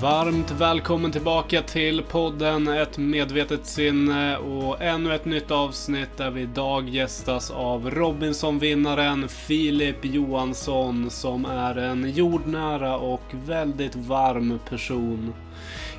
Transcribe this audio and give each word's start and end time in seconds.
Varmt 0.00 0.50
välkommen 0.50 1.12
tillbaka 1.12 1.62
till 1.62 2.02
podden 2.02 2.68
Ett 2.68 2.98
medvetet 2.98 3.66
sinne 3.66 4.36
och 4.36 4.82
ännu 4.82 5.14
ett 5.14 5.24
nytt 5.24 5.50
avsnitt 5.50 6.16
där 6.16 6.30
vi 6.30 6.40
idag 6.40 6.88
gästas 6.88 7.50
av 7.50 7.90
Robinson-vinnaren 7.90 9.28
Filip 9.28 10.04
Johansson 10.04 11.10
som 11.10 11.44
är 11.44 11.78
en 11.78 12.10
jordnära 12.10 12.96
och 12.96 13.22
väldigt 13.32 13.96
varm 13.96 14.58
person. 14.68 15.34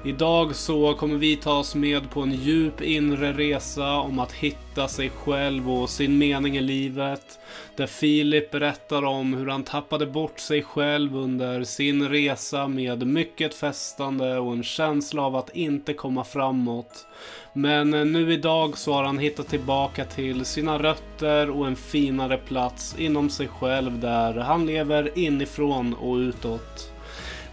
Idag 0.03 0.55
så 0.55 0.93
kommer 0.93 1.15
vi 1.15 1.35
ta 1.35 1.57
oss 1.57 1.75
med 1.75 2.09
på 2.09 2.21
en 2.21 2.33
djup 2.33 2.81
inre 2.81 3.33
resa 3.33 3.93
om 3.99 4.19
att 4.19 4.31
hitta 4.31 4.87
sig 4.87 5.09
själv 5.09 5.71
och 5.71 5.89
sin 5.89 6.17
mening 6.17 6.57
i 6.57 6.61
livet. 6.61 7.39
Där 7.75 7.87
Filip 7.87 8.51
berättar 8.51 9.05
om 9.05 9.33
hur 9.33 9.47
han 9.47 9.63
tappade 9.63 10.05
bort 10.05 10.39
sig 10.39 10.63
själv 10.63 11.15
under 11.15 11.63
sin 11.63 12.09
resa 12.09 12.67
med 12.67 13.07
mycket 13.07 13.53
festande 13.53 14.39
och 14.39 14.53
en 14.53 14.63
känsla 14.63 15.21
av 15.21 15.35
att 15.35 15.55
inte 15.55 15.93
komma 15.93 16.23
framåt. 16.23 17.07
Men 17.53 17.89
nu 17.89 18.33
idag 18.33 18.77
så 18.77 18.93
har 18.93 19.03
han 19.03 19.19
hittat 19.19 19.47
tillbaka 19.47 20.05
till 20.05 20.45
sina 20.45 20.79
rötter 20.79 21.49
och 21.49 21.67
en 21.67 21.75
finare 21.75 22.37
plats 22.37 22.95
inom 22.99 23.29
sig 23.29 23.47
själv 23.47 23.99
där 23.99 24.33
han 24.33 24.65
lever 24.65 25.17
inifrån 25.19 25.93
och 25.93 26.15
utåt. 26.15 26.90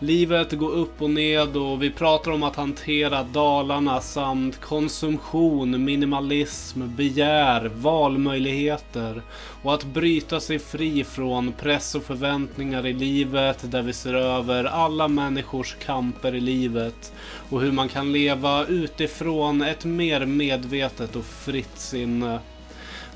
Livet 0.00 0.52
går 0.52 0.70
upp 0.70 1.02
och 1.02 1.10
ned 1.10 1.56
och 1.56 1.82
vi 1.82 1.90
pratar 1.90 2.30
om 2.30 2.42
att 2.42 2.56
hantera 2.56 3.22
dalarna 3.22 4.00
samt 4.00 4.60
konsumtion, 4.60 5.84
minimalism, 5.84 6.96
begär, 6.96 7.70
valmöjligheter 7.74 9.22
och 9.62 9.74
att 9.74 9.84
bryta 9.84 10.40
sig 10.40 10.58
fri 10.58 11.04
från 11.04 11.52
press 11.52 11.94
och 11.94 12.02
förväntningar 12.02 12.86
i 12.86 12.92
livet 12.92 13.70
där 13.70 13.82
vi 13.82 13.92
ser 13.92 14.14
över 14.14 14.64
alla 14.64 15.08
människors 15.08 15.76
kamper 15.84 16.34
i 16.34 16.40
livet 16.40 17.12
och 17.50 17.60
hur 17.60 17.72
man 17.72 17.88
kan 17.88 18.12
leva 18.12 18.66
utifrån 18.66 19.62
ett 19.62 19.84
mer 19.84 20.26
medvetet 20.26 21.16
och 21.16 21.24
fritt 21.24 21.78
sinne. 21.78 22.38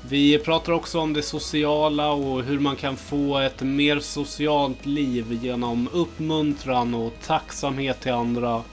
Vi 0.09 0.39
pratar 0.39 0.73
också 0.73 0.99
om 0.99 1.13
det 1.13 1.21
sociala 1.21 2.11
och 2.11 2.43
hur 2.43 2.59
man 2.59 2.75
kan 2.75 2.97
få 2.97 3.37
ett 3.37 3.61
mer 3.61 3.99
socialt 3.99 4.85
liv 4.85 5.39
genom 5.43 5.89
uppmuntran 5.93 6.93
och 6.93 7.13
tacksamhet 7.25 8.01
till 8.01 8.11
andra. 8.11 8.63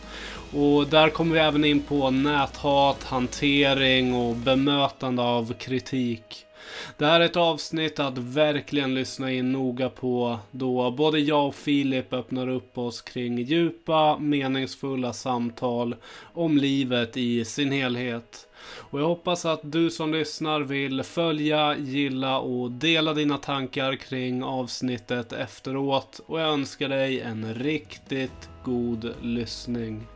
Och 0.52 0.86
där 0.86 1.10
kommer 1.10 1.34
vi 1.34 1.40
även 1.40 1.64
in 1.64 1.82
på 1.82 2.10
näthat, 2.10 3.04
hantering 3.04 4.14
och 4.14 4.36
bemötande 4.36 5.22
av 5.22 5.52
kritik. 5.52 6.46
Det 6.98 7.06
här 7.06 7.20
är 7.20 7.24
ett 7.24 7.36
avsnitt 7.36 7.98
att 7.98 8.18
verkligen 8.18 8.94
lyssna 8.94 9.32
in 9.32 9.52
noga 9.52 9.88
på 9.88 10.38
då 10.50 10.90
både 10.90 11.18
jag 11.18 11.46
och 11.46 11.54
Filip 11.54 12.12
öppnar 12.12 12.48
upp 12.48 12.78
oss 12.78 13.02
kring 13.02 13.38
djupa, 13.38 14.18
meningsfulla 14.18 15.12
samtal 15.12 15.94
om 16.34 16.58
livet 16.58 17.16
i 17.16 17.44
sin 17.44 17.72
helhet. 17.72 18.46
Och 18.90 19.00
jag 19.00 19.06
hoppas 19.06 19.46
att 19.46 19.60
du 19.62 19.90
som 19.90 20.12
lyssnar 20.12 20.60
vill 20.60 21.02
följa, 21.02 21.76
gilla 21.76 22.38
och 22.38 22.70
dela 22.70 23.14
dina 23.14 23.36
tankar 23.38 23.96
kring 23.96 24.42
avsnittet 24.42 25.32
efteråt. 25.32 26.20
Och 26.26 26.40
jag 26.40 26.48
önskar 26.48 26.88
dig 26.88 27.20
en 27.20 27.54
riktigt 27.54 28.50
god 28.64 29.14
lyssning. 29.22 30.06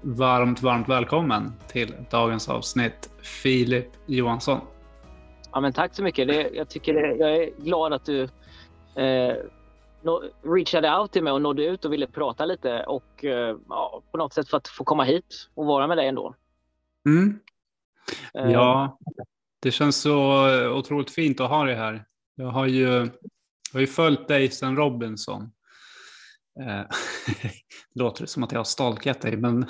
Varmt, 0.00 0.62
varmt 0.62 0.88
välkommen 0.88 1.52
till 1.68 1.94
dagens 2.10 2.48
avsnitt, 2.48 3.10
Filip 3.22 3.88
Johansson. 4.06 4.60
Ja, 5.52 5.60
men 5.60 5.72
tack 5.72 5.94
så 5.94 6.02
mycket. 6.02 6.28
Det, 6.28 6.50
jag, 6.54 6.68
tycker 6.68 6.94
det, 6.94 7.16
jag 7.16 7.36
är 7.36 7.50
glad 7.58 7.92
att 7.92 8.04
du 8.04 8.22
eh, 8.94 9.36
no, 10.02 10.22
reachade 10.42 10.98
out 10.98 11.12
till 11.12 11.22
mig 11.22 11.32
och 11.32 11.42
nådde 11.42 11.64
ut 11.64 11.84
och 11.84 11.92
ville 11.92 12.06
prata 12.06 12.44
lite 12.44 12.82
och 12.82 13.24
eh, 13.24 13.56
ja, 13.68 14.02
på 14.10 14.18
något 14.18 14.32
sätt 14.32 14.48
för 14.48 14.56
att 14.56 14.68
få 14.68 14.84
komma 14.84 15.04
hit 15.04 15.48
och 15.54 15.66
vara 15.66 15.86
med 15.86 15.96
dig 15.96 16.08
ändå. 16.08 16.34
Mm. 17.06 17.38
Eh. 18.38 18.50
Ja, 18.50 18.98
det 19.62 19.70
känns 19.70 19.96
så 19.96 20.48
otroligt 20.70 21.10
fint 21.10 21.40
att 21.40 21.50
ha 21.50 21.64
dig 21.64 21.74
här. 21.74 22.04
Jag 22.34 22.50
har 22.50 22.66
ju, 22.66 22.88
jag 22.88 23.72
har 23.72 23.80
ju 23.80 23.86
följt 23.86 24.28
dig 24.28 24.50
sedan 24.50 24.76
Robinson. 24.76 25.50
Eh, 26.60 26.84
låter 27.94 28.22
det 28.22 28.26
som 28.26 28.42
att 28.42 28.52
jag 28.52 28.58
har 28.58 28.64
stalkat 28.64 29.20
dig, 29.20 29.36
men 29.36 29.66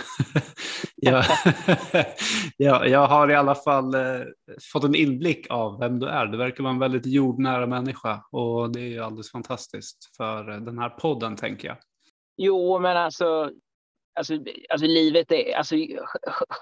jag, 0.97 1.25
jag, 2.56 2.89
jag, 2.89 3.06
har 3.06 3.31
i 3.31 3.34
alla 3.34 3.55
fall 3.55 3.95
eh, 3.95 4.21
fått 4.72 4.84
en 4.84 4.95
inblick 4.95 5.47
av 5.51 5.81
vem 5.81 5.99
du 5.99 6.06
är. 6.06 6.27
Du 6.27 6.39
verkar 6.39 6.62
vara 6.62 6.72
en 6.72 6.78
väldigt 6.78 7.06
jordnära 7.06 7.66
människa 7.66 8.25
och 8.31 8.72
det 8.72 8.81
är 8.81 8.89
ju 8.89 9.01
alldeles 9.01 9.31
fantastiskt 9.31 10.16
för 10.16 10.45
den 10.45 10.78
här 10.78 10.89
podden, 10.89 11.37
tänker 11.37 11.69
jag. 11.69 11.77
Jo, 12.37 12.78
men 12.78 12.97
alltså 12.97 13.51
Alltså, 14.17 14.35
alltså 14.69 14.87
livet 14.87 15.33
är, 15.33 15.57
alltså, 15.57 15.77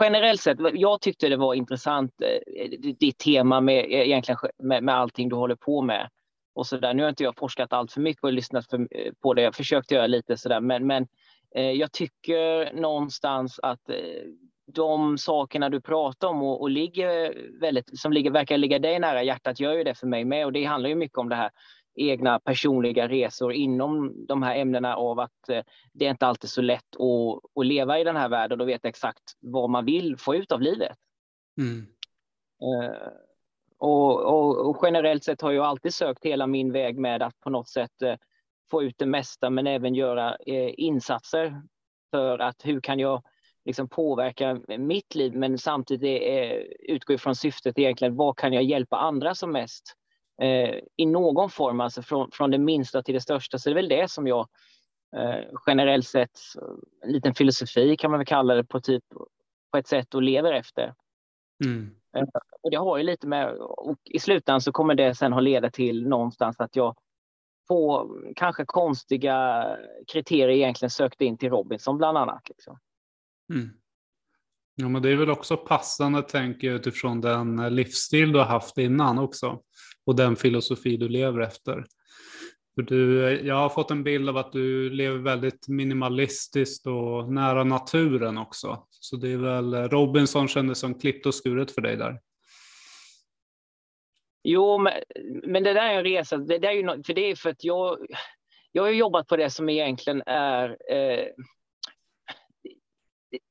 generellt 0.01 0.41
sett, 0.41 0.59
jag 0.75 1.01
tyckte 1.01 1.29
det 1.29 1.37
var 1.37 1.55
intressant, 1.55 2.15
eh, 2.23 2.71
ditt 2.99 3.19
tema 3.19 3.61
med, 3.61 3.85
e, 3.85 4.07
egentligen, 4.07 4.39
med, 4.59 4.85
med 4.85 4.95
allting 4.95 5.29
du 5.29 5.37
håller 5.37 5.57
på 5.57 5.83
med. 5.83 6.11
Och 6.55 6.67
så 6.67 6.77
där. 6.77 6.95
Nu 6.95 7.03
har 7.03 7.11
inte 7.11 7.25
jag 7.25 7.37
forskat 7.37 7.73
allt 7.73 7.93
för 7.93 8.01
mycket 8.01 8.25
och 8.25 8.33
lyssnat 8.33 8.71
för, 8.71 8.79
eh, 8.91 9.13
på 9.23 9.35
det. 9.35 9.43
Jag 9.43 9.55
försökte 9.55 9.95
göra 9.95 10.07
lite 10.07 10.37
sådär, 10.37 10.61
men, 10.61 10.87
men 10.87 11.07
eh, 11.55 11.71
jag 11.71 11.93
tycker 11.93 12.73
någonstans 12.73 13.61
att 13.63 13.91
eh, 13.91 13.97
de 14.67 15.19
sakerna 15.19 15.69
du 15.69 15.81
pratar 15.81 16.29
om 16.29 16.43
och, 16.43 16.61
och 16.61 16.71
ligger 16.71 17.35
väldigt, 17.61 17.99
som 17.99 18.13
ligger, 18.13 18.31
verkar 18.31 18.59
ligga 18.59 18.79
dig 18.79 18.99
nära 18.99 19.23
hjärtat 19.23 19.61
gör 19.61 19.73
ju 19.73 19.85
det 19.85 19.95
för 19.95 20.07
mig 20.07 20.25
med. 20.25 20.47
Och 20.47 20.53
det 20.53 20.65
handlar 20.65 20.89
ju 20.89 20.95
mycket 20.95 21.19
om 21.19 21.29
det 21.29 21.37
här 21.37 21.51
egna 21.95 22.41
personliga 22.41 23.09
resor 23.09 23.53
inom 23.53 24.27
de 24.27 24.43
här 24.43 24.57
ämnena 24.57 24.97
av 24.97 25.21
att 25.21 25.49
eh, 25.49 25.63
det 25.93 26.07
är 26.07 26.11
inte 26.11 26.27
alltid 26.27 26.51
så 26.51 26.63
lätt 26.63 26.97
att, 26.97 27.61
att 27.61 27.67
leva 27.67 27.99
i 27.99 28.05
den 28.05 28.17
här 28.17 28.29
världen 28.29 28.61
och 28.61 28.69
veta 28.69 28.89
exakt 28.89 29.23
vad 29.41 29.71
man 29.71 29.85
vill 29.85 30.17
få 30.17 30.35
ut 30.35 30.53
av 30.53 30.61
livet. 30.61 30.97
Mm. 31.59 31.87
Uh, 32.63 33.09
och, 33.79 34.21
och, 34.21 34.69
och, 34.69 34.79
generellt 34.83 35.25
sett 35.25 35.41
har 35.41 35.53
jag 35.53 35.65
alltid 35.65 35.95
sökt 35.95 36.25
hela 36.25 36.47
min 36.47 36.73
väg 36.73 36.99
med 36.99 37.23
att 37.23 37.41
på 37.41 37.51
något 37.51 37.69
sätt 37.69 38.03
uh, 38.03 38.15
få 38.71 38.83
ut 38.83 38.99
det 38.99 39.07
mesta 39.07 39.51
men 39.51 39.67
även 39.67 39.95
göra 39.95 40.37
insatser 40.77 41.63
för 42.11 42.39
att 42.39 42.57
hur 42.65 42.81
kan 42.81 42.99
jag 42.99 43.23
liksom 43.65 43.89
påverka 43.89 44.61
mitt 44.79 45.15
liv 45.15 45.35
men 45.35 45.59
samtidigt 45.59 46.23
utgå 46.89 47.13
ifrån 47.13 47.37
syftet 47.37 47.79
egentligen 47.79 48.17
vad 48.17 48.37
kan 48.37 48.53
jag 48.53 48.63
hjälpa 48.63 48.97
andra 48.97 49.35
som 49.35 49.53
mest 49.53 49.97
eh, 50.43 50.79
i 50.97 51.07
någon 51.07 51.51
form, 51.51 51.81
alltså 51.81 52.03
från, 52.03 52.31
från 52.33 52.51
det 52.51 52.59
minsta 52.59 53.03
till 53.03 53.15
det 53.15 53.21
största. 53.21 53.59
Så 53.59 53.69
det 53.69 53.73
är 53.73 53.83
väl 53.83 53.89
det 53.89 54.11
som 54.11 54.27
jag 54.27 54.49
eh, 55.17 55.45
generellt 55.67 56.07
sett, 56.07 56.39
en 57.05 57.13
liten 57.13 57.35
filosofi 57.35 57.97
kan 57.97 58.11
man 58.11 58.21
väl 58.21 58.27
kalla 58.27 58.55
det 58.55 58.65
på, 58.65 58.81
typ, 58.81 59.05
på 59.71 59.79
ett 59.79 59.87
sätt 59.87 60.15
och 60.15 60.23
lever 60.23 60.53
efter. 60.53 60.95
Mm. 61.65 61.91
Eh, 62.17 62.25
och 62.63 62.71
det 62.71 62.77
har 62.77 62.99
ju 62.99 63.05
lite 63.05 63.27
med, 63.27 63.55
och 63.59 63.99
i 64.05 64.19
slutändan 64.19 64.61
så 64.61 64.73
kommer 64.73 64.95
det 64.95 65.15
sen 65.15 65.33
att 65.33 65.43
leda 65.43 65.71
till 65.71 66.09
någonstans 66.09 66.61
att 66.61 66.77
jag 66.77 66.97
på 67.69 68.11
kanske 68.37 68.65
konstiga 68.65 69.67
kriterier 70.13 70.49
egentligen 70.49 70.91
sökte 70.91 71.25
in 71.25 71.39
till 71.39 71.51
Robinson 71.51 71.99
bland 71.99 72.19
annat. 72.19 72.49
Liksom. 72.49 72.79
Mm. 73.55 73.71
Ja, 74.75 74.89
men 74.89 75.03
det 75.03 75.11
är 75.11 75.17
väl 75.17 75.31
också 75.31 75.57
passande 75.57 76.23
tänker 76.23 76.67
jag 76.67 76.77
utifrån 76.77 77.21
den 77.21 77.75
livsstil 77.75 78.33
du 78.33 78.39
har 78.39 78.47
haft 78.47 78.79
innan 78.79 79.19
också 79.19 79.63
och 80.07 80.17
den 80.17 80.37
filosofi 80.37 80.97
du 80.97 81.09
lever 81.09 81.41
efter. 81.41 81.85
För 82.75 82.83
du, 82.83 83.31
jag 83.45 83.55
har 83.55 83.69
fått 83.69 83.91
en 83.91 84.05
bild 84.05 84.29
av 84.29 84.37
att 84.37 84.53
du 84.53 84.91
lever 84.91 85.19
väldigt 85.19 85.69
minimalistiskt 85.69 86.87
och 86.87 87.33
nära 87.33 87.65
naturen 87.65 88.39
också. 88.39 88.87
Så 88.91 89.17
det 89.17 89.33
är 89.33 89.37
väl 89.37 89.75
Robinson 89.75 90.49
kändes 90.49 90.79
som 90.79 91.01
klippt 91.01 91.27
och 91.27 91.35
skuret 91.35 91.71
för 91.71 91.83
dig 91.83 91.97
där. 91.97 92.21
Jo, 94.45 94.79
men, 94.79 94.93
men 95.43 95.63
det 95.63 95.73
där 95.73 95.89
är 95.89 95.99
en 95.99 96.05
resa. 96.05 96.37
Det 96.37 96.59
där 96.59 96.69
är 96.69 96.97
ju, 96.97 97.03
för 97.03 97.15
det 97.15 97.21
är 97.21 97.37
för 97.37 97.51
att 97.51 97.65
jag, 97.65 97.99
jag 98.73 98.83
har 98.83 98.91
jobbat 98.91 99.29
på 99.29 99.37
det 99.37 99.51
som 99.51 99.69
egentligen 99.69 100.23
är 100.27 100.69
eh, 100.71 101.27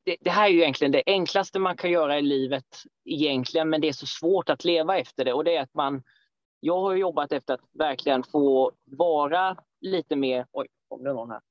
det, 0.05 0.17
det, 0.21 0.29
här 0.29 0.45
är 0.45 0.49
ju 0.49 0.61
egentligen 0.61 0.91
det 0.91 1.03
enklaste 1.05 1.59
man 1.59 1.77
kan 1.77 1.91
göra 1.91 2.19
i 2.19 2.21
livet 2.21 2.83
egentligen, 3.05 3.69
men 3.69 3.81
det 3.81 3.87
är 3.87 3.93
så 3.93 4.05
svårt 4.05 4.49
att 4.49 4.63
leva 4.63 4.97
efter 4.97 5.25
det 5.25 5.33
och 5.33 5.43
det 5.43 5.55
är 5.55 5.61
att 5.61 5.73
man 5.73 6.03
jag 6.61 6.81
har 6.81 6.95
jobbat 6.95 7.31
efter 7.31 7.53
att 7.53 7.61
verkligen 7.71 8.23
få 8.23 8.71
vara 8.85 9.57
lite 9.81 10.15
mer... 10.15 10.45
Oj, 10.51 10.67
kom 10.89 11.03
det 11.03 11.13
någon 11.13 11.31
här? 11.31 11.41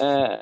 Eh, 0.00 0.38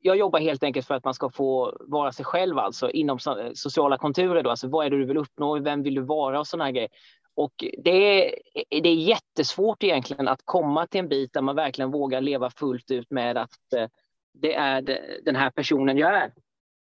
jag 0.00 0.16
jobbar 0.16 0.40
helt 0.40 0.62
enkelt 0.62 0.86
för 0.86 0.94
att 0.94 1.04
man 1.04 1.14
ska 1.14 1.30
få 1.30 1.76
vara 1.80 2.12
sig 2.12 2.24
själv 2.24 2.58
alltså 2.58 2.90
inom 2.90 3.18
sociala 3.54 3.98
konturer. 3.98 4.42
Då. 4.42 4.50
Alltså, 4.50 4.68
vad 4.68 4.86
är 4.86 4.90
det 4.90 4.98
du 4.98 5.04
vill 5.04 5.16
uppnå? 5.16 5.58
Vem 5.58 5.82
vill 5.82 5.94
du 5.94 6.00
vara? 6.00 6.40
Och 6.40 6.46
såna 6.46 6.64
här 6.64 6.70
grejer. 6.70 6.90
Och 7.34 7.64
det 7.78 7.90
är, 7.90 8.34
det 8.82 8.88
är 8.88 8.94
jättesvårt 8.94 9.82
egentligen 9.82 10.28
att 10.28 10.40
komma 10.44 10.86
till 10.86 11.00
en 11.00 11.08
bit 11.08 11.32
där 11.32 11.42
man 11.42 11.56
verkligen 11.56 11.90
vågar 11.90 12.20
leva 12.20 12.50
fullt 12.50 12.90
ut 12.90 13.10
med 13.10 13.36
att 13.36 13.72
eh, 13.76 13.88
det 14.32 14.54
är 14.54 14.82
den 15.24 15.36
här 15.36 15.50
personen 15.50 15.98
jag 15.98 16.14
är. 16.14 16.32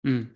Mm 0.07 0.27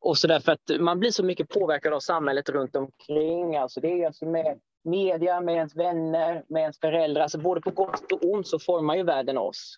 och 0.00 0.18
så 0.18 0.26
därför 0.26 0.52
att 0.52 0.80
man 0.80 1.00
blir 1.00 1.10
så 1.10 1.24
mycket 1.24 1.48
påverkad 1.48 1.92
av 1.92 2.00
samhället 2.00 2.48
runt 2.48 2.76
omkring. 2.76 3.56
Alltså 3.56 3.80
det 3.80 4.02
är 4.02 4.06
alltså 4.06 4.26
med 4.26 4.60
media, 4.84 5.40
med 5.40 5.54
ens 5.54 5.76
vänner, 5.76 6.44
med 6.48 6.60
ens 6.60 6.80
föräldrar. 6.80 7.22
Alltså 7.22 7.38
både 7.38 7.60
på 7.60 7.70
gott 7.70 8.12
och 8.12 8.24
ont 8.24 8.46
så 8.48 8.58
formar 8.58 8.96
ju 8.96 9.02
världen 9.02 9.38
oss. 9.38 9.76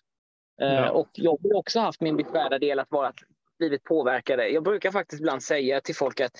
Ja. 0.57 0.89
Och 0.89 1.09
jag 1.13 1.31
har 1.31 1.55
också 1.55 1.79
haft 1.79 2.01
min 2.01 2.17
beskärda 2.17 2.59
del 2.59 2.79
att 2.79 2.91
vara 2.91 3.13
blivit 3.59 3.83
påverkade. 3.83 4.47
Jag 4.47 4.63
brukar 4.63 4.91
faktiskt 4.91 5.19
ibland 5.19 5.43
säga 5.43 5.81
till 5.81 5.95
folk 5.95 6.19
att 6.19 6.31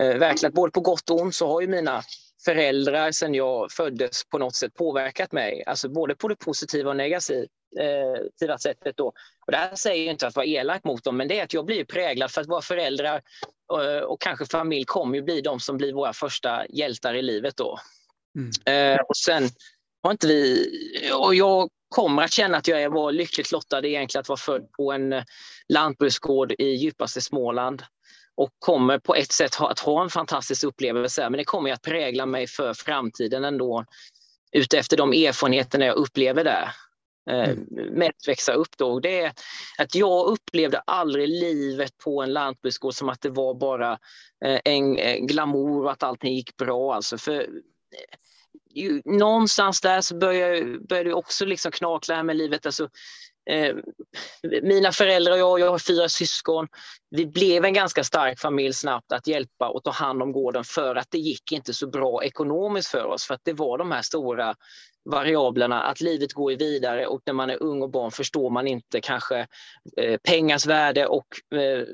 eh, 0.00 0.18
verkligen 0.18 0.54
både 0.54 0.72
på 0.72 0.80
gott 0.80 1.10
och 1.10 1.20
ont 1.20 1.34
så 1.34 1.46
har 1.46 1.60
ju 1.60 1.68
mina 1.68 2.02
föräldrar 2.44 3.10
sedan 3.10 3.34
jag 3.34 3.72
föddes 3.72 4.28
på 4.28 4.38
något 4.38 4.54
sätt 4.54 4.74
påverkat 4.74 5.32
mig. 5.32 5.64
Alltså 5.66 5.88
både 5.88 6.14
på 6.14 6.28
det 6.28 6.36
positiva 6.36 6.90
och 6.90 6.96
negativa 6.96 7.46
eh, 7.80 8.56
sättet. 8.56 8.96
Då. 8.96 9.06
Och 9.46 9.52
det 9.52 9.56
här 9.56 9.74
säger 9.74 10.04
jag 10.04 10.12
inte 10.14 10.26
att 10.26 10.36
vara 10.36 10.46
elak 10.46 10.84
mot 10.84 11.04
dem, 11.04 11.16
men 11.16 11.28
det 11.28 11.40
är 11.40 11.44
att 11.44 11.54
jag 11.54 11.66
blir 11.66 11.84
präglad 11.84 12.30
för 12.30 12.40
att 12.40 12.48
våra 12.48 12.62
föräldrar 12.62 13.22
eh, 13.72 14.02
och 14.02 14.20
kanske 14.20 14.46
familj 14.46 14.84
kommer 14.84 15.16
ju 15.16 15.22
bli 15.22 15.40
de 15.40 15.60
som 15.60 15.76
blir 15.76 15.92
våra 15.92 16.12
första 16.12 16.66
hjältar 16.68 17.14
i 17.14 17.22
livet 17.22 17.56
då. 17.56 17.78
Mm. 18.38 18.94
Eh, 18.94 19.00
och 19.00 19.16
sen 19.16 19.48
har 20.02 20.10
inte 20.10 20.26
vi, 20.26 20.66
och 21.14 21.34
jag 21.34 21.68
kommer 21.88 22.22
att 22.22 22.32
känna 22.32 22.56
att 22.56 22.68
jag 22.68 22.90
var 22.90 23.12
lyckligt 23.12 23.52
lottad 23.52 23.86
egentligen 23.86 24.20
att 24.20 24.28
vara 24.28 24.36
född 24.36 24.72
på 24.72 24.92
en 24.92 25.12
eh, 25.12 25.24
lantbruksgård 25.68 26.52
i 26.58 26.64
djupaste 26.64 27.20
Småland 27.20 27.82
och 28.34 28.50
kommer 28.58 28.98
på 28.98 29.14
ett 29.14 29.32
sätt 29.32 29.54
ha, 29.54 29.70
att 29.70 29.78
ha 29.78 30.02
en 30.02 30.10
fantastisk 30.10 30.64
upplevelse. 30.64 31.30
Men 31.30 31.38
det 31.38 31.44
kommer 31.44 31.72
att 31.72 31.82
prägla 31.82 32.26
mig 32.26 32.46
för 32.46 32.74
framtiden 32.74 33.44
ändå 33.44 33.84
utefter 34.52 34.96
de 34.96 35.12
erfarenheterna 35.12 35.84
jag 35.84 35.96
upplever 35.96 36.44
där. 36.44 36.68
Eh, 37.30 37.50
mm. 37.50 37.66
Med 37.70 38.08
att 38.08 38.28
växa 38.28 38.52
upp 38.52 38.76
då. 38.76 39.00
Det 39.00 39.20
är 39.20 39.32
att 39.78 39.94
jag 39.94 40.26
upplevde 40.26 40.78
aldrig 40.78 41.28
livet 41.28 41.98
på 41.98 42.22
en 42.22 42.32
lantbruksgård 42.32 42.94
som 42.94 43.08
att 43.08 43.20
det 43.20 43.30
var 43.30 43.54
bara 43.54 43.98
eh, 44.44 44.60
en 44.64 44.96
glamour 45.26 45.84
och 45.84 45.92
att 45.92 46.02
allting 46.02 46.34
gick 46.34 46.56
bra. 46.56 46.94
Alltså 46.94 47.18
för 47.18 47.46
någonstans 49.04 49.80
där 49.80 50.00
så 50.00 50.16
börjar 50.16 51.04
det 51.04 51.14
också 51.14 51.44
liksom 51.44 51.72
knakla 51.72 52.14
här 52.14 52.22
med 52.22 52.36
livet. 52.36 52.66
Alltså, 52.66 52.88
eh, 53.50 53.76
mina 54.62 54.92
föräldrar 54.92 55.32
och 55.32 55.38
jag, 55.38 55.60
jag 55.60 55.70
har 55.70 55.78
fyra 55.78 56.08
syskon. 56.08 56.68
Vi 57.10 57.26
blev 57.26 57.64
en 57.64 57.74
ganska 57.74 58.04
stark 58.04 58.40
familj 58.40 58.72
snabbt 58.72 59.12
att 59.12 59.26
hjälpa 59.26 59.68
och 59.68 59.84
ta 59.84 59.90
hand 59.90 60.22
om 60.22 60.32
gården 60.32 60.64
för 60.64 60.96
att 60.96 61.10
det 61.10 61.18
gick 61.18 61.52
inte 61.52 61.74
så 61.74 61.86
bra 61.86 62.24
ekonomiskt 62.24 62.90
för 62.90 63.04
oss. 63.04 63.24
För 63.24 63.34
att 63.34 63.44
det 63.44 63.52
var 63.52 63.78
de 63.78 63.92
här 63.92 64.02
stora 64.02 64.54
variablerna, 65.04 65.82
att 65.82 66.00
livet 66.00 66.32
går 66.32 66.50
vidare 66.56 67.06
och 67.06 67.22
när 67.26 67.32
man 67.32 67.50
är 67.50 67.62
ung 67.62 67.82
och 67.82 67.90
barn 67.90 68.10
förstår 68.10 68.50
man 68.50 68.66
inte 68.66 69.00
kanske 69.00 69.46
eh, 69.96 70.16
pengars 70.16 70.66
värde 70.66 71.06
och 71.06 71.26
eh, 71.54 71.86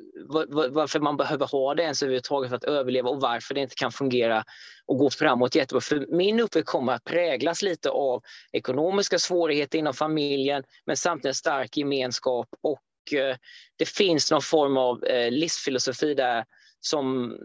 varför 0.71 1.01
man 1.01 1.17
behöver 1.17 1.47
ha 1.47 1.75
det 1.75 1.83
ens 1.83 2.03
överhuvudtaget 2.03 2.49
för 2.49 2.57
att 2.57 2.65
överleva 2.65 3.11
och 3.11 3.21
varför 3.21 3.55
det 3.55 3.61
inte 3.61 3.75
kan 3.75 3.93
fungera 3.93 4.45
och 4.87 4.99
gå 4.99 5.11
framåt 5.11 5.55
jättebra. 5.55 5.81
För 5.81 6.07
min 6.09 6.41
uppväxt 6.41 6.71
kommer 6.71 6.93
att 6.93 7.05
präglas 7.05 7.63
lite 7.63 7.91
av 7.91 8.23
ekonomiska 8.53 9.19
svårigheter 9.19 9.79
inom 9.79 9.95
familjen 9.95 10.63
men 10.87 10.97
samtidigt 10.97 11.27
en 11.27 11.35
stark 11.35 11.77
gemenskap 11.77 12.49
och 12.63 13.19
eh, 13.19 13.37
det 13.77 13.89
finns 13.89 14.31
någon 14.31 14.43
form 14.43 14.77
av 14.77 15.05
eh, 15.05 15.31
livsfilosofi 15.31 16.15
där 16.15 16.45
som 16.81 17.37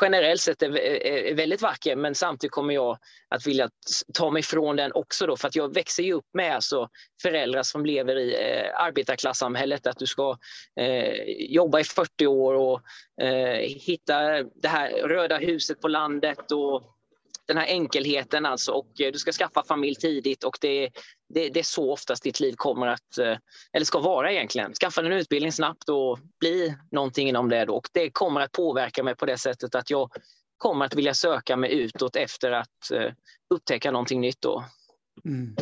generellt 0.00 0.40
sett 0.40 0.62
är, 0.62 0.76
är, 0.76 1.34
väldigt 1.34 1.62
vacker 1.62 1.96
men 1.96 2.14
samtidigt 2.14 2.52
kommer 2.52 2.74
jag 2.74 2.98
att 3.28 3.46
vilja 3.46 3.70
ta 4.14 4.30
mig 4.30 4.42
från 4.42 4.76
den 4.76 4.92
också 4.92 5.26
då 5.26 5.36
för 5.36 5.48
att 5.48 5.56
jag 5.56 5.74
växer 5.74 6.02
ju 6.02 6.12
upp 6.12 6.26
med 6.32 6.54
alltså 6.54 6.88
föräldrar 7.22 7.62
som 7.62 7.86
lever 7.86 8.16
i 8.16 8.34
eh, 8.34 8.82
arbetarklassamhället 8.82 9.86
att 9.86 9.98
du 9.98 10.06
ska 10.06 10.36
eh, 10.80 11.22
jobba 11.48 11.80
i 11.80 11.84
40 11.84 12.26
år 12.26 12.54
och 12.54 12.82
eh, 13.24 13.58
hitta 13.60 14.42
det 14.42 14.68
här 14.68 14.90
röda 14.90 15.38
huset 15.38 15.80
på 15.80 15.88
landet 15.88 16.52
och 16.52 16.97
den 17.48 17.56
här 17.56 17.66
enkelheten 17.66 18.46
alltså 18.46 18.72
och 18.72 19.00
eh, 19.00 19.12
du 19.12 19.18
ska 19.18 19.32
skaffa 19.32 19.64
familj 19.64 19.94
tidigt 19.94 20.44
och 20.44 20.58
det, 20.60 20.90
det, 21.34 21.48
det, 21.48 21.60
är 21.60 21.64
så 21.64 21.92
oftast 21.92 22.22
ditt 22.22 22.40
liv 22.40 22.54
kommer 22.56 22.86
att, 22.86 23.18
eh, 23.18 23.36
eller 23.72 23.84
ska 23.84 24.00
vara 24.00 24.32
egentligen. 24.32 24.74
Skaffa 24.74 25.00
en 25.00 25.12
utbildning 25.12 25.52
snabbt 25.52 25.88
och 25.88 26.18
bli 26.40 26.76
någonting 26.90 27.28
inom 27.28 27.48
det 27.48 27.64
då. 27.64 27.74
och 27.76 27.88
det 27.92 28.10
kommer 28.10 28.40
att 28.40 28.52
påverka 28.52 29.02
mig 29.02 29.16
på 29.16 29.26
det 29.26 29.38
sättet 29.38 29.74
att 29.74 29.90
jag 29.90 30.10
kommer 30.56 30.84
att 30.84 30.94
vilja 30.94 31.14
söka 31.14 31.56
mig 31.56 31.72
utåt 31.72 32.16
efter 32.16 32.52
att 32.52 32.90
uh, 32.92 33.12
upptäcka 33.54 33.90
någonting 33.90 34.20
nytt 34.20 34.40
då. 34.40 34.64
Mm. 35.24 35.56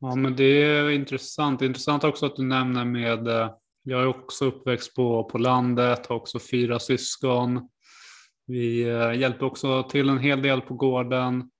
Ja, 0.00 0.14
men 0.14 0.36
det 0.36 0.44
är 0.44 0.90
intressant. 0.90 1.62
Intressant 1.62 2.04
också 2.04 2.26
att 2.26 2.36
du 2.36 2.42
nämner 2.42 2.84
med, 2.84 3.50
jag 3.82 4.02
är 4.02 4.06
också 4.06 4.44
uppväxt 4.44 4.94
på, 4.94 5.24
på 5.24 5.38
landet, 5.38 6.06
har 6.06 6.16
också 6.16 6.38
fyra 6.50 6.78
syskon. 6.78 7.68
Vi 8.46 8.80
hjälpte 8.80 9.18
hjälper 9.18 9.46
också 9.46 9.82
till 9.82 10.08
en 10.08 10.18
hel 10.18 10.42
del 10.42 10.60
på 10.60 10.74
gården. 10.74 11.50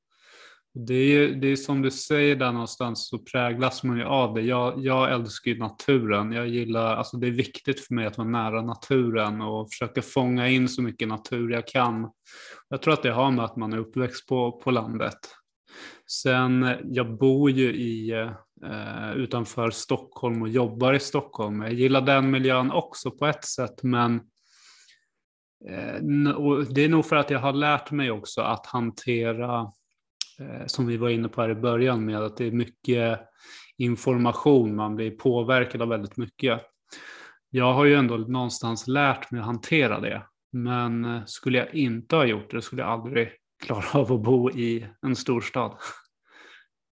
Det 0.74 0.94
är, 0.94 1.28
det 1.28 1.46
är 1.46 1.56
som 1.56 1.82
du 1.82 1.90
säger 1.90 2.36
där 2.36 2.52
någonstans 2.52 3.08
så 3.08 3.18
präglas 3.18 3.82
man 3.82 3.96
ju 3.98 4.04
av 4.04 4.34
det. 4.34 4.40
Jag, 4.40 4.84
jag 4.84 5.12
älskar 5.12 5.50
ju 5.50 5.58
naturen. 5.58 6.32
Jag 6.32 6.48
gillar, 6.48 6.96
alltså 6.96 7.16
det 7.16 7.26
är 7.26 7.30
viktigt 7.30 7.80
för 7.80 7.94
mig 7.94 8.06
att 8.06 8.18
vara 8.18 8.28
nära 8.28 8.62
naturen 8.62 9.40
och 9.40 9.70
försöka 9.70 10.02
fånga 10.02 10.48
in 10.48 10.68
så 10.68 10.82
mycket 10.82 11.08
natur 11.08 11.50
jag 11.50 11.66
kan. 11.66 12.10
Jag 12.68 12.82
tror 12.82 12.94
att 12.94 13.02
det 13.02 13.12
har 13.12 13.30
med 13.30 13.44
att 13.44 13.56
man 13.56 13.72
är 13.72 13.78
uppväxt 13.78 14.28
på, 14.28 14.52
på 14.52 14.70
landet. 14.70 15.18
Sen, 16.10 16.62
eh, 16.62 16.76
jag 16.84 17.18
bor 17.18 17.50
ju 17.50 17.74
i, 17.74 18.10
eh, 18.64 19.12
utanför 19.16 19.70
Stockholm 19.70 20.42
och 20.42 20.48
jobbar 20.48 20.92
i 20.92 21.00
Stockholm. 21.00 21.62
Jag 21.62 21.72
gillar 21.72 22.00
den 22.00 22.30
miljön 22.30 22.70
också 22.70 23.10
på 23.10 23.26
ett 23.26 23.44
sätt 23.44 23.82
men 23.82 24.20
Eh, 25.68 26.30
och 26.30 26.74
det 26.74 26.84
är 26.84 26.88
nog 26.88 27.06
för 27.06 27.16
att 27.16 27.30
jag 27.30 27.38
har 27.38 27.52
lärt 27.52 27.90
mig 27.90 28.10
också 28.10 28.40
att 28.40 28.66
hantera, 28.66 29.72
eh, 30.38 30.66
som 30.66 30.86
vi 30.86 30.96
var 30.96 31.08
inne 31.08 31.28
på 31.28 31.40
här 31.40 31.50
i 31.50 31.54
början 31.54 32.04
med 32.04 32.22
att 32.22 32.36
det 32.36 32.46
är 32.46 32.50
mycket 32.50 33.20
information, 33.78 34.76
man 34.76 34.96
blir 34.96 35.10
påverkad 35.10 35.82
av 35.82 35.88
väldigt 35.88 36.16
mycket. 36.16 36.60
Jag 37.50 37.72
har 37.72 37.84
ju 37.84 37.94
ändå 37.94 38.16
någonstans 38.16 38.86
lärt 38.86 39.30
mig 39.30 39.40
att 39.40 39.46
hantera 39.46 40.00
det, 40.00 40.22
men 40.52 41.04
eh, 41.04 41.24
skulle 41.24 41.58
jag 41.58 41.74
inte 41.74 42.16
ha 42.16 42.24
gjort 42.24 42.50
det 42.50 42.62
skulle 42.62 42.82
jag 42.82 42.90
aldrig 42.90 43.32
klara 43.64 44.00
av 44.00 44.12
att 44.12 44.22
bo 44.22 44.50
i 44.50 44.86
en 45.02 45.16
storstad. 45.16 45.76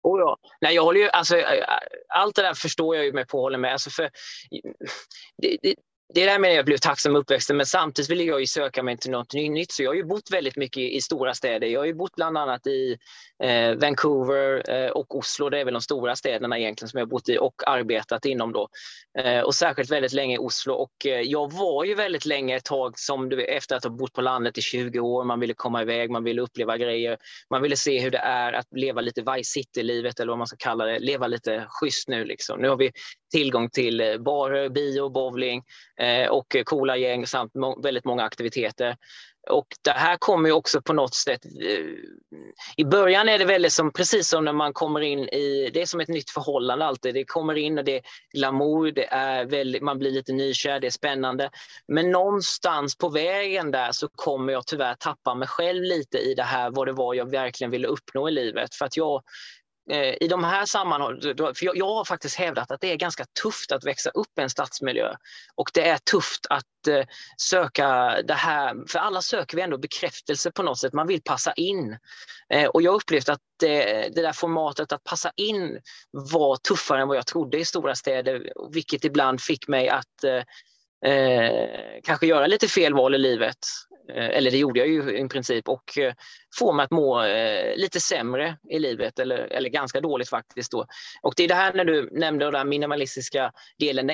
Oh 0.04 0.19
ja. 0.19 0.38
Nej, 0.62 0.75
jag 0.75 0.83
håller 0.83 1.00
ju, 1.00 1.10
alltså, 1.10 1.36
allt 2.10 2.36
det 2.36 2.42
där 2.42 2.54
förstår 2.54 2.95
jag 2.95 3.06
ju 3.06 3.13
mig 3.13 3.25
på 3.25 3.42
håller 3.42 3.57
med. 3.57 3.71
Alltså 3.71 3.89
för, 3.89 4.10
det, 5.38 5.57
det, 5.62 5.75
det 6.13 6.25
där 6.25 6.39
med 6.39 6.50
att 6.50 6.56
jag 6.56 6.65
blev 6.65 6.77
tacksam 6.77 7.15
uppväxten, 7.15 7.57
men 7.57 7.65
samtidigt 7.65 8.12
ville 8.12 8.24
jag 8.24 8.39
ju 8.39 8.48
söka 8.48 8.83
mig 8.83 8.98
till 8.98 9.12
något 9.12 9.34
nytt. 9.34 9.72
Så 9.72 9.84
jag 9.84 9.89
har 9.89 9.96
ju 9.96 10.03
bott 10.03 10.32
väldigt 10.32 10.55
mycket 10.55 10.84
i, 10.84 11.01
stora 11.01 11.34
städer. 11.34 11.67
Jag 11.67 11.79
har 11.79 11.86
ju 11.86 11.93
bott 11.93 12.15
bland 12.15 12.38
annat 12.38 12.67
i 12.67 12.98
eh, 13.43 13.74
Vancouver 13.74 14.70
eh, 14.70 14.89
och 14.89 15.17
Oslo. 15.17 15.50
Det 15.50 15.60
är 15.60 15.65
väl 15.65 15.74
de 15.74 15.82
stora 15.82 16.15
städerna 16.15 16.60
egentligen 16.60 16.89
som 16.89 16.98
jag 16.98 17.05
har 17.05 17.10
bott 17.10 17.29
i 17.29 17.38
och 17.38 17.53
arbetat 17.65 18.25
inom 18.25 18.51
då. 18.51 18.70
Eh, 19.20 19.39
och 19.39 19.55
särskilt 19.55 19.91
väldigt 19.91 20.13
länge 20.13 20.36
i 20.36 20.38
Oslo. 20.38 20.74
Och 20.74 21.05
eh, 21.05 21.22
jag 21.22 21.53
var 21.53 21.84
ju 21.84 21.96
väldigt 21.96 22.25
länge 22.25 22.55
ett 22.55 22.65
tag 22.65 23.00
som 23.00 23.29
du, 23.29 23.46
efter 23.46 23.75
att 23.75 23.84
ha 23.84 23.91
bott 23.91 24.13
på 24.13 24.22
landet 24.22 24.58
i 24.58 24.62
20 24.62 25.00
år. 25.00 25.24
Man 25.24 25.39
ville 25.39 25.53
komma 25.53 25.82
iväg, 25.82 26.10
man 26.10 26.24
ville 26.24 26.41
uppleva 26.41 26.77
grejer. 26.77 27.17
Man 27.50 27.62
ville 27.62 27.75
se 27.75 28.00
hur 28.00 28.12
det 28.12 28.17
är 28.17 28.53
att 28.53 28.67
leva 28.72 29.01
lite 29.01 29.22
Vice 29.22 29.51
City-livet 29.51 30.20
eller 30.20 30.32
vad 30.32 30.38
man 30.38 30.48
ska 30.48 30.58
kalla 30.60 30.86
det. 30.86 31.00
Leva 31.00 31.27
lite 31.27 31.65
schysst 31.70 32.08
nu 32.08 32.25
liksom. 32.25 32.60
Nu 32.60 32.70
har 32.70 32.77
vi 32.77 32.91
tillgång 33.32 33.70
till 33.70 34.01
eh, 34.01 34.17
barer, 34.17 34.70
bio, 34.70 35.10
bowling 35.10 35.63
Eh, 36.03 36.27
och 36.27 36.55
coola 36.65 36.98
gäng 36.98 37.27
samt 37.27 37.51
väldigt 37.83 38.05
många 38.05 38.24
aktiviteter. 38.24 38.95
Och 39.50 39.67
det 39.81 39.91
här 39.91 40.17
kommer 40.17 40.50
ju 40.50 40.53
också 40.53 40.81
på 40.81 40.93
något 40.93 41.13
sätt... 41.13 41.45
Eh, 41.45 41.86
I 42.77 42.86
början 42.86 43.29
är 43.29 43.39
det 43.39 43.45
väldigt 43.45 43.74
som, 43.74 43.93
precis 43.93 44.29
som 44.29 44.45
när 44.45 44.53
man 44.53 44.74
kommer 44.74 45.01
in 45.01 45.19
i... 45.19 45.69
Det 45.74 45.81
är 45.81 45.86
som 45.86 46.00
ett 46.00 46.07
nytt 46.07 46.29
förhållande 46.29 46.86
alltid. 46.86 47.13
Det 47.13 47.25
kommer 47.25 47.55
in 47.55 47.77
och 47.77 47.83
det 47.83 47.98
är 47.98 48.01
glamour, 48.33 48.91
det 48.91 49.05
är 49.05 49.45
väldigt, 49.45 49.81
man 49.81 50.00
blir 50.00 50.12
lite 50.12 50.33
nykär, 50.33 50.79
det 50.79 50.88
är 50.88 50.91
spännande. 50.91 51.50
Men 51.88 52.12
någonstans 52.12 52.98
på 52.98 53.10
vägen 53.10 53.72
där 53.72 53.91
så 53.91 54.07
kommer 54.07 54.53
jag 54.53 54.67
tyvärr 54.67 54.95
tappa 54.95 55.36
mig 55.36 55.48
själv 55.48 55.83
lite 55.83 56.17
i 56.17 56.33
det 56.33 56.43
här, 56.43 56.72
vad 56.72 56.88
det 56.88 56.93
var 56.93 57.13
jag 57.13 57.31
verkligen 57.31 57.72
ville 57.72 57.88
uppnå 57.88 58.29
i 58.29 58.31
livet. 58.31 58.75
För 58.75 58.86
att 58.86 58.98
jag 58.98 59.22
Eh, 59.90 60.13
i 60.22 60.28
de 60.28 60.44
här 60.44 60.66
sammanhangen, 60.66 61.22
för 61.22 61.66
jag, 61.66 61.78
jag, 61.78 61.94
har 61.94 62.06
faktiskt 62.06 62.36
hävdat 62.36 62.72
att 62.72 62.82
det 62.82 62.92
är 62.92 62.96
ganska 62.96 63.25
tufft 63.42 63.72
att 63.72 63.86
växa 63.86 64.10
upp 64.10 64.40
i 64.40 64.42
en 64.42 64.50
stadsmiljö 64.50 65.16
och 65.56 65.72
det 65.74 65.90
är 65.90 65.98
tufft 65.98 66.46
att 66.50 66.88
eh, 66.88 67.06
söka 67.38 68.22
det 68.22 68.34
här, 68.34 68.88
för 68.88 69.00
alla 69.00 69.22
söker 69.22 69.58
vi 69.58 69.63
ändå 69.63 69.78
bekräftelse 69.78 70.52
på 70.52 70.63
något 70.63 70.80
sätt, 70.80 70.94
man 70.94 71.08
vill 71.08 71.22
passa 71.22 71.54
in. 71.54 71.98
Eh, 72.50 72.66
och 72.66 72.82
jag 72.82 72.96
upplevt 72.96 73.30
att 73.30 73.42
det, 73.60 73.84
det, 74.16 74.22
där 74.22 74.34
formatet 74.34 74.92
att 74.92 75.04
passa 75.04 75.32
in 75.36 75.80
var 76.12 76.56
tuffare 76.56 77.02
än 77.02 77.08
vad 77.08 77.18
jag 77.18 77.28
trodde 77.28 77.58
i 77.58 77.66
stora 77.66 77.96
städer, 77.96 78.52
vilket 78.72 79.06
ibland 79.06 79.42
fick 79.42 79.68
mig 79.68 79.90
att 79.90 80.24
eh, 80.24 81.12
eh 81.12 81.70
kanske 82.04 82.28
göra 82.28 82.48
lite 82.48 82.68
fel 82.68 82.94
val 82.94 83.16
i 83.16 83.18
livet. 83.18 83.58
Eh, 84.10 84.29
eller 84.29 84.51
det 84.51 84.57
gjorde 84.57 84.79
jag 84.79 84.88
ju 84.88 85.17
i 85.17 85.27
princip, 85.27 85.69
och 85.69 85.83
får 85.95 86.13
få 86.60 86.72
mig 86.74 86.83
att 86.83 86.91
må 86.91 87.24
eh, 87.24 87.75
lite 87.75 88.00
sämre 88.00 88.57
i 88.69 88.79
livet, 88.79 89.19
eller, 89.19 89.38
eller 89.38 89.69
ganska 89.69 90.01
dåligt 90.01 90.29
faktiskt. 90.29 90.72
Då. 90.72 90.86
Och 91.22 91.33
det 91.38 91.43
är 91.43 91.48
det 91.48 91.55
här 91.55 91.74
när 91.74 91.86
du 91.86 92.10
nämnde 92.12 92.51
den 92.51 92.69
minimalistiska 92.69 93.51
delen 93.79 94.12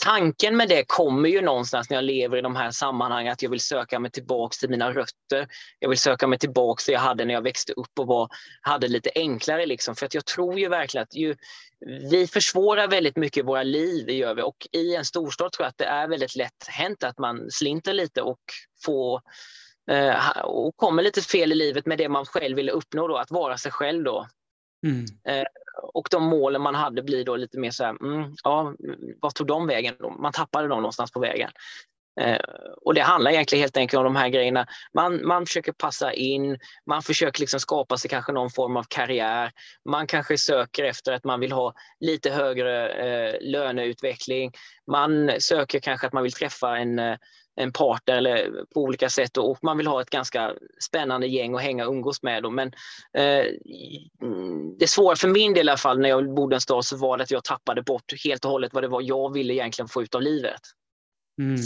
tanken 0.00 0.56
med 0.56 0.68
det 0.68 0.84
kommer 0.86 1.28
ju 1.28 1.40
någonstans 1.40 1.90
när 1.90 1.96
jag 1.96 2.04
lever 2.04 2.36
i 2.36 2.40
de 2.40 2.56
här 2.56 2.70
sammanhangen 2.70 3.32
att 3.32 3.42
jag 3.42 3.50
vill 3.50 3.60
söka 3.60 3.98
mig 3.98 4.10
tillbaks 4.10 4.58
till 4.58 4.70
mina 4.70 4.92
rötter. 4.92 5.48
Jag 5.78 5.88
vill 5.88 5.98
söka 5.98 6.26
mig 6.26 6.38
tillbaks 6.38 6.84
till 6.84 6.92
det 6.92 6.96
jag 6.96 7.00
hade 7.00 7.24
när 7.24 7.34
jag 7.34 7.42
växte 7.42 7.72
upp 7.72 7.98
och 7.98 8.06
var, 8.06 8.28
hade 8.60 8.88
lite 8.88 9.10
enklare. 9.14 9.66
Liksom. 9.66 9.96
För 9.96 10.06
att 10.06 10.14
jag 10.14 10.26
tror 10.26 10.58
ju 10.58 10.68
verkligen 10.68 11.02
att 11.02 11.14
ju, 11.14 11.36
vi 12.10 12.26
försvårar 12.26 12.88
väldigt 12.88 13.16
mycket 13.16 13.44
våra 13.44 13.62
liv, 13.62 14.10
gör 14.10 14.34
vi. 14.34 14.42
och 14.42 14.66
i 14.72 14.96
en 14.96 15.04
storstad 15.04 15.52
tror 15.52 15.64
jag 15.64 15.68
att 15.68 15.78
det 15.78 15.84
är 15.84 16.08
väldigt 16.08 16.36
lätt 16.36 16.66
hänt 16.68 17.04
att 17.04 17.18
man 17.18 17.50
slinter 17.50 17.92
lite 17.92 18.22
och 18.22 18.40
får 18.84 19.20
eh, 19.90 20.38
och 20.44 20.76
kommer 20.76 21.02
lite 21.02 21.22
fel 21.22 21.52
i 21.52 21.54
livet 21.54 21.86
med 21.86 21.98
det 21.98 22.08
man 22.08 22.26
själv 22.26 22.56
ville 22.56 22.72
uppnå, 22.72 23.08
då, 23.08 23.16
att 23.16 23.30
vara 23.30 23.58
sig 23.58 23.72
själv. 23.72 24.04
Då. 24.04 24.26
Mm. 24.86 25.04
Och 25.82 26.08
de 26.10 26.24
målen 26.24 26.62
man 26.62 26.74
hade 26.74 27.02
blir 27.02 27.24
då 27.24 27.36
lite 27.36 27.58
mer 27.58 27.70
så 27.70 27.84
här, 27.84 27.96
mm, 28.02 28.34
ja, 28.44 28.74
vad 29.20 29.34
tog 29.34 29.46
de 29.46 29.66
vägen? 29.66 29.94
Då? 29.98 30.10
Man 30.10 30.32
tappade 30.32 30.68
dem 30.68 30.78
någonstans 30.78 31.10
på 31.12 31.20
vägen. 31.20 31.50
Eh, 32.20 32.40
och 32.82 32.94
det 32.94 33.00
handlar 33.00 33.30
egentligen 33.30 33.62
helt 33.62 33.76
enkelt 33.76 33.98
om 33.98 34.04
de 34.04 34.16
här 34.16 34.28
grejerna. 34.28 34.66
Man, 34.94 35.26
man 35.26 35.46
försöker 35.46 35.72
passa 35.72 36.12
in, 36.12 36.58
man 36.86 37.02
försöker 37.02 37.40
liksom 37.40 37.60
skapa 37.60 37.96
sig 37.96 38.10
kanske 38.10 38.32
någon 38.32 38.50
form 38.50 38.76
av 38.76 38.84
karriär. 38.88 39.52
Man 39.84 40.06
kanske 40.06 40.38
söker 40.38 40.84
efter 40.84 41.12
att 41.12 41.24
man 41.24 41.40
vill 41.40 41.52
ha 41.52 41.74
lite 42.00 42.30
högre 42.30 42.88
eh, 42.88 43.34
löneutveckling. 43.40 44.52
Man 44.90 45.30
söker 45.38 45.80
kanske 45.80 46.06
att 46.06 46.12
man 46.12 46.22
vill 46.22 46.32
träffa 46.32 46.78
en 46.78 46.98
eh, 46.98 47.16
en 47.56 47.72
partner 47.72 48.14
eller 48.14 48.64
på 48.74 48.82
olika 48.82 49.10
sätt 49.10 49.36
och 49.36 49.58
man 49.62 49.76
vill 49.76 49.86
ha 49.86 50.02
ett 50.02 50.10
ganska 50.10 50.54
spännande 50.84 51.26
gäng 51.26 51.54
att 51.54 51.62
hänga 51.62 51.86
och 51.86 51.92
umgås 51.92 52.22
med. 52.22 52.42
Dem. 52.42 52.54
Men 52.54 52.68
eh, 53.12 53.46
det 54.78 54.86
svåra 54.86 55.16
för 55.16 55.28
min 55.28 55.54
del 55.54 55.66
i 55.66 55.70
alla 55.70 55.76
fall 55.76 55.98
när 55.98 56.08
jag 56.08 56.34
bodde 56.34 56.56
en 56.56 56.60
stad 56.60 56.84
så 56.84 56.96
var 56.96 57.16
det 57.16 57.22
att 57.22 57.30
jag 57.30 57.44
tappade 57.44 57.82
bort 57.82 58.12
helt 58.24 58.44
och 58.44 58.50
hållet 58.50 58.74
vad 58.74 58.84
det 58.84 58.88
var 58.88 59.02
jag 59.02 59.32
ville 59.32 59.54
egentligen 59.54 59.88
få 59.88 60.02
ut 60.02 60.14
av 60.14 60.22
livet. 60.22 60.60
Mm. 61.40 61.56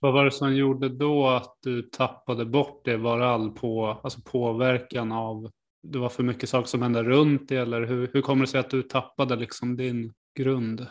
Vad 0.00 0.12
var 0.12 0.24
det 0.24 0.30
som 0.30 0.56
gjorde 0.56 0.88
då 0.88 1.26
att 1.26 1.58
du 1.62 1.82
tappade 1.82 2.44
bort 2.44 2.84
det? 2.84 2.96
Var 2.96 3.18
det 3.18 3.28
all 3.28 3.50
på, 3.50 4.00
alltså 4.02 4.20
påverkan 4.20 5.12
av, 5.12 5.50
det 5.82 5.98
var 5.98 6.08
för 6.08 6.22
mycket 6.22 6.48
saker 6.48 6.68
som 6.68 6.82
hände 6.82 7.02
runt 7.02 7.48
dig 7.48 7.58
eller 7.58 7.86
hur, 7.86 8.10
hur 8.12 8.22
kommer 8.22 8.44
det 8.44 8.50
sig 8.50 8.60
att 8.60 8.70
du 8.70 8.82
tappade 8.82 9.36
liksom 9.36 9.76
din 9.76 10.12
grund? 10.38 10.86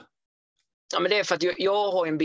Ja, 0.94 1.00
men 1.00 1.10
det 1.10 1.20
är 1.20 1.24
för 1.24 1.36
att 1.36 1.44
jag, 1.44 1.56
jag 1.58 1.92
har 1.92 2.08
en, 2.08 2.20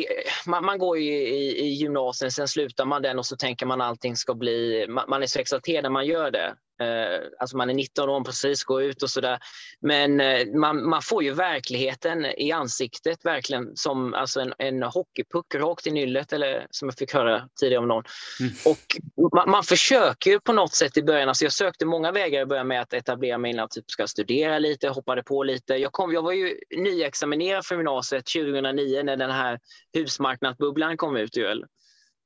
man, 0.46 0.64
man 0.64 0.78
går 0.78 0.98
ju 0.98 1.12
i, 1.12 1.64
i 1.64 1.68
gymnasiet, 1.68 2.32
sen 2.32 2.48
slutar 2.48 2.84
man 2.84 3.02
den 3.02 3.18
och 3.18 3.26
så 3.26 3.36
tänker 3.36 3.66
man 3.66 3.80
allting 3.80 4.16
ska 4.16 4.34
bli... 4.34 4.86
Man, 4.88 5.04
man 5.08 5.22
är 5.22 5.26
så 5.26 5.38
exalterad 5.38 5.82
när 5.82 5.90
man 5.90 6.06
gör 6.06 6.30
det. 6.30 6.54
Eh, 6.82 7.20
alltså 7.38 7.56
man 7.56 7.70
är 7.70 7.74
19 7.74 8.08
år 8.08 8.24
precis, 8.24 8.64
går 8.64 8.82
ut 8.82 9.02
och 9.02 9.10
sådär. 9.10 9.38
Men 9.80 10.20
eh, 10.20 10.46
man, 10.54 10.88
man 10.88 11.02
får 11.02 11.22
ju 11.22 11.32
verkligheten 11.32 12.26
i 12.26 12.52
ansiktet 12.52 13.24
verkligen 13.24 13.76
som 13.76 14.14
alltså 14.14 14.40
en, 14.40 14.54
en 14.58 14.82
hockeypuck 14.82 15.54
rakt 15.54 15.86
i 15.86 15.90
nyllet 15.90 16.32
eller 16.32 16.66
som 16.70 16.88
jag 16.88 16.98
fick 16.98 17.14
höra 17.14 17.48
tidigare 17.60 17.82
om 17.82 17.88
någon. 17.88 18.04
Mm. 18.40 18.52
Och 18.64 19.32
man, 19.34 19.50
man, 19.50 19.62
försöker 19.62 20.30
ju 20.30 20.40
på 20.40 20.52
något 20.52 20.74
sätt 20.74 20.96
i 20.96 21.02
början, 21.02 21.28
alltså 21.28 21.44
jag 21.44 21.52
sökte 21.52 21.86
många 21.86 22.12
vägar 22.12 22.42
i 22.42 22.46
början 22.46 22.68
med 22.68 22.80
att 22.80 22.92
etablera 22.92 23.38
mig 23.38 23.50
innan, 23.50 23.68
typ 23.68 23.90
ska 23.90 24.06
studera 24.06 24.58
lite, 24.58 24.88
hoppade 24.88 25.22
på 25.22 25.42
lite. 25.42 25.74
Jag, 25.74 25.92
kom, 25.92 26.12
jag 26.12 26.22
var 26.22 26.32
ju 26.32 26.58
nyexaminerad 26.76 27.66
från 27.66 27.78
gymnasiet 27.78 28.26
2009 28.26 29.02
när 29.02 29.16
den 29.16 29.30
här 29.30 29.58
husmarknadsbubblan 29.94 30.96
kom 30.96 31.16
ut. 31.16 31.36
Ju, 31.36 31.62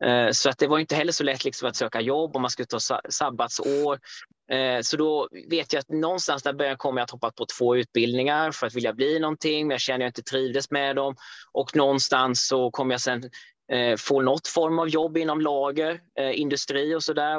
Eh, 0.05 0.31
så 0.31 0.49
att 0.49 0.59
det 0.59 0.67
var 0.67 0.79
inte 0.79 0.95
heller 0.95 1.13
så 1.13 1.25
lätt 1.25 1.45
liksom 1.45 1.69
att 1.69 1.77
söka 1.77 2.01
jobb 2.01 2.37
om 2.37 2.43
man 2.43 2.51
skulle 2.51 2.67
ta 2.67 2.81
sabbatsår. 3.09 3.99
Eh, 4.51 4.81
så 4.83 4.97
då 4.97 5.29
vet 5.51 5.73
jag 5.73 5.81
att 5.81 5.89
någonstans 5.89 6.43
där 6.43 6.53
början 6.53 6.77
kom 6.77 6.97
jag 6.97 7.05
att 7.05 7.11
hoppa 7.11 7.31
på 7.31 7.47
två 7.59 7.77
utbildningar 7.77 8.51
för 8.51 8.67
att 8.67 8.75
vilja 8.75 8.93
bli 8.93 9.19
någonting, 9.19 9.67
men 9.67 9.75
jag 9.75 9.81
kände 9.81 9.97
att 9.97 10.07
jag 10.07 10.09
inte 10.09 10.31
trivdes 10.31 10.71
med 10.71 10.97
dem. 10.97 11.17
Och 11.53 11.77
någonstans 11.77 12.47
så 12.47 12.71
kom 12.71 12.91
jag 12.91 13.01
sen 13.01 13.31
eh, 13.73 13.97
få 13.97 14.23
något 14.23 14.49
form 14.49 14.79
av 14.79 14.89
jobb 14.89 15.17
inom 15.17 15.41
lager, 15.41 16.01
industri 16.33 16.95
och 16.95 17.03
sådär 17.03 17.39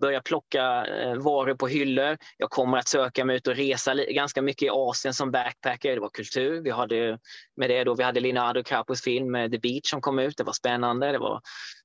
börja 0.00 0.20
plocka 0.20 0.86
eh, 0.86 1.14
varor 1.14 1.54
på 1.54 1.68
hyllor. 1.68 2.16
Jag 2.36 2.50
kommer 2.50 2.78
att 2.78 2.88
söka 2.88 3.24
mig 3.24 3.36
ut 3.36 3.46
och 3.46 3.56
resa 3.56 3.94
ganska 3.94 4.42
mycket 4.42 4.66
i 4.66 4.70
Asien 4.70 5.14
som 5.14 5.30
backpacker. 5.30 5.94
Det 5.94 6.00
var 6.00 6.08
kultur. 6.08 6.60
Vi 6.60 6.70
hade 6.70 7.18
med 7.56 7.70
det 7.70 7.84
då, 7.84 7.94
vi 7.94 8.02
hade 8.02 8.20
Leonardo 8.20 8.62
Capos 8.62 9.02
film 9.02 9.34
eh, 9.34 9.50
The 9.50 9.58
Beach 9.58 9.90
som 9.90 10.00
kom 10.00 10.18
ut. 10.18 10.36
Det 10.36 10.44
var 10.44 10.52
spännande. 10.52 11.12
Det 11.12 11.18
var 11.18 11.40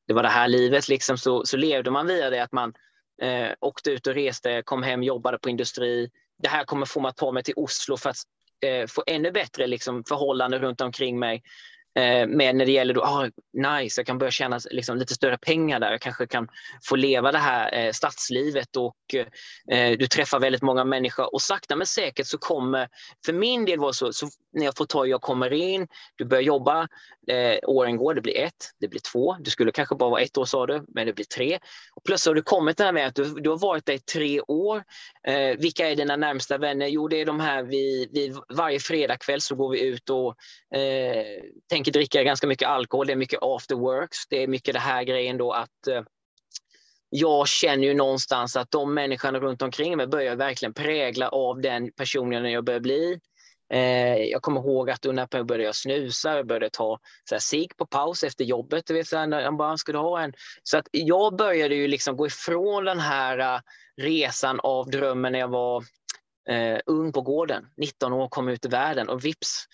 det 0.07 0.13
var 0.13 0.23
det 0.23 0.29
här 0.29 0.47
livet, 0.47 0.87
liksom, 0.89 1.17
så, 1.17 1.45
så 1.45 1.57
levde 1.57 1.91
man 1.91 2.07
via 2.07 2.29
det 2.29 2.43
att 2.43 2.51
man 2.51 2.73
eh, 3.21 3.51
åkte 3.59 3.91
ut 3.91 4.07
och 4.07 4.13
reste, 4.13 4.61
kom 4.65 4.83
hem, 4.83 5.03
jobbade 5.03 5.37
på 5.37 5.49
industri. 5.49 6.09
Det 6.37 6.49
här 6.49 6.63
kommer 6.63 6.85
få 6.85 6.99
mig 6.99 7.09
att 7.09 7.17
ta 7.17 7.31
mig 7.31 7.43
till 7.43 7.53
Oslo 7.57 7.97
för 7.97 8.09
att 8.09 8.17
eh, 8.65 8.87
få 8.87 9.03
ännu 9.07 9.31
bättre 9.31 9.67
liksom, 9.67 10.03
förhållanden 10.07 10.61
runt 10.61 10.81
omkring 10.81 11.19
mig. 11.19 11.43
Eh, 11.95 12.27
men 12.27 12.57
när 12.57 12.65
det 12.65 12.71
gäller 12.71 12.93
då, 12.93 13.01
ah, 13.01 13.29
nice, 13.53 13.99
jag 13.99 14.07
kan 14.07 14.17
börja 14.17 14.31
tjäna 14.31 14.59
liksom, 14.71 14.97
lite 14.97 15.13
större 15.13 15.37
pengar 15.37 15.79
där. 15.79 15.91
Jag 15.91 16.01
kanske 16.01 16.27
kan 16.27 16.47
få 16.83 16.95
leva 16.95 17.31
det 17.31 17.37
här 17.37 17.75
eh, 17.75 17.91
stadslivet 17.91 18.75
och 18.75 18.95
eh, 19.71 19.97
du 19.97 20.07
träffar 20.07 20.39
väldigt 20.39 20.61
många 20.61 20.83
människor 20.83 21.33
och 21.33 21.41
sakta 21.41 21.75
men 21.75 21.87
säkert 21.87 22.27
så 22.27 22.37
kommer, 22.37 22.89
för 23.25 23.33
min 23.33 23.65
del 23.65 23.79
var 23.79 23.91
så, 23.91 24.13
så 24.13 24.29
när 24.53 24.65
jag 24.65 24.77
får 24.77 24.85
ta, 24.85 25.05
jag 25.05 25.21
kommer 25.21 25.53
in, 25.53 25.87
du 26.15 26.25
börjar 26.25 26.43
jobba, 26.43 26.87
eh, 27.27 27.57
åren 27.63 27.97
går, 27.97 28.13
det 28.13 28.21
blir 28.21 28.37
ett, 28.37 28.71
det 28.79 28.87
blir 28.87 28.99
två, 28.99 29.35
du 29.39 29.51
skulle 29.51 29.71
kanske 29.71 29.95
bara 29.95 30.09
vara 30.09 30.21
ett 30.21 30.37
år 30.37 30.45
sa 30.45 30.65
du, 30.65 30.85
men 30.87 31.07
det 31.07 31.13
blir 31.13 31.25
tre. 31.25 31.59
Och 31.95 32.03
plötsligt 32.03 32.29
har 32.29 32.35
du 32.35 32.41
kommit 32.41 32.77
där 32.77 32.91
med 32.91 33.07
att 33.07 33.15
du, 33.15 33.23
du 33.23 33.49
har 33.49 33.57
varit 33.57 33.85
där 33.85 33.93
i 33.93 33.99
tre 33.99 34.41
år. 34.41 34.83
Eh, 35.27 35.57
vilka 35.57 35.89
är 35.89 35.95
dina 35.95 36.15
närmsta 36.15 36.57
vänner? 36.57 36.87
Jo, 36.87 37.07
det 37.07 37.21
är 37.21 37.25
de 37.25 37.39
här 37.39 37.63
vi, 37.63 38.09
vi 38.11 38.35
varje 38.53 38.79
fredagkväll 38.79 39.41
så 39.41 39.55
går 39.55 39.69
vi 39.69 39.81
ut 39.81 40.09
och 40.09 40.35
eh, 40.79 41.25
tänker 41.69 41.91
dricka 41.91 42.23
ganska 42.23 42.47
mycket 42.47 42.67
alkohol, 42.67 43.07
det 43.07 43.13
är 43.13 43.17
mycket 43.17 43.39
after 43.41 43.75
works, 43.75 44.17
det 44.29 44.43
är 44.43 44.47
mycket 44.47 44.73
det 44.73 44.79
här 44.79 45.03
grejen 45.03 45.37
då 45.37 45.51
att 45.51 45.87
eh, 45.87 46.01
jag 47.15 47.47
känner 47.47 47.87
ju 47.87 47.93
någonstans 47.93 48.55
att 48.55 48.71
de 48.71 48.93
människorna 48.93 49.39
runt 49.39 49.61
omkring 49.61 49.97
mig 49.97 50.07
börjar 50.07 50.35
verkligen 50.35 50.73
prägla 50.73 51.29
av 51.29 51.61
den 51.61 51.91
personen 51.91 52.51
jag 52.51 52.63
börjar 52.63 52.79
bli. 52.79 53.19
Eh, 53.73 54.17
jag 54.17 54.41
kommer 54.41 54.61
ihåg 54.61 54.89
att 54.89 55.03
när 55.03 55.27
jag 55.31 55.45
började 55.45 55.73
snusa, 55.73 56.35
jag 56.35 56.47
började 56.47 56.69
ta 56.69 56.99
så 57.29 57.35
här, 57.35 57.39
cigg 57.39 57.77
på 57.77 57.85
paus 57.85 58.23
efter 58.23 58.45
jobbet. 58.45 58.85
Du 58.85 58.93
vet, 58.93 59.07
så 59.07 59.17
här, 59.17 59.27
när 59.27 59.41
jag 59.41 59.57
bara 59.57 59.77
skulle 59.77 59.97
ha 59.97 60.21
en. 60.21 60.33
Så 60.63 60.77
att 60.77 60.87
jag 60.91 61.35
började 61.35 61.75
ju 61.75 61.87
liksom 61.87 62.17
gå 62.17 62.27
ifrån 62.27 62.85
den 62.85 62.99
här 62.99 63.55
uh, 63.55 63.61
resan 64.01 64.59
av 64.59 64.89
drömmen 64.89 65.31
när 65.31 65.39
jag 65.39 65.47
var 65.47 65.83
uh, 66.51 66.79
ung 66.85 67.11
på 67.11 67.21
gården. 67.21 67.65
19 67.77 68.13
år, 68.13 68.27
kom 68.27 68.49
ut 68.49 68.65
i 68.65 68.67
världen 68.67 69.09
och 69.09 69.25
vips. 69.25 69.65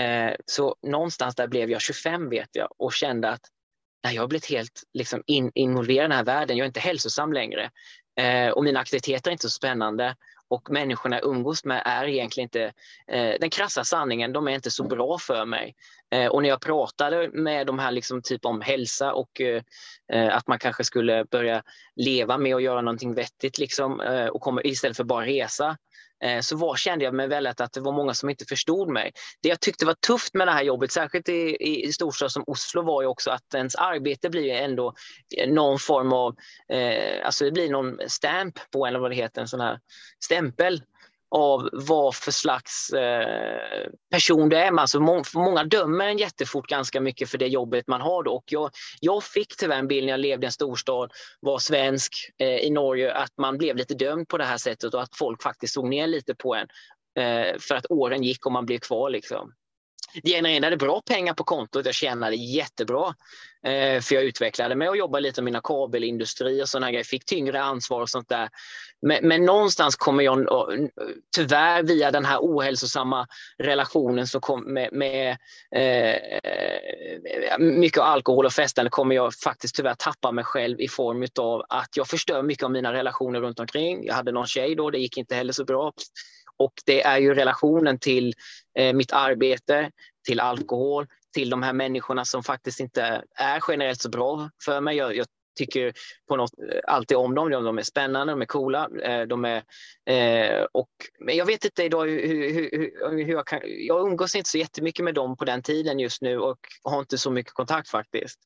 Eh, 0.00 0.32
så 0.46 0.76
någonstans 0.82 1.34
där 1.34 1.46
blev 1.46 1.70
jag 1.70 1.80
25 1.80 2.30
vet 2.30 2.48
jag 2.52 2.68
och 2.78 2.92
kände 2.92 3.30
att 3.30 3.42
nej, 4.04 4.14
jag 4.14 4.22
har 4.22 4.28
blivit 4.28 4.50
helt 4.50 4.82
liksom, 4.94 5.22
in, 5.26 5.50
involverad 5.54 6.04
i 6.04 6.08
den 6.08 6.16
här 6.16 6.24
världen. 6.24 6.56
Jag 6.56 6.64
är 6.64 6.68
inte 6.68 6.80
hälsosam 6.80 7.32
längre 7.32 7.70
och 8.54 8.64
mina 8.64 8.80
aktiviteter 8.80 9.30
är 9.30 9.32
inte 9.32 9.48
så 9.48 9.50
spännande 9.50 10.16
och 10.54 10.70
människorna 10.70 11.16
jag 11.16 11.24
umgås 11.24 11.64
med 11.64 11.82
är 11.84 12.04
egentligen 12.04 12.46
inte, 12.46 12.72
eh, 13.06 13.34
den 13.40 13.50
krassa 13.50 13.84
sanningen, 13.84 14.32
de 14.32 14.48
är 14.48 14.52
inte 14.52 14.70
så 14.70 14.84
bra 14.84 15.18
för 15.18 15.46
mig. 15.46 15.74
Eh, 16.10 16.26
och 16.26 16.42
när 16.42 16.48
jag 16.48 16.60
pratade 16.60 17.30
med 17.32 17.66
de 17.66 17.78
här 17.78 17.92
liksom 17.92 18.22
typ 18.22 18.44
om 18.44 18.60
hälsa 18.60 19.14
och 19.14 19.40
eh, 19.40 19.62
eh 20.12 20.36
att 20.36 20.48
man 20.48 20.58
kanske 20.58 20.84
skulle 20.84 21.24
börja 21.24 21.62
leva 21.96 22.38
med 22.38 22.54
och 22.54 22.62
göra 22.62 22.80
någonting 22.80 23.14
vettigt 23.14 23.58
liksom, 23.58 24.00
eh, 24.00 24.26
och 24.26 24.40
komma, 24.40 24.62
istället 24.62 24.96
för 24.96 25.04
bara 25.04 25.26
resa, 25.26 25.68
Eh, 25.68 25.76
Eh, 26.24 26.40
så 26.40 26.56
var, 26.56 26.76
kände 26.76 27.04
jag 27.04 27.14
mig 27.14 27.28
väldigt 27.28 27.60
att 27.60 27.72
det 27.72 27.80
var 27.80 27.92
många 27.92 28.14
som 28.14 28.30
inte 28.30 28.44
förstod 28.44 28.88
mig. 28.88 29.12
Det 29.42 29.48
jag 29.48 29.60
tyckte 29.60 29.86
var 29.86 29.94
tufft 29.94 30.34
med 30.34 30.48
det 30.48 30.52
här 30.52 30.62
jobbet, 30.62 30.92
särskilt 30.92 31.28
i, 31.28 31.56
i 31.86 31.92
storstad 31.92 32.32
som 32.32 32.44
Oslo, 32.46 32.82
var 32.82 33.02
ju 33.02 33.08
också 33.08 33.30
att 33.30 33.54
ens 33.54 33.74
arbete 33.74 34.30
blir 34.30 34.54
ändå 34.54 34.94
eh, 35.36 35.50
någon 35.50 35.78
form 35.78 36.12
av, 36.12 36.34
eh, 36.68 37.26
alltså 37.26 37.44
det 37.44 37.52
blir 37.52 37.70
någon 37.70 37.98
stamp 38.08 38.70
på 38.70 38.86
en, 38.86 38.88
eller 38.88 39.00
vad 39.00 39.10
det 39.10 39.14
heter, 39.14 39.40
en 39.40 39.48
sån 39.48 39.60
här 39.60 39.80
stämpel 40.24 40.82
av 41.30 41.68
vad 41.72 42.14
för 42.14 42.30
slags 42.30 42.90
eh, 42.90 43.88
person 44.10 44.48
det 44.48 44.58
är. 44.58 44.78
Alltså, 44.78 45.00
må 45.00 45.22
många 45.34 45.64
dömer 45.64 46.06
en 46.06 46.18
jättefort 46.18 46.66
ganska 46.66 47.00
mycket 47.00 47.28
för 47.30 47.38
det 47.38 47.46
jobbet 47.46 47.86
man 47.86 48.00
har. 48.00 48.22
Då. 48.22 48.32
Och 48.32 48.44
jag, 48.46 48.70
jag 49.00 49.24
fick 49.24 49.56
tyvärr 49.56 49.78
en 49.78 49.88
bild 49.88 50.06
när 50.06 50.12
jag 50.12 50.20
levde 50.20 50.44
i 50.44 50.48
en 50.48 50.52
storstad, 50.52 51.10
var 51.40 51.58
svensk 51.58 52.12
eh, 52.38 52.56
i 52.56 52.70
Norge, 52.70 53.14
att 53.14 53.32
man 53.38 53.58
blev 53.58 53.76
lite 53.76 53.94
dömd 53.94 54.28
på 54.28 54.38
det 54.38 54.44
här 54.44 54.58
sättet 54.58 54.94
och 54.94 55.02
att 55.02 55.16
folk 55.16 55.42
faktiskt 55.42 55.74
såg 55.74 55.88
ner 55.88 56.06
lite 56.06 56.34
på 56.34 56.54
en 56.54 56.66
eh, 57.18 57.58
för 57.58 57.74
att 57.74 57.86
åren 57.90 58.22
gick 58.22 58.46
och 58.46 58.52
man 58.52 58.66
blev 58.66 58.78
kvar. 58.78 59.10
Liksom 59.10 59.52
genererade 60.24 60.76
bra 60.76 61.02
pengar 61.06 61.34
på 61.34 61.44
kontot. 61.44 61.86
Jag 61.86 61.94
tjänade 61.94 62.36
jättebra. 62.36 63.14
Eh, 63.66 64.00
för 64.00 64.14
jag 64.14 64.24
utvecklade 64.24 64.74
mig 64.74 64.88
och 64.88 64.96
jobbade 64.96 65.22
lite 65.22 65.42
med 65.42 65.44
mina 65.44 65.60
kabelindustri 65.64 66.62
och 66.62 66.68
sådana 66.68 66.90
grejer. 66.90 67.04
Fick 67.04 67.24
tyngre 67.24 67.62
ansvar 67.62 68.00
och 68.00 68.08
sånt 68.08 68.28
där. 68.28 68.48
Men, 69.02 69.28
men 69.28 69.44
någonstans 69.44 69.96
kommer 69.96 70.24
jag 70.24 70.46
tyvärr 71.36 71.82
via 71.82 72.10
den 72.10 72.24
här 72.24 72.38
ohälsosamma 72.40 73.26
relationen 73.58 74.26
som 74.26 74.40
kom 74.40 74.72
med, 74.72 74.92
med 74.92 75.36
eh, 75.76 76.16
mycket 77.58 78.02
alkohol 78.02 78.46
och 78.46 78.52
festande 78.52 78.90
kommer 78.90 79.14
jag 79.14 79.34
faktiskt 79.34 79.74
tyvärr 79.74 79.94
tappa 79.94 80.32
mig 80.32 80.44
själv 80.44 80.80
i 80.80 80.88
form 80.88 81.26
av 81.38 81.62
att 81.68 81.96
jag 81.96 82.08
förstör 82.08 82.42
mycket 82.42 82.64
av 82.64 82.70
mina 82.70 82.92
relationer 82.92 83.40
runt 83.40 83.60
omkring. 83.60 84.06
Jag 84.06 84.14
hade 84.14 84.32
någon 84.32 84.46
tjej 84.46 84.74
då, 84.74 84.90
det 84.90 84.98
gick 84.98 85.16
inte 85.16 85.34
heller 85.34 85.52
så 85.52 85.64
bra. 85.64 85.92
Och 86.56 86.72
det 86.86 87.02
är 87.02 87.18
ju 87.18 87.34
relationen 87.34 87.98
till 87.98 88.34
eh, 88.78 88.92
mitt 88.92 89.12
arbete, 89.12 89.90
till 90.26 90.40
alkohol, 90.40 91.06
till 91.34 91.50
de 91.50 91.62
här 91.62 91.72
människorna 91.72 92.24
som 92.24 92.42
faktiskt 92.42 92.80
inte 92.80 93.22
är 93.34 93.62
generellt 93.68 94.00
så 94.00 94.08
bra 94.08 94.50
för 94.64 94.80
mig. 94.80 94.96
Jag, 94.96 95.16
jag 95.16 95.26
tycker 95.56 95.92
på 96.28 96.36
något, 96.36 96.52
eh, 96.58 96.80
alltid 96.84 97.16
om 97.16 97.34
dem. 97.34 97.50
De 97.50 97.78
är 97.78 97.82
spännande, 97.82 98.32
de 98.32 98.42
är 98.42 98.46
coola. 98.46 98.88
Eh, 99.02 99.22
de 99.22 99.44
är, 99.44 99.62
eh, 100.06 100.66
och, 100.72 100.90
men 101.20 101.36
jag 101.36 101.46
vet 101.46 101.64
inte 101.64 101.84
idag 101.84 102.06
hur, 102.06 102.28
hur, 102.28 102.70
hur, 102.72 103.24
hur 103.24 103.32
jag 103.32 103.46
kan... 103.46 103.60
Jag 103.64 104.06
umgås 104.06 104.34
inte 104.34 104.50
så 104.50 104.58
jättemycket 104.58 105.04
med 105.04 105.14
dem 105.14 105.36
på 105.36 105.44
den 105.44 105.62
tiden 105.62 105.98
just 105.98 106.22
nu 106.22 106.38
och 106.38 106.58
har 106.82 106.98
inte 106.98 107.18
så 107.18 107.30
mycket 107.30 107.52
kontakt 107.52 107.88
faktiskt. 107.88 108.40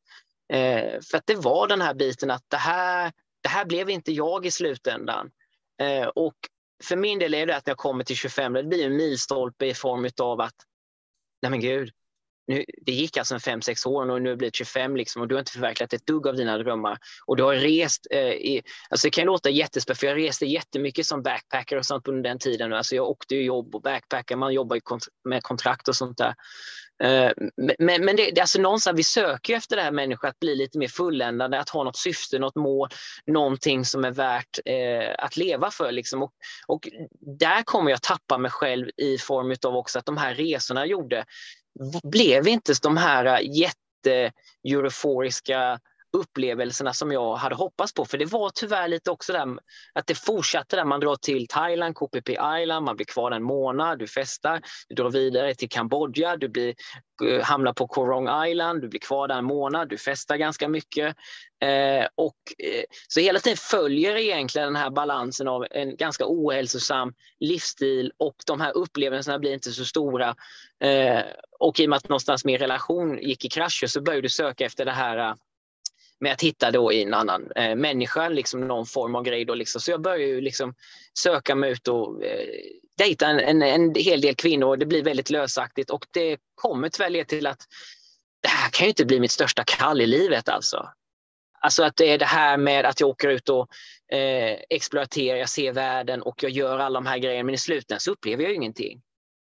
Eh, 0.53 1.00
för 1.11 1.19
att 1.19 1.27
det 1.27 1.35
var 1.37 1.69
den 1.69 1.81
här 1.81 1.95
biten 1.95 2.31
att 2.31 2.45
det 2.49 2.57
här, 2.57 3.12
det 3.43 3.49
här 3.49 3.65
blev 3.65 3.91
inte 3.91 4.12
jag 4.12 4.47
i 4.47 4.50
slutändan. 4.50 5.31
Eh, 5.83 6.07
och 6.07 6.35
för 6.85 6.97
min 6.97 7.19
del 7.19 7.35
är 7.35 7.47
det 7.47 7.57
att 7.57 7.67
när 7.67 7.71
jag 7.71 7.79
kommer 7.79 8.05
till 8.05 8.17
25, 8.17 8.53
det 8.53 8.65
blir 8.65 8.87
en 8.87 8.97
milstolpe 8.97 9.67
i 9.67 9.75
form 9.75 10.09
av 10.21 10.41
att 10.41 10.55
nej 11.43 11.51
men 11.51 11.61
gud, 11.61 11.93
nu, 12.49 12.65
det 12.83 12.93
gick 12.93 13.17
alltså 13.17 13.35
en 13.35 13.41
fem, 13.41 13.63
sex 13.63 13.87
år 13.87 14.11
och 14.11 14.23
nu 14.23 14.37
blir 14.37 14.51
det 14.51 14.57
25 14.57 14.97
liksom, 14.97 15.23
och 15.23 15.29
du 15.29 15.35
har 15.35 15.41
inte 15.41 15.53
förverkligat 15.53 15.93
ett 15.93 16.07
dugg 16.07 16.27
av 16.27 16.37
dina 16.37 16.59
drömmar. 16.59 16.99
Och 17.27 17.37
du 17.37 17.43
har 17.43 17.55
rest, 17.55 18.07
eh, 18.11 18.21
i, 18.21 18.63
alltså 18.91 19.07
det 19.07 19.11
kan 19.11 19.27
låta 19.27 19.51
jättespännande 19.51 19.99
för 20.01 20.07
jag 20.07 20.19
reste 20.19 20.47
jättemycket 20.47 21.07
som 21.07 21.23
backpacker 21.23 21.77
och 21.77 21.87
sånt 21.87 22.09
under 22.09 22.31
den 22.31 22.39
tiden. 22.39 22.73
Alltså 22.73 22.97
jag 22.97 23.09
åkte 23.09 23.35
ju 23.35 23.43
jobb 23.43 23.75
och 23.75 23.83
backpacker, 23.83 24.37
man 24.37 24.55
jobbar 24.55 24.81
kont 24.81 25.05
med 25.25 25.43
kontrakt 25.43 25.89
och 25.89 25.97
sånt 25.97 26.19
där. 26.19 26.35
Eh, 27.05 27.33
men, 27.78 28.05
men 28.05 28.17
det, 28.17 28.31
det, 28.31 28.40
alltså 28.40 28.61
någonstans, 28.61 28.99
vi 28.99 29.05
söker 29.05 29.57
efter 29.57 29.76
det 29.76 29.83
här 29.83 29.90
människan 29.90 30.31
att 30.31 30.40
bli 30.40 30.57
lite 30.57 30.78
mer 30.78 30.88
fulländade, 30.88 31.61
att 31.61 31.69
ha 31.69 31.85
något 31.85 31.97
syfte, 31.97 32.38
något 32.38 32.57
mål, 32.57 32.88
någonting 33.26 33.85
som 33.85 34.05
är 34.05 34.11
värt 34.11 34.59
eh, 34.64 35.14
att 35.19 35.37
leva 35.37 35.71
för. 35.71 35.93
Liksom. 35.93 36.23
Och, 36.23 36.33
och 36.67 36.88
där 37.38 37.62
kommer 37.62 37.90
jag 37.90 38.02
tappa 38.02 38.38
mig 38.38 38.50
själv 38.50 38.90
i 38.97 39.19
form 39.19 39.57
av 39.67 39.76
också 39.76 39.99
att 39.99 40.07
de 40.07 40.17
här 40.17 40.35
resorna 40.35 40.81
jag 40.81 40.88
gjorde, 40.88 41.25
blev 42.02 42.49
inte 42.49 42.75
de 42.83 42.97
här 42.97 43.25
eh, 43.25 43.38
jätte-euforiska 43.57 45.78
upplevelserna 46.12 46.93
som 46.93 47.12
jag 47.12 47.37
hade 47.37 47.55
hoppats 47.55 47.95
på. 47.95 48.05
För 48.05 48.19
det 48.19 48.25
var 48.25 48.50
tyvärr 48.55 48.88
lite 48.88 49.11
också 49.11 49.33
där 49.33 49.59
att 49.93 50.07
det 50.07 50.15
fortsatte 50.15 50.77
där 50.77 50.85
man 50.85 51.00
drar 51.00 51.17
till 51.17 51.47
Thailand, 51.49 51.95
KPP 51.95 52.31
Island, 52.62 52.85
man 52.85 52.97
blir 52.97 53.07
kvar 53.07 53.31
en 53.31 53.43
månad, 53.43 53.99
du 53.99 54.07
festar, 54.07 54.61
du 54.88 54.95
drar 54.95 55.11
vidare 55.11 55.55
till 55.55 55.69
Kambodja, 55.69 56.37
du 56.37 56.49
blir, 56.49 56.75
eh, 57.25 57.43
hamnar 57.43 57.73
på 57.73 57.88
Korong 57.88 58.47
Island, 58.47 58.83
du 58.83 58.88
blir 58.88 59.00
kvar 59.00 59.29
där 59.29 59.38
en 59.38 59.45
månad, 59.45 59.88
du 59.88 59.99
festar 59.99 60.37
ganska 60.37 60.69
mycket. 60.69 61.17
Eh, 61.61 62.07
och, 62.15 62.37
eh, 62.59 62.85
så 63.09 63.21
hela 63.21 63.38
tiden 63.38 63.57
följer 63.57 64.17
egentligen 64.17 64.67
den 64.67 64.83
här 64.83 64.91
balansen 64.91 65.49
av 65.49 65.67
en 65.71 65.97
ganska 65.97 66.25
ohälsosam 66.27 67.15
livsstil 67.41 68.12
och 68.17 68.37
de 68.47 68.61
här 68.61 68.77
upplevelserna 68.77 69.38
blir 69.38 69.55
inte 69.55 69.71
så 69.71 69.85
stora. 69.85 70.35
Eh, 70.85 71.21
och 71.59 71.81
i 71.81 71.87
och 71.87 71.91
med 71.91 71.97
att 71.97 72.09
någonstans 72.09 72.45
min 72.45 72.59
relation 72.59 73.19
gick 73.19 73.45
i 73.45 73.49
krasch 73.49 73.85
så 73.87 74.00
började 74.00 74.23
du 74.23 74.29
söka 74.29 74.65
efter 74.65 74.85
det 74.85 74.93
här 74.93 75.19
eh, 75.19 75.35
med 76.21 76.33
att 76.33 76.43
hitta 76.43 76.71
då 76.71 76.93
i 76.93 77.03
en 77.03 77.15
annan 77.15 77.53
eh, 77.57 77.75
människa 77.75 78.29
liksom 78.29 78.69
någon 78.69 78.87
form 78.87 79.15
av 79.15 79.23
grej. 79.23 79.45
Då 79.45 79.55
liksom. 79.55 79.81
Så 79.81 79.91
jag 79.91 80.01
började 80.01 80.25
ju 80.25 80.41
liksom 80.41 80.75
söka 81.19 81.55
mig 81.55 81.71
ut 81.71 81.89
och 81.89 82.25
eh, 82.25 82.47
dejta 82.99 83.27
en, 83.27 83.41
en, 83.41 83.63
en 83.63 83.95
hel 83.95 84.21
del 84.21 84.35
kvinnor 84.35 84.77
det 84.77 84.87
blir 84.87 85.03
väldigt 85.03 85.31
lösaktigt 85.31 85.91
och 85.91 86.07
det 86.11 86.39
kommer 86.55 86.89
tyvärr 86.89 87.11
leda 87.11 87.25
till 87.25 87.47
att 87.47 87.67
det 88.43 88.49
här 88.49 88.71
kan 88.71 88.85
ju 88.85 88.89
inte 88.89 89.05
bli 89.05 89.21
mitt 89.21 89.31
största 89.31 89.65
kall 89.65 90.01
i 90.01 90.07
livet 90.07 90.49
alltså. 90.49 90.89
Alltså 91.61 91.83
att 91.83 91.97
det 91.97 92.13
är 92.13 92.19
det 92.19 92.25
här 92.25 92.57
med 92.57 92.87
att 92.87 93.01
jag 93.01 93.09
åker 93.09 93.29
ut 93.29 93.49
och 93.49 93.69
eh, 94.13 94.59
exploaterar, 94.71 95.39
jag 95.39 95.49
ser 95.49 95.73
världen 95.73 96.23
och 96.23 96.43
jag 96.43 96.53
gör 96.53 96.79
alla 96.79 97.01
de 97.01 97.07
här 97.07 97.19
grejerna 97.19 97.45
men 97.45 97.55
i 97.55 97.59
slutändan 97.59 98.01
så 98.01 98.11
upplever 98.11 98.43
jag 98.45 98.55
ingenting. 98.55 99.01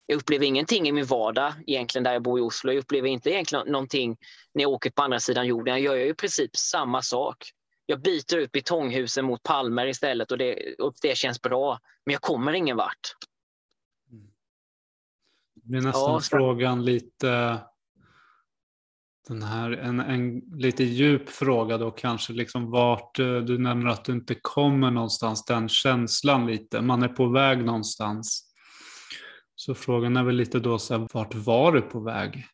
Jag 0.07 0.17
upplever 0.17 0.47
ingenting 0.47 0.89
i 0.89 0.93
min 0.93 1.05
vardag 1.05 1.53
egentligen 1.67 2.05
där 2.05 2.13
jag 2.13 2.23
bor 2.23 2.39
i 2.39 2.43
Oslo. 2.43 2.73
Jag 2.73 2.79
upplever 2.79 3.09
inte 3.09 3.31
egentligen 3.31 3.67
någonting 3.67 4.17
när 4.55 4.63
jag 4.63 4.71
åker 4.71 4.91
på 4.91 5.03
andra 5.03 5.21
sidan 5.21 5.47
jorden. 5.47 5.75
Jag 5.75 5.81
gör 5.81 5.95
ju 5.95 6.09
i 6.09 6.15
princip 6.15 6.57
samma 6.57 7.03
sak. 7.03 7.37
Jag 7.87 8.03
byter 8.03 8.37
ut 8.37 8.53
betonghusen 8.53 9.25
mot 9.25 9.43
palmer 9.43 9.87
istället 9.87 10.33
och 10.33 10.39
det, 10.39 10.75
och 10.79 10.95
det 11.03 11.17
känns 11.17 11.43
bra. 11.43 11.79
Men 12.07 12.13
jag 12.13 12.23
kommer 12.23 12.53
ingen 12.53 12.77
vart. 12.77 13.17
Det 15.55 15.69
blir 15.69 15.81
nästan 15.81 16.13
ja, 16.13 16.21
frågan 16.21 16.85
lite 16.85 17.61
den 19.29 19.43
här, 19.43 19.71
en, 19.71 20.01
en 20.01 20.39
lite 20.39 20.85
djup 20.85 21.29
fråga 21.29 21.79
då 21.79 21.91
kanske, 21.91 22.33
liksom 22.33 22.71
vart 22.71 23.19
eh, 23.19 23.37
du 23.37 23.59
nämner 23.59 23.91
att 23.91 24.05
du 24.05 24.13
inte 24.13 24.35
kommer 24.43 24.91
någonstans, 24.91 25.45
den 25.45 25.69
känslan 25.69 26.47
lite, 26.47 26.81
man 26.81 27.03
är 27.03 27.09
på 27.09 27.29
väg 27.29 27.65
någonstans. 27.65 28.52
Så 29.55 29.75
frågan 29.75 30.17
är 30.17 30.23
väl 30.23 30.35
lite 30.35 30.59
då, 30.59 30.79
så 30.79 30.99
här, 30.99 31.09
vart 31.13 31.35
var 31.35 31.73
du 31.73 31.83
på 31.83 32.01
väg? 32.01 32.47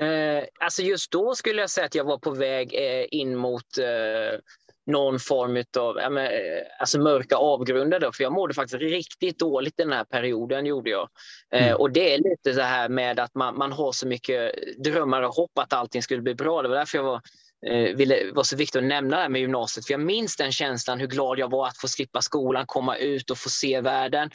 Eh, 0.00 0.44
alltså 0.60 0.82
just 0.82 1.10
då 1.10 1.34
skulle 1.34 1.60
jag 1.60 1.70
säga 1.70 1.86
att 1.86 1.94
jag 1.94 2.04
var 2.04 2.18
på 2.18 2.30
väg 2.30 2.74
eh, 2.74 3.06
in 3.10 3.36
mot 3.36 3.78
eh, 3.78 4.40
någon 4.86 5.20
form 5.20 5.64
av 5.78 5.98
eh, 5.98 6.62
alltså 6.78 7.00
mörka 7.00 7.36
avgrunder. 7.36 8.00
Då, 8.00 8.12
för 8.12 8.24
jag 8.24 8.32
mådde 8.32 8.54
faktiskt 8.54 8.82
riktigt 8.82 9.38
dåligt 9.38 9.76
den 9.76 9.92
här 9.92 10.04
perioden. 10.04 10.66
gjorde 10.66 10.90
jag. 10.90 11.08
Eh, 11.54 11.66
mm. 11.66 11.76
Och 11.76 11.90
Det 11.90 12.14
är 12.14 12.18
lite 12.18 12.54
så 12.54 12.60
här 12.60 12.88
med 12.88 13.20
att 13.20 13.34
man, 13.34 13.58
man 13.58 13.72
har 13.72 13.92
så 13.92 14.06
mycket 14.06 14.54
drömmar 14.84 15.22
och 15.22 15.34
hopp 15.34 15.58
att 15.58 15.72
allting 15.72 16.02
skulle 16.02 16.22
bli 16.22 16.34
bra. 16.34 16.62
Det 16.62 16.68
var 16.68 16.76
därför 16.76 16.98
jag 16.98 17.04
var 17.04 17.20
eh, 17.66 17.96
ville, 17.96 18.32
var 18.32 18.42
så 18.42 18.56
viktigt 18.56 18.82
att 18.82 18.88
nämna 18.88 19.16
det 19.16 19.22
här 19.22 19.28
med 19.28 19.40
gymnasiet. 19.40 19.86
För 19.86 19.92
jag 19.92 20.00
minns 20.00 20.36
den 20.36 20.52
känslan, 20.52 21.00
hur 21.00 21.06
glad 21.06 21.38
jag 21.38 21.50
var 21.50 21.66
att 21.66 21.78
få 21.78 21.88
slippa 21.88 22.22
skolan, 22.22 22.66
komma 22.66 22.96
ut 22.96 23.30
och 23.30 23.38
få 23.38 23.48
se 23.48 23.80
världen. 23.80 24.30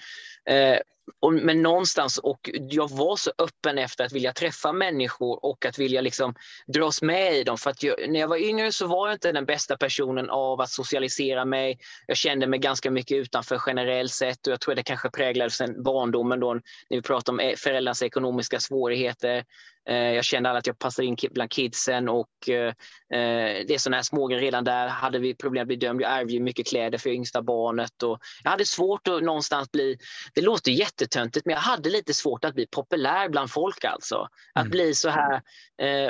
Eh, 0.49 0.77
och, 1.19 1.33
men 1.33 1.61
någonstans, 1.61 2.17
och 2.17 2.49
jag 2.53 2.89
var 2.89 3.15
så 3.15 3.31
öppen 3.37 3.77
efter 3.77 4.03
att 4.03 4.11
vilja 4.11 4.33
träffa 4.33 4.71
människor 4.73 5.45
och 5.45 5.65
att 5.65 5.79
vilja 5.79 6.01
liksom 6.01 6.35
dras 6.67 7.01
med 7.01 7.35
i 7.35 7.43
dem. 7.43 7.57
För 7.57 7.69
att 7.69 7.83
jag, 7.83 8.09
när 8.09 8.19
jag 8.19 8.27
var 8.27 8.37
yngre 8.37 8.71
så 8.71 8.87
var 8.87 9.07
jag 9.07 9.15
inte 9.15 9.31
den 9.31 9.45
bästa 9.45 9.77
personen 9.77 10.29
av 10.29 10.61
att 10.61 10.69
socialisera 10.69 11.45
mig. 11.45 11.79
Jag 12.07 12.17
kände 12.17 12.47
mig 12.47 12.59
ganska 12.59 12.91
mycket 12.91 13.17
utanför 13.17 13.61
generellt 13.67 14.11
sett 14.11 14.47
och 14.47 14.53
jag 14.53 14.61
tror 14.61 14.75
det 14.75 14.83
kanske 14.83 15.09
präglades 15.09 15.55
sen 15.55 15.83
barndomen 15.83 16.39
då 16.39 16.53
när 16.53 16.61
vi 16.89 17.01
pratar 17.01 17.33
om 17.33 17.39
eh, 17.39 17.55
föräldrarnas 17.55 18.03
ekonomiska 18.03 18.59
svårigheter. 18.59 19.43
Eh, 19.89 19.95
jag 19.95 20.23
kände 20.23 20.51
att 20.51 20.67
jag 20.67 20.79
passade 20.79 21.07
in 21.07 21.17
bland 21.31 21.51
kidsen 21.51 22.09
och 22.09 22.49
eh, 22.49 22.73
det 23.09 23.73
är 23.73 23.77
sådana 23.77 23.97
här 23.97 24.03
smågrejer. 24.03 24.41
Redan 24.41 24.63
där 24.63 24.87
hade 24.87 25.19
vi 25.19 25.35
problem 25.35 25.61
att 25.61 25.67
bli 25.67 25.75
dömd. 25.75 26.01
Jag 26.01 26.19
ärvde 26.19 26.39
mycket 26.39 26.67
kläder 26.67 26.97
för 26.97 27.09
yngsta 27.09 27.41
barnet 27.41 28.03
och 28.03 28.19
jag 28.43 28.51
hade 28.51 28.65
svårt 28.65 29.07
att 29.07 29.23
någonstans 29.23 29.71
bli, 29.71 29.97
det 30.33 30.41
låter 30.41 30.71
jättetöntigt, 31.01 31.45
men 31.45 31.53
jag 31.53 31.61
hade 31.61 31.89
lite 31.89 32.13
svårt 32.13 32.45
att 32.45 32.55
bli 32.55 32.67
populär 32.67 33.29
bland 33.29 33.51
folk 33.51 33.83
alltså. 33.83 34.27
Att 34.53 34.65
mm. 34.65 34.71
bli 34.71 34.95
så 34.95 35.09
här, 35.09 35.41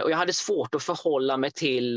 och 0.04 0.12
jag 0.12 0.18
hade 0.18 0.34
svårt 0.34 0.76
att 0.76 0.84
förhålla 0.84 1.38
mig 1.38 1.52
till 1.52 1.96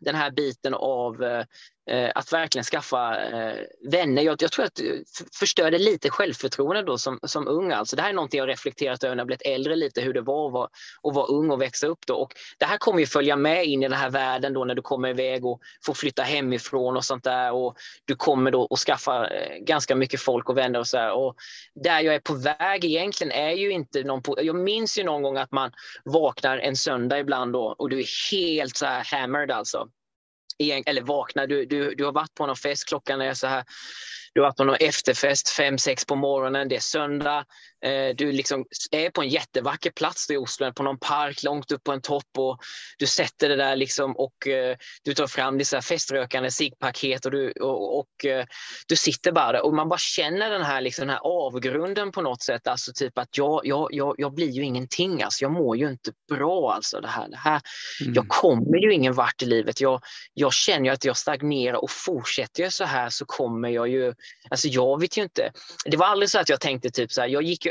den 0.00 0.14
här 0.14 0.30
biten 0.30 0.74
av 0.74 1.22
Eh, 1.22 1.44
Eh, 1.90 2.10
att 2.14 2.32
verkligen 2.32 2.64
skaffa 2.64 3.24
eh, 3.24 3.58
vänner. 3.90 4.22
Jag, 4.22 4.42
jag, 4.42 4.52
tror 4.52 4.64
att 4.64 4.80
eh, 4.80 4.84
det 4.84 5.36
förstörde 5.38 5.78
lite 5.78 6.10
självförtroende 6.10 6.82
då 6.82 6.98
som, 6.98 7.18
som 7.22 7.48
ung. 7.48 7.72
Alltså 7.72 7.96
det 7.96 8.02
här 8.02 8.08
är 8.08 8.14
någonting 8.14 8.38
jag 8.38 8.48
reflekterat 8.48 9.04
över 9.04 9.14
när 9.14 9.20
jag 9.20 9.26
blivit 9.26 9.46
äldre 9.46 9.76
lite, 9.76 10.00
hur 10.00 10.14
det 10.14 10.20
var 10.20 10.46
att 10.46 10.52
vara, 10.52 10.68
att 11.02 11.14
vara 11.14 11.26
ung 11.26 11.50
och 11.50 11.60
växa 11.60 11.86
upp. 11.86 12.06
Då. 12.06 12.14
Och 12.14 12.32
det 12.58 12.64
här 12.64 12.78
kommer 12.78 13.00
ju 13.00 13.06
följa 13.06 13.36
med 13.36 13.64
in 13.66 13.82
i 13.82 13.88
den 13.88 13.98
här 13.98 14.10
världen 14.10 14.52
då 14.52 14.64
när 14.64 14.74
du 14.74 14.82
kommer 14.82 15.08
iväg 15.08 15.46
och 15.46 15.60
får 15.86 15.94
flytta 15.94 16.22
hemifrån 16.22 16.96
och 16.96 17.04
sånt 17.04 17.24
där. 17.24 17.52
Och 17.52 17.76
du 18.04 18.16
kommer 18.16 18.50
då 18.50 18.68
att 18.70 18.78
skaffa 18.78 19.28
eh, 19.28 19.58
ganska 19.58 19.94
mycket 19.94 20.20
folk 20.20 20.48
och 20.48 20.56
vänner 20.56 20.78
och 20.78 20.86
så 20.86 20.98
här. 20.98 21.12
Och 21.12 21.36
där 21.74 22.00
jag 22.00 22.14
är 22.14 22.20
på 22.20 22.34
väg 22.34 22.84
egentligen 22.84 23.32
är 23.32 23.52
ju 23.52 23.70
inte 23.70 24.02
någon... 24.02 24.22
På, 24.22 24.36
jag 24.42 24.56
minns 24.56 24.98
ju 24.98 25.04
någon 25.04 25.22
gång 25.22 25.36
att 25.36 25.52
man 25.52 25.72
vaknar 26.04 26.58
en 26.58 26.76
söndag 26.76 27.18
ibland 27.18 27.52
då 27.52 27.74
och 27.78 27.90
du 27.90 27.98
är 28.00 28.30
helt 28.30 28.76
så 28.76 28.86
här 28.86 29.04
hammered 29.04 29.50
alltså 29.50 29.88
eller 30.58 31.02
vakna, 31.02 31.46
du, 31.46 31.64
du, 31.64 31.94
du 31.94 32.04
har 32.04 32.12
varit 32.12 32.34
på 32.34 32.46
någon 32.46 32.56
fest, 32.56 32.88
klockan 32.88 33.20
är 33.20 33.34
så 33.34 33.46
här 33.46 33.64
du 34.34 34.40
har 34.40 34.48
varit 34.48 34.56
på 34.56 34.64
någon 34.64 34.76
efterfest 34.80 35.48
fem, 35.48 35.78
sex 35.78 36.04
på 36.04 36.16
morgonen, 36.16 36.68
det 36.68 36.76
är 36.76 36.80
söndag. 36.80 37.44
Eh, 37.84 38.16
du 38.16 38.32
liksom 38.32 38.64
är 38.90 39.10
på 39.10 39.22
en 39.22 39.28
jättevacker 39.28 39.90
plats 39.90 40.30
i 40.30 40.36
Oslo, 40.36 40.72
på 40.72 40.82
någon 40.82 40.98
park 40.98 41.42
långt 41.42 41.72
upp 41.72 41.84
på 41.84 41.92
en 41.92 42.00
topp 42.00 42.28
och 42.38 42.58
du 42.98 43.06
sätter 43.06 43.48
det 43.48 43.56
där 43.56 43.76
liksom 43.76 44.16
och 44.16 44.48
eh, 44.48 44.76
du 45.02 45.14
tar 45.14 45.26
fram 45.26 45.58
dessa 45.58 45.82
feströkande 45.82 46.50
ciggpaket 46.50 47.24
och, 47.26 47.30
du, 47.30 47.50
och, 47.50 47.98
och 47.98 48.24
eh, 48.24 48.46
du 48.88 48.96
sitter 48.96 49.32
bara 49.32 49.52
där 49.52 49.64
och 49.64 49.74
man 49.74 49.88
bara 49.88 49.98
känner 49.98 50.50
den 50.50 50.62
här, 50.62 50.80
liksom, 50.80 51.06
den 51.06 51.16
här 51.16 51.20
avgrunden 51.24 52.12
på 52.12 52.22
något 52.22 52.42
sätt. 52.42 52.66
Alltså 52.66 52.92
typ 52.94 53.18
att 53.18 53.38
jag, 53.38 53.60
jag, 53.64 53.88
jag, 53.90 54.14
jag 54.18 54.34
blir 54.34 54.50
ju 54.50 54.62
ingenting, 54.62 55.22
alltså. 55.22 55.44
jag 55.44 55.52
mår 55.52 55.76
ju 55.76 55.88
inte 55.88 56.12
bra 56.28 56.72
alltså. 56.72 57.00
Det 57.00 57.08
här, 57.08 57.28
det 57.28 57.36
här. 57.36 57.60
Mm. 58.00 58.14
Jag 58.14 58.28
kommer 58.28 58.78
ju 58.78 58.92
ingen 58.92 59.14
vart 59.14 59.42
i 59.42 59.46
livet. 59.46 59.80
Jag, 59.80 60.00
jag 60.34 60.52
känner 60.52 60.84
ju 60.84 60.90
att 60.90 61.04
jag 61.04 61.16
stagnerar 61.16 61.76
och 61.76 61.90
fortsätter 61.90 62.62
jag 62.62 62.72
så 62.72 62.84
här 62.84 63.10
så 63.10 63.24
kommer 63.24 63.68
jag 63.68 63.88
ju 63.88 64.14
Alltså 64.50 64.68
jag 64.68 65.00
vet 65.00 65.16
ju 65.16 65.22
inte. 65.22 65.52
Det 65.84 65.96
var 65.96 66.06
aldrig 66.06 66.30
så 66.30 66.38
att 66.38 66.48
jag 66.48 66.60
tänkte 66.60 66.90
typ 66.90 67.12
så 67.12 67.20
här, 67.20 67.28
jag 67.28 67.42
gick 67.42 67.66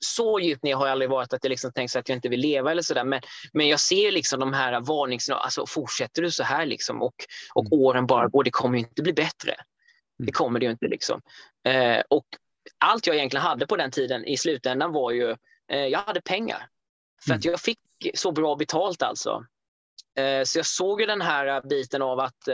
så 0.00 0.40
djupt 0.40 0.62
ner 0.62 0.74
har 0.74 0.86
jag 0.86 0.92
aldrig 0.92 1.10
varit 1.10 1.32
att 1.32 1.44
jag 1.44 1.50
liksom 1.50 1.72
tänkte 1.72 1.98
att 1.98 2.08
jag 2.08 2.16
inte 2.16 2.28
vill 2.28 2.40
leva 2.40 2.70
eller 2.70 2.82
så 2.82 2.94
där. 2.94 3.04
Men, 3.04 3.20
men 3.52 3.68
jag 3.68 3.80
ser 3.80 4.12
liksom 4.12 4.40
de 4.40 4.52
här 4.52 4.80
varningssignalerna, 4.80 5.44
alltså 5.44 5.66
fortsätter 5.66 6.22
du 6.22 6.30
så 6.30 6.42
här 6.42 6.66
liksom 6.66 7.02
och, 7.02 7.14
och 7.54 7.66
mm. 7.66 7.80
åren 7.80 8.06
bara 8.06 8.28
går, 8.28 8.44
det 8.44 8.50
kommer 8.50 8.78
ju 8.78 8.84
inte 8.84 9.02
bli 9.02 9.12
bättre. 9.12 9.56
Det 10.18 10.24
mm. 10.24 10.32
kommer 10.32 10.60
det 10.60 10.66
ju 10.66 10.72
inte 10.72 10.88
liksom. 10.88 11.20
Eh, 11.64 12.02
och 12.10 12.26
allt 12.78 13.06
jag 13.06 13.16
egentligen 13.16 13.44
hade 13.44 13.66
på 13.66 13.76
den 13.76 13.90
tiden 13.90 14.24
i 14.24 14.36
slutändan 14.36 14.92
var 14.92 15.10
ju, 15.10 15.36
eh, 15.72 15.86
jag 15.86 15.98
hade 15.98 16.20
pengar. 16.20 16.68
För 17.26 17.34
att 17.34 17.44
jag 17.44 17.60
fick 17.60 17.78
så 18.14 18.32
bra 18.32 18.56
betalt 18.56 19.02
alltså. 19.02 19.44
Eh, 20.18 20.44
så 20.44 20.58
jag 20.58 20.66
såg 20.66 21.00
ju 21.00 21.06
den 21.06 21.20
här 21.20 21.68
biten 21.68 22.02
av 22.02 22.20
att 22.20 22.48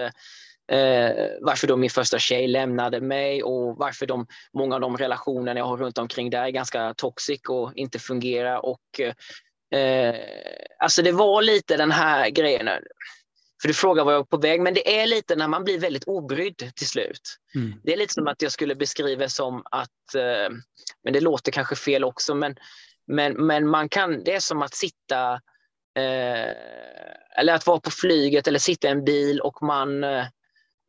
eh, 0.73 1.29
varför 1.41 1.67
då 1.67 1.77
min 1.77 1.91
första 1.91 2.19
tjej 2.19 2.49
lämnade 2.49 3.01
mig 3.01 3.43
och 3.43 3.77
varför 3.77 4.07
de, 4.07 4.27
många 4.53 4.75
av 4.75 4.81
de 4.81 4.97
relationer 4.97 5.57
jag 5.57 5.65
har 5.65 5.77
runt 5.77 5.99
omkring 5.99 6.31
där 6.31 6.43
är 6.43 6.51
ganska 6.51 6.95
toxic 6.95 7.41
och 7.49 7.73
inte 7.75 7.99
fungerar. 7.99 8.65
Och, 8.67 9.01
eh, 9.79 10.15
alltså 10.79 11.03
det 11.03 11.13
var 11.13 11.43
lite 11.43 11.77
den 11.77 11.91
här 11.91 12.31
grejen. 12.31 12.69
För 13.63 13.69
du 13.69 13.75
frågar 13.75 14.05
var 14.05 14.13
jag 14.13 14.19
var 14.19 14.25
på 14.25 14.37
väg, 14.37 14.61
men 14.61 14.75
det 14.75 15.01
är 15.01 15.07
lite 15.07 15.37
när 15.37 15.49
man 15.49 15.65
blir 15.65 15.79
väldigt 15.79 16.05
obrydd 16.05 16.73
till 16.77 16.89
slut. 16.89 17.37
Mm. 17.55 17.81
Det 17.85 17.93
är 17.93 17.97
lite 17.97 18.15
som 18.15 18.29
att 18.29 18.43
jag 18.43 18.53
skulle 18.53 18.75
beskriva 18.75 19.29
som 19.29 19.63
att, 19.71 20.15
eh, 20.15 20.55
men 21.05 21.13
det 21.13 21.21
låter 21.21 21.53
kanske 21.53 21.77
fel 21.77 22.05
också, 22.05 22.35
men, 22.35 22.57
men, 23.07 23.47
men 23.47 23.69
man 23.69 23.89
kan, 23.89 24.25
det 24.25 24.35
är 24.35 24.41
som 24.41 24.63
att 24.63 24.75
sitta 24.75 25.33
eh, 25.97 26.51
eller 27.39 27.55
att 27.55 27.67
vara 27.67 27.81
på 27.81 27.91
flyget 27.91 28.49
eller 28.49 28.59
sitta 28.59 28.89
i 28.89 28.91
en 28.91 29.05
bil 29.05 29.41
och 29.41 29.63
man 29.63 30.05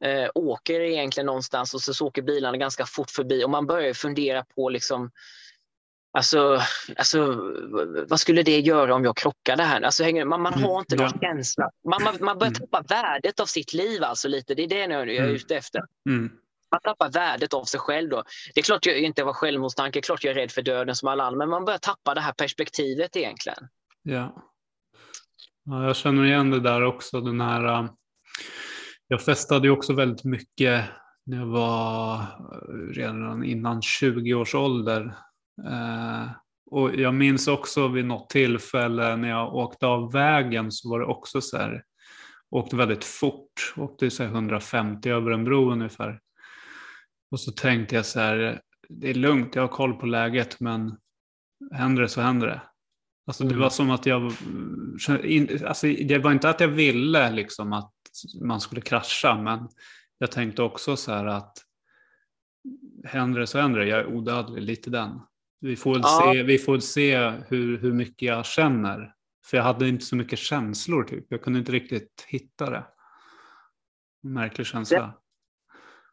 eh, 0.04 0.30
åker 0.36 0.80
egentligen 0.80 1.26
någonstans 1.26 1.74
och 1.74 1.82
så, 1.82 2.06
åker 2.06 2.22
bilarna 2.22 2.58
ganska 2.58 2.86
fort 2.86 3.12
förbi 3.12 3.44
och 3.44 3.50
man 3.50 3.68
börjar 3.68 3.94
fundera 3.94 4.46
på 4.56 4.70
liksom 4.70 5.12
Alltså, 6.12 6.62
alltså, 6.96 7.42
vad 8.08 8.20
skulle 8.20 8.44
det 8.44 8.60
göra 8.60 8.96
om 8.96 9.04
jag 9.04 9.18
krockade 9.18 9.64
här? 9.64 9.82
Alltså, 9.82 10.04
man, 10.26 10.42
man 10.42 10.54
har 10.54 10.80
inte 10.80 10.96
någon 10.96 11.12
ja. 11.14 11.28
känsla. 11.28 11.70
Man, 11.90 12.04
man, 12.04 12.18
man 12.22 12.38
börjar 12.38 12.52
mm. 12.52 12.60
tappa 12.60 12.84
värdet 12.90 13.40
av 13.40 13.46
sitt 13.46 13.74
liv, 13.74 14.04
alltså 14.04 14.28
lite. 14.28 14.56
Det 14.56 14.64
är 14.64 14.68
det 14.68 14.80
jag 14.80 14.92
är 14.92 15.20
mm. 15.20 15.36
ute 15.36 15.56
efter. 15.56 15.82
Mm. 16.10 16.32
Man 16.72 16.82
tappar 16.84 17.12
värdet 17.12 17.54
av 17.54 17.64
sig 17.64 17.80
själv. 17.80 18.10
Då. 18.10 18.24
Det 18.54 18.60
är 18.60 18.64
klart 18.64 18.86
jag 18.86 19.00
inte 19.00 19.24
var 19.24 19.34
självmordstanke, 19.34 20.02
klart 20.02 20.24
jag 20.24 20.32
är 20.32 20.36
rädd 20.36 20.52
för 20.52 20.62
döden 20.62 20.96
som 20.96 21.08
alla 21.08 21.24
andra, 21.24 21.38
men 21.38 21.50
man 21.50 21.66
börjar 21.66 21.80
tappa 21.80 22.14
det 22.14 22.22
här 22.22 22.34
perspektivet 22.34 23.16
egentligen. 23.16 23.68
Ja. 24.04 24.44
ja 25.66 25.84
jag 25.86 25.96
känner 25.96 26.26
igen 26.26 26.52
det 26.52 26.60
där 26.60 26.84
också, 26.84 27.22
den 27.22 27.42
här 27.42 27.90
jag 29.08 29.22
festade 29.22 29.68
ju 29.68 29.74
också 29.74 29.94
väldigt 29.94 30.24
mycket 30.24 30.86
när 31.26 31.38
jag 31.38 31.46
var 31.46 32.20
eh, 32.20 32.94
redan 32.94 33.44
innan 33.44 33.82
20 33.82 34.34
års 34.34 34.56
ålder. 34.56 35.16
Eh, 35.68 36.30
och 36.72 36.96
jag 36.96 37.14
minns 37.14 37.48
också 37.48 37.88
vid 37.88 38.06
något 38.06 38.30
tillfälle 38.30 39.16
när 39.16 39.30
jag 39.30 39.56
åkte 39.56 39.88
av 39.88 40.12
vägen 40.12 40.72
så 40.72 40.90
var 40.90 41.00
det 41.00 41.06
också 41.06 41.42
så 41.42 41.58
här, 41.58 41.84
åkte 42.50 42.76
väldigt 42.76 43.04
fort, 43.04 43.74
åkte 43.78 44.10
så 44.10 44.24
150 44.24 45.10
över 45.10 45.32
en 45.32 45.44
bro 45.44 45.72
ungefär. 45.72 46.20
Och 47.32 47.40
så 47.40 47.52
tänkte 47.52 47.96
jag 47.96 48.06
så 48.06 48.20
här, 48.20 48.62
det 48.90 49.10
är 49.10 49.14
lugnt, 49.14 49.56
jag 49.56 49.64
har 49.64 49.68
koll 49.68 49.94
på 49.94 50.06
läget 50.06 50.60
men 50.60 50.98
händer 51.72 52.02
det 52.02 52.10
så 52.10 52.22
händer 52.22 52.48
det. 52.48 52.62
Alltså 53.28 53.44
det 53.44 53.56
var 53.56 53.62
mm. 53.62 53.70
som 53.70 53.92
att 53.92 54.06
jag, 54.06 54.34
alltså 55.66 55.88
det 55.88 56.18
var 56.24 56.32
inte 56.32 56.50
att 56.50 56.60
jag 56.60 56.68
ville 56.68 57.32
liksom 57.32 57.74
att 57.74 57.94
man 58.42 58.62
skulle 58.62 58.82
krascha. 58.82 59.38
Men 59.42 59.70
jag 60.18 60.32
tänkte 60.32 60.62
också 60.62 60.98
så 60.98 61.12
här 61.12 61.26
att 61.26 61.58
händer 63.04 63.40
det 63.40 63.48
så 63.48 63.60
händer 63.60 63.80
det. 63.80 63.88
Jag 63.88 64.00
är 64.00 64.06
odödlig, 64.06 64.62
lite 64.62 64.90
den. 64.90 65.20
Vi 65.60 65.76
får 65.76 65.94
väl 65.94 66.02
ja. 66.04 66.34
se, 66.34 66.44
vi 66.44 66.58
får 66.58 66.80
se 66.80 67.18
hur, 67.30 67.78
hur 67.78 67.94
mycket 67.94 68.28
jag 68.28 68.46
känner. 68.46 69.14
För 69.46 69.58
jag 69.58 69.64
hade 69.64 69.88
inte 69.88 70.06
så 70.06 70.16
mycket 70.16 70.40
känslor 70.40 71.04
typ. 71.04 71.26
Jag 71.30 71.42
kunde 71.42 71.60
inte 71.60 71.72
riktigt 71.72 72.26
hitta 72.28 72.70
det. 72.70 72.84
Märklig 74.24 74.68
känsla. 74.68 75.14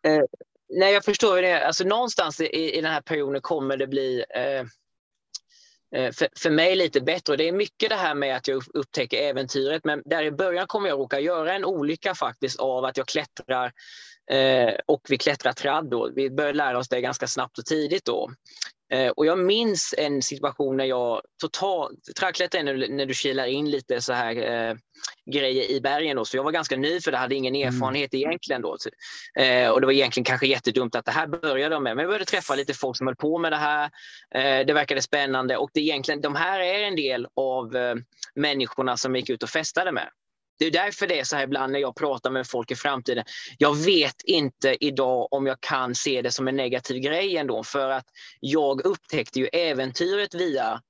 Ja. 0.02 0.10
Eh, 0.10 0.24
nej, 0.68 0.94
jag 0.94 1.04
förstår 1.04 1.42
det. 1.42 1.66
Alltså 1.66 1.84
någonstans 1.84 2.40
i, 2.40 2.78
i 2.78 2.80
den 2.80 2.92
här 2.92 3.00
perioden 3.00 3.40
kommer 3.40 3.76
det 3.76 3.86
bli 3.86 4.24
eh, 4.34 4.66
Eh, 5.94 6.12
för, 6.12 6.28
för 6.36 6.50
mig 6.50 6.76
lite 6.76 7.00
bättre. 7.00 7.36
Det 7.36 7.48
är 7.48 7.52
mycket 7.52 7.88
det 7.88 7.96
här 7.96 8.14
med 8.14 8.36
att 8.36 8.48
jag 8.48 8.62
upptäcker 8.74 9.16
äventyret, 9.16 9.84
men 9.84 10.02
där 10.04 10.22
i 10.22 10.30
början 10.30 10.66
kommer 10.66 10.88
jag 10.88 10.98
råka 10.98 11.20
göra 11.20 11.54
en 11.54 11.64
olycka 11.64 12.14
faktiskt 12.14 12.60
av 12.60 12.84
att 12.84 12.96
jag 12.96 13.08
klättrar 13.08 13.72
eh, 14.30 14.74
och 14.86 15.00
vi 15.08 15.18
klättrar 15.18 15.52
tradd. 15.52 15.90
Då. 15.90 16.10
Vi 16.14 16.30
börjar 16.30 16.52
lära 16.52 16.78
oss 16.78 16.88
det 16.88 17.00
ganska 17.00 17.26
snabbt 17.26 17.58
och 17.58 17.64
tidigt. 17.64 18.04
Då. 18.04 18.30
Eh, 18.92 19.08
och 19.08 19.26
jag 19.26 19.38
minns 19.38 19.94
en 19.98 20.22
situation 20.22 20.76
när 20.76 20.84
jag 20.84 21.22
totalt, 21.40 21.98
träklättrar 22.20 22.62
när, 22.62 22.88
när 22.88 23.06
du 23.06 23.14
kilar 23.14 23.46
in 23.46 23.70
lite 23.70 24.00
så 24.00 24.12
här 24.12 24.36
eh, 24.36 24.76
grejer 25.32 25.70
i 25.70 25.80
bergen. 25.80 26.16
Då. 26.16 26.24
Så 26.24 26.36
jag 26.36 26.44
var 26.44 26.52
ganska 26.52 26.76
ny 26.76 27.00
för 27.00 27.12
det 27.12 27.18
hade 27.18 27.34
ingen 27.34 27.54
mm. 27.54 27.68
erfarenhet 27.68 28.14
mm. 28.14 28.28
egentligen. 28.28 28.62
Då. 28.62 28.76
Eh, 29.38 29.68
och 29.68 29.80
det 29.80 29.86
var 29.86 29.92
egentligen 29.92 30.24
kanske 30.24 30.46
jättedumt 30.46 30.94
att 30.94 31.04
det 31.04 31.12
här 31.12 31.26
började 31.26 31.80
med. 31.80 31.96
Men 31.96 32.02
jag 32.02 32.08
började 32.08 32.24
träffa 32.24 32.54
lite 32.54 32.74
folk 32.74 32.96
som 32.96 33.06
höll 33.06 33.16
på 33.16 33.38
med 33.38 33.52
det 33.52 33.56
här. 33.56 33.90
Eh, 34.34 34.66
det 34.66 34.72
verkade 34.72 35.02
spännande 35.02 35.56
och 35.56 35.70
det 35.74 35.80
egentligen, 35.80 36.20
de 36.20 36.34
här 36.34 36.60
är 36.60 36.82
en 36.82 36.96
del 36.96 37.26
av 37.36 37.76
eh, 37.76 37.94
människorna 38.34 38.96
som 38.96 39.16
gick 39.16 39.30
ut 39.30 39.42
och 39.42 39.50
festade 39.50 39.92
med. 39.92 40.08
Det 40.58 40.64
är 40.66 40.70
därför 40.70 41.06
det 41.06 41.20
är 41.20 41.24
så 41.24 41.36
här 41.36 41.44
ibland 41.44 41.72
när 41.72 41.80
jag 41.80 41.96
pratar 41.96 42.30
med 42.30 42.46
folk 42.46 42.70
i 42.70 42.74
framtiden. 42.74 43.24
Jag 43.58 43.74
vet 43.76 44.22
inte 44.24 44.76
idag 44.80 45.28
om 45.30 45.46
jag 45.46 45.60
kan 45.60 45.94
se 45.94 46.22
det 46.22 46.30
som 46.30 46.48
en 46.48 46.56
negativ 46.56 46.96
grej 46.96 47.36
ändå 47.36 47.64
för 47.64 47.90
att 47.90 48.06
jag 48.40 48.86
upptäckte 48.86 49.40
ju 49.40 49.46
äventyret 49.46 50.34
via 50.34 50.80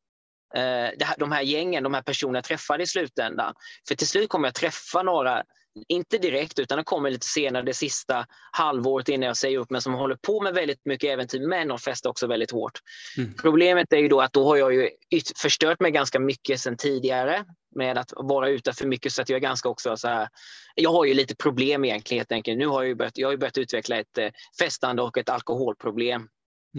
eh, 0.55 0.89
de 1.19 1.33
här 1.33 1.43
gängen, 1.43 1.83
de 1.83 1.95
här 1.95 2.03
personerna 2.03 2.39
jag 2.39 2.45
träffade 2.45 2.83
i 2.83 2.87
slutändan. 2.87 3.55
För 3.89 3.95
till 3.95 4.09
slut 4.09 4.29
kommer 4.29 4.49
jag 4.49 4.55
träffa 4.55 5.03
några 5.03 5.43
inte 5.89 6.19
direkt, 6.19 6.59
utan 6.59 6.79
det 6.79 6.85
kommer 6.85 7.11
lite 7.11 7.27
senare, 7.27 7.63
det 7.63 7.75
sista 7.75 8.27
halvåret 8.53 9.09
innan 9.09 9.27
jag 9.27 9.37
säger 9.37 9.59
upp 9.59 9.71
mig, 9.71 9.83
som 9.83 9.95
håller 9.95 10.17
på 10.17 10.41
med 10.41 10.55
väldigt 10.55 10.81
mycket 10.85 11.11
äventyr, 11.11 11.49
men 11.49 11.69
de 11.69 11.79
festar 11.79 12.11
också 12.11 12.27
väldigt 12.27 12.51
hårt. 12.51 12.81
Mm. 13.19 13.35
Problemet 13.35 13.93
är 13.93 13.97
ju 13.97 14.09
då 14.09 14.21
att 14.21 14.33
då 14.33 14.45
har 14.45 14.57
jag 14.57 14.75
ju 14.75 14.91
förstört 15.37 15.81
mig 15.81 15.91
ganska 15.91 16.19
mycket 16.19 16.61
sedan 16.61 16.77
tidigare 16.77 17.45
med 17.77 17.99
att 17.99 18.13
vara 18.17 18.49
ute 18.49 18.73
för 18.73 18.87
mycket, 18.87 19.13
så 19.13 19.23
att 19.23 19.29
jag 19.29 19.37
är 19.37 19.41
ganska 19.41 19.69
också 19.69 19.97
så 19.97 20.09
här, 20.09 20.29
jag 20.75 20.91
har 20.91 21.05
ju 21.05 21.15
lite 21.15 21.37
problem 21.37 21.85
egentligen 21.85 22.19
helt 22.19 22.33
enkelt. 22.33 22.59
Nu 22.59 22.67
har 22.67 22.83
jag 22.83 22.89
ju 22.89 22.95
börjat, 22.95 23.19
jag 23.19 23.29
har 23.29 23.37
börjat 23.37 23.59
utveckla 23.59 23.99
ett 23.99 24.19
eh, 24.19 24.29
festande 24.59 25.03
och 25.03 25.19
ett 25.19 25.29
alkoholproblem. 25.29 26.29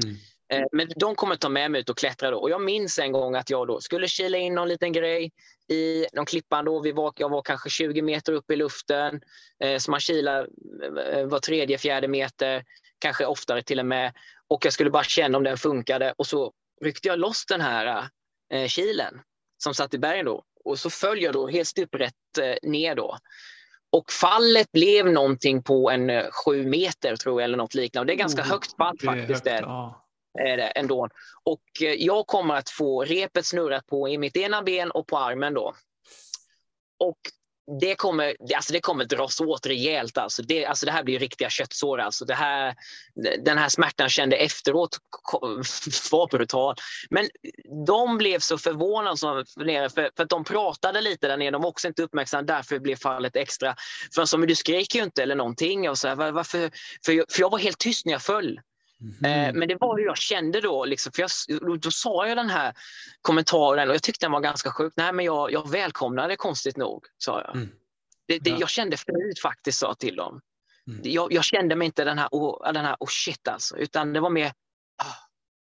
Mm. 0.04 0.16
Eh, 0.54 0.68
men 0.72 0.88
de 0.96 1.16
kommer 1.16 1.36
ta 1.36 1.50
med 1.50 1.72
mig 1.72 1.82
ut 1.82 1.90
och 1.90 1.98
klättra 1.98 2.32
då. 2.32 2.38
Och 2.38 2.50
jag 2.50 2.62
minns 2.62 3.00
en 3.00 3.12
gång 3.12 3.36
att 3.36 3.50
jag 3.50 3.68
då 3.68 3.82
skulle 3.82 4.08
kila 4.08 4.38
in 4.38 4.56
någon 4.56 4.68
liten 4.68 4.94
grej 4.94 5.32
i 5.70 6.06
någon 6.14 6.26
klippan. 6.26 6.66
Då. 6.66 6.80
Vi 6.80 6.92
var, 6.92 7.14
jag 7.16 7.30
var 7.30 7.42
kanske 7.42 7.70
20 7.70 8.02
meter 8.02 8.34
upp 8.34 8.52
i 8.52 8.56
luften. 8.56 9.22
Eh, 9.64 9.78
så 9.78 9.92
man 9.92 10.00
kilar 10.00 10.48
eh, 11.14 11.26
var 11.26 11.40
tredje, 11.40 11.78
fjärde 11.78 12.08
meter, 12.08 12.64
kanske 13.00 13.26
oftare 13.26 13.62
till 13.64 13.80
och 13.80 13.86
med. 13.86 14.14
Och 14.48 14.66
jag 14.66 14.74
skulle 14.74 14.90
bara 14.90 15.04
känna 15.04 15.38
om 15.38 15.44
den 15.44 15.58
funkade. 15.58 16.14
Och 16.18 16.28
så 16.28 16.54
ryckte 16.82 17.08
jag 17.08 17.20
loss 17.20 17.46
den 17.46 17.62
här 17.62 18.08
eh, 18.54 18.68
kilen 18.68 19.22
som 19.64 19.74
satt 19.74 19.94
i 19.94 19.98
bergen 19.98 20.26
då. 20.26 20.44
Och 20.66 20.80
så 20.80 20.90
föll 20.90 21.22
jag 21.22 21.34
då 21.34 21.48
helt 21.48 21.68
stuprätt 21.68 22.38
eh, 22.42 22.70
ner 22.70 22.96
då. 22.96 23.18
Och 23.92 24.12
fallet 24.12 24.72
blev 24.72 25.06
någonting 25.06 25.64
på 25.64 25.92
en 25.92 26.10
eh, 26.10 26.26
sju 26.46 26.66
meter 26.66 27.16
tror 27.16 27.42
jag 27.42 27.46
eller 27.46 27.58
något 27.58 27.74
liknande. 27.74 28.02
Och 28.02 28.06
det 28.08 28.14
är 28.14 28.18
ganska 28.24 28.42
oh, 28.42 28.48
högt 28.48 28.78
fall 28.78 28.98
faktiskt. 29.00 29.48
Högt, 29.48 29.62
ja 29.62 30.05
Eh, 30.40 30.72
ändå. 30.76 31.10
Och 31.44 31.64
eh, 31.82 31.94
jag 31.94 32.28
kommer 32.28 32.56
att 32.56 32.70
få 32.70 33.04
repet 33.04 33.46
snurrat 33.46 33.88
på 33.88 34.10
i 34.10 34.18
mitt 34.18 34.38
ena 34.38 34.62
ben 34.62 34.92
och 34.92 35.08
på 35.08 35.18
armen 35.18 35.54
då. 35.54 35.76
Och 37.00 37.18
det 37.82 37.96
kommer, 37.96 38.36
alltså 38.56 38.74
det 38.74 38.80
kommer 38.80 39.06
dras 39.06 39.42
åt 39.42 39.66
rejält. 39.66 40.18
Alltså 40.18 40.42
det, 40.42 40.66
alltså 40.66 40.86
det 40.86 40.92
här 40.92 41.04
blir 41.04 41.20
riktiga 41.20 41.50
köttsår. 41.50 41.98
Alltså 41.98 42.26
det 42.26 42.34
här, 42.34 42.76
den 43.40 43.58
här 43.58 43.70
smärtan 43.70 44.10
kände 44.10 44.36
efteråt 44.36 44.98
var 46.12 46.38
brutal. 46.38 46.76
Men 47.10 47.30
de 47.86 48.18
blev 48.18 48.40
så 48.40 48.58
förvånade 48.58 49.18
som 49.18 49.46
nere, 49.56 49.90
för, 49.90 50.12
för 50.16 50.24
att 50.24 50.30
de 50.30 50.44
pratade 50.44 51.02
lite 51.02 51.28
där 51.28 51.38
nere. 51.38 51.52
De 51.52 51.62
var 51.62 51.70
också 51.70 51.88
inte 51.88 52.04
uppmärksamma, 52.04 52.44
därför 52.44 52.80
blev 52.80 52.96
fallet 52.96 53.36
extra. 53.36 53.76
För 54.16 54.26
som 54.26 54.42
du 54.42 54.56
skrek 54.56 54.96
ju 54.96 55.04
inte 55.04 55.24
eller 55.24 55.36
någonting. 55.36 55.90
Och 55.90 55.98
så 55.98 56.08
här, 56.08 56.32
varför, 56.32 56.72
för, 57.06 57.12
jag, 57.12 57.26
för 57.32 57.42
jag 57.42 57.50
var 57.50 57.60
helt 57.60 57.80
tyst 57.80 58.06
när 58.06 58.14
jag 58.14 58.22
föll. 58.22 58.60
Mm. 59.02 59.60
Men 59.60 59.68
det 59.68 59.78
var 59.80 59.98
hur 59.98 60.06
jag 60.06 60.18
kände 60.18 60.62
då. 60.62 60.86
Liksom, 60.86 61.12
för 61.12 61.22
jag, 61.22 61.80
då 61.80 61.92
sa 61.92 62.28
jag 62.28 62.38
den 62.38 62.50
här 62.50 62.74
kommentaren 63.22 63.90
och 63.90 63.96
jag 63.96 64.04
tyckte 64.04 64.26
den 64.26 64.32
var 64.32 64.42
ganska 64.42 64.72
sjuk. 64.72 64.94
Nej, 64.96 65.14
men 65.14 65.26
jag, 65.26 65.52
jag 65.52 65.72
välkomnade 65.72 66.28
det 66.28 66.36
konstigt 66.36 66.78
nog, 66.78 67.06
sa 67.18 67.42
jag. 67.42 67.56
Mm. 67.56 67.70
Det, 68.28 68.40
det, 68.40 68.50
ja. 68.50 68.58
Jag 68.60 68.70
kände 68.70 68.98
förut 68.98 69.40
faktiskt, 69.42 69.80
sa 69.80 69.94
till 69.94 70.16
dem. 70.16 70.42
Mm. 70.88 71.02
Jag, 71.04 71.34
jag, 71.34 71.44
kände 71.44 71.76
mig 71.76 71.86
inte 71.86 72.04
den 72.04 72.18
här, 72.18 72.30
oh, 72.32 72.74
den 72.74 72.86
här 72.86 72.98
oh 73.00 73.08
shit 73.10 73.48
alltså, 73.48 73.78
utan 73.78 74.14
det 74.14 74.20
var 74.20 74.30
mer, 74.30 74.48
ah, 75.04 75.16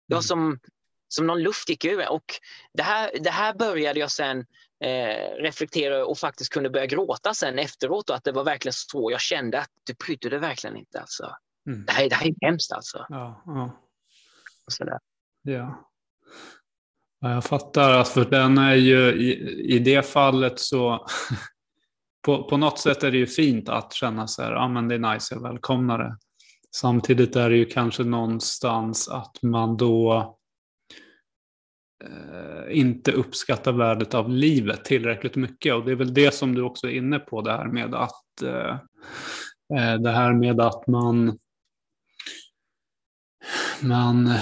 det 0.08 0.13
var 0.13 0.20
mm. 0.20 0.24
som, 0.24 0.60
som 1.08 1.28
någon 1.28 1.44
luft 1.44 1.70
gick 1.70 1.86
ur 1.86 2.10
Och 2.10 2.26
det 2.74 2.84
här, 2.84 3.12
det 3.20 3.30
här 3.30 3.54
började 3.54 4.00
jag 4.00 4.12
sen 4.12 4.46
eh, 4.84 5.36
reflektera 5.41 6.06
och 6.06 6.17
faktiskt 6.17 6.54
kunde 6.54 6.70
börja 6.70 6.86
gråta 6.86 7.34
sen 7.34 7.60
efteråt 7.60 8.10
och 8.10 8.15
att 8.15 8.24
det 8.24 8.32
var 8.32 8.44
verkligen 8.44 8.74
så 8.74 9.12
jag 9.12 9.22
kände 9.22 9.60
att 9.60 9.70
det 9.86 9.98
brydde 9.98 10.30
det 10.30 10.39
verkligen 10.39 10.78
inte. 10.78 11.00
Alltså. 11.00 11.36
Mm. 11.67 11.86
Det, 11.86 11.91
här, 11.91 12.10
det 12.10 12.15
här 12.15 12.28
är 12.28 12.36
hemskt 12.41 12.71
alltså. 12.71 13.06
Ja, 13.10 13.43
ja. 13.45 13.71
sådär. 14.67 15.00
Ja. 15.41 15.88
ja. 17.19 17.34
Jag 17.34 17.43
fattar, 17.43 18.04
för 18.04 18.26
den 18.26 18.58
är 18.58 18.76
ju 18.76 19.12
i, 19.12 19.76
i 19.76 19.80
det 19.80 20.06
fallet 20.06 20.60
så 20.60 21.08
på, 22.26 22.43
på 22.43 22.58
något 22.58 22.80
sätt 22.80 23.04
är 23.04 23.12
det 23.12 23.17
ju 23.17 23.28
fint 23.28 23.69
att 23.69 23.93
känna 23.93 24.28
så 24.28 24.41
här, 24.41 24.52
ja 24.52 24.67
men 24.67 24.88
det 24.88 24.95
är 24.95 25.13
nice, 25.13 25.36
jag 25.36 25.41
välkomnar 25.41 25.97
det. 25.97 26.17
Samtidigt 26.76 27.36
är 27.36 27.50
det 27.50 27.58
ju 27.58 27.65
kanske 27.65 28.04
någonstans 28.04 29.10
att 29.10 29.41
man 29.41 29.78
då 29.78 30.38
eh, 32.04 32.78
inte 32.78 33.12
uppskattar 33.12 33.71
värdet 33.71 34.13
av 34.13 34.30
livet 34.30 34.86
tillräckligt 34.86 35.36
mycket. 35.36 35.74
Och 35.76 35.86
det 35.86 35.91
är 35.91 35.95
väl 35.95 36.13
det 36.13 36.34
som 36.34 36.56
du 36.56 36.62
också 36.62 36.88
är 36.88 36.91
inne 36.91 37.19
på, 37.19 37.41
det 37.41 37.52
här 37.52 37.65
med 37.65 37.95
att, 37.95 38.41
eh, 38.43 38.78
eh 39.80 40.02
det 40.02 40.12
här 40.12 40.34
med 40.34 40.62
att 40.62 40.88
man, 40.88 41.39
man, 43.82 44.34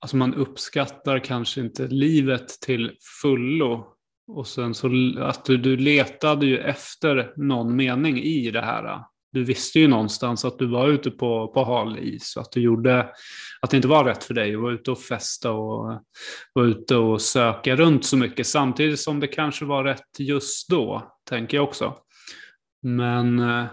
alltså 0.00 0.16
man 0.16 0.34
uppskattar 0.34 1.18
kanske 1.18 1.60
inte 1.60 1.86
livet 1.86 2.48
till 2.48 2.92
fullo. 3.22 3.92
Och 4.28 4.46
sen 4.46 4.74
så 4.74 4.88
att 5.20 5.44
du, 5.44 5.56
du 5.56 5.76
letade 5.76 6.46
ju 6.46 6.58
efter 6.58 7.32
någon 7.36 7.76
mening 7.76 8.22
i 8.22 8.50
det 8.50 8.60
här 8.60 9.04
du 9.36 9.44
visste 9.44 9.80
ju 9.80 9.88
någonstans 9.88 10.44
att 10.44 10.58
du 10.58 10.66
var 10.66 10.88
ute 10.88 11.10
på, 11.10 11.48
på 11.48 11.64
hal 11.64 11.98
is. 11.98 12.36
Att, 12.36 12.52
du 12.52 12.60
gjorde, 12.60 13.08
att 13.60 13.70
det 13.70 13.76
inte 13.76 13.88
var 13.88 14.04
rätt 14.04 14.24
för 14.24 14.34
dig 14.34 14.54
att 14.54 14.60
vara 14.60 14.72
ute 14.72 14.90
och 14.90 14.98
festa 14.98 15.52
och 15.52 16.02
vara 16.52 16.66
ute 16.66 16.96
och 16.96 17.22
söka 17.22 17.76
runt 17.76 18.04
så 18.04 18.16
mycket. 18.16 18.46
Samtidigt 18.46 19.00
som 19.00 19.20
det 19.20 19.26
kanske 19.26 19.64
var 19.64 19.84
rätt 19.84 20.18
just 20.18 20.68
då, 20.68 21.12
tänker 21.28 21.56
jag 21.56 21.64
också. 21.64 21.94
Men 22.82 23.38
eh, 23.38 23.64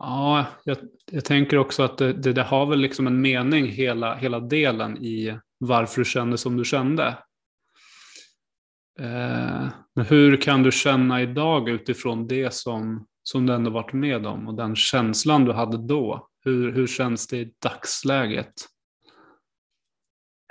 ja, 0.00 0.46
jag, 0.64 0.76
jag 1.10 1.24
tänker 1.24 1.56
också 1.56 1.82
att 1.82 1.98
det, 1.98 2.12
det, 2.12 2.32
det, 2.32 2.42
har 2.42 2.66
väl 2.66 2.78
liksom 2.78 3.06
en 3.06 3.20
mening 3.20 3.66
hela, 3.66 4.14
hela 4.14 4.40
delen 4.40 4.96
i 4.96 5.38
varför 5.58 6.00
du 6.00 6.04
kände 6.04 6.38
som 6.38 6.56
du 6.56 6.64
kände. 6.64 7.18
Eh, 9.00 9.68
hur 10.08 10.36
kan 10.36 10.62
du 10.62 10.72
känna 10.72 11.22
idag 11.22 11.68
utifrån 11.68 12.28
det 12.28 12.54
som 12.54 13.06
som 13.22 13.46
du 13.46 13.52
ändå 13.54 13.70
varit 13.70 13.92
med 13.92 14.26
om 14.26 14.48
och 14.48 14.54
den 14.54 14.76
känslan 14.76 15.44
du 15.44 15.52
hade 15.52 15.86
då. 15.86 16.28
Hur, 16.44 16.72
hur 16.72 16.86
känns 16.86 17.26
det 17.26 17.36
i 17.36 17.52
dagsläget? 17.62 18.52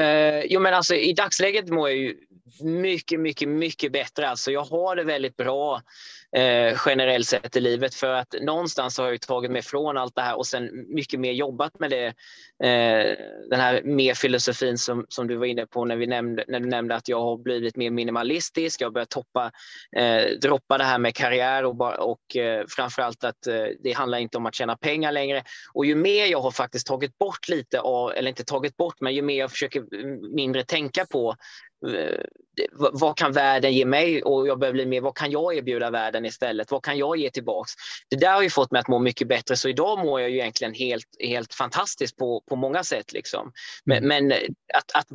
Eh, 0.02 0.44
jo, 0.44 0.60
men 0.60 0.74
alltså, 0.74 0.96
I 0.96 1.14
dagsläget 1.14 1.70
mår 1.70 1.90
jag 1.90 1.98
ju 1.98 2.18
mycket, 2.64 3.20
mycket, 3.20 3.50
mycket 3.50 3.92
bättre. 3.92 4.30
Alltså, 4.30 4.52
jag 4.52 4.64
har 4.64 4.96
det 4.96 5.04
väldigt 5.04 5.36
bra 5.36 5.82
eh, 6.36 6.78
generellt 6.86 7.28
sett 7.28 7.56
i 7.56 7.60
livet. 7.60 7.96
För 7.96 8.14
att 8.14 8.36
någonstans 8.42 8.98
har 8.98 9.10
jag 9.10 9.22
tagit 9.22 9.52
mig 9.52 9.62
från 9.62 9.98
allt 9.98 10.16
det 10.16 10.22
här 10.22 10.38
och 10.38 10.48
sen 10.48 10.86
mycket 10.88 11.20
mer 11.20 11.32
jobbat 11.32 11.80
med 11.80 11.90
det. 11.90 12.08
Eh, 12.64 13.16
den 13.50 13.60
här 13.60 13.82
mer 13.84 14.14
filosofin 14.14 14.78
som, 14.78 15.06
som 15.10 15.28
du 15.28 15.36
var 15.36 15.46
inne 15.46 15.66
på 15.66 15.86
när, 15.86 15.96
vi 15.96 16.08
nämnde, 16.08 16.46
när 16.48 16.60
du 16.60 16.66
nämnde 16.66 16.96
att 16.96 17.08
jag 17.08 17.22
har 17.22 17.38
blivit 17.38 17.76
mer 17.76 17.92
minimalistisk. 17.92 18.82
Jag 18.82 18.88
har 18.88 18.92
börjat 18.92 19.10
toppa, 19.10 19.52
eh, 19.98 20.24
droppa 20.42 20.78
det 20.78 20.84
här 20.84 20.98
med 21.00 21.16
karriär 21.16 21.66
och, 21.66 22.12
och 22.12 22.36
eh, 22.36 22.66
framförallt 22.70 23.24
att 23.24 23.48
eh, 23.48 23.66
det 23.84 23.92
handlar 23.92 24.18
inte 24.18 24.38
om 24.38 24.46
att 24.46 24.56
tjäna 24.56 24.78
pengar 24.78 25.12
längre. 25.12 25.44
Och 25.74 25.86
ju 25.86 25.96
mer 25.96 26.26
jag 26.26 26.42
har 26.42 26.52
faktiskt 26.52 26.88
tagit 26.88 27.18
bort 27.18 27.50
lite 27.50 27.80
av, 27.80 28.12
eller 28.12 28.30
inte 28.30 28.44
tagit 28.44 28.78
bort, 28.78 28.96
men 29.00 29.16
ju 29.16 29.22
mer 29.22 29.40
jag 29.40 29.52
försöker 29.52 29.80
mm, 29.94 30.36
mindre 30.36 30.64
tänka 30.64 31.06
på 31.06 31.36
eh, 31.88 32.24
vad 32.72 33.18
kan 33.18 33.32
världen 33.32 33.74
ge 33.74 33.86
mig 33.86 34.24
och 34.24 34.48
jag 34.48 34.60
behöver 34.60 34.74
bli 34.74 34.86
mer, 34.86 35.02
vad 35.02 35.16
kan 35.16 35.32
jag 35.32 35.56
erbjuda 35.56 35.90
världen 35.90 36.26
istället? 36.26 36.72
Vad 36.72 36.84
kan 36.84 36.98
jag 36.98 37.18
ge 37.18 37.30
tillbaks? 37.30 37.72
Det 38.10 38.16
där 38.16 38.34
har 38.34 38.42
ju 38.42 38.50
fått 38.50 38.72
mig 38.72 38.80
att 38.80 38.88
må 38.88 39.00
mycket 39.00 39.28
bättre 39.28 39.56
så 39.56 39.70
idag 39.70 40.00
mår 40.00 40.22
jag 40.22 40.30
ju 40.30 40.38
egentligen 40.38 40.74
helt, 40.74 41.06
helt 41.20 41.54
fantastiskt 41.54 42.18
på, 42.18 42.44
på 42.50 42.56
många 42.56 42.84
sätt. 42.84 43.14
Liksom. 43.14 43.52
Men, 43.86 43.98
mm. 43.98 44.28
men 44.28 44.38
att, 44.74 44.92
att, 44.94 45.08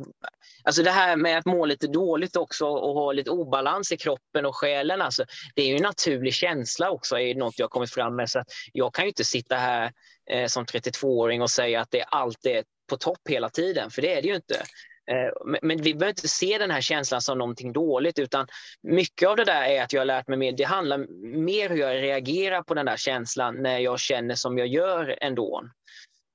alltså 0.63 0.83
det 0.83 0.91
här 0.91 1.15
med 1.15 1.37
att 1.37 1.45
må 1.45 1.65
lite 1.65 1.87
dåligt 1.87 2.35
också 2.35 2.65
och 2.65 2.93
ha 2.93 3.11
lite 3.11 3.29
obalans 3.29 3.91
i 3.91 3.97
kroppen 3.97 4.45
och 4.45 4.55
själen, 4.55 5.01
alltså, 5.01 5.25
det 5.55 5.61
är 5.61 5.67
ju 5.67 5.75
en 5.75 5.83
naturlig 5.83 6.33
känsla 6.33 6.89
också, 6.89 7.19
är 7.19 7.35
något 7.35 7.59
jag 7.59 7.69
kommit 7.69 7.93
fram 7.93 8.15
med. 8.15 8.29
Så 8.29 8.39
att 8.39 8.47
jag 8.73 8.93
kan 8.93 9.05
ju 9.05 9.09
inte 9.09 9.25
sitta 9.25 9.55
här 9.55 9.91
eh, 10.31 10.47
som 10.47 10.65
32-åring 10.65 11.41
och 11.41 11.51
säga 11.51 11.81
att 11.81 11.91
det 11.91 12.03
alltid 12.03 12.51
är 12.51 12.63
på 12.89 12.97
topp 12.97 13.21
hela 13.29 13.49
tiden, 13.49 13.91
för 13.91 14.01
det 14.01 14.13
är 14.13 14.21
det 14.21 14.27
ju 14.27 14.35
inte. 14.35 14.63
Eh, 15.11 15.57
men 15.61 15.81
vi 15.81 15.93
behöver 15.93 16.09
inte 16.09 16.27
se 16.27 16.57
den 16.57 16.71
här 16.71 16.81
känslan 16.81 17.21
som 17.21 17.37
någonting 17.37 17.73
dåligt 17.73 18.19
utan 18.19 18.47
mycket 18.81 19.29
av 19.29 19.35
det 19.35 19.43
där 19.43 19.63
är 19.63 19.83
att 19.83 19.93
jag 19.93 20.01
har 20.01 20.05
lärt 20.05 20.27
mig 20.27 20.37
mer. 20.37 20.51
Det 20.51 20.63
handlar 20.63 20.97
mer 21.37 21.69
hur 21.69 21.77
jag 21.77 22.01
reagerar 22.01 22.61
på 22.61 22.73
den 22.73 22.85
där 22.85 22.97
känslan 22.97 23.55
när 23.55 23.79
jag 23.79 23.99
känner 23.99 24.35
som 24.35 24.57
jag 24.57 24.67
gör 24.67 25.17
ändå. 25.21 25.63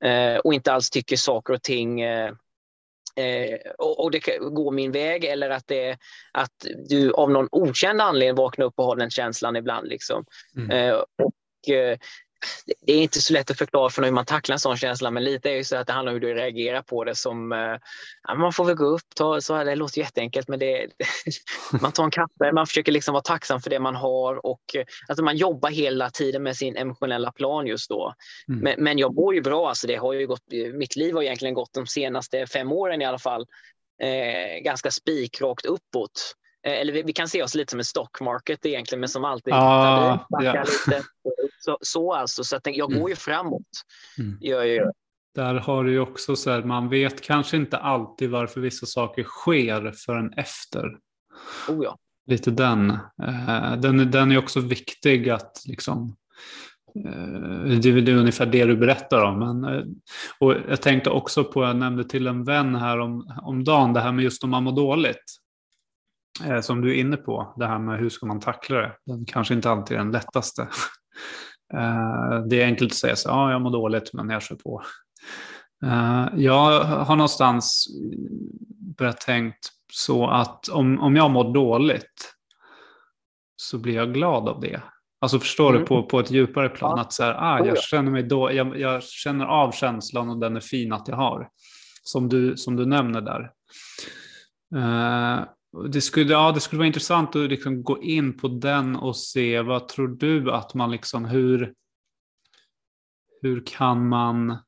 Eh, 0.04 0.36
och 0.36 0.54
inte 0.54 0.72
alls 0.72 0.90
tycker 0.90 1.16
saker 1.16 1.54
och 1.54 1.62
ting 1.62 2.00
eh, 2.00 2.32
och, 3.78 4.10
det 4.10 4.38
går 4.38 4.72
min 4.72 4.92
väg 4.92 5.24
eller 5.24 5.50
att, 5.50 5.66
det, 5.66 5.98
att 6.32 6.66
du 6.88 7.12
av 7.12 7.30
någon 7.30 7.48
okänd 7.52 8.00
anledning 8.00 8.36
vaknar 8.36 8.66
upp 8.66 8.74
och 8.76 8.84
har 8.84 8.96
den 8.96 9.10
känslan 9.10 9.56
ibland. 9.56 9.88
Liksom. 9.88 10.24
Mm. 10.56 10.96
och 11.22 11.34
det 12.86 12.92
är 12.92 13.02
inte 13.02 13.20
så 13.20 13.32
lätt 13.32 13.50
att 13.50 13.58
förklara 13.58 13.90
för 13.90 14.02
hur 14.02 14.10
man 14.10 14.24
tacklar 14.24 14.54
en 14.54 14.60
sån 14.60 14.76
känsla, 14.76 15.10
men 15.10 15.24
lite 15.24 15.50
är 15.50 15.54
ju 15.54 15.64
så 15.64 15.76
att 15.76 15.86
det 15.86 15.92
handlar 15.92 16.12
om 16.12 16.14
hur 16.14 16.20
du 16.20 16.34
reagerar 16.34 16.82
på 16.82 17.04
det 17.04 17.14
som, 17.14 17.52
eh, 17.52 17.76
ja, 18.28 18.34
man 18.34 18.52
får 18.52 18.64
väl 18.64 18.74
gå 18.74 18.84
upp, 18.84 19.14
ta, 19.16 19.40
så 19.40 19.54
här, 19.54 19.64
det 19.64 19.74
låter 19.74 19.98
jätteenkelt, 19.98 20.48
men 20.48 20.58
det, 20.58 20.86
man 21.80 21.92
tar 21.92 22.04
en 22.04 22.10
kaffe, 22.10 22.52
man 22.52 22.66
försöker 22.66 22.92
liksom 22.92 23.12
vara 23.12 23.22
tacksam 23.22 23.60
för 23.60 23.70
det 23.70 23.78
man 23.78 23.94
har 23.94 24.46
och 24.46 24.62
alltså 25.08 25.24
man 25.24 25.36
jobbar 25.36 25.70
hela 25.70 26.10
tiden 26.10 26.42
med 26.42 26.56
sin 26.56 26.76
emotionella 26.76 27.32
plan 27.32 27.66
just 27.66 27.90
då. 27.90 28.14
Mm. 28.48 28.60
Men, 28.60 28.84
men 28.84 28.98
jag 28.98 29.14
mår 29.14 29.34
ju 29.34 29.40
bra, 29.40 29.68
alltså 29.68 29.86
det 29.86 29.96
har 29.96 30.12
ju 30.12 30.26
gått, 30.26 30.44
mitt 30.74 30.96
liv 30.96 31.14
har 31.14 31.22
egentligen 31.22 31.54
gått 31.54 31.72
de 31.72 31.86
senaste 31.86 32.46
fem 32.46 32.72
åren 32.72 33.02
i 33.02 33.04
alla 33.04 33.18
fall, 33.18 33.46
eh, 34.02 34.62
ganska 34.62 34.90
spikrakt 34.90 35.66
uppåt. 35.66 36.36
Eh, 36.66 36.80
eller 36.80 36.92
vi, 36.92 37.02
vi, 37.02 37.12
kan 37.12 37.28
se 37.28 37.42
oss 37.42 37.54
lite 37.54 37.70
som 37.70 37.78
en 37.78 37.84
stock 37.84 38.20
market 38.20 38.66
egentligen, 38.66 39.00
men 39.00 39.08
som 39.08 39.24
alltid 39.24 39.54
ah, 39.54 40.26
ja. 40.28 40.64
lite. 40.64 41.04
Så, 41.60 41.78
så 41.80 42.12
alltså, 42.12 42.44
så 42.44 42.56
att 42.56 42.62
jag 42.64 42.92
går 42.92 43.10
ju 43.10 43.16
framåt. 43.16 43.62
Mm. 44.18 44.38
Gör 44.40 44.64
jag. 44.64 44.92
Där 45.34 45.54
har 45.54 45.84
du 45.84 45.92
ju 45.92 46.00
också 46.00 46.36
så 46.36 46.50
här, 46.50 46.62
man 46.62 46.88
vet 46.88 47.20
kanske 47.20 47.56
inte 47.56 47.78
alltid 47.78 48.30
varför 48.30 48.60
vissa 48.60 48.86
saker 48.86 49.22
sker 49.22 49.92
förrän 50.06 50.32
efter. 50.32 50.84
Oh 51.68 51.84
ja. 51.84 51.98
Lite 52.26 52.50
den. 52.50 52.90
Eh, 53.22 53.76
den, 53.76 54.10
den 54.10 54.32
är 54.32 54.38
också 54.38 54.60
viktig 54.60 55.30
att 55.30 55.62
liksom 55.66 56.16
eh, 57.04 57.78
det 57.80 57.88
är 57.88 58.08
ungefär 58.08 58.46
det 58.46 58.64
du 58.64 58.76
berättar 58.76 59.24
om. 59.24 59.38
Men, 59.38 59.84
och 60.38 60.54
jag 60.68 60.82
tänkte 60.82 61.10
också 61.10 61.44
på, 61.44 61.64
jag 61.64 61.76
nämnde 61.76 62.04
till 62.04 62.26
en 62.26 62.44
vän 62.44 62.74
här 62.74 62.98
om, 62.98 63.38
om 63.42 63.64
dagen, 63.64 63.92
det 63.92 64.00
här 64.00 64.12
med 64.12 64.24
just 64.24 64.44
om 64.44 64.50
man 64.50 64.64
mår 64.64 64.72
dåligt. 64.72 65.39
Eh, 66.44 66.60
som 66.60 66.80
du 66.80 66.90
är 66.90 67.00
inne 67.00 67.16
på, 67.16 67.54
det 67.56 67.66
här 67.66 67.78
med 67.78 67.98
hur 67.98 68.08
ska 68.08 68.26
man 68.26 68.40
tackla 68.40 68.76
det. 68.76 68.92
Den 69.06 69.24
kanske 69.24 69.54
inte 69.54 69.70
alltid 69.70 69.96
är 69.96 69.98
den 69.98 70.10
lättaste. 70.10 70.68
Eh, 71.74 72.44
det 72.48 72.62
är 72.62 72.66
enkelt 72.66 72.92
att 72.92 72.98
säga 72.98 73.16
så 73.16 73.28
ja, 73.28 73.52
jag 73.52 73.60
mår 73.60 73.70
dåligt, 73.70 74.12
men 74.12 74.30
jag 74.30 74.42
kör 74.42 74.56
på. 74.56 74.82
Eh, 75.84 76.28
jag 76.36 76.84
har 76.84 77.16
någonstans 77.16 77.86
börjat 78.98 79.20
tänkt 79.20 79.68
så 79.92 80.26
att 80.26 80.68
om, 80.68 81.00
om 81.00 81.16
jag 81.16 81.30
mår 81.30 81.54
dåligt 81.54 82.34
så 83.56 83.78
blir 83.78 83.94
jag 83.94 84.14
glad 84.14 84.48
av 84.48 84.60
det. 84.60 84.82
Alltså 85.20 85.38
förstår 85.38 85.70
mm. 85.70 85.80
du 85.80 85.86
på, 85.86 86.02
på 86.02 86.20
ett 86.20 86.30
djupare 86.30 86.68
plan 86.68 86.94
ja. 86.96 87.02
att 87.02 87.12
så 87.12 87.22
här, 87.24 87.34
ah, 87.38 87.66
jag, 87.66 87.82
känner 87.82 88.10
mig 88.10 88.22
då, 88.22 88.52
jag, 88.52 88.78
jag, 88.78 89.02
känner 89.02 89.44
av 89.44 89.72
känslan 89.72 90.30
och 90.30 90.38
den 90.38 90.56
är 90.56 90.60
fin 90.60 90.92
att 90.92 91.08
jag 91.08 91.16
har. 91.16 91.48
Som 92.02 92.28
du, 92.28 92.56
som 92.56 92.76
du 92.76 92.86
nämner 92.86 93.20
där. 93.20 93.50
Uh, 94.74 95.44
det 95.72 96.00
skulle, 96.00 96.32
ja, 96.32 96.52
det 96.52 96.60
skulle 96.60 96.78
vara 96.78 96.86
intressant 96.86 97.36
att 97.36 97.50
liksom 97.50 97.82
gå 97.82 98.02
in 98.02 98.36
på 98.36 98.48
den 98.48 98.96
och 98.96 99.16
se 99.16 99.62
vad 99.62 99.88
tror 99.88 100.08
du 100.08 100.52
att 100.52 100.74
man 100.74 100.90
liksom 100.90 101.24
hur, 101.24 101.74
hur 103.42 103.66
kan 103.66 104.08
man 104.08 104.58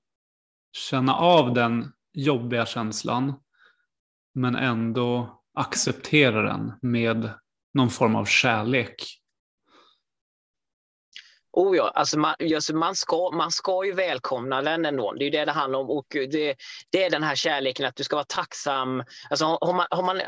känna 0.73 1.15
av 1.15 1.55
den 1.55 1.93
jobbiga 2.13 2.67
känslan 2.67 3.35
men 4.35 4.57
ändå 4.57 5.41
acceptera 5.55 6.43
den 6.43 6.73
med 6.83 7.31
någon 7.75 7.91
form 7.91 8.17
av 8.17 8.25
kärlek? 8.25 9.22
Oh 11.53 11.77
ja, 11.77 11.93
alltså 11.95 12.19
man, 12.19 12.35
alltså 12.55 12.75
man, 12.75 12.97
ska, 12.97 13.31
man 13.31 13.51
ska 13.51 13.85
ju 13.85 13.93
välkomna 13.93 14.63
den 14.63 14.85
ändå. 14.85 15.13
Det 15.13 15.23
är 15.23 15.25
ju 15.25 15.31
det 15.31 15.45
det 15.45 15.53
handlar 15.53 15.79
om. 15.79 15.91
Och 15.91 16.07
det, 16.11 16.57
det 16.91 17.05
är 17.05 17.11
den 17.11 17.23
här 17.23 17.35
kärleken, 17.35 17.87
att 17.87 17.97
du 17.97 18.05
ska 18.05 18.17
vara 18.17 18.25
tacksam. 18.25 19.05
Alltså 19.31 19.45
har, 19.45 19.73
man, 19.73 19.87
har, 19.91 20.03
man, 20.03 20.21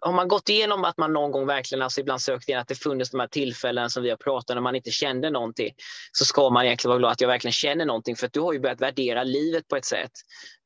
har 0.00 0.12
man 0.12 0.28
gått 0.28 0.48
igenom 0.48 0.84
att 0.84 0.98
man 0.98 1.12
någon 1.12 1.30
gång 1.30 1.46
verkligen 1.46 1.82
alltså 1.82 2.00
ibland 2.00 2.20
sökt 2.20 2.48
igen, 2.48 2.60
att 2.60 2.68
det 2.68 2.74
funnits 2.74 3.10
de 3.10 3.20
här 3.20 3.26
tillfällen 3.26 3.90
som 3.90 4.02
vi 4.02 4.10
har 4.10 4.16
pratat 4.16 4.50
om, 4.50 4.54
när 4.54 4.62
man 4.62 4.76
inte 4.76 4.90
kände 4.90 5.30
någonting, 5.30 5.74
så 6.12 6.24
ska 6.24 6.50
man 6.50 6.64
egentligen 6.64 6.90
vara 6.90 6.98
glad 6.98 7.12
att 7.12 7.20
jag 7.20 7.28
verkligen 7.28 7.52
känner 7.52 7.84
någonting. 7.84 8.16
För 8.16 8.26
att 8.26 8.32
du 8.32 8.40
har 8.40 8.52
ju 8.52 8.60
börjat 8.60 8.80
värdera 8.80 9.24
livet 9.24 9.68
på 9.68 9.76
ett 9.76 9.84
sätt. 9.84 10.12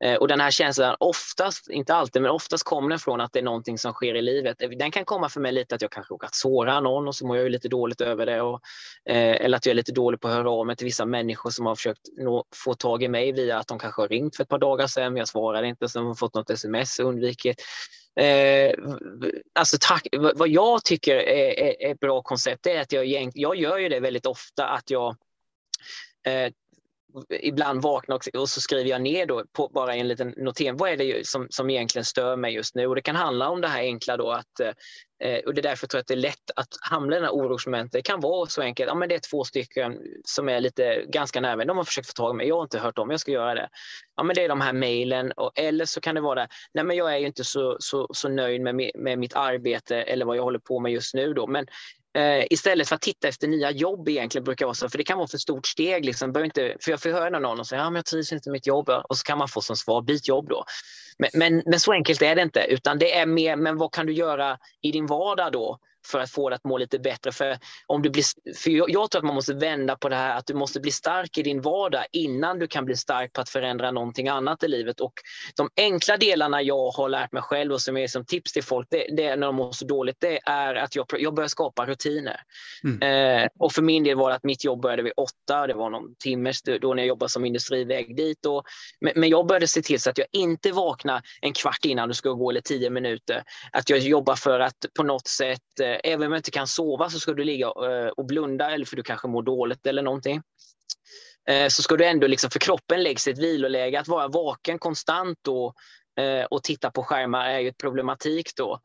Eh, 0.05 0.15
och 0.15 0.29
den 0.29 0.41
här 0.41 0.51
känslan, 0.51 0.97
oftast, 1.01 1.71
inte 1.71 1.95
alltid, 1.95 2.23
men 2.23 2.31
oftast 2.31 2.65
kommer 2.65 2.89
den 2.89 2.99
från 2.99 3.21
att 3.21 3.33
det 3.33 3.39
är 3.39 3.43
någonting 3.43 3.79
som 3.79 3.93
sker 3.93 4.15
i 4.15 4.23
livet. 4.23 4.63
Eh, 4.63 4.71
den 4.71 4.91
kan 4.91 5.05
komma 5.05 5.29
för 5.29 5.41
mig 5.41 5.53
lite 5.53 5.75
att 5.75 5.83
jag 5.83 5.91
kanske 5.91 6.15
råkat 6.15 6.35
såra 6.35 6.81
någon 6.81 7.09
och 7.09 7.15
så 7.15 7.27
mår 7.27 7.37
jag 7.37 7.51
lite 7.51 7.69
dåligt 7.69 8.01
över 8.01 8.27
det. 8.27 8.41
Och, 8.41 8.61
eh, 9.05 9.45
eller 9.45 9.57
att 9.57 9.67
jag 9.67 9.71
är 9.71 9.75
lite 9.75 9.92
dålig 9.93 10.21
på 10.21 10.29
att 10.29 10.35
höra 10.35 10.51
av 10.51 10.67
mig 10.67 10.77
till 10.77 10.85
vissa 10.85 11.07
människor 11.07 11.51
som 11.51 11.67
har 11.67 11.75
försökt 11.75 12.09
nå, 12.17 12.45
få 12.55 12.75
tag 12.75 13.03
i 13.03 13.09
mig 13.09 13.33
via 13.33 13.59
att 13.59 13.69
de 13.69 13.79
kanske 13.79 14.03
har 14.03 14.09
ringt 14.09 14.37
för 14.37 14.43
ett 14.43 14.49
par 14.49 14.59
dagar 14.59 14.87
sedan, 14.87 15.13
men 15.13 15.21
jag 15.21 15.29
svarade 15.29 15.69
inte, 15.69 15.89
så 15.89 15.99
de 15.99 16.07
har 16.07 16.15
fått 16.15 16.35
något 16.35 16.51
sms 16.51 16.99
och 16.99 17.07
undvikit. 17.07 17.63
Eh, 18.21 18.75
alltså 19.55 19.77
tack, 19.81 20.07
vad 20.13 20.49
jag 20.49 20.85
tycker 20.85 21.17
är, 21.17 21.91
ett 21.91 22.01
bra 22.01 22.23
koncept 22.23 22.67
är 22.67 22.81
att 22.81 22.93
jag, 22.93 23.31
jag 23.35 23.57
gör 23.57 23.79
ju 23.79 23.89
det 23.89 24.01
väldigt 24.01 24.27
ofta 24.27 24.69
att 24.69 24.91
jag 24.91 25.17
eh, 26.27 26.53
ibland 27.41 27.83
vaknar 27.83 28.17
och, 28.17 28.41
och, 28.41 28.49
så 28.49 28.61
skriver 28.61 28.91
jag 28.91 29.03
ner 29.03 29.27
då 29.27 29.45
på 29.53 29.69
bara 29.69 29.95
en 29.95 30.09
liten 30.09 30.35
notering. 30.37 30.77
Vad 30.77 30.91
är 30.91 30.97
det 30.97 31.27
som, 31.27 31.47
som 31.51 31.71
egentligen 31.71 32.05
stör 32.05 32.37
mig 32.37 32.55
just 32.55 32.75
nu? 32.75 32.87
Och 32.87 32.95
det 32.95 33.03
kan 33.03 33.17
handla 33.17 33.49
om 33.49 33.61
det 33.61 33.69
här 33.69 33.81
enkla 33.81 34.17
då 34.17 34.31
att 34.31 34.61
eh, 34.61 34.71
Eh, 35.23 35.39
och 35.47 35.55
det 35.55 35.61
är 35.61 35.63
därför 35.63 35.85
jag 35.85 35.91
tror 35.91 36.01
att 36.01 36.07
det 36.07 36.15
är 36.15 36.17
lätt 36.17 36.51
att 36.57 36.69
hamna 36.81 37.17
i 37.17 37.19
den 37.19 37.25
här 37.25 37.33
orosmomentet. 37.33 37.93
Det 37.93 38.03
kan 38.03 38.21
vara 38.21 38.47
så 38.47 38.63
enkelt. 38.63 38.89
Ja, 38.89 38.95
men 38.95 39.09
det 39.09 39.15
är 39.15 39.31
två 39.31 39.45
stycken 39.45 39.99
som 40.25 40.49
är 40.49 40.61
lite 40.61 41.05
ganska 41.09 41.41
nära 41.41 41.65
De 41.65 41.77
har 41.77 41.85
försökt 41.85 42.07
få 42.07 42.13
tag 42.13 42.35
i 42.35 42.37
mig. 42.37 42.49
Jag 42.49 42.57
har 42.57 42.63
inte 42.63 42.79
hört 42.79 42.99
om 42.99 43.11
jag 43.11 43.21
ska 43.21 43.31
göra 43.31 43.55
det. 43.55 43.69
Ja, 44.17 44.23
men 44.23 44.35
det 44.35 44.45
är 44.45 44.49
de 44.49 44.61
här 44.61 44.73
mejlen. 44.73 45.33
Eller 45.55 45.85
så 45.85 46.01
kan 46.01 46.15
det 46.15 46.21
vara 46.21 46.49
nej, 46.75 46.85
men 46.85 46.97
jag 46.97 47.15
är 47.15 47.19
inte 47.19 47.45
så, 47.45 47.77
så, 47.81 48.09
så 48.15 48.29
nöjd 48.29 48.61
med, 48.61 48.91
med 48.95 49.19
mitt 49.19 49.35
arbete 49.35 50.03
eller 50.03 50.25
vad 50.25 50.37
jag 50.37 50.43
håller 50.43 50.59
på 50.59 50.81
med 50.81 50.93
just 50.93 51.15
nu. 51.15 51.35
Då. 51.35 51.47
Men 51.47 51.67
Eh, 52.15 52.45
istället 52.51 52.89
för 52.89 52.95
att 52.95 53.03
titta 53.03 53.29
efter 53.29 53.49
nya 53.49 53.71
jobb 53.71 54.09
egentligen 54.09 54.45
brukar 54.45 54.67
vara 54.67 54.75
så, 54.75 54.89
för 54.89 54.99
det 54.99 55.05
kan 55.05 55.19
vara 55.19 55.29
för 55.29 55.39
stort 55.39 55.67
steg. 55.67 56.05
Liksom. 56.05 56.45
inte, 56.45 56.77
för 56.81 56.91
jag 56.91 57.03
får 57.03 57.11
höra 57.11 57.39
någon 57.39 57.61
och 57.61 57.67
säga, 57.67 57.81
ja, 57.81 57.91
men 57.91 57.97
jag 57.97 58.05
trivs 58.05 58.33
inte 58.33 58.49
med 58.49 58.53
mitt 58.53 58.67
jobb 58.67 58.89
och 58.89 59.19
så 59.19 59.25
kan 59.25 59.39
man 59.39 59.49
få 59.49 59.61
som 59.61 59.77
svar, 59.77 60.03
byt 60.03 60.29
jobb 60.29 60.49
då. 60.49 60.65
Men, 61.19 61.31
men, 61.35 61.63
men, 61.67 61.81
så 61.81 61.93
enkelt 61.93 62.23
är 62.23 62.35
det 62.35 62.43
inte, 62.43 62.67
utan 62.69 62.99
det 62.99 63.19
är 63.19 63.27
mer, 63.27 63.57
men 63.57 63.79
vad 63.79 63.93
kan 63.93 64.07
du 64.07 64.13
göra 64.13 64.59
i 64.83 64.93
din 64.93 65.07
vardag 65.13 65.53
då? 65.53 65.79
För 66.07 66.21
att 66.21 66.31
få 66.31 66.49
det 66.49 66.57
att 66.57 66.65
må 66.65 66.79
lite 66.79 66.99
bättre. 66.99 67.33
För, 67.33 67.59
om 67.87 68.03
du 68.03 68.11
blir, 68.11 68.25
för 68.55 68.71
jag, 68.71 68.91
jag, 68.91 69.11
tror 69.11 69.21
att 69.21 69.27
man 69.27 69.35
måste 69.35 69.55
vända 69.55 69.97
på 69.97 70.09
det 70.09 70.17
här 70.17 70.37
att 70.37 70.47
du 70.47 70.55
måste 70.55 70.81
bli 70.81 70.91
stark 70.91 71.39
i 71.39 71.43
din 71.43 71.61
vardag 71.61 72.05
innan 72.13 72.59
du 72.59 72.67
kan 72.67 72.85
bli 72.85 72.97
stark 72.97 73.33
på 73.33 73.41
att 73.41 73.49
förändra 73.49 73.91
någonting 73.91 74.29
annat 74.29 74.63
i 74.63 74.69
livet. 74.69 75.01
Och 75.01 75.13
de 75.57 75.71
enkla 75.77 76.17
delarna 76.17 76.63
jag 76.63 76.91
har 76.91 77.09
lärt 77.09 77.33
mig 77.33 77.43
själv 77.43 77.73
och 77.73 77.83
som 77.83 77.97
är 77.97 78.07
som 78.07 78.25
tips 78.25 78.53
till 78.53 78.65
folk 78.65 78.89
det, 78.91 79.07
det 79.17 79.37
när 79.37 79.47
de 79.47 79.57
mår 79.57 79.73
så 79.73 79.85
dåligt, 79.85 80.17
det 80.21 80.41
är 80.45 80.75
att 80.75 80.97
jag, 80.97 81.07
jag 81.19 81.35
börjar 81.35 81.49
skapa 81.49 81.87
rutiner. 81.87 82.41
Mm. 82.85 83.03
Eh, 83.43 83.49
och 83.59 83.73
för 83.73 83.83
min 83.83 84.05
del 84.05 84.17
var 84.17 84.31
det 84.31 84.37
att 84.37 84.45
mitt 84.45 84.65
jobb 84.65 84.83
började 84.83 85.03
vid 85.03 85.13
åtta, 85.17 85.67
det 85.67 85.75
var 85.75 85.91
någon 85.91 86.15
timme 86.15 86.53
då 86.81 86.95
när 86.95 87.03
jag 87.03 87.09
jobbade 87.09 87.31
som 87.31 87.45
industriväg 87.45 88.17
dit. 88.17 88.47
Och, 88.47 88.65
men, 89.01 89.13
men 89.17 89.29
jag 89.29 89.47
började 89.47 89.67
se 89.67 89.83
till 89.83 90.01
så 90.01 90.11
att 90.11 90.19
jag 90.19 90.27
inte 90.33 90.73
vaknar 90.73 91.23
en 91.41 91.53
kvart 91.53 91.85
innan 91.85 92.09
du 92.09 92.15
ska 92.15 92.31
gå 92.31 92.51
eller 92.51 92.61
tio 92.61 92.91
minuter. 92.91 93.43
Att 93.73 93.91
jag 93.91 93.99
jobbar 93.99 94.35
för 94.35 94.61
att 94.61 94.87
på 94.97 95.03
något 95.03 95.27
sätt 95.27 95.81
eh, 95.81 95.92
även 96.05 96.27
om 96.27 96.33
jag 96.33 96.39
inte 96.39 96.51
kan 96.51 96.67
sova 96.67 97.11
så 97.11 97.21
ska 97.21 97.33
du 97.33 97.45
ligga 97.45 97.67
eh, 97.67 98.09
och 98.17 98.25
blunda 98.25 98.71
eller 98.71 98.87
för 98.87 98.97
du 98.97 99.03
kanske 99.03 99.29
mår 99.29 99.43
dåligt 99.43 99.87
eller 99.87 100.03
någonting. 100.03 100.43
Eh, 101.49 101.69
så 101.69 101.83
ska 101.83 101.97
du 101.97 102.05
ändå, 102.05 102.27
liksom, 102.27 102.51
för 102.51 102.59
kroppen 102.59 103.03
läggs 103.03 103.29
i 103.29 103.31
ett 103.31 103.39
viloläge, 103.39 104.01
att 104.01 104.09
vara 104.09 104.29
vaken 104.29 104.79
konstant 104.79 105.39
då, 105.43 105.75
eh, 106.21 106.45
och 106.45 106.63
titta 106.63 106.91
på 106.91 107.03
skärmar 107.03 107.49
är 107.49 107.59
ju 107.59 107.69
ett 107.69 107.79
problematik 107.79 108.51
då. 108.57 108.81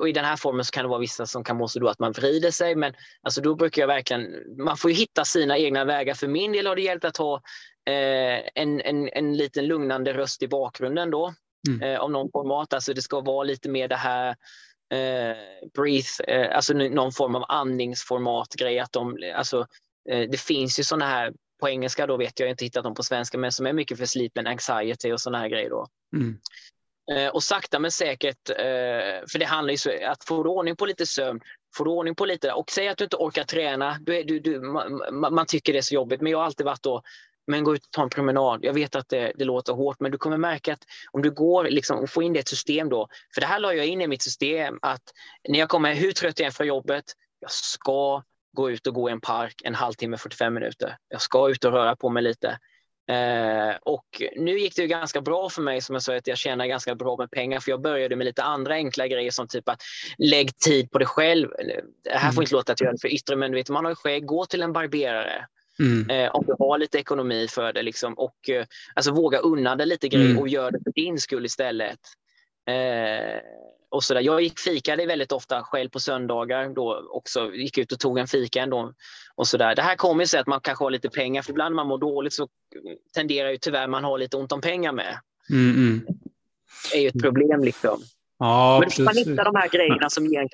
Och 0.00 0.08
i 0.08 0.12
den 0.12 0.24
här 0.24 0.36
formen 0.36 0.64
så 0.64 0.70
kan 0.70 0.84
det 0.84 0.88
vara 0.88 1.00
vissa 1.00 1.26
som 1.26 1.44
kan 1.44 1.56
må 1.56 1.68
så 1.68 1.78
då 1.78 1.88
att 1.88 1.98
man 1.98 2.12
vrider 2.12 2.50
sig, 2.50 2.74
men 2.74 2.92
alltså 3.22 3.40
då 3.40 3.54
brukar 3.54 3.82
jag 3.82 3.86
verkligen, 3.86 4.26
man 4.58 4.76
får 4.76 4.90
ju 4.90 4.96
hitta 4.96 5.24
sina 5.24 5.58
egna 5.58 5.84
vägar. 5.84 6.14
För 6.14 6.28
min 6.28 6.52
del 6.52 6.66
har 6.66 6.76
det 6.76 6.82
hjälpt 6.82 7.04
att 7.04 7.16
ha 7.16 7.40
en, 8.54 8.80
en, 8.80 9.08
en 9.08 9.36
liten 9.36 9.66
lugnande 9.66 10.12
röst 10.12 10.42
i 10.42 10.48
bakgrunden 10.48 11.10
då, 11.10 11.34
mm. 11.68 12.00
av 12.00 12.10
någon 12.10 12.30
format. 12.32 12.72
Alltså 12.72 12.94
det 12.94 13.02
ska 13.02 13.20
vara 13.20 13.44
lite 13.44 13.68
mer 13.68 13.88
det 13.88 13.96
här 13.96 14.36
eh, 14.92 15.36
breathe, 15.74 16.24
eh, 16.28 16.56
alltså 16.56 16.74
någon 16.74 17.12
form 17.12 17.34
av 17.34 17.44
andningsformatgrej. 17.48 18.78
Att 18.78 18.92
de, 18.92 19.32
alltså, 19.34 19.66
eh, 20.10 20.28
det 20.30 20.40
finns 20.40 20.78
ju 20.78 20.84
sådana 20.84 21.06
här, 21.06 21.32
på 21.60 21.68
engelska 21.68 22.06
då 22.06 22.16
vet 22.16 22.40
jag, 22.40 22.46
jag 22.46 22.52
inte 22.52 22.64
hittat 22.64 22.84
dem 22.84 22.94
på 22.94 23.02
svenska, 23.02 23.38
men 23.38 23.52
som 23.52 23.66
är 23.66 23.72
mycket 23.72 23.98
för 23.98 24.06
sleep 24.06 24.38
and 24.38 24.48
anxiety 24.48 25.12
och 25.12 25.20
sådana 25.20 25.38
här 25.38 25.48
grejer. 25.48 25.70
Då. 25.70 25.86
Mm. 26.16 26.38
Eh, 27.10 27.28
och 27.28 27.42
sakta 27.42 27.78
men 27.78 27.90
säkert, 27.90 28.50
eh, 28.50 29.26
för 29.32 29.38
det 29.38 29.44
handlar 29.44 29.74
ju 29.74 30.06
om 30.06 30.12
att 30.12 30.24
få 30.24 30.36
ordning 30.36 30.76
på 30.76 30.86
lite 30.86 31.06
sömn, 31.06 31.40
få 31.76 31.84
ordning 31.84 32.14
på 32.14 32.26
lite, 32.26 32.52
och 32.52 32.70
säg 32.70 32.88
att 32.88 32.98
du 32.98 33.04
inte 33.04 33.16
orkar 33.16 33.44
träna, 33.44 33.98
du, 34.00 34.22
du, 34.22 34.40
du, 34.40 34.60
man, 34.60 35.34
man, 35.34 35.46
tycker 35.46 35.72
det 35.72 35.78
är 35.78 35.82
så 35.82 35.94
jobbigt, 35.94 36.20
men 36.20 36.32
jag 36.32 36.38
har 36.38 36.44
alltid 36.44 36.66
varit 36.66 36.82
då, 36.82 37.02
men 37.52 37.64
gå 37.64 37.74
ut 37.74 37.84
och 37.84 37.90
ta 37.90 38.02
en 38.02 38.10
promenad. 38.10 38.60
Jag 38.62 38.72
vet 38.72 38.94
att 38.94 39.08
det, 39.08 39.32
det 39.34 39.44
låter 39.44 39.72
hårt, 39.72 40.00
men 40.00 40.12
du 40.12 40.18
kommer 40.18 40.36
märka 40.36 40.72
att 40.72 40.84
om 41.10 41.22
du 41.22 41.30
går 41.30 41.64
liksom, 41.64 41.98
och 41.98 42.10
får 42.10 42.22
in 42.22 42.32
det 42.32 42.38
i 42.38 42.40
ett 42.40 42.48
system 42.48 42.88
då, 42.88 43.08
för 43.34 43.40
det 43.40 43.46
här 43.46 43.60
la 43.60 43.74
jag 43.74 43.86
in 43.86 44.00
i 44.00 44.06
mitt 44.06 44.22
system, 44.22 44.78
att 44.82 45.02
när 45.48 45.58
jag 45.58 45.68
kommer, 45.68 45.94
hur 45.94 46.12
trött 46.12 46.38
jag 46.38 46.46
är 46.46 46.50
från 46.50 46.66
jobbet, 46.66 47.04
jag 47.40 47.50
ska 47.50 48.22
gå 48.52 48.70
ut 48.70 48.86
och 48.86 48.94
gå 48.94 49.08
i 49.08 49.12
en 49.12 49.20
park 49.20 49.54
en 49.64 49.74
halvtimme, 49.74 50.16
45 50.16 50.54
minuter. 50.54 50.96
Jag 51.08 51.20
ska 51.20 51.50
ut 51.50 51.64
och 51.64 51.72
röra 51.72 51.96
på 51.96 52.08
mig 52.08 52.22
lite. 52.22 52.58
Eh, 53.10 53.76
och 53.82 54.22
nu 54.36 54.58
gick 54.58 54.76
det 54.76 54.82
ju 54.82 54.88
ganska 54.88 55.20
bra 55.20 55.48
för 55.48 55.62
mig, 55.62 55.80
som 55.80 55.94
jag 55.94 56.02
sa, 56.02 56.16
att 56.16 56.26
jag 56.26 56.38
tjänar 56.38 56.66
ganska 56.66 56.94
bra 56.94 57.16
med 57.16 57.30
pengar, 57.30 57.60
för 57.60 57.70
jag 57.70 57.82
började 57.82 58.16
med 58.16 58.24
lite 58.24 58.42
andra 58.42 58.74
enkla 58.74 59.06
grejer 59.06 59.30
som 59.30 59.48
typ 59.48 59.68
att 59.68 59.82
lägg 60.18 60.58
tid 60.58 60.90
på 60.90 60.98
dig 60.98 61.06
själv. 61.06 61.48
Det 62.04 62.10
här 62.10 62.18
får 62.18 62.28
mm. 62.28 62.42
inte 62.42 62.54
låta 62.54 62.72
att 62.72 62.80
jag 62.80 62.94
det 62.94 63.00
för 63.00 63.14
yttre, 63.14 63.36
men 63.36 63.54
vet, 63.54 63.70
man 63.70 63.84
har 63.84 63.92
ju 63.92 63.96
skägg, 63.96 64.26
gå 64.26 64.46
till 64.46 64.62
en 64.62 64.72
barberare. 64.72 65.46
Mm. 65.78 66.10
Eh, 66.10 66.30
om 66.30 66.44
du 66.46 66.54
har 66.58 66.78
lite 66.78 66.98
ekonomi 66.98 67.48
för 67.48 67.72
det 67.72 67.82
liksom, 67.82 68.14
och 68.14 68.48
eh, 68.48 68.66
alltså 68.94 69.12
våga 69.12 69.38
unna 69.38 69.76
dig 69.76 69.86
lite 69.86 70.08
grejer 70.08 70.30
mm. 70.30 70.38
och 70.38 70.48
gör 70.48 70.70
det 70.70 70.78
för 70.84 70.92
din 70.92 71.18
skull 71.18 71.44
istället. 71.44 72.00
Eh, 72.68 73.40
och 73.90 74.04
så 74.04 74.14
där. 74.14 74.20
Jag 74.20 74.42
gick 74.42 74.58
fikade 74.58 75.06
väldigt 75.06 75.32
ofta 75.32 75.62
själv 75.62 75.88
på 75.88 76.00
söndagar. 76.00 76.68
Då 76.68 77.08
också 77.10 77.54
gick 77.54 77.78
ut 77.78 77.92
och 77.92 78.00
tog 78.00 78.18
en 78.18 78.26
fika 78.26 78.62
ändå. 78.62 78.92
Och 79.34 79.48
så 79.48 79.56
där. 79.56 79.74
Det 79.74 79.82
här 79.82 79.96
kommer 79.96 80.24
sig 80.24 80.40
att 80.40 80.46
man 80.46 80.60
kanske 80.60 80.84
har 80.84 80.90
lite 80.90 81.10
pengar, 81.10 81.42
för 81.42 81.50
ibland 81.50 81.72
när 81.72 81.76
man 81.76 81.86
mår 81.86 81.98
dåligt 81.98 82.32
så 82.32 82.48
tenderar 83.14 83.50
ju 83.50 83.58
tyvärr 83.58 83.88
man 83.88 84.04
ha 84.04 84.16
lite 84.16 84.36
ont 84.36 84.52
om 84.52 84.60
pengar 84.60 84.92
med. 84.92 85.18
Mm, 85.50 85.74
mm. 85.74 86.06
Det 86.92 86.98
är 86.98 87.02
ju 87.02 87.08
ett 87.08 87.22
problem. 87.22 87.64
liksom. 87.64 88.00
Ja, 88.38 88.84
Men 88.96 89.04
man 89.04 89.16
hitta 89.16 89.44
de 89.44 89.56
här 89.56 89.68
grejerna 89.68 90.10
som 90.10 90.26
ger 90.26 90.48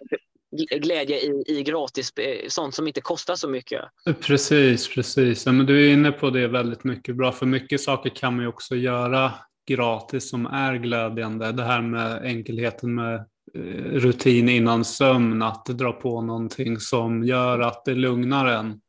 glädje 0.81 1.17
i, 1.17 1.45
i 1.47 1.63
gratis, 1.63 2.13
eh, 2.17 2.49
sånt 2.49 2.75
som 2.75 2.87
inte 2.87 3.01
kostar 3.01 3.35
så 3.35 3.49
mycket. 3.49 3.83
Precis, 4.21 4.89
precis. 4.89 5.47
Ja, 5.47 5.53
men 5.53 5.67
du 5.67 5.87
är 5.87 5.93
inne 5.93 6.13
på 6.13 6.31
det 6.31 6.49
väldigt 6.49 6.85
mycket 6.85 7.17
bra, 7.17 7.33
för 7.33 7.47
mycket 7.47 7.81
saker 7.81 8.11
kan 8.11 8.37
man 8.37 8.43
ju 8.43 8.49
också 8.49 8.77
göra 8.77 9.33
gratis 9.69 10.31
som 10.31 10.47
är 10.47 10.75
glädjande. 10.75 11.53
Det 11.53 11.65
här 11.65 11.83
med 11.83 12.23
enkelheten 12.23 12.95
med 12.95 13.15
eh, 13.55 13.93
rutin 13.93 14.49
innan 14.49 14.85
sömn, 14.85 15.43
att 15.43 15.67
dra 15.67 15.93
på 15.93 16.21
någonting 16.21 16.81
som 16.81 17.25
gör 17.25 17.61
att 17.61 17.85
det 17.85 17.95
lugnar 17.95 18.47
en. 18.47 18.81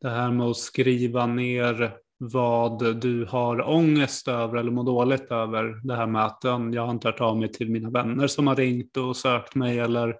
Det 0.00 0.10
här 0.10 0.30
med 0.30 0.46
att 0.46 0.56
skriva 0.56 1.26
ner 1.26 1.92
vad 2.18 3.00
du 3.00 3.24
har 3.24 3.68
ångest 3.70 4.28
över 4.28 4.58
eller 4.58 4.70
mår 4.70 4.84
dåligt 4.84 5.30
över. 5.30 5.86
Det 5.86 5.96
här 5.96 6.06
med 6.06 6.24
att 6.24 6.38
jag 6.42 6.82
har 6.82 6.90
inte 6.90 7.08
hört 7.08 7.20
av 7.20 7.38
mig 7.38 7.52
till 7.52 7.70
mina 7.70 7.90
vänner 7.90 8.26
som 8.26 8.46
har 8.46 8.56
ringt 8.56 8.96
och 8.96 9.16
sökt 9.16 9.54
mig 9.54 9.78
eller 9.78 10.14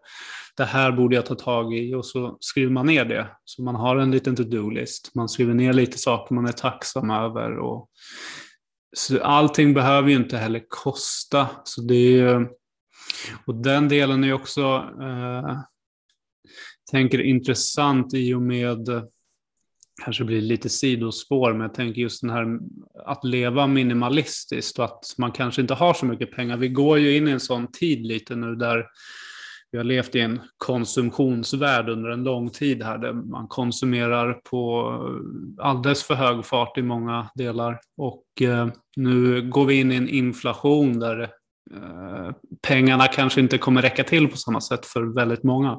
det 0.63 0.67
här 0.67 0.93
borde 0.93 1.17
jag 1.17 1.27
ta 1.27 1.35
tag 1.35 1.75
i 1.75 1.95
och 1.95 2.07
så 2.07 2.37
skriver 2.41 2.73
man 2.73 2.87
ner 2.87 3.05
det. 3.05 3.29
Så 3.45 3.63
man 3.63 3.75
har 3.75 3.97
en 3.97 4.11
liten 4.11 4.37
to-do-list. 4.37 5.15
Man 5.15 5.29
skriver 5.29 5.55
ner 5.55 5.73
lite 5.73 5.99
saker 5.99 6.35
man 6.35 6.47
är 6.47 6.53
tacksam 6.53 7.11
över. 7.11 7.59
Och 7.59 7.91
så 8.97 9.23
allting 9.23 9.75
behöver 9.75 10.09
ju 10.09 10.17
inte 10.17 10.39
heller 10.39 10.63
kosta. 10.69 11.49
Så 11.65 11.81
det 11.81 12.21
är, 12.21 12.49
och 13.47 13.55
den 13.55 13.89
delen 13.89 14.25
är 14.25 14.33
också 14.33 14.63
eh, 15.01 15.59
tänker 16.91 17.21
intressant 17.21 18.15
i 18.15 18.35
och 18.35 18.43
med 18.43 18.89
kanske 20.05 20.25
blir 20.25 20.41
lite 20.41 20.69
sidospår, 20.69 21.53
men 21.53 21.61
jag 21.61 21.75
tänker 21.75 22.01
just 22.01 22.21
den 22.21 22.31
här 22.31 22.59
att 23.07 23.25
leva 23.25 23.67
minimalistiskt 23.67 24.79
och 24.79 24.85
att 24.85 25.15
man 25.19 25.33
kanske 25.33 25.61
inte 25.61 25.75
har 25.75 25.95
så 25.95 26.07
mycket 26.07 26.33
pengar. 26.33 26.57
Vi 26.57 26.69
går 26.69 26.99
ju 26.99 27.17
in 27.17 27.29
i 27.29 27.31
en 27.31 27.41
sån 27.41 27.73
tid 27.73 28.07
lite 28.07 28.37
nu 28.37 28.55
där 28.55 28.87
vi 29.73 29.79
har 29.79 29.85
levt 29.85 30.15
i 30.15 30.21
en 30.21 30.41
konsumtionsvärld 30.57 31.89
under 31.89 32.11
en 32.11 32.25
lång 32.25 32.51
tid 32.51 32.83
här 32.83 32.99
där 32.99 33.13
man 33.13 33.49
konsumerar 33.49 34.33
på 34.33 34.91
eh, 35.59 35.67
alldeles 35.67 36.03
för 36.03 36.15
hög 36.15 36.45
fart 36.45 36.79
i 36.79 36.83
många 36.83 37.31
delar. 37.35 37.81
Och 37.97 38.43
eh, 38.43 38.69
nu 38.97 39.43
går 39.51 39.67
vi 39.67 39.81
in 39.81 39.93
i 39.93 39.97
en 39.97 40.09
inflation 40.09 40.99
där 40.99 41.21
eh, 41.75 42.31
pengarna 42.69 43.07
kanske 43.07 43.41
inte 43.41 43.59
kommer 43.59 43.83
räcka 43.83 44.05
till 44.05 44.29
på 44.29 44.37
samma 44.37 44.61
sätt 44.61 44.87
för 44.87 45.15
väldigt 45.15 45.43
många. 45.43 45.73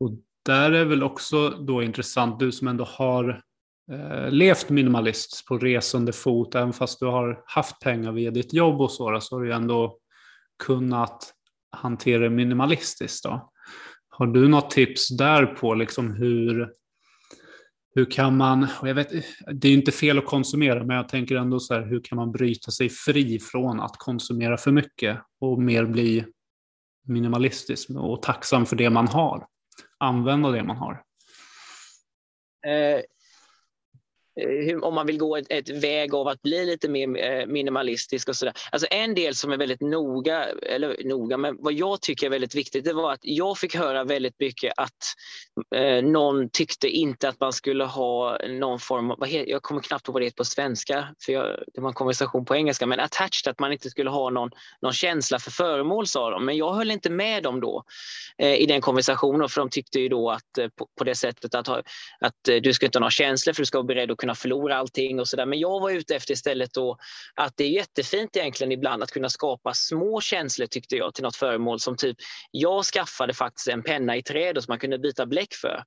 Och 0.00 0.10
där 0.46 0.72
är 0.72 0.84
väl 0.84 1.02
också 1.02 1.48
då 1.48 1.82
intressant, 1.82 2.38
du 2.38 2.52
som 2.52 2.68
ändå 2.68 2.84
har 2.84 3.40
levt 4.30 4.70
minimalist 4.70 5.46
på 5.48 5.58
resande 5.58 6.12
fot, 6.12 6.54
även 6.54 6.72
fast 6.72 7.00
du 7.00 7.06
har 7.06 7.42
haft 7.46 7.80
pengar 7.80 8.12
via 8.12 8.30
ditt 8.30 8.54
jobb 8.54 8.80
och 8.80 8.90
så, 8.90 9.20
så 9.20 9.36
har 9.36 9.42
du 9.42 9.52
ändå 9.52 9.98
kunnat 10.58 11.34
hantera 11.74 12.22
det 12.22 12.30
minimalistiskt. 12.30 13.24
Då. 13.24 13.52
Har 14.08 14.26
du 14.26 14.48
något 14.48 14.70
tips 14.70 15.16
där 15.16 15.46
på 15.46 15.74
liksom 15.74 16.10
hur, 16.10 16.68
hur 17.94 18.10
kan 18.10 18.36
man, 18.36 18.66
jag 18.82 18.94
vet, 18.94 19.10
det 19.52 19.68
är 19.68 19.72
inte 19.72 19.92
fel 19.92 20.18
att 20.18 20.26
konsumera, 20.26 20.84
men 20.84 20.96
jag 20.96 21.08
tänker 21.08 21.36
ändå 21.36 21.60
så 21.60 21.74
här, 21.74 21.82
hur 21.82 22.00
kan 22.00 22.16
man 22.16 22.32
bryta 22.32 22.70
sig 22.70 22.88
fri 22.88 23.38
från 23.38 23.80
att 23.80 23.96
konsumera 23.98 24.56
för 24.56 24.72
mycket 24.72 25.18
och 25.40 25.62
mer 25.62 25.84
bli 25.84 26.24
minimalistisk 27.06 27.90
och 27.90 28.22
tacksam 28.22 28.66
för 28.66 28.76
det 28.76 28.90
man 28.90 29.08
har? 29.08 29.46
Använda 29.98 30.50
det 30.50 30.62
man 30.62 30.76
har. 30.76 31.02
Eh, 32.66 33.00
Eh, 34.40 34.48
hur, 34.48 34.84
om 34.84 34.94
man 34.94 35.06
vill 35.06 35.18
gå 35.18 35.36
ett, 35.36 35.46
ett, 35.48 35.68
väg 35.68 36.14
av 36.14 36.28
att 36.28 36.42
bli 36.42 36.66
lite 36.66 36.88
mer 36.88 37.24
eh, 37.24 37.46
minimalistisk 37.46 38.28
och 38.28 38.36
sådär. 38.36 38.54
Alltså 38.72 38.88
en 38.90 39.14
del 39.14 39.34
som 39.34 39.52
är 39.52 39.56
väldigt 39.56 39.80
noga, 39.80 40.44
eller 40.62 40.96
noga, 41.04 41.36
men 41.36 41.56
vad 41.58 41.72
jag 41.72 42.00
tycker 42.00 42.26
är 42.26 42.30
väldigt 42.30 42.54
viktigt, 42.54 42.84
det 42.84 42.92
var 42.92 43.12
att 43.12 43.20
jag 43.22 43.58
fick 43.58 43.76
höra 43.76 44.04
väldigt 44.04 44.40
mycket 44.40 44.72
att 44.76 44.92
eh, 45.74 46.04
någon 46.04 46.48
tyckte 46.48 46.88
inte 46.88 47.28
att 47.28 47.40
man 47.40 47.52
skulle 47.52 47.84
ha 47.84 48.38
någon 48.48 48.80
form 48.80 49.10
av, 49.10 49.28
jag 49.28 49.62
kommer 49.62 49.80
knappt 49.80 50.04
på 50.04 50.12
vad 50.12 50.22
det 50.22 50.26
heter 50.26 50.36
på 50.36 50.44
svenska, 50.44 51.08
för 51.24 51.32
jag, 51.32 51.46
det 51.74 51.80
var 51.80 51.88
en 51.88 51.94
konversation 51.94 52.44
på 52.44 52.56
engelska, 52.56 52.86
men 52.86 53.00
attached, 53.00 53.50
att 53.50 53.58
man 53.58 53.72
inte 53.72 53.90
skulle 53.90 54.10
ha 54.10 54.30
någon, 54.30 54.50
någon 54.82 54.92
känsla 54.92 55.38
för 55.38 55.50
föremål 55.50 56.06
sa 56.06 56.30
de. 56.30 56.44
Men 56.44 56.56
jag 56.56 56.74
höll 56.74 56.90
inte 56.90 57.10
med 57.10 57.42
dem 57.42 57.60
då 57.60 57.84
eh, 58.38 58.54
i 58.54 58.66
den 58.66 58.80
konversationen, 58.80 59.48
för 59.48 59.60
de 59.60 59.70
tyckte 59.70 60.00
ju 60.00 60.08
då 60.08 60.30
att 60.30 60.58
eh, 60.58 60.68
på, 60.68 60.86
på, 60.98 61.04
det 61.04 61.14
sättet 61.14 61.54
att, 61.54 61.66
ha, 61.66 61.82
att 62.20 62.48
eh, 62.48 62.56
du 62.56 62.72
ska 62.72 62.86
inte 62.86 62.98
ha 62.98 63.00
några 63.00 63.10
känslor 63.10 63.54
för 63.54 63.62
du 63.62 63.66
ska 63.66 63.78
vara 63.78 63.86
beredd 63.86 64.10
att 64.10 64.18
kunna 64.24 64.34
förlora 64.34 64.76
allting 64.76 65.20
och 65.20 65.28
sådär. 65.28 65.46
Men 65.46 65.58
jag 65.58 65.80
var 65.80 65.90
ute 65.90 66.16
efter 66.16 66.32
istället 66.32 66.74
då 66.74 66.96
att 67.34 67.56
det 67.56 67.64
är 67.64 67.70
jättefint 67.70 68.36
egentligen 68.36 68.72
ibland 68.72 69.02
att 69.02 69.10
kunna 69.10 69.28
skapa 69.28 69.74
små 69.74 70.20
känslor 70.20 70.66
tyckte 70.66 70.96
jag 70.96 71.14
till 71.14 71.24
något 71.24 71.36
föremål 71.36 71.80
som 71.80 71.96
typ 71.96 72.16
jag 72.50 72.84
skaffade 72.84 73.34
faktiskt 73.34 73.68
en 73.68 73.82
penna 73.82 74.16
i 74.16 74.22
trä 74.22 74.52
som 74.54 74.64
man 74.68 74.78
kunde 74.78 74.98
byta 74.98 75.26
bläck 75.26 75.54
för. 75.54 75.84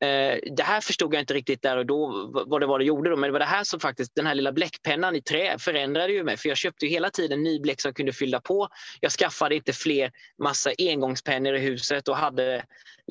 Eh, 0.00 0.38
det 0.56 0.62
här 0.62 0.80
förstod 0.80 1.14
jag 1.14 1.22
inte 1.22 1.34
riktigt 1.34 1.62
där 1.62 1.76
och 1.76 1.86
då 1.86 2.30
vad 2.46 2.60
det 2.60 2.66
var 2.66 2.78
det 2.78 2.84
gjorde 2.84 3.10
då, 3.10 3.16
men 3.16 3.28
det 3.28 3.32
var 3.32 3.38
det 3.38 3.44
här 3.44 3.64
som 3.64 3.80
faktiskt, 3.80 4.14
den 4.14 4.26
här 4.26 4.34
lilla 4.34 4.52
bläckpennan 4.52 5.16
i 5.16 5.22
trä 5.22 5.58
förändrade 5.58 6.12
ju 6.12 6.24
mig, 6.24 6.36
för 6.36 6.48
jag 6.48 6.58
köpte 6.58 6.86
ju 6.86 6.90
hela 6.90 7.10
tiden 7.10 7.42
ny 7.42 7.60
bläck 7.60 7.80
som 7.80 7.88
jag 7.88 7.96
kunde 7.96 8.12
fylla 8.12 8.40
på. 8.40 8.68
Jag 9.00 9.12
skaffade 9.12 9.54
inte 9.54 9.72
fler 9.72 10.10
massa 10.42 10.70
engångspennor 10.78 11.54
i 11.54 11.58
huset 11.58 12.08
och 12.08 12.16
hade, 12.16 12.64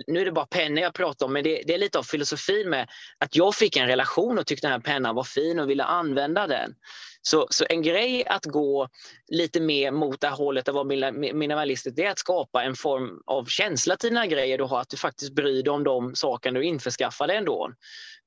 nu 0.07 0.21
är 0.21 0.25
det 0.25 0.31
bara 0.31 0.45
pennor 0.45 0.79
jag 0.79 0.93
pratar 0.93 1.25
om, 1.25 1.33
men 1.33 1.43
det, 1.43 1.63
det 1.67 1.73
är 1.73 1.77
lite 1.77 1.99
av 1.99 2.03
filosofin 2.03 2.69
med 2.69 2.89
att 3.19 3.35
jag 3.35 3.55
fick 3.55 3.77
en 3.77 3.87
relation 3.87 4.39
och 4.39 4.47
tyckte 4.47 4.67
den 4.67 4.71
här 4.71 4.79
pennan 4.79 5.15
var 5.15 5.23
fin 5.23 5.59
och 5.59 5.69
ville 5.69 5.83
använda 5.83 6.47
den. 6.47 6.75
Så, 7.21 7.47
så 7.49 7.65
en 7.69 7.81
grej 7.81 8.25
att 8.25 8.45
gå 8.45 8.89
lite 9.27 9.59
mer 9.59 9.91
mot 9.91 10.21
det 10.21 10.27
här 10.27 10.35
hållet 10.35 10.67
att 10.67 10.75
vara 10.75 11.11
minimalistisk, 11.11 11.95
det 11.95 12.05
är 12.05 12.11
att 12.11 12.19
skapa 12.19 12.63
en 12.63 12.75
form 12.75 13.21
av 13.25 13.45
känsla 13.45 13.97
till 13.97 14.09
dina 14.09 14.27
grejer 14.27 14.57
du 14.57 14.63
har, 14.63 14.81
att 14.81 14.89
du 14.89 14.97
faktiskt 14.97 15.33
bryr 15.33 15.63
dig 15.63 15.71
om 15.71 15.83
de 15.83 16.15
sakerna 16.15 16.59
du 16.59 16.65
införskaffade 16.65 17.33
ändå. 17.33 17.71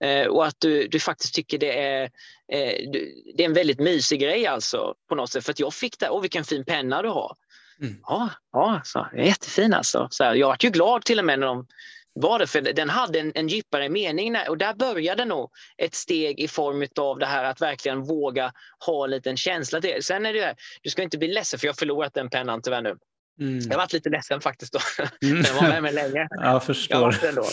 Eh, 0.05 0.27
och 0.27 0.47
att 0.47 0.57
du, 0.59 0.89
du 0.89 1.01
faktiskt 1.01 1.35
tycker 1.35 1.59
det 1.59 1.79
är, 1.79 2.03
eh, 2.53 2.91
det 3.35 3.43
är 3.43 3.47
en 3.47 3.55
väldigt 3.55 3.81
mysig 3.81 4.21
grej 4.21 4.47
alltså 4.47 4.95
på 5.09 5.15
något 5.15 5.31
sätt. 5.31 5.45
För 5.45 5.53
att 5.53 5.61
jag 5.61 5.75
fick 5.75 5.99
det, 5.99 6.11
åh 6.11 6.21
vilken 6.21 6.45
fin 6.45 6.65
penna 6.65 7.03
du 7.03 7.09
har. 7.09 7.37
Mm. 7.83 7.97
Ja, 8.03 8.31
ja 8.53 8.81
så, 8.85 9.09
jättefin 9.17 9.75
alltså. 9.75 10.09
Så 10.11 10.25
här, 10.25 10.35
jag 10.35 10.47
var 10.47 10.57
ju 10.61 10.71
glad 10.71 11.05
till 11.05 11.19
och 11.19 11.25
med 11.25 11.39
när 11.39 11.47
de 11.47 11.67
var 12.21 12.39
det, 12.39 12.47
för 12.47 12.61
den 12.61 12.91
hade 12.91 13.21
en, 13.21 13.33
en 13.35 13.49
djupare 13.49 13.89
mening 13.89 14.37
och 14.49 14.59
där 14.59 14.75
började 14.75 15.25
nog 15.25 15.51
ett 15.77 15.95
steg 15.95 16.41
i 16.41 16.49
form 16.49 16.87
av 16.97 17.19
det 17.19 17.27
här 17.27 17.45
att 17.45 17.61
verkligen 17.61 18.03
våga 18.03 18.53
ha 18.87 19.05
en 19.05 19.11
liten 19.11 19.37
känsla 19.37 19.81
till 19.81 20.05
Sen 20.05 20.27
är 20.27 20.33
det 20.33 20.41
här, 20.41 20.57
du 20.83 20.91
ska 20.91 21.03
inte 21.03 21.19
bli 21.19 21.29
ledsen 21.29 21.61
för 21.61 21.67
jag 21.67 21.73
har 21.73 21.77
förlorat 21.79 22.15
den 22.15 22.31
pennan 22.31 22.63
tyvärr 22.63 22.83
nu. 22.83 22.97
Mm. 23.41 23.61
Jag 23.71 23.77
varit 23.77 23.93
lite 23.93 24.09
ledsen 24.09 24.41
faktiskt 24.41 24.73
då. 24.73 24.79
Mm. 25.29 25.43
Den 25.43 25.55
var 25.55 25.63
med 25.63 25.83
mig 25.83 25.93
länge. 25.93 26.29
Jag 26.43 26.65
förstår. 26.65 27.17
Jag 27.23 27.45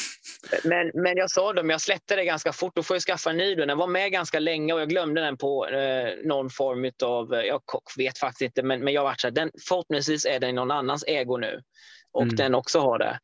men, 0.64 0.92
men 0.94 1.18
jag 1.18 1.32
sa 1.32 1.54
dem, 1.54 1.70
jag 1.70 1.82
släppte 1.82 2.16
det 2.16 2.26
ganska 2.26 2.54
fort. 2.54 2.76
Då 2.76 2.84
får 2.84 2.96
jag 2.96 3.02
skaffa 3.02 3.30
en 3.30 3.38
ny. 3.38 3.56
Då. 3.56 3.66
Den 3.66 3.78
var 3.78 3.88
med 3.88 4.12
ganska 4.12 4.40
länge 4.40 4.74
och 4.74 4.82
jag 4.82 4.90
glömde 4.90 5.22
den 5.22 5.38
på 5.38 5.68
eh, 5.68 6.10
någon 6.24 6.50
form 6.50 6.92
av, 7.04 7.34
eh, 7.34 7.42
jag 7.42 7.62
vet 7.98 8.18
faktiskt 8.18 8.42
inte, 8.42 8.64
men, 8.64 8.84
men 8.84 8.94
jag 8.94 9.04
varit 9.04 9.22
så 9.22 9.28
här, 9.28 9.32
den, 9.32 9.52
förhoppningsvis 9.68 10.26
är 10.26 10.40
den 10.40 10.50
i 10.50 10.54
någon 10.54 10.72
annans 10.72 11.04
ägo 11.08 11.38
nu. 11.38 11.62
Och 12.12 12.24
mm. 12.24 12.36
den 12.36 12.56
också 12.56 12.80
har 12.80 13.00
det. 13.00 13.20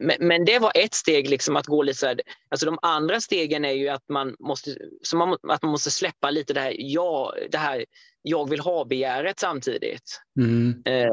Men, 0.00 0.16
men, 0.28 0.44
det 0.44 0.58
var 0.58 0.72
ett 0.74 0.94
steg, 0.94 1.30
liksom 1.30 1.56
att 1.56 1.66
gå 1.66 1.82
lite 1.82 1.98
så 1.98 2.06
här, 2.06 2.20
alltså 2.48 2.66
de 2.66 2.78
andra 2.82 3.20
stegen 3.20 3.64
är 3.64 3.72
ju 3.72 3.88
att 3.88 4.08
man 4.08 4.36
måste, 4.38 4.76
så 5.02 5.16
man, 5.16 5.36
att 5.48 5.62
man 5.62 5.70
måste 5.70 5.90
släppa 5.90 6.30
lite 6.30 6.52
det 6.52 6.60
här, 6.60 6.74
ja, 6.78 7.34
det 7.50 7.58
här 7.58 7.84
jag 8.22 8.50
vill 8.50 8.60
ha-begäret 8.60 9.40
samtidigt. 9.40 10.20
Mm. 10.40 10.82
Eh, 10.84 11.10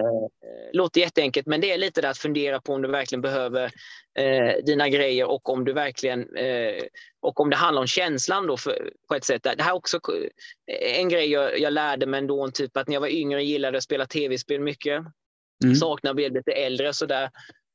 låter 0.73 1.01
jätteenkelt, 1.01 1.47
men 1.47 1.61
det 1.61 1.71
är 1.71 1.77
lite 1.77 2.01
det 2.01 2.09
att 2.09 2.17
fundera 2.17 2.61
på 2.61 2.73
om 2.73 2.81
du 2.81 2.87
verkligen 2.87 3.21
behöver 3.21 3.71
eh, 4.19 4.63
dina 4.65 4.89
grejer 4.89 5.25
och 5.25 5.49
om 5.49 5.65
du 5.65 5.73
verkligen 5.73 6.35
eh, 6.35 6.83
och 7.21 7.39
om 7.39 7.49
det 7.49 7.55
handlar 7.55 7.81
om 7.81 7.87
känslan 7.87 8.47
då 8.47 8.57
för, 8.57 8.91
på 9.07 9.15
ett 9.15 9.25
sätt. 9.25 9.43
Det 9.43 9.63
här 9.63 9.71
är 9.71 9.75
också 9.75 9.99
en 10.81 11.09
grej 11.09 11.31
jag, 11.31 11.59
jag 11.59 11.73
lärde 11.73 12.05
mig 12.05 12.17
ändå, 12.17 12.51
typ 12.51 12.77
att 12.77 12.87
när 12.87 12.93
jag 12.93 13.01
var 13.01 13.07
yngre 13.07 13.43
gillade 13.43 13.77
att 13.77 13.83
spela 13.83 14.05
tv-spel 14.05 14.61
mycket. 14.61 15.03
Mm. 15.63 15.75
Saknar 15.75 16.11
att 16.11 16.15
bli 16.15 16.29
lite 16.29 16.51
äldre 16.51 16.93
sådär. 16.93 17.29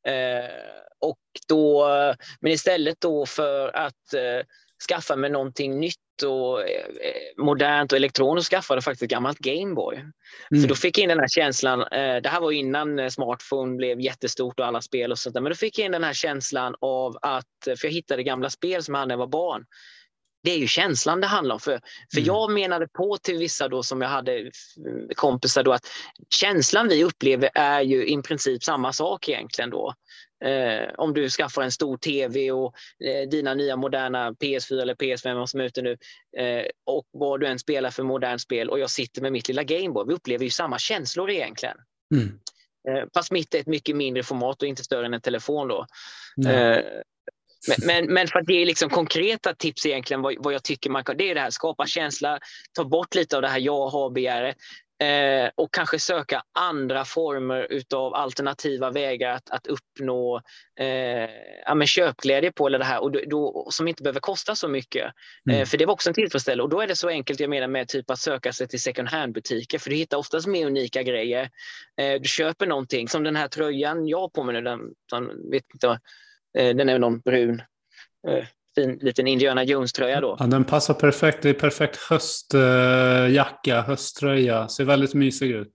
Eh, 0.06 0.50
och 1.00 1.18
då, 1.48 1.86
men 2.40 2.52
istället 2.52 3.00
då 3.00 3.26
för 3.26 3.76
att 3.76 4.14
eh, 4.14 4.46
skaffa 4.88 5.16
mig 5.16 5.30
någonting 5.30 5.80
nytt 5.80 6.22
och 6.26 6.68
eh, 6.68 6.86
modernt 7.36 7.92
och 7.92 7.96
elektroniskt 7.96 8.50
skaffade 8.50 8.76
jag 8.76 8.84
faktiskt 8.84 9.02
ett 9.02 9.10
gammalt 9.10 9.38
Gameboy. 9.38 9.96
Mm. 9.96 10.62
För 10.62 10.68
då 10.68 10.74
fick 10.74 10.98
jag 10.98 11.02
in 11.02 11.08
den 11.08 11.20
här 11.20 11.28
känslan, 11.28 11.78
det 12.22 12.28
här 12.28 12.40
var 12.40 12.52
innan 12.52 13.10
smartphone 13.10 13.76
blev 13.76 14.00
jättestort 14.00 14.60
och 14.60 14.66
alla 14.66 14.82
spel 14.82 15.12
och 15.12 15.18
sånt 15.18 15.34
där, 15.34 15.40
men 15.40 15.50
då 15.50 15.56
fick 15.56 15.78
jag 15.78 15.86
in 15.86 15.92
den 15.92 16.04
här 16.04 16.12
känslan 16.12 16.74
av 16.80 17.18
att, 17.22 17.46
för 17.64 17.84
jag 17.86 17.92
hittade 17.92 18.22
gamla 18.22 18.50
spel 18.50 18.82
som 18.82 18.94
jag 18.94 18.98
hade 18.98 19.08
när 19.08 19.14
jag 19.14 19.18
var 19.18 19.26
barn 19.26 19.64
det 20.42 20.50
är 20.50 20.58
ju 20.58 20.66
känslan 20.66 21.20
det 21.20 21.26
handlar 21.26 21.54
om. 21.54 21.60
För, 21.60 21.80
för 22.12 22.18
mm. 22.18 22.26
jag 22.26 22.52
menade 22.52 22.88
på 22.88 23.16
till 23.16 23.38
vissa 23.38 23.68
då 23.68 23.82
som 23.82 24.00
jag 24.00 24.08
hade 24.08 24.50
kompisar 25.14 25.62
då 25.62 25.72
att 25.72 25.86
känslan 26.34 26.88
vi 26.88 27.04
upplever 27.04 27.50
är 27.54 27.80
ju 27.80 28.06
i 28.06 28.22
princip 28.22 28.64
samma 28.64 28.92
sak 28.92 29.28
egentligen 29.28 29.70
då. 29.70 29.94
Eh, 30.44 30.88
om 30.98 31.14
du 31.14 31.30
skaffar 31.30 31.62
en 31.62 31.72
stor 31.72 31.96
tv 31.96 32.52
och 32.52 32.74
eh, 33.04 33.28
dina 33.28 33.54
nya 33.54 33.76
moderna 33.76 34.32
PS4 34.32 34.82
eller 34.82 34.94
PS5 34.94 35.46
som 35.46 35.60
är 35.60 35.64
ute 35.64 35.82
nu 35.82 35.96
eh, 36.36 36.66
och 36.86 37.06
vad 37.10 37.40
du 37.40 37.46
än 37.46 37.58
spelar 37.58 37.90
för 37.90 38.02
modernt 38.02 38.40
spel 38.40 38.70
och 38.70 38.78
jag 38.78 38.90
sitter 38.90 39.22
med 39.22 39.32
mitt 39.32 39.48
lilla 39.48 39.62
Gameboy. 39.62 40.04
Vi 40.08 40.14
upplever 40.14 40.44
ju 40.44 40.50
samma 40.50 40.78
känslor 40.78 41.30
egentligen. 41.30 41.76
Mm. 42.14 42.38
Eh, 42.88 43.08
fast 43.14 43.30
mitt 43.30 43.54
är 43.54 43.58
ett 43.58 43.66
mycket 43.66 43.96
mindre 43.96 44.22
format 44.22 44.62
och 44.62 44.68
inte 44.68 44.84
större 44.84 45.06
än 45.06 45.14
en 45.14 45.20
telefon 45.20 45.68
då. 45.68 45.86
Mm. 46.44 46.82
Men, 47.68 47.86
men, 47.86 48.14
men, 48.14 48.28
för 48.28 48.38
att 48.38 48.48
ge 48.48 48.64
liksom 48.64 48.90
konkreta 48.90 49.54
tips 49.54 49.86
egentligen 49.86 50.22
vad, 50.22 50.34
vad 50.38 50.54
jag 50.54 50.64
tycker 50.64 50.90
man 50.90 51.04
kan, 51.04 51.16
det 51.16 51.30
är 51.30 51.34
det 51.34 51.40
här 51.40 51.50
skapa 51.50 51.86
känsla, 51.86 52.38
ta 52.72 52.84
bort 52.84 53.14
lite 53.14 53.36
av 53.36 53.42
det 53.42 53.48
här 53.48 53.58
jag 53.58 53.88
har-begäret 53.88 54.56
eh, 55.02 55.50
och 55.54 55.74
kanske 55.74 55.98
söka 55.98 56.42
andra 56.52 57.04
former 57.04 57.66
utav 57.72 58.14
alternativa 58.14 58.90
vägar 58.90 59.34
att, 59.34 59.50
att 59.50 59.66
uppnå 59.66 60.40
eh, 60.80 61.30
ja, 61.66 61.86
köpglädje 61.86 62.52
på 62.52 62.66
eller 62.66 62.78
det 62.78 62.84
här 62.84 63.02
och 63.02 63.12
då, 63.12 63.20
då, 63.26 63.68
som 63.70 63.88
inte 63.88 64.02
behöver 64.02 64.20
kosta 64.20 64.54
så 64.54 64.68
mycket. 64.68 65.04
Eh, 65.04 65.10
mm. 65.50 65.60
Eh, 65.60 65.66
för 65.66 65.78
det 65.78 65.86
var 65.86 65.92
också 65.92 66.10
en 66.10 66.14
tillfredsställelse 66.14 66.62
och 66.62 66.68
då 66.68 66.80
är 66.80 66.86
det 66.86 66.96
så 66.96 67.08
enkelt 67.08 67.40
jag 67.40 67.50
menar 67.50 67.68
med 67.68 67.88
typ 67.88 68.10
att 68.10 68.18
söka 68.18 68.52
sig 68.52 68.68
till 68.68 68.82
second 68.82 69.08
hand-butiker 69.08 69.78
för 69.78 69.90
du 69.90 69.96
hittar 69.96 70.16
oftast 70.16 70.46
mer 70.46 70.66
unika 70.66 71.02
grejer. 71.02 71.50
Eh, 72.00 72.20
du 72.20 72.28
köper 72.28 72.66
någonting 72.66 73.08
som 73.08 73.22
den 73.22 73.36
här 73.36 73.48
tröjan 73.48 74.08
jag 74.08 74.20
har 74.20 74.28
på 74.28 74.42
mig 74.42 74.54
nu, 74.54 74.60
den, 74.60 74.80
den 75.10 75.50
vet 75.50 75.64
inte 75.74 75.98
Eh, 76.58 76.76
den 76.76 76.88
är 76.88 76.98
någon 76.98 77.20
brun 77.20 77.62
eh, 78.28 78.44
fin 78.74 78.98
liten 79.02 79.26
Indiana 79.26 79.64
Jones-tröja 79.64 80.20
då. 80.20 80.36
Ja, 80.38 80.46
den 80.46 80.64
passar 80.64 80.94
perfekt. 80.94 81.42
Det 81.42 81.48
är 81.48 81.54
perfekt 81.54 81.96
höstjacka, 81.96 83.76
eh, 83.76 83.84
hösttröja. 83.84 84.68
Ser 84.68 84.84
väldigt 84.84 85.14
mysig 85.14 85.50
ut 85.50 85.72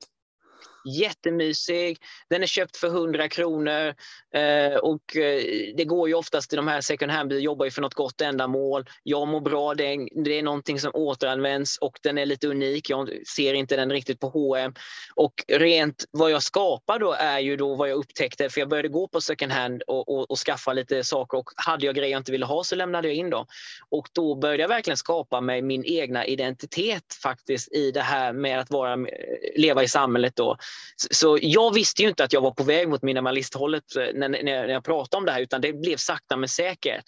jättemysig. 0.85 1.97
Den 2.29 2.43
är 2.43 2.47
köpt 2.47 2.77
för 2.77 2.87
100 2.87 3.29
kronor 3.29 3.95
eh, 4.33 4.77
och 4.81 5.15
eh, 5.15 5.41
det 5.77 5.85
går 5.85 6.07
ju 6.07 6.13
oftast 6.13 6.49
till 6.49 6.57
de 6.57 6.67
här 6.67 6.81
second 6.81 7.11
hand 7.11 7.33
jobbar 7.33 7.65
ju 7.65 7.71
för 7.71 7.81
något 7.81 7.93
gott 7.93 8.21
ändamål. 8.21 8.85
Jag 9.03 9.27
mår 9.27 9.41
bra, 9.41 9.73
det 9.73 9.93
är, 9.93 10.23
det 10.23 10.39
är 10.39 10.43
någonting 10.43 10.79
som 10.79 10.91
återanvänds 10.93 11.77
och 11.77 11.99
den 12.03 12.17
är 12.17 12.25
lite 12.25 12.47
unik. 12.47 12.89
Jag 12.89 13.09
ser 13.27 13.53
inte 13.53 13.75
den 13.75 13.91
riktigt 13.91 14.19
på 14.19 14.29
H&M. 14.29 14.73
Och 15.15 15.33
rent 15.47 16.05
vad 16.11 16.31
jag 16.31 16.43
skapar 16.43 16.99
då 16.99 17.13
är 17.13 17.39
ju 17.39 17.55
då 17.55 17.75
vad 17.75 17.89
jag 17.89 17.97
upptäckte, 17.97 18.49
för 18.49 18.61
jag 18.61 18.69
började 18.69 18.89
gå 18.89 19.07
på 19.07 19.21
second 19.21 19.51
hand 19.51 19.81
och, 19.81 20.09
och, 20.09 20.31
och 20.31 20.37
skaffa 20.37 20.73
lite 20.73 21.03
saker 21.03 21.37
och 21.37 21.49
hade 21.55 21.85
jag 21.85 21.95
grejer 21.95 22.11
jag 22.11 22.19
inte 22.19 22.31
ville 22.31 22.45
ha 22.45 22.63
så 22.63 22.75
lämnade 22.75 23.07
jag 23.07 23.15
in 23.15 23.29
dem. 23.29 23.45
Och 23.89 24.07
då 24.13 24.35
började 24.35 24.63
jag 24.63 24.69
verkligen 24.69 24.97
skapa 24.97 25.41
mig 25.41 25.61
min 25.61 25.83
egna 25.85 26.25
identitet 26.25 27.13
faktiskt 27.21 27.71
i 27.71 27.91
det 27.91 28.01
här 28.01 28.33
med 28.33 28.59
att 28.59 28.71
vara, 28.71 28.93
eh, 28.93 28.99
leva 29.55 29.83
i 29.83 29.87
samhället 29.87 30.35
då. 30.35 30.57
Så 31.11 31.39
jag 31.41 31.73
visste 31.73 32.01
ju 32.01 32.09
inte 32.09 32.23
att 32.23 32.33
jag 32.33 32.41
var 32.41 32.51
på 32.51 32.63
väg 32.63 32.89
mot 32.89 33.01
minimalisthållet 33.01 33.95
eh, 33.95 34.05
när, 34.13 34.29
när 34.29 34.67
jag 34.67 34.83
pratade 34.83 35.19
om 35.19 35.25
det 35.25 35.31
här, 35.31 35.41
utan 35.41 35.61
det 35.61 35.73
blev 35.73 35.97
sakta 35.97 36.37
men 36.37 36.49
säkert. 36.49 37.05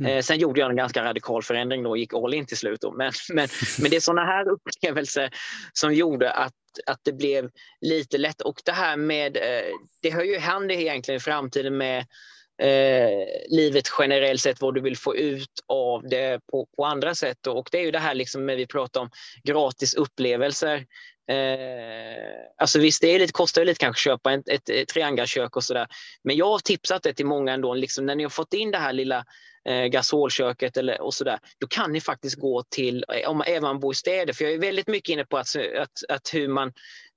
Mm. 0.00 0.12
Eh, 0.12 0.22
sen 0.22 0.38
gjorde 0.38 0.60
jag 0.60 0.70
en 0.70 0.76
ganska 0.76 1.04
radikal 1.04 1.42
förändring 1.42 1.82
då 1.82 1.90
och 1.90 1.98
gick 1.98 2.14
all 2.14 2.34
in 2.34 2.46
till 2.46 2.56
slut. 2.56 2.80
Då. 2.80 2.92
Men, 2.92 3.12
men, 3.32 3.48
men 3.80 3.90
det 3.90 3.96
är 3.96 4.00
sådana 4.00 4.24
här 4.24 4.48
upplevelser 4.48 5.30
som 5.72 5.94
gjorde 5.94 6.32
att 6.32 6.52
att 6.86 7.00
det 7.02 7.12
blev 7.12 7.50
lite 7.80 8.18
lätt. 8.18 8.40
Och 8.40 8.60
det 8.64 8.72
här 8.72 8.96
med, 8.96 9.36
eh, 9.36 9.72
det 10.02 10.10
hör 10.10 10.22
ju 10.22 10.38
hand 10.38 10.72
egentligen 10.72 11.16
i 11.16 11.20
framtiden 11.20 11.76
med 11.76 12.06
eh, 12.62 13.26
livet 13.48 13.84
generellt 13.98 14.40
sett, 14.40 14.60
vad 14.60 14.74
du 14.74 14.80
vill 14.80 14.96
få 14.96 15.16
ut 15.16 15.64
av 15.66 16.08
det 16.08 16.40
på, 16.50 16.66
på 16.76 16.84
andra 16.84 17.14
sätt. 17.14 17.46
Och 17.46 17.68
det 17.72 17.78
är 17.78 17.82
ju 17.82 17.90
det 17.90 17.98
här 17.98 18.14
liksom 18.14 18.46
när 18.46 18.56
vi 18.56 18.66
pratar 18.66 19.00
om 19.00 19.10
gratis 19.44 19.94
upplevelser. 19.94 20.86
Eh, 21.30 22.32
alltså 22.58 22.78
visst, 22.78 23.00
det 23.00 23.14
är 23.14 23.18
lite, 23.18 23.32
kostar 23.32 23.64
lite 23.64 23.78
kanske 23.78 24.10
att 24.10 24.14
köpa 24.14 24.32
ett, 24.32 24.48
ett, 24.48 24.68
ett 24.68 24.88
triangelkök 24.88 25.56
och 25.56 25.64
sådär. 25.64 25.86
Men 26.24 26.36
jag 26.36 26.46
har 26.46 26.58
tipsat 26.58 27.02
det 27.02 27.14
till 27.14 27.26
många 27.26 27.52
ändå, 27.52 27.74
liksom, 27.74 28.06
när 28.06 28.14
ni 28.14 28.22
har 28.22 28.30
fått 28.30 28.54
in 28.54 28.70
det 28.70 28.78
här 28.78 28.92
lilla 28.92 29.24
eh, 29.68 29.84
gasolköket 29.84 30.76
eller, 30.76 31.00
och 31.00 31.14
sådär, 31.14 31.38
då 31.58 31.66
kan 31.66 31.92
ni 31.92 32.00
faktiskt 32.00 32.36
gå 32.36 32.62
till, 32.62 33.04
eh, 33.14 33.30
om 33.30 33.44
man 33.62 33.80
bor 33.80 33.92
i 33.92 33.96
städer, 33.96 34.32
för 34.32 34.44
jag 34.44 34.54
är 34.54 34.58
väldigt 34.58 34.88
mycket 34.88 35.12
inne 35.12 35.24
på 35.24 35.38
att, 35.38 35.56
att, 35.56 35.92
att 36.08 36.34
hur 36.34 36.48
man 36.48 36.72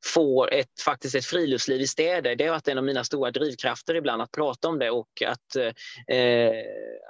får 0.06 0.54
ett, 0.54 0.82
faktiskt 0.86 1.16
ett 1.16 1.26
friluftsliv 1.26 1.82
i 1.82 1.88
städer. 1.88 2.36
Det 2.36 2.44
har 2.44 2.52
varit 2.52 2.68
en 2.68 2.78
av 2.78 2.84
mina 2.84 3.04
stora 3.04 3.32
drivkrafter 3.32 3.96
ibland 3.96 4.22
att 4.22 4.32
prata 4.32 4.68
om 4.68 4.80
det 4.80 4.90
och 4.90 5.08
att 5.26 5.56
eh, 5.56 6.52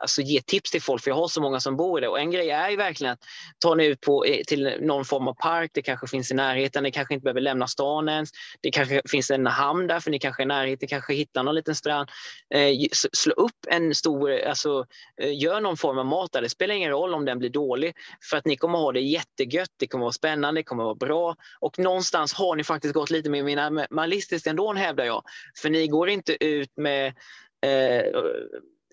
alltså 0.01 0.21
ge 0.21 0.41
tips 0.41 0.71
till 0.71 0.81
folk, 0.81 1.03
för 1.03 1.11
jag 1.11 1.15
har 1.15 1.27
så 1.27 1.41
många 1.41 1.59
som 1.59 1.77
bor 1.77 2.01
där. 2.01 2.07
Och 2.07 2.19
en 2.19 2.31
grej 2.31 2.49
är 2.49 2.69
ju 2.69 2.75
verkligen 2.75 3.13
att 3.13 3.19
ta 3.59 3.75
ni 3.75 3.85
ut 3.85 4.01
på, 4.01 4.25
till 4.47 4.77
någon 4.81 5.05
form 5.05 5.27
av 5.27 5.33
park, 5.33 5.71
det 5.73 5.81
kanske 5.81 6.07
finns 6.07 6.31
i 6.31 6.33
närheten, 6.33 6.83
ni 6.83 6.91
kanske 6.91 7.13
inte 7.13 7.23
behöver 7.23 7.41
lämna 7.41 7.67
stan 7.67 8.09
ens. 8.09 8.29
Det 8.61 8.71
kanske 8.71 9.01
finns 9.09 9.31
en 9.31 9.47
hamn 9.47 9.87
där, 9.87 9.99
för 9.99 10.11
ni 10.11 10.19
kanske 10.19 10.41
är 10.41 10.45
i 10.45 10.47
närheten, 10.47 10.87
kanske 10.87 11.13
hittar 11.13 11.43
någon 11.43 11.55
liten 11.55 11.75
strand. 11.75 12.09
Eh, 12.53 12.87
slå 13.13 13.33
upp 13.33 13.65
en 13.67 13.95
stor, 13.95 14.39
alltså 14.41 14.85
eh, 15.21 15.37
gör 15.37 15.61
någon 15.61 15.77
form 15.77 15.97
av 15.97 16.05
mat 16.05 16.31
där. 16.31 16.41
Det 16.41 16.49
spelar 16.49 16.75
ingen 16.75 16.91
roll 16.91 17.13
om 17.13 17.25
den 17.25 17.39
blir 17.39 17.49
dålig, 17.49 17.95
för 18.29 18.37
att 18.37 18.45
ni 18.45 18.57
kommer 18.57 18.79
ha 18.79 18.91
det 18.91 18.99
jättegött, 18.99 19.69
det 19.79 19.87
kommer 19.87 20.03
vara 20.03 20.13
spännande, 20.13 20.59
det 20.59 20.63
kommer 20.63 20.83
vara 20.83 20.95
bra. 20.95 21.35
Och 21.59 21.79
någonstans 21.79 22.33
har 22.33 22.55
ni 22.55 22.63
faktiskt 22.63 22.84
gått 22.93 23.09
lite 23.09 23.29
mer 23.29 23.43
minimalistiskt 23.43 24.47
ändå, 24.47 24.73
hävdar 24.73 25.05
jag. 25.05 25.23
För 25.61 25.69
ni 25.69 25.87
går 25.87 26.09
inte 26.09 26.45
ut 26.45 26.71
med 26.77 27.13
eh, 27.61 28.21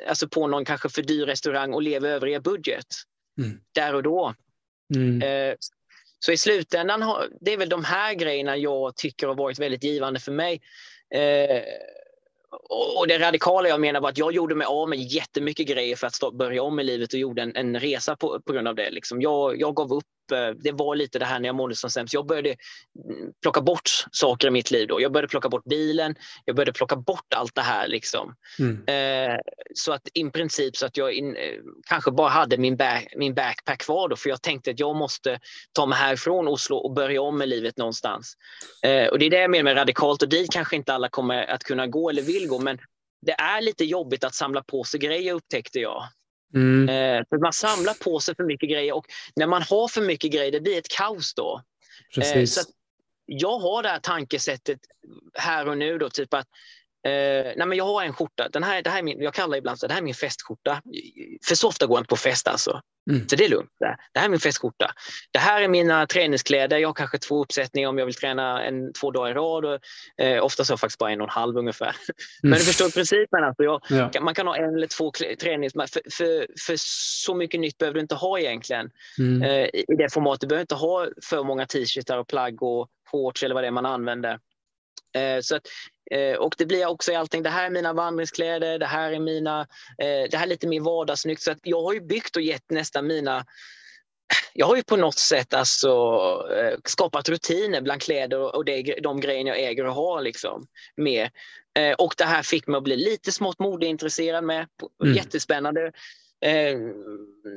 alltså 0.08 0.28
på 0.28 0.46
någon 0.46 0.64
kanske 0.64 0.88
för 0.88 1.02
dyr 1.02 1.26
restaurang 1.26 1.74
och 1.74 1.82
lever 1.82 2.08
över 2.08 2.26
er 2.26 2.40
budget 2.40 2.86
mm. 3.38 3.60
där 3.74 3.94
och 3.94 4.02
då. 4.02 4.34
Mm. 4.94 5.22
Eh, 5.22 5.56
så 6.18 6.32
i 6.32 6.36
slutändan, 6.36 7.02
har, 7.02 7.28
det 7.40 7.52
är 7.52 7.56
väl 7.56 7.68
de 7.68 7.84
här 7.84 8.14
grejerna 8.14 8.56
jag 8.56 8.96
tycker 8.96 9.26
har 9.26 9.34
varit 9.34 9.58
väldigt 9.58 9.84
givande 9.84 10.20
för 10.20 10.32
mig. 10.32 10.60
Eh, 11.14 11.62
och 12.96 13.08
det 13.08 13.18
radikala 13.18 13.68
jag 13.68 13.80
menar 13.80 14.00
var 14.00 14.08
att 14.08 14.18
jag 14.18 14.32
gjorde 14.32 14.54
mig 14.54 14.64
av 14.64 14.88
med 14.88 14.98
jättemycket 14.98 15.66
grejer 15.66 15.96
för 15.96 16.06
att 16.06 16.34
börja 16.34 16.62
om 16.62 16.80
i 16.80 16.84
livet 16.84 17.12
och 17.12 17.18
gjorde 17.18 17.42
en, 17.42 17.56
en 17.56 17.80
resa 17.80 18.16
på, 18.16 18.40
på 18.40 18.52
grund 18.52 18.68
av 18.68 18.74
det. 18.74 18.90
Liksom. 18.90 19.22
Jag, 19.22 19.60
jag 19.60 19.76
gav 19.76 19.92
upp. 19.92 20.04
Eh, 20.32 20.50
det 20.50 20.72
var 20.72 20.96
lite 20.96 21.18
det 21.18 21.24
här 21.24 21.40
när 21.40 21.48
jag 21.48 21.54
mådde 21.54 21.76
som 21.76 21.90
sämst. 21.90 22.14
Jag 22.14 22.26
började 22.26 22.48
mm, 22.48 23.32
plocka 23.42 23.60
bort 23.60 23.90
saker 24.12 24.48
i 24.48 24.50
mitt 24.50 24.70
liv. 24.70 24.88
Då. 24.88 25.00
Jag 25.00 25.12
började 25.12 25.28
plocka 25.28 25.48
bort 25.48 25.64
bilen. 25.64 26.14
Jag 26.44 26.56
började 26.56 26.72
plocka 26.72 26.96
bort 26.96 27.34
allt 27.34 27.54
det 27.54 27.62
här. 27.62 27.88
Liksom. 27.88 28.34
Mm. 28.58 28.84
Eh, 28.86 29.38
så 29.74 29.92
att 29.92 30.08
i 30.14 30.30
princip 30.30 30.76
så 30.76 30.86
att 30.86 30.96
jag 30.96 31.12
in, 31.12 31.36
eh, 31.36 31.58
kanske 31.88 32.10
bara 32.10 32.28
hade 32.28 32.58
min, 32.58 32.76
back, 32.76 33.12
min 33.16 33.34
backpack 33.34 33.78
kvar. 33.78 34.08
Då, 34.08 34.16
för 34.16 34.28
jag 34.28 34.42
tänkte 34.42 34.70
att 34.70 34.80
jag 34.80 34.96
måste 34.96 35.40
ta 35.72 35.86
mig 35.86 35.98
härifrån 35.98 36.48
Oslo 36.48 36.76
och 36.76 36.92
börja 36.92 37.22
om 37.22 37.38
med 37.38 37.48
livet 37.48 37.76
någonstans. 37.76 38.36
Eh, 38.82 39.06
och 39.06 39.18
det 39.18 39.26
är 39.26 39.30
det 39.30 39.40
jag 39.40 39.50
menar 39.50 39.64
med 39.64 39.76
radikalt 39.76 40.22
och 40.22 40.28
dit 40.28 40.52
kanske 40.52 40.76
inte 40.76 40.94
alla 40.94 41.08
kommer 41.08 41.50
att 41.50 41.64
kunna 41.64 41.86
gå 41.86 42.10
eller 42.10 42.22
vill 42.22 42.48
gå. 42.48 42.58
Men 42.58 42.78
det 43.26 43.32
är 43.32 43.60
lite 43.60 43.84
jobbigt 43.84 44.24
att 44.24 44.34
samla 44.34 44.62
på 44.62 44.84
sig 44.84 45.00
grejer 45.00 45.34
upptäckte 45.34 45.78
jag. 45.78 46.04
Mm. 46.54 46.88
Eh, 46.88 47.24
för 47.28 47.38
man 47.38 47.52
samlar 47.52 47.94
på 47.94 48.20
sig 48.20 48.34
för 48.36 48.44
mycket 48.44 48.70
grejer 48.70 48.94
och 48.94 49.06
när 49.36 49.46
man 49.46 49.62
har 49.62 49.88
för 49.88 50.02
mycket 50.02 50.32
grejer 50.32 50.52
det 50.52 50.60
blir 50.60 50.78
ett 50.78 50.88
kaos 50.88 51.34
då. 51.34 51.62
Eh, 52.22 52.44
så 52.44 52.60
jag 53.26 53.58
har 53.58 53.82
det 53.82 53.88
här 53.88 53.98
tankesättet 53.98 54.80
här 55.34 55.68
och 55.68 55.78
nu 55.78 55.98
då, 55.98 56.10
typ 56.10 56.34
att 56.34 56.48
Eh, 57.04 57.52
nej 57.56 57.66
men 57.66 57.78
jag 57.78 57.84
har 57.84 58.02
en 58.02 58.12
skjorta, 58.12 58.48
den 58.48 58.62
här, 58.62 58.82
det 58.82 58.90
här 58.90 58.98
är 58.98 59.02
min, 59.02 59.22
jag 59.22 59.34
kallar 59.34 59.58
ibland 59.58 59.78
så 59.78 59.86
det 59.86 59.92
här 59.92 60.00
är 60.00 60.04
min 60.04 60.14
festskjorta. 60.14 60.82
För 61.48 61.54
så 61.54 61.68
ofta 61.68 61.86
går 61.86 61.96
jag 61.96 62.00
inte 62.00 62.08
på 62.08 62.16
fest 62.16 62.48
alltså. 62.48 62.80
Mm. 63.10 63.28
Så 63.28 63.36
det 63.36 63.44
är 63.44 63.48
lugnt. 63.48 63.70
Det, 63.80 63.96
det 64.12 64.20
här 64.20 64.26
är 64.26 64.30
min 64.30 64.40
festskjorta. 64.40 64.90
Det 65.30 65.38
här 65.38 65.62
är 65.62 65.68
mina 65.68 66.06
träningskläder. 66.06 66.78
Jag 66.78 66.88
har 66.88 66.94
kanske 66.94 67.18
två 67.18 67.42
uppsättningar 67.42 67.88
om 67.88 67.98
jag 67.98 68.06
vill 68.06 68.14
träna 68.14 68.64
en, 68.64 68.92
två 68.92 69.10
dagar 69.10 69.30
i 69.30 69.34
rad. 69.34 69.64
Och, 69.64 69.78
eh, 70.24 70.44
oftast 70.44 70.70
har 70.70 70.72
jag 70.72 70.80
faktiskt 70.80 70.98
bara 70.98 71.10
en 71.10 71.20
och 71.20 71.26
en 71.26 71.30
halv 71.30 71.56
ungefär. 71.56 71.86
Mm. 71.88 71.96
Men 72.42 72.52
du 72.52 72.64
förstår 72.64 72.90
principen. 72.90 73.44
Alltså 73.44 73.62
jag, 73.62 73.82
ja. 73.88 74.20
Man 74.20 74.34
kan 74.34 74.46
ha 74.46 74.56
en 74.56 74.74
eller 74.74 74.86
två 74.86 75.12
träningskläder. 75.40 75.88
För, 75.92 76.02
för, 76.10 76.46
för, 76.66 76.74
så 77.24 77.34
mycket 77.34 77.60
nytt 77.60 77.78
behöver 77.78 77.94
du 77.94 78.00
inte 78.00 78.14
ha 78.14 78.38
egentligen. 78.38 78.90
Mm. 79.18 79.42
Eh, 79.42 79.66
I 79.72 79.96
det 79.98 80.12
formatet. 80.12 80.40
Du 80.40 80.46
behöver 80.46 80.62
inte 80.62 80.74
ha 80.74 81.08
för 81.22 81.42
många 81.42 81.66
t-shirtar 81.66 82.18
och 82.18 82.28
plagg 82.28 82.62
och 82.62 82.88
shorts 83.10 83.42
eller 83.42 83.54
vad 83.54 83.64
det 83.64 83.68
är 83.68 83.70
man 83.70 83.86
använder. 83.86 84.38
Eh, 85.14 85.40
så 85.40 85.56
att, 85.56 85.62
eh, 86.10 86.36
och 86.36 86.54
det 86.58 86.66
blir 86.66 86.86
också 86.86 87.12
i 87.12 87.14
allting, 87.14 87.42
det 87.42 87.50
här 87.50 87.66
är 87.66 87.70
mina 87.70 87.92
vandringskläder, 87.92 88.78
det 88.78 88.86
här 88.86 89.12
är 89.12 89.20
mina, 89.20 89.60
eh, 89.98 90.30
det 90.30 90.36
här 90.36 90.42
är 90.42 90.48
lite 90.48 90.66
mer 90.66 90.80
vardagssnyggt. 90.80 91.42
Så 91.42 91.50
att 91.50 91.58
jag 91.62 91.82
har 91.82 91.92
ju 91.92 92.00
byggt 92.00 92.36
och 92.36 92.42
gett 92.42 92.70
nästan 92.70 93.06
mina 93.06 93.44
jag 94.54 94.66
har 94.66 94.76
ju 94.76 94.82
på 94.82 94.96
något 94.96 95.18
sätt 95.18 95.54
alltså 95.54 95.90
skapat 96.84 97.28
rutiner 97.28 97.80
bland 97.80 98.02
kläder 98.02 98.56
och 98.56 98.64
det, 98.64 98.82
de 99.02 99.20
grejer 99.20 99.46
jag 99.46 99.60
äger 99.60 99.86
och 99.86 99.94
har. 99.94 100.22
Liksom, 100.22 100.66
med. 100.96 101.30
Och 101.98 102.14
det 102.18 102.24
här 102.24 102.42
fick 102.42 102.66
mig 102.66 102.78
att 102.78 102.84
bli 102.84 102.96
lite 102.96 103.32
smått 103.32 103.58
modeintresserad 103.58 104.44
med. 104.44 104.66
Mm. 105.04 105.16
Jättespännande. 105.16 105.92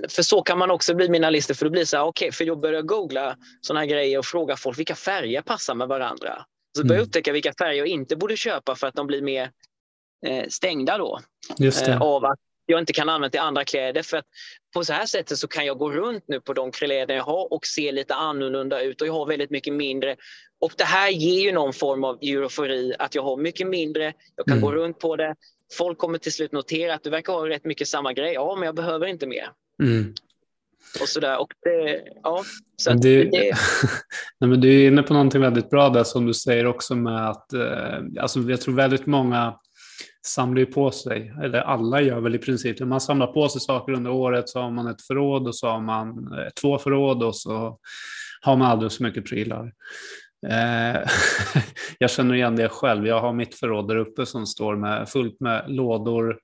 för 0.10 0.24
så 0.24 0.42
kan 0.42 0.58
man 0.58 0.72
också 0.72 0.96
bli 0.96 1.10
minimalister, 1.10 1.54
för 1.54 1.66
då 1.66 1.72
blir 1.72 1.86
så 1.86 1.98
här, 1.98 2.04
okej, 2.04 2.28
okay, 2.28 2.32
för 2.32 2.46
jag 2.46 2.60
börjar 2.60 2.82
googla 2.82 3.38
sådana 3.62 3.80
här 3.80 3.88
grejer 3.88 4.20
och 4.20 4.26
fråga 4.26 4.56
folk 4.58 4.80
vilka 4.80 4.96
färger 4.96 5.42
passar 5.42 5.76
med 5.76 5.88
varandra. 5.88 6.46
Så 6.78 6.84
börjar 6.84 6.96
jag 6.96 7.02
mm. 7.02 7.08
upptäcka 7.08 7.32
vilka 7.32 7.54
färger 7.60 7.78
jag 7.78 7.88
inte 7.88 8.16
borde 8.16 8.38
köpa 8.38 8.76
för 8.76 8.88
att 8.88 8.96
de 8.96 9.08
blir 9.08 9.22
mer 9.22 9.52
eh, 10.26 10.46
stängda 10.50 10.98
då. 10.98 11.20
Eh, 11.88 12.02
av 12.02 12.26
att 12.26 12.40
jag 12.66 12.80
inte 12.80 12.94
kan 12.94 13.10
använda 13.10 13.30
till 13.30 13.40
andra 13.40 13.64
kläder. 13.64 14.02
För 14.02 14.18
att 14.18 14.26
på 14.74 14.86
så 14.86 14.94
här 14.94 15.06
sättet 15.06 15.38
så 15.38 15.48
kan 15.48 15.66
jag 15.66 15.78
gå 15.78 15.92
runt 15.92 16.24
nu 16.28 16.42
på 16.42 16.54
de 16.54 16.72
kläder 16.72 17.16
jag 17.16 17.24
har 17.24 17.54
och 17.54 17.66
se 17.66 17.92
lite 17.92 18.16
annorlunda 18.16 18.82
ut 18.82 19.02
och 19.02 19.08
jag 19.08 19.14
har 19.14 19.26
väldigt 19.26 19.50
mycket 19.50 19.74
mindre. 19.74 20.16
Och 20.62 20.72
det 20.78 20.84
här 20.84 21.10
ger 21.10 21.42
ju 21.42 21.52
någon 21.52 21.74
form 21.74 22.04
av 22.04 22.18
eufori 22.22 22.94
att 23.00 23.16
jag 23.16 23.24
har 23.24 23.38
mycket 23.38 23.68
mindre, 23.68 24.14
jag 24.36 24.46
kan 24.46 24.58
mm. 24.58 24.66
gå 24.66 24.72
runt 24.72 25.00
på 25.00 25.16
det. 25.16 25.36
Folk 25.78 25.98
kommer 25.98 26.18
till 26.18 26.34
slut 26.34 26.52
notera 26.52 26.94
att 26.94 27.04
du 27.04 27.10
verkar 27.10 27.34
ha 27.34 27.50
rätt 27.50 27.66
mycket 27.66 27.88
samma 27.88 28.14
grej. 28.14 28.34
Ja, 28.34 28.56
men 28.56 28.66
jag 28.66 28.76
behöver 28.76 29.08
inte 29.08 29.28
mer. 29.28 29.50
Mm 29.84 30.14
och 31.02 31.10
sådär. 31.10 31.42
Och 31.42 31.48
det, 31.64 32.04
ja, 32.24 32.44
så 32.78 32.94
det, 32.94 33.24
det... 33.24 33.52
Nej, 34.40 34.50
men 34.50 34.62
du 34.62 34.82
är 34.82 34.88
inne 34.88 35.04
på 35.04 35.14
någonting 35.14 35.42
väldigt 35.42 35.70
bra 35.70 35.90
där 35.90 36.04
som 36.04 36.26
du 36.26 36.34
säger 36.34 36.66
också 36.66 36.96
med 36.96 37.30
att 37.30 37.54
eh, 37.54 38.22
alltså, 38.22 38.40
jag 38.40 38.62
tror 38.62 38.76
väldigt 38.76 39.06
många 39.06 39.56
samlar 40.26 40.60
ju 40.60 40.66
på 40.66 40.92
sig, 40.92 41.34
eller 41.44 41.60
alla 41.60 42.02
gör 42.02 42.20
väl 42.20 42.36
i 42.36 42.40
princip 42.40 42.78
det. 42.78 42.86
Man 42.86 43.02
samlar 43.02 43.28
på 43.28 43.50
sig 43.50 43.62
saker 43.62 43.94
under 43.94 44.12
året 44.12 44.50
så 44.50 44.62
har 44.62 44.72
man 44.72 44.88
ett 44.88 45.02
förråd 45.02 45.48
och 45.48 45.56
så 45.56 45.68
har 45.68 45.82
man 45.82 46.10
eh, 46.10 46.50
två 46.62 46.78
förråd 46.78 47.24
och 47.24 47.36
så 47.36 47.80
har 48.42 48.56
man 48.56 48.72
alldeles 48.72 48.98
för 48.98 49.04
mycket 49.04 49.26
prylar. 49.26 49.72
Eh, 50.48 51.02
jag 52.00 52.10
känner 52.10 52.36
igen 52.36 52.56
det 52.56 52.70
själv. 52.70 53.08
Jag 53.08 53.22
har 53.22 53.34
mitt 53.34 53.56
förråd 53.56 53.88
där 53.88 53.96
uppe 53.96 54.26
som 54.26 54.46
står 54.46 54.76
med, 54.76 55.10
fullt 55.10 55.40
med 55.40 55.64
lådor. 55.68 56.38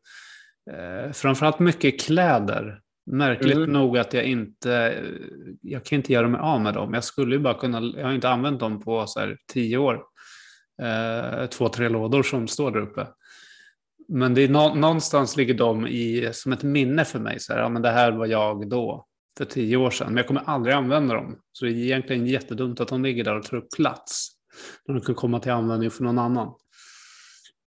Eh, 0.71 1.11
framförallt 1.11 1.59
mycket 1.59 2.01
kläder. 2.01 2.79
Märkligt 3.05 3.57
mm. 3.57 3.73
nog 3.73 3.97
att 3.97 4.13
jag 4.13 4.23
inte, 4.23 5.03
jag 5.61 5.85
kan 5.85 5.95
inte 5.95 6.13
göra 6.13 6.27
mig 6.27 6.41
av 6.41 6.61
med 6.61 6.73
dem. 6.73 6.93
Jag 6.93 7.03
skulle 7.03 7.35
ju 7.35 7.41
bara 7.41 7.53
kunna, 7.53 7.81
jag 7.97 8.05
har 8.05 8.13
inte 8.13 8.29
använt 8.29 8.59
dem 8.59 8.81
på 8.81 9.07
så 9.07 9.19
här 9.19 9.37
tio 9.53 9.77
år. 9.77 10.03
Eh, 10.81 11.45
två, 11.45 11.69
tre 11.69 11.89
lådor 11.89 12.23
som 12.23 12.47
står 12.47 12.71
där 12.71 12.79
uppe. 12.79 13.07
Men 14.07 14.33
det 14.33 14.41
är 14.41 14.49
nå, 14.49 14.75
någonstans 14.75 15.37
ligger 15.37 15.53
de 15.53 15.87
i, 15.87 16.29
som 16.33 16.51
ett 16.53 16.63
minne 16.63 17.05
för 17.05 17.19
mig. 17.19 17.39
Så 17.39 17.53
här, 17.53 17.59
ja, 17.59 17.69
men 17.69 17.81
det 17.81 17.89
här 17.89 18.11
var 18.11 18.25
jag 18.25 18.69
då, 18.69 19.05
för 19.37 19.45
tio 19.45 19.77
år 19.77 19.91
sedan. 19.91 20.07
Men 20.07 20.17
jag 20.17 20.27
kommer 20.27 20.41
aldrig 20.45 20.75
använda 20.75 21.15
dem. 21.15 21.35
Så 21.51 21.65
det 21.65 21.71
är 21.71 21.75
egentligen 21.75 22.27
jättedumt 22.27 22.79
att 22.79 22.87
de 22.87 23.03
ligger 23.03 23.23
där 23.23 23.35
och 23.35 23.43
tar 23.43 23.57
upp 23.57 23.71
plats. 23.75 24.29
När 24.87 24.95
de 24.95 25.01
kan 25.01 25.15
komma 25.15 25.39
till 25.39 25.51
användning 25.51 25.91
för 25.91 26.03
någon 26.03 26.19
annan. 26.19 26.53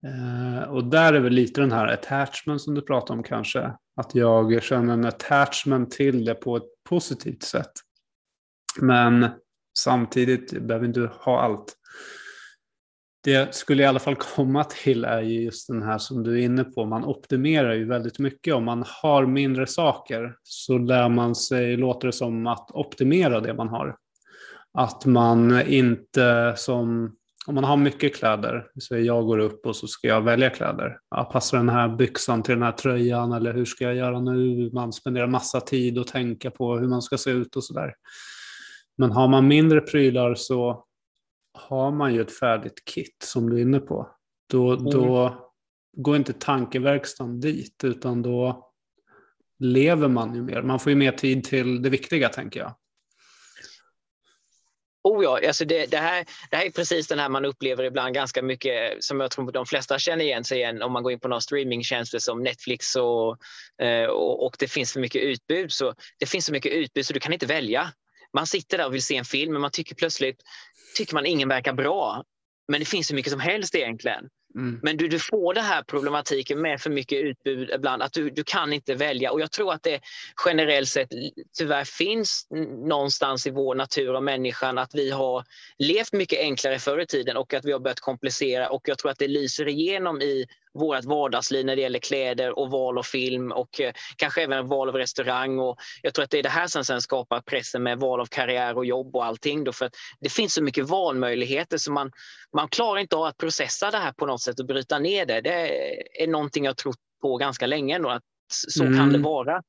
Eh, 0.08 0.70
och 0.70 0.84
där 0.84 1.14
är 1.14 1.20
väl 1.20 1.34
lite 1.34 1.62
den 1.62 1.72
här 1.72 1.88
attachment 1.88 2.62
som 2.62 2.76
du 2.76 2.82
pratar 2.82 3.14
om 3.14 3.24
kanske. 3.24 3.74
Att 3.96 4.16
jag 4.16 4.64
känner 4.64 4.94
en 4.94 5.06
attachment 5.06 5.92
till 5.92 6.26
det 6.26 6.36
på 6.36 6.58
ett 6.58 6.84
positivt 6.90 7.44
sätt. 7.44 7.72
Men 8.82 9.28
samtidigt 9.78 10.62
behöver 10.62 10.88
inte 10.88 11.12
ha 11.20 11.42
allt. 11.42 11.78
Det 13.24 13.32
jag 13.32 13.56
skulle 13.56 13.84
i 13.84 13.86
alla 13.86 14.00
fall 14.00 14.16
komma 14.16 14.64
till 14.64 15.06
är 15.06 15.22
ju 15.22 15.42
just 15.42 15.68
den 15.68 15.82
här 15.82 15.98
som 15.98 16.24
du 16.24 16.34
är 16.34 16.46
inne 16.46 16.64
på. 16.64 16.86
Man 16.86 17.06
optimerar 17.06 17.74
ju 17.74 17.86
väldigt 17.86 18.20
mycket. 18.20 18.54
Om 18.54 18.66
man 18.66 18.84
har 18.88 19.26
mindre 19.26 19.68
saker 19.68 20.36
så 20.44 20.78
lär 20.78 21.10
man 21.10 21.36
sig, 21.36 21.78
låter 21.78 22.08
det 22.08 22.14
som, 22.14 22.48
att 22.48 22.72
optimera 22.72 23.40
det 23.40 23.54
man 23.54 23.70
har. 23.70 23.98
Att 24.74 25.06
man 25.06 25.62
inte 25.62 26.54
som 26.58 27.16
om 27.48 27.56
man 27.56 27.64
har 27.64 27.78
mycket 27.78 28.16
kläder, 28.16 28.68
så 28.80 28.98
jag 28.98 29.26
går 29.26 29.38
upp 29.38 29.66
och 29.66 29.76
så 29.76 29.88
ska 29.88 30.08
jag 30.08 30.22
välja 30.22 30.50
kläder. 30.50 31.00
Ja, 31.10 31.24
passar 31.24 31.58
den 31.58 31.70
här 31.70 31.90
byxan 31.90 32.44
till 32.44 32.54
den 32.54 32.64
här 32.64 32.72
tröjan 32.72 33.32
eller 33.32 33.54
hur 33.54 33.66
ska 33.66 33.84
jag 33.84 33.96
göra 33.96 34.20
nu? 34.20 34.70
Man 34.74 34.94
spenderar 34.94 35.28
massa 35.28 35.62
tid 35.62 35.98
och 35.98 36.08
tänka 36.08 36.52
på 36.52 36.78
hur 36.78 36.88
man 36.88 37.02
ska 37.02 37.18
se 37.18 37.32
ut 37.32 37.56
och 37.56 37.64
sådär. 37.64 37.94
Men 38.98 39.12
har 39.12 39.28
man 39.28 39.48
mindre 39.48 39.82
prylar 39.82 40.36
så 40.36 40.86
har 41.54 41.92
man 41.92 42.14
ju 42.14 42.22
ett 42.22 42.40
färdigt 42.40 42.86
kit 42.86 43.16
som 43.24 43.50
du 43.50 43.58
är 43.58 43.62
inne 43.62 43.80
på. 43.80 44.10
Då, 44.50 44.72
mm. 44.72 44.86
då 44.86 45.36
går 45.98 46.16
inte 46.16 46.34
tankeverkstan 46.34 47.40
dit 47.40 47.84
utan 47.84 48.22
då 48.22 48.68
lever 49.60 50.08
man 50.08 50.36
ju 50.36 50.42
mer. 50.42 50.62
Man 50.62 50.80
får 50.80 50.90
ju 50.90 50.96
mer 50.96 51.12
tid 51.12 51.44
till 51.44 51.82
det 51.82 51.90
viktiga 51.90 52.30
tänker 52.30 52.60
jag. 52.60 52.74
Oh 55.04 55.24
ja, 55.24 55.48
alltså 55.48 55.66
det, 55.66 55.86
det, 55.86 55.98
här, 55.98 56.26
det 56.50 56.58
här 56.58 56.66
är 56.66 56.72
precis 56.72 57.08
den 57.08 57.20
här 57.20 57.30
man 57.30 57.46
upplever 57.46 57.84
ibland 57.84 58.14
ganska 58.14 58.42
mycket 58.42 59.04
som 59.04 59.20
jag 59.20 59.32
tror 59.32 59.52
de 59.52 59.66
flesta 59.66 60.00
känner 60.00 60.26
igen 60.26 60.44
sig 60.44 60.58
igen 60.58 60.82
om 60.82 60.94
man 60.94 61.04
går 61.04 61.12
in 61.12 61.20
på 61.20 61.28
några 61.28 61.42
streamingtjänster 61.42 62.20
som 62.20 62.44
Netflix 62.44 62.96
och, 62.96 63.38
eh, 63.86 64.06
och, 64.06 64.46
och, 64.46 64.56
det 64.60 64.68
finns 64.68 64.94
för 64.94 65.00
mycket 65.00 65.22
utbud. 65.22 65.72
Så 65.72 65.94
det 66.20 66.26
finns 66.26 66.46
så 66.46 66.52
mycket 66.52 66.72
utbud 66.72 67.06
så 67.06 67.14
du 67.14 67.20
kan 67.20 67.34
inte 67.34 67.46
välja. 67.46 67.94
Man 68.34 68.48
sitter 68.48 68.78
där 68.78 68.86
och 68.86 68.94
vill 68.94 69.06
se 69.06 69.18
en 69.18 69.26
film 69.26 69.52
men 69.52 69.62
man 69.62 69.72
tycker 69.72 69.96
plötsligt 69.96 70.42
tycker 70.98 71.14
man 71.14 71.26
ingen 71.26 71.50
verkar 71.50 71.74
bra. 71.74 72.24
Men 72.68 72.80
det 72.80 72.86
finns 72.86 73.08
så 73.08 73.16
mycket 73.16 73.32
som 73.32 73.40
helst 73.40 73.76
egentligen. 73.76 74.30
Mm. 74.56 74.80
Men 74.84 74.98
du, 74.98 75.08
du 75.08 75.20
får 75.20 75.54
den 75.54 75.64
här 75.64 75.84
problematiken 75.84 76.62
med 76.62 76.82
för 76.82 76.90
mycket 76.90 77.20
utbud 77.20 77.70
ibland, 77.70 78.02
att 78.02 78.14
du, 78.14 78.30
du 78.30 78.44
kan 78.44 78.74
inte 78.74 78.96
välja. 78.96 79.32
Och 79.32 79.42
jag 79.42 79.52
tror 79.52 79.74
att 79.74 79.84
det 79.84 80.00
generellt 80.46 80.90
sett 80.90 81.10
tyvärr 81.58 81.84
finns 81.84 82.48
någonstans 82.88 83.48
i 83.48 83.50
vår 83.50 83.76
natur 83.76 84.14
och 84.14 84.24
människan 84.24 84.78
att 84.78 84.96
vi 84.96 85.12
har 85.12 85.44
levt 85.78 86.14
mycket 86.14 86.40
enklare 86.40 86.80
förr 86.80 87.00
i 87.00 87.06
tiden 87.06 87.38
och 87.38 87.54
att 87.54 87.66
vi 87.66 87.72
har 87.72 87.80
börjat 87.80 88.00
komplicera 88.00 88.70
och 88.70 88.82
jag 88.86 88.98
tror 88.98 89.12
att 89.12 89.20
det 89.20 89.28
lyser 89.28 89.68
igenom 89.68 90.22
i 90.22 90.46
vårt 90.74 91.06
vardagsliv 91.06 91.66
när 91.66 91.76
det 91.76 91.82
gäller 91.82 92.00
kläder 92.00 92.60
och 92.60 92.72
val 92.72 92.98
av 92.98 93.04
film 93.04 93.52
och 93.52 93.82
eh, 93.82 93.94
kanske 94.16 94.44
även 94.44 94.68
val 94.68 94.90
av 94.90 94.96
restaurang. 94.96 95.60
Och 95.60 95.78
jag 96.02 96.14
tror 96.14 96.24
att 96.24 96.30
det 96.30 96.40
är 96.40 96.44
det 96.44 96.50
här 96.50 96.68
som 96.68 96.86
sen 96.86 97.02
skapar 97.02 97.42
pressen 97.42 97.84
med 97.84 98.00
val 98.00 98.20
av 98.20 98.26
karriär 98.26 98.78
och 98.78 98.86
jobb 98.86 99.16
och 99.16 99.26
allting. 99.26 99.64
Då, 99.64 99.74
för 99.74 99.86
att 99.86 99.94
det 100.20 100.30
finns 100.30 100.54
så 100.54 100.64
mycket 100.64 100.90
valmöjligheter 100.90 101.78
så 101.78 101.92
man, 101.92 102.12
man 102.56 102.68
klarar 102.68 103.00
inte 103.00 103.16
av 103.16 103.24
att 103.24 103.38
processa 103.38 103.92
det 103.92 103.98
här 103.98 104.12
på 104.12 104.26
något 104.26 104.42
sätt 104.42 104.60
och 104.60 104.66
bryta 104.66 105.00
ner 105.00 105.26
det. 105.26 105.42
Det 105.42 106.24
är 106.24 106.28
någonting 106.28 106.66
jag 106.66 106.78
trott 106.78 106.98
på 107.22 107.38
ganska 107.38 107.68
länge 107.68 107.96
ändå, 107.96 108.10
att 108.10 108.24
så 108.68 108.84
mm. 108.84 108.98
kan 108.98 109.10
det 109.10 109.16
mm. 109.16 109.22
vara. 109.22 109.62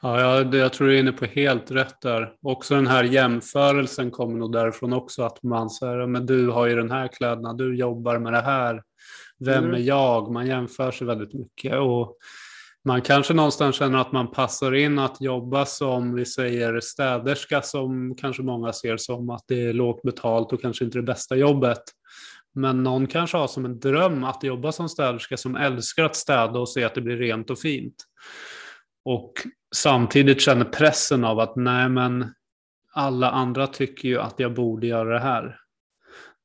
Ja, 0.00 0.20
jag, 0.20 0.54
jag 0.54 0.72
tror 0.72 0.86
du 0.86 0.94
är 0.94 1.00
inne 1.00 1.12
på 1.12 1.24
helt 1.24 1.70
rätt 1.70 2.00
där. 2.00 2.32
Också 2.42 2.74
den 2.74 2.86
här 2.86 3.04
jämförelsen 3.04 4.10
kommer 4.10 4.38
nog 4.38 4.52
därifrån 4.52 4.92
också, 4.92 5.22
att 5.22 5.42
man 5.42 5.70
säger, 5.70 6.06
men 6.06 6.26
du 6.26 6.48
har 6.48 6.66
ju 6.66 6.76
den 6.76 6.90
här 6.90 7.08
kläderna, 7.08 7.52
du 7.52 7.76
jobbar 7.76 8.18
med 8.18 8.32
det 8.32 8.40
här. 8.40 8.82
Vem 9.40 9.64
mm. 9.64 9.74
är 9.74 9.78
jag? 9.78 10.32
Man 10.32 10.46
jämför 10.46 10.90
sig 10.90 11.06
väldigt 11.06 11.34
mycket. 11.34 11.78
Och 11.78 12.16
man 12.84 13.02
kanske 13.02 13.34
någonstans 13.34 13.76
känner 13.76 13.98
att 13.98 14.12
man 14.12 14.30
passar 14.30 14.74
in 14.74 14.98
att 14.98 15.20
jobba 15.20 15.66
som 15.66 16.14
vi 16.14 16.26
säger 16.26 16.80
städerska 16.80 17.62
som 17.62 18.14
kanske 18.14 18.42
många 18.42 18.72
ser 18.72 18.96
som 18.96 19.30
att 19.30 19.44
det 19.48 19.66
är 19.66 19.72
lågt 19.72 20.02
betalt 20.02 20.52
och 20.52 20.62
kanske 20.62 20.84
inte 20.84 20.98
det 20.98 21.02
bästa 21.02 21.36
jobbet. 21.36 21.82
Men 22.54 22.82
någon 22.82 23.06
kanske 23.06 23.36
har 23.36 23.46
som 23.46 23.64
en 23.64 23.80
dröm 23.80 24.24
att 24.24 24.42
jobba 24.42 24.72
som 24.72 24.88
städerska 24.88 25.36
som 25.36 25.56
älskar 25.56 26.04
att 26.04 26.16
städa 26.16 26.58
och 26.58 26.68
se 26.68 26.84
att 26.84 26.94
det 26.94 27.00
blir 27.00 27.16
rent 27.16 27.50
och 27.50 27.58
fint. 27.58 27.94
Och 29.04 29.32
samtidigt 29.74 30.40
känner 30.40 30.64
pressen 30.64 31.24
av 31.24 31.40
att 31.40 31.56
nej 31.56 31.88
men 31.88 32.34
alla 32.92 33.30
andra 33.30 33.66
tycker 33.66 34.08
ju 34.08 34.20
att 34.20 34.34
jag 34.36 34.54
borde 34.54 34.86
göra 34.86 35.14
det 35.14 35.20
här 35.20 35.56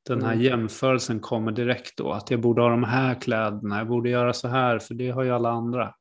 den 0.07 0.23
här 0.23 0.33
mm. 0.33 0.45
jämförelsen 0.45 1.19
kommer 1.19 1.51
direkt 1.51 1.97
då. 1.97 2.11
Att 2.11 2.31
jag 2.31 2.39
borde 2.39 2.61
ha 2.61 2.69
de 2.69 2.83
här 2.83 3.21
kläderna, 3.21 3.77
jag 3.77 3.87
borde 3.87 4.09
göra 4.09 4.33
så 4.33 4.47
här, 4.47 4.79
för 4.79 4.93
det 4.93 5.09
har 5.09 5.23
ju 5.23 5.31
alla 5.31 5.49
andra. 5.49 5.93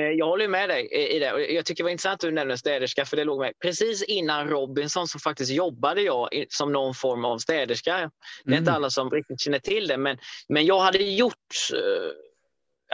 Eh, 0.00 0.04
jag 0.04 0.26
håller 0.26 0.48
med 0.48 0.68
dig 0.68 0.88
i 1.16 1.18
det. 1.18 1.52
Jag 1.52 1.64
tycker 1.64 1.82
det 1.82 1.86
var 1.86 1.90
intressant 1.90 2.14
att 2.14 2.20
du 2.20 2.30
nämnde 2.30 2.58
städerska, 2.58 3.04
för 3.04 3.16
det 3.16 3.24
låg 3.24 3.40
med. 3.40 3.52
Precis 3.62 4.02
innan 4.02 4.48
Robinson 4.48 5.08
så 5.08 5.18
faktiskt 5.18 5.52
jobbade 5.52 6.02
jag 6.02 6.28
som 6.48 6.72
någon 6.72 6.94
form 6.94 7.24
av 7.24 7.38
städerska. 7.38 8.10
Det 8.44 8.50
är 8.50 8.52
mm. 8.52 8.58
inte 8.58 8.72
alla 8.72 8.90
som 8.90 9.10
riktigt 9.10 9.40
känner 9.40 9.58
till 9.58 9.86
det, 9.86 9.96
men, 9.96 10.18
men 10.48 10.66
jag 10.66 10.80
hade 10.80 10.98
gjort 10.98 11.34
eh, 11.74 12.10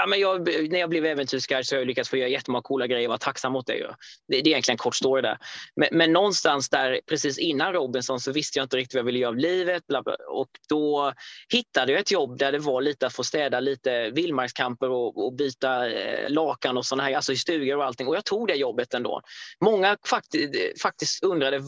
Ja, 0.00 0.06
men 0.06 0.20
jag, 0.20 0.48
när 0.70 0.78
jag 0.78 0.90
blev 0.90 1.06
äventyrsguide 1.06 1.66
så 1.66 1.74
har 1.74 1.80
jag 1.80 1.86
lyckats 1.86 2.10
få 2.10 2.16
göra 2.16 2.28
jättemånga 2.28 2.62
coola 2.62 2.86
grejer 2.86 3.08
och 3.08 3.10
vara 3.10 3.18
tacksam 3.18 3.52
mot 3.52 3.66
det. 3.66 3.74
Det, 3.74 3.94
det 4.28 4.36
är 4.36 4.46
egentligen 4.46 4.74
en 4.74 4.78
kort 4.78 4.94
story 4.94 5.22
där. 5.22 5.38
Men, 5.76 5.88
men, 5.92 6.12
någonstans 6.12 6.68
där 6.68 7.00
precis 7.06 7.38
innan 7.38 7.72
Robinson 7.72 8.20
så 8.20 8.32
visste 8.32 8.58
jag 8.58 8.64
inte 8.64 8.76
riktigt 8.76 8.94
vad 8.94 8.98
jag 8.98 9.04
ville 9.04 9.18
göra 9.18 9.28
av 9.28 9.36
livet. 9.36 9.86
Bla 9.86 10.02
bla, 10.02 10.16
och 10.28 10.48
då 10.68 11.12
hittade 11.52 11.92
jag 11.92 12.00
ett 12.00 12.10
jobb 12.10 12.38
där 12.38 12.52
det 12.52 12.58
var 12.58 12.82
lite 12.82 13.06
att 13.06 13.14
få 13.14 13.24
städa 13.24 13.60
lite 13.60 14.10
vildmarkskamper 14.10 14.90
och, 14.90 15.26
och 15.26 15.32
byta 15.32 15.90
eh, 15.90 16.30
lakan 16.30 16.76
och 16.76 16.86
sådana 16.86 17.02
här, 17.02 17.16
alltså 17.16 17.32
i 17.32 17.36
stugor 17.36 17.76
och 17.76 17.84
allting. 17.84 18.08
Och 18.08 18.16
jag 18.16 18.24
tog 18.24 18.48
det 18.48 18.54
jobbet 18.54 18.94
ändå. 18.94 19.20
Många 19.64 19.96
faktiskt, 20.06 20.82
faktiskt 20.82 21.22
undrade, 21.24 21.58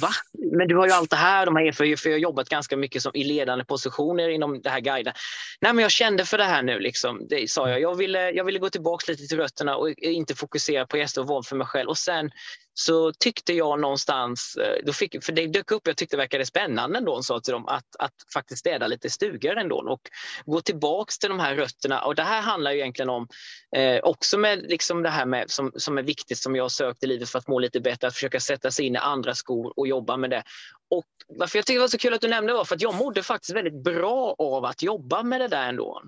va? 0.00 0.10
Men 0.56 0.68
du 0.68 0.76
har 0.76 0.86
ju 0.86 0.92
allt 0.92 1.10
det 1.10 1.16
här, 1.16 1.46
de 1.46 1.56
här 1.56 1.72
för, 1.72 1.96
för 1.96 2.08
jag 2.08 2.14
har 2.16 2.20
jobbat 2.20 2.48
ganska 2.48 2.76
mycket 2.76 3.02
som, 3.02 3.12
i 3.14 3.24
ledande 3.24 3.64
positioner 3.64 4.28
inom 4.28 4.62
det 4.62 4.70
här 4.70 4.80
guiden. 4.80 5.14
Nej, 5.60 5.72
men 5.72 5.82
jag 5.82 5.90
kände 5.90 6.24
för 6.24 6.38
det 6.38 6.44
här 6.44 6.62
nu 6.62 6.78
liksom. 6.78 7.26
Det, 7.28 7.50
sa 7.56 7.68
jag. 7.68 7.80
Jag 7.80 7.94
ville, 7.94 8.30
jag 8.30 8.44
ville 8.44 8.58
gå 8.58 8.70
tillbaka 8.70 9.12
lite 9.12 9.26
till 9.26 9.38
rötterna 9.38 9.76
och 9.76 9.90
inte 9.90 10.34
fokusera 10.34 10.86
på 10.86 10.96
gäster 10.96 11.20
och 11.20 11.26
våld 11.26 11.46
för 11.46 11.56
mig 11.56 11.66
själv. 11.66 11.88
Och 11.88 11.98
sen 11.98 12.30
så 12.74 13.12
tyckte 13.12 13.52
jag 13.52 13.80
någonstans, 13.80 14.56
eh, 14.56 14.84
då 14.86 14.92
fick, 14.92 15.24
för 15.24 15.32
det 15.32 15.46
dök 15.46 15.70
upp, 15.70 15.86
jag 15.86 15.96
tyckte 15.96 16.16
det 16.16 16.20
verkade 16.20 16.46
spännande 16.46 16.98
ändå, 16.98 17.22
sa 17.22 17.40
till 17.40 17.52
dem, 17.52 17.68
att, 17.68 17.96
att 17.98 18.12
faktiskt 18.34 18.60
städa 18.60 18.86
lite 18.86 19.10
stugor 19.10 19.56
ändå 19.56 19.76
och 19.76 20.00
gå 20.44 20.60
tillbaks 20.60 21.18
till 21.18 21.28
de 21.28 21.40
här 21.40 21.54
rötterna. 21.54 22.04
Och 22.04 22.14
det 22.14 22.22
här 22.22 22.42
handlar 22.42 22.72
ju 22.72 22.78
egentligen 22.78 23.10
om, 23.10 23.28
eh, 23.76 24.00
också 24.02 24.38
med 24.38 24.58
liksom 24.58 25.02
det 25.02 25.10
här 25.10 25.26
med, 25.26 25.50
som, 25.50 25.72
som 25.76 25.98
är 25.98 26.02
viktigt, 26.02 26.38
som 26.38 26.56
jag 26.56 26.70
sökt 26.70 27.04
i 27.04 27.06
livet 27.06 27.28
för 27.28 27.38
att 27.38 27.48
må 27.48 27.58
lite 27.58 27.80
bättre, 27.80 28.08
att 28.08 28.14
försöka 28.14 28.40
sätta 28.40 28.70
sig 28.70 28.86
in 28.86 28.94
i 28.94 28.98
andra 28.98 29.34
skor 29.34 29.72
och 29.76 29.88
jobba 29.88 30.16
med 30.16 30.30
det. 30.30 30.42
Och 30.90 31.04
varför 31.28 31.58
jag 31.58 31.66
tycker 31.66 31.78
det 31.78 31.80
var 31.80 31.88
så 31.88 31.98
kul 31.98 32.14
att 32.14 32.20
du 32.20 32.28
nämnde 32.28 32.52
var 32.52 32.64
för 32.64 32.74
att 32.74 32.82
jag 32.82 32.94
mådde 32.94 33.22
faktiskt 33.22 33.56
väldigt 33.56 33.84
bra 33.84 34.34
av 34.38 34.64
att 34.64 34.82
jobba 34.82 35.22
med 35.22 35.40
det 35.40 35.48
där 35.48 35.68
ändå. 35.68 36.02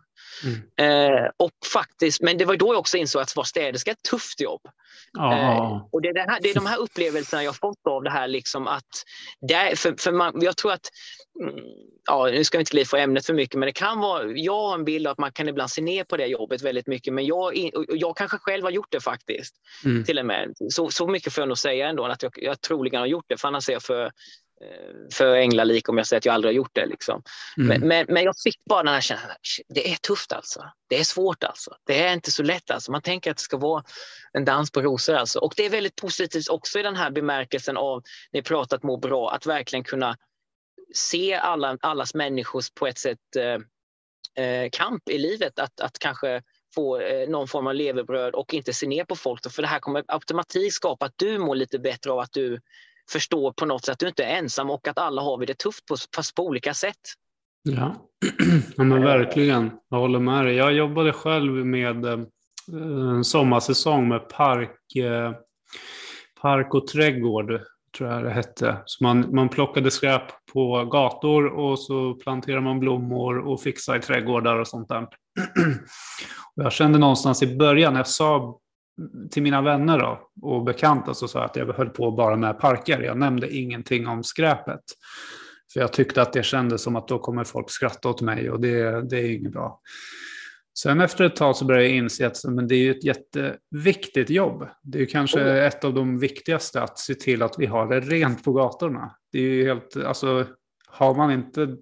Mm. 0.45 1.15
Eh, 1.17 1.31
och 1.37 1.53
faktiskt, 1.73 2.23
men 2.23 2.39
det 2.39 2.45
var 2.45 2.57
då 2.57 2.67
jag 2.67 2.79
också 2.79 2.97
insåg 2.97 3.23
att 3.23 3.37
vara 3.37 3.47
städerska 3.47 3.91
är 3.91 3.93
ett 3.93 4.03
tufft 4.11 4.41
jobb. 4.41 4.61
Eh, 5.19 5.87
och 5.93 6.03
det, 6.03 6.09
är 6.09 6.15
det, 6.15 6.21
här, 6.21 6.39
det 6.41 6.51
är 6.51 6.55
de 6.55 6.67
här 6.67 6.79
upplevelserna 6.79 7.45
jag 7.45 7.57
fått 7.57 7.87
av 7.89 8.03
det 8.03 8.11
här. 8.11 8.29
Liksom 8.29 8.67
att 8.67 8.85
det 9.49 9.55
är, 9.55 9.77
för, 9.77 9.95
för 9.99 10.13
man, 10.13 10.43
jag 10.43 10.57
tror 10.57 10.73
att, 10.73 10.89
mm, 11.43 11.65
ja, 12.07 12.27
nu 12.27 12.45
ska 12.45 12.59
vi 12.59 12.63
inte 12.63 12.71
glida 12.71 12.87
för 12.87 12.97
ämnet 12.97 13.27
för 13.27 13.35
mycket, 13.35 13.59
men 13.59 13.67
det 13.67 13.73
kan 13.73 14.01
vara, 14.01 14.33
jag 14.33 14.61
har 14.61 14.75
en 14.75 14.85
bild 14.85 15.07
av 15.07 15.13
att 15.13 15.19
man 15.19 15.33
kan 15.33 15.49
ibland 15.49 15.71
se 15.71 15.83
ner 15.83 16.05
på 16.05 16.17
det 16.17 16.27
jobbet 16.27 16.63
väldigt 16.63 16.87
mycket, 16.87 17.15
men 17.15 17.27
jag, 17.27 17.71
jag 17.89 18.17
kanske 18.17 18.39
själv 18.39 18.65
har 18.65 18.71
gjort 18.71 18.91
det 18.91 19.01
faktiskt. 19.01 19.55
Mm. 19.85 20.05
Till 20.05 20.19
och 20.19 20.27
med. 20.27 20.55
Så, 20.71 20.91
så 20.91 21.07
mycket 21.07 21.33
får 21.33 21.43
jag 21.43 21.49
nog 21.49 21.59
säga 21.59 21.89
ändå, 21.89 22.05
att 22.05 22.23
jag, 22.23 22.33
jag 22.37 22.61
troligen 22.61 23.01
har 23.01 23.07
gjort 23.07 23.27
det, 23.29 23.37
för 23.37 23.49
annars 23.49 23.69
är 23.69 23.73
jag 23.73 23.83
för 23.83 24.11
för 25.13 25.35
änglalik 25.35 25.89
om 25.89 25.99
jag 25.99 26.07
säger 26.07 26.19
att 26.19 26.25
jag 26.25 26.35
aldrig 26.35 26.49
har 26.49 26.57
gjort 26.57 26.75
det. 26.75 26.87
Liksom. 26.87 27.23
Mm. 27.57 27.69
Men, 27.69 27.89
men, 27.89 28.07
men, 28.09 28.25
jag 28.25 28.35
fick 28.45 28.65
bara 28.65 28.83
den 28.83 28.95
här 28.95 29.01
känslan, 29.01 29.31
det 29.69 29.93
är 29.93 29.97
tufft 29.97 30.33
alltså. 30.33 30.65
Det 30.89 30.99
är 30.99 31.05
svårt 31.05 31.45
alltså. 31.45 31.71
Det 31.87 32.03
är 32.03 32.13
inte 32.13 32.31
så 32.33 32.43
lätt 32.43 32.71
alltså. 32.71 32.93
Man 32.93 33.03
tänker 33.03 33.31
att 33.31 33.37
det 33.37 33.43
ska 33.43 33.57
vara 33.57 33.85
en 34.33 34.45
dans 34.45 34.71
på 34.71 34.83
rosor 34.83 35.15
alltså. 35.15 35.39
Och 35.39 35.53
det 35.57 35.67
är 35.67 35.71
väldigt 35.71 35.97
positivt 35.97 36.49
också 36.49 36.79
i 36.79 36.83
den 36.83 36.97
här 36.97 37.11
bemärkelsen 37.11 37.77
av, 37.77 38.03
när 38.33 38.43
pratat 38.43 38.83
må 38.83 38.97
bra, 38.97 39.31
att 39.31 39.47
verkligen 39.47 39.85
kunna 39.85 40.17
se 40.95 41.35
alla, 41.35 41.79
allas 41.81 42.15
människors 42.15 42.71
på 42.71 42.87
ett 42.87 42.99
sätt 42.99 43.37
eh, 43.37 44.45
eh, 44.45 44.71
kamp 44.73 45.09
i 45.09 45.19
livet. 45.19 45.59
Att, 45.59 45.81
att 45.81 45.99
kanske 45.99 46.43
få 46.75 47.01
eh, 47.01 47.29
någon 47.29 47.49
form 47.49 47.67
av 47.67 47.75
levebröd 47.75 48.35
och 48.35 48.55
inte 48.55 48.73
se 48.73 48.87
ner 48.87 49.05
på 49.05 49.17
folk. 49.17 49.53
För 49.53 49.63
det 49.63 49.69
här 49.69 49.81
kommer 49.81 50.05
automatiskt 50.09 50.77
skapa 50.77 51.07
att 51.07 51.15
du 51.17 51.39
mår 51.39 51.55
lite 51.55 51.79
bättre 51.79 52.13
av 52.13 52.19
att 52.19 52.33
du 52.33 52.61
förstår 53.11 53.53
på 53.53 53.67
något 53.67 53.85
sätt 53.85 53.93
att 53.93 53.99
du 53.99 54.09
inte 54.09 54.25
är 54.25 54.39
ensam 54.39 54.71
och 54.71 54.89
att 54.89 54.99
alla 54.99 55.23
har 55.23 55.39
vi 55.39 55.47
det 55.47 55.59
tufft 55.59 55.87
på, 55.87 55.97
fast 56.17 56.35
på 56.35 56.47
olika 56.47 56.75
sätt. 56.75 57.01
Ja, 57.63 57.95
ja 58.77 58.85
men 58.85 59.03
verkligen. 59.03 59.71
Jag 59.89 59.99
håller 59.99 60.19
med 60.19 60.45
dig. 60.45 60.55
Jag 60.55 60.73
jobbade 60.73 61.13
själv 61.13 61.53
med 61.53 62.05
eh, 62.05 62.19
en 63.17 63.25
sommarsäsong 63.25 64.09
med 64.09 64.29
park, 64.29 64.97
eh, 64.97 65.33
park 66.41 66.75
och 66.75 66.87
trädgård, 66.87 67.61
tror 67.97 68.11
jag 68.11 68.25
det 68.25 68.31
hette. 68.31 68.77
Så 68.85 69.05
man, 69.05 69.35
man 69.35 69.49
plockade 69.49 69.91
skräp 69.91 70.47
på 70.53 70.85
gator 70.85 71.47
och 71.47 71.79
så 71.79 72.15
planterade 72.15 72.63
man 72.63 72.81
blommor 72.81 73.39
och 73.39 73.61
fixade 73.63 73.99
i 73.99 74.03
trädgårdar 74.03 74.59
och 74.59 74.69
sånt 74.69 74.89
där. 74.89 75.03
Och 76.57 76.65
jag 76.65 76.73
kände 76.73 76.99
någonstans 76.99 77.43
i 77.43 77.57
början, 77.57 77.97
jag 77.97 78.07
sa 78.07 78.59
till 79.31 79.43
mina 79.43 79.63
vänner 79.63 79.99
då, 79.99 80.31
och 80.43 80.65
bekanta 80.65 81.15
så 81.15 81.29
sa 81.29 81.39
jag 81.39 81.47
att 81.47 81.57
jag 81.57 81.67
höll 81.67 81.91
på 81.91 82.11
bara 82.11 82.37
med 82.37 82.59
parker. 82.59 83.01
Jag 83.01 83.19
nämnde 83.19 83.55
ingenting 83.55 84.07
om 84.07 84.25
skräpet. 84.25 84.81
För 85.73 85.81
jag 85.81 85.93
tyckte 85.93 86.23
att 86.23 86.33
det 86.33 86.43
kändes 86.43 86.83
som 86.83 86.97
att 86.97 87.09
då 87.09 87.19
kommer 87.19 87.45
folk 87.45 87.71
skratta 87.71 88.09
åt 88.09 88.21
mig 88.21 88.51
och 88.51 88.61
det, 88.61 89.09
det 89.11 89.17
är 89.17 89.35
inget 89.35 89.53
bra. 89.53 89.81
Sen 90.79 91.01
efter 91.01 91.25
ett 91.25 91.37
tag 91.37 91.57
så 91.57 91.65
började 91.65 91.87
jag 91.87 91.97
inse 91.97 92.27
att 92.27 92.45
men 92.45 92.69
det 92.69 92.75
är 92.75 92.91
ett 92.91 93.05
jätteviktigt 93.05 94.31
jobb. 94.31 94.69
Det 94.83 95.03
är 95.03 95.07
kanske 95.07 95.41
oh. 95.41 95.67
ett 95.67 95.85
av 95.85 95.95
de 95.95 96.19
viktigaste 96.19 96.83
att 96.83 96.99
se 96.99 97.15
till 97.15 97.43
att 97.43 97.55
vi 97.59 97.67
har 97.67 97.87
det 97.87 98.01
rent 98.01 98.45
på 98.45 98.53
gatorna. 98.53 99.17
Det 99.33 99.39
är 99.39 99.43
ju 99.43 99.65
helt, 99.65 99.97
alltså, 99.97 100.47
har 100.89 101.15
man 101.15 101.31
inte 101.31 101.77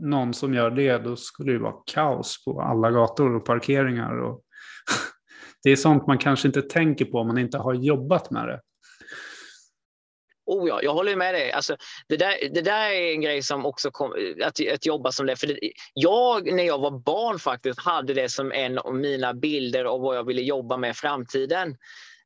någon 0.00 0.34
som 0.34 0.54
gör 0.54 0.70
det 0.70 0.98
då 0.98 1.16
skulle 1.16 1.52
det 1.52 1.58
vara 1.58 1.74
kaos 1.92 2.44
på 2.44 2.62
alla 2.62 2.90
gator 2.90 3.36
och 3.36 3.44
parkeringar. 3.44 4.20
Och 4.20 4.40
det 5.62 5.70
är 5.70 5.76
sånt 5.76 6.06
man 6.06 6.18
kanske 6.18 6.48
inte 6.48 6.62
tänker 6.62 7.04
på 7.04 7.18
om 7.18 7.26
man 7.26 7.38
inte 7.38 7.58
har 7.58 7.74
jobbat 7.74 8.30
med 8.30 8.48
det. 8.48 8.60
Oh 10.46 10.68
ja, 10.68 10.82
jag 10.82 10.94
håller 10.94 11.16
med 11.16 11.34
dig. 11.34 11.52
Alltså, 11.52 11.76
det, 12.08 12.16
där, 12.16 12.34
det 12.54 12.60
där 12.60 12.90
är 12.90 13.12
en 13.12 13.20
grej 13.20 13.42
som 13.42 13.66
också 13.66 13.90
kom, 13.90 14.12
att, 14.44 14.60
att 14.74 14.86
jobba 14.86 15.12
som 15.12 15.26
det. 15.26 15.36
För 15.36 15.46
det, 15.46 15.58
jag, 15.94 16.52
när 16.52 16.62
jag 16.62 16.78
var 16.78 16.90
barn 16.90 17.38
faktiskt, 17.38 17.80
hade 17.80 18.14
det 18.14 18.28
som 18.28 18.52
en 18.52 18.78
av 18.78 18.94
mina 18.94 19.34
bilder 19.34 19.84
av 19.84 20.00
vad 20.00 20.16
jag 20.16 20.26
ville 20.26 20.42
jobba 20.42 20.76
med 20.76 20.90
i 20.90 20.94
framtiden. 20.94 21.76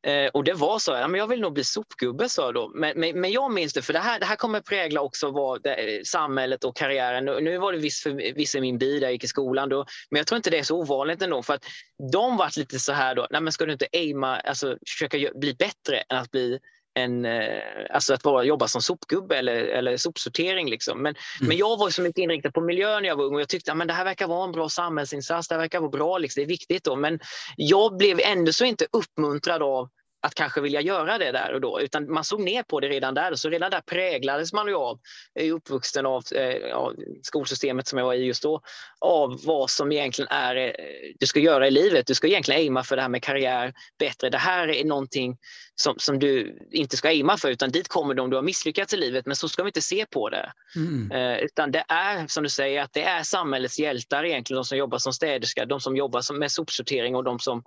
Eh, 0.05 0.27
och 0.27 0.45
det 0.45 0.55
var 0.55 0.79
så, 0.79 0.93
ja, 0.93 1.09
men 1.09 1.19
jag 1.19 1.27
vill 1.27 1.41
nog 1.41 1.53
bli 1.53 1.65
sopgubbe, 1.65 2.29
sa 2.29 2.45
jag 2.45 2.55
då. 2.55 2.73
Men, 2.75 3.01
men, 3.01 3.21
men, 3.21 3.33
jag 3.33 3.53
minns 3.53 3.73
det, 3.73 3.83
för 3.83 3.93
det 3.93 3.99
här, 3.99 4.21
det 4.21 4.27
här 4.27 4.37
kommer 4.37 4.61
prägla 4.61 5.01
också 5.01 5.31
vad 5.31 5.63
det, 5.63 5.75
eh, 5.75 6.03
samhället 6.05 6.65
och 6.65 6.77
karriären. 6.77 7.25
Nu, 7.25 7.41
nu 7.41 7.59
var 7.59 7.73
det 7.73 7.79
viss, 7.79 8.03
för 8.03 8.35
viss 8.35 8.55
i 8.55 8.61
min 8.61 8.79
by 8.79 8.99
där 9.01 9.07
jag 9.07 9.13
gick 9.13 9.25
i 9.25 9.29
skolan, 9.29 9.69
då, 9.69 9.87
men 10.11 10.19
jag 10.19 10.27
tror 10.27 10.37
inte 10.37 10.51
det 10.51 10.59
är 10.59 10.63
så 10.63 10.81
ovanligt 10.81 11.23
ändå. 11.23 11.43
För 11.43 11.55
att 11.55 11.65
de 12.13 12.37
var 12.37 12.59
lite 12.59 12.79
så 12.79 12.93
här 12.93 13.15
då, 13.15 13.27
nej 13.31 13.41
men 13.41 13.53
ska 13.53 13.67
du 13.67 13.73
inte 13.73 13.87
aima, 13.93 14.37
alltså 14.37 14.77
försöka 14.87 15.19
bli 15.35 15.55
bättre 15.55 15.99
än 16.09 16.19
att 16.19 16.31
bli 16.31 16.59
en, 16.95 17.25
eh, 17.25 17.61
alltså 17.91 18.15
att 18.15 18.23
bara 18.23 18.45
jobba 18.45 18.69
som 18.69 18.83
sopgubbe 18.83 19.37
eller, 19.37 19.57
eller 19.57 19.97
sopsortering. 19.97 20.71
Liksom. 20.71 21.03
Men, 21.03 21.15
mm. 21.41 21.49
men 21.49 21.57
jag 21.57 21.77
var 21.77 21.91
så 21.91 22.03
mycket 22.03 22.23
inriktad 22.23 22.51
på 22.51 22.61
miljön 22.61 23.03
när 23.03 23.09
jag 23.09 23.17
var 23.17 23.25
ung 23.25 23.35
och 23.35 23.41
jag 23.41 23.49
tyckte 23.49 23.73
att 23.73 23.89
det 23.89 23.95
här 23.95 24.05
verkar 24.05 24.27
vara 24.27 24.45
en 24.45 24.53
bra 24.53 24.69
samhällsinsats, 24.69 25.49
det 25.49 25.55
här 25.55 25.61
verkar 25.63 25.81
vara 25.81 25.91
bra, 25.91 26.19
liksom. 26.19 26.41
det 26.41 26.45
är 26.45 26.49
viktigt. 26.49 26.85
Då. 26.85 26.97
Men 26.97 27.19
jag 27.57 27.97
blev 27.97 28.21
ändå 28.21 28.53
så 28.53 28.65
inte 28.65 28.87
uppmuntrad 28.93 29.63
av 29.63 29.89
att 30.25 30.35
kanske 30.35 30.61
vilja 30.61 30.81
göra 30.81 31.19
det 31.19 31.33
där 31.33 31.55
och 31.55 31.61
då, 31.61 31.81
utan 31.81 32.13
man 32.13 32.25
såg 32.25 32.41
ner 32.41 32.63
på 32.63 32.81
det 32.81 32.89
redan 32.89 33.15
där. 33.15 33.35
Så 33.35 33.49
redan 33.49 33.71
där 33.71 33.81
präglades 33.81 34.53
man 34.53 34.69
ju 34.69 34.75
av, 34.75 34.99
i 35.41 35.51
uppvuxen 35.51 36.07
av 36.07 36.23
eh, 36.35 36.91
skolsystemet 37.23 37.89
som 37.89 37.99
jag 37.99 38.07
var 38.07 38.15
i 38.15 38.25
just 38.25 38.43
då, 38.43 38.61
av 39.01 39.41
vad 39.45 39.71
som 39.71 39.93
egentligen 39.93 40.29
är 40.31 40.57
eh, 40.57 40.73
du 41.19 41.27
ska 41.27 41.41
göra 41.41 41.67
i 41.67 41.71
livet. 41.71 42.07
Du 42.07 42.15
ska 42.15 42.27
egentligen 42.27 42.61
aima 42.61 42.85
för 42.85 42.97
det 42.97 43.03
här 43.03 43.09
med 43.09 43.23
karriär 43.23 43.73
bättre. 43.99 44.31
Det 44.31 44.39
här 44.39 44.69
är 44.69 44.85
någonting 44.85 45.37
som, 45.77 45.95
som 45.99 46.19
du 46.19 46.59
inte 46.71 46.97
ska 46.97 47.09
aima 47.09 47.37
för, 47.37 47.51
utan 47.51 47.71
dit 47.71 47.89
kommer 47.89 48.15
du 48.15 48.23
om 48.23 48.31
du 48.31 48.37
har 48.37 48.43
misslyckats 48.43 48.95
i 48.95 48.97
livet. 48.97 49.27
Men 49.27 49.37
så 49.37 49.49
ska 49.49 49.63
vi 49.63 49.69
inte 49.69 49.83
se 49.83 50.07
på 50.07 50.29
det. 50.29 50.53
Mm. 50.77 51.13
Eh, 51.13 51.39
utan 51.39 51.71
det 51.71 51.85
är, 51.89 52.27
som 52.27 52.43
du 52.43 52.49
säger, 52.49 52.83
att 52.83 52.93
det 52.93 53.03
är 53.03 53.23
samhällets 53.23 53.79
hjältar 53.79 54.25
egentligen, 54.25 54.57
de 54.57 54.65
som 54.65 54.79
jobbar 54.79 54.99
som 54.99 55.13
städerska, 55.13 55.67
de 55.67 55.81
som 55.81 55.97
jobbar 55.97 56.33
med 56.33 56.53
sopsortering 56.53 57.17
och 57.17 57.25
de 57.25 57.39
som, 57.39 57.63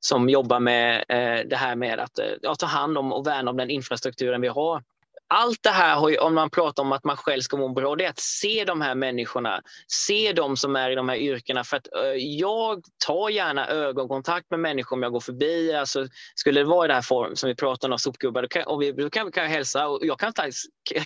som 0.00 0.28
jobbar 0.28 0.60
med 0.60 1.04
eh, 1.08 1.48
det 1.48 1.56
här 1.56 1.76
med 1.76 2.00
att 2.00 2.18
eh, 2.18 2.54
ta 2.58 2.66
hand 2.66 2.98
om 2.98 3.12
och 3.12 3.26
värna 3.26 3.50
om 3.50 3.56
den 3.56 3.70
infrastrukturen 3.70 4.40
vi 4.40 4.48
har 4.48 4.82
allt 5.28 5.62
det 5.62 5.70
här, 5.70 5.96
har 5.96 6.08
ju, 6.08 6.18
om 6.18 6.34
man 6.34 6.50
pratar 6.50 6.82
om 6.82 6.92
att 6.92 7.04
man 7.04 7.16
själv 7.16 7.40
ska 7.40 7.56
må 7.56 7.68
bra, 7.68 7.96
det 7.96 8.04
är 8.04 8.10
att 8.10 8.18
se 8.18 8.64
de 8.64 8.80
här 8.80 8.94
människorna, 8.94 9.60
se 9.88 10.32
de 10.32 10.56
som 10.56 10.76
är 10.76 10.90
i 10.90 10.94
de 10.94 11.08
här 11.08 11.16
yrkena. 11.16 11.64
För 11.64 11.76
att 11.76 11.86
eh, 11.96 12.10
jag 12.14 12.84
tar 13.06 13.28
gärna 13.28 13.68
ögonkontakt 13.68 14.50
med 14.50 14.60
människor 14.60 14.96
om 14.96 15.02
jag 15.02 15.12
går 15.12 15.20
förbi. 15.20 15.74
Alltså, 15.74 16.06
skulle 16.34 16.60
det 16.60 16.64
vara 16.64 16.84
i 16.84 16.88
det 16.88 16.94
här 16.94 17.02
form 17.02 17.36
som 17.36 17.48
vi 17.48 17.54
pratar 17.54 17.90
om, 17.90 17.98
sopgubbar, 17.98 18.42
då 18.42 18.48
kan, 18.48 18.62
och 18.62 18.82
vi, 18.82 18.92
då 18.92 19.10
kan, 19.10 19.32
kan 19.32 19.42
jag 19.42 19.50
hälsa 19.50 19.88
och 19.88 20.06
jag 20.06 20.18
kan, 20.18 20.32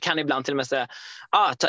kan 0.01 0.19
ibland 0.19 0.45
till 0.45 0.53
och 0.53 0.57
med 0.57 0.67
säga, 0.67 0.89
ah, 1.31 1.55
ta, 1.55 1.69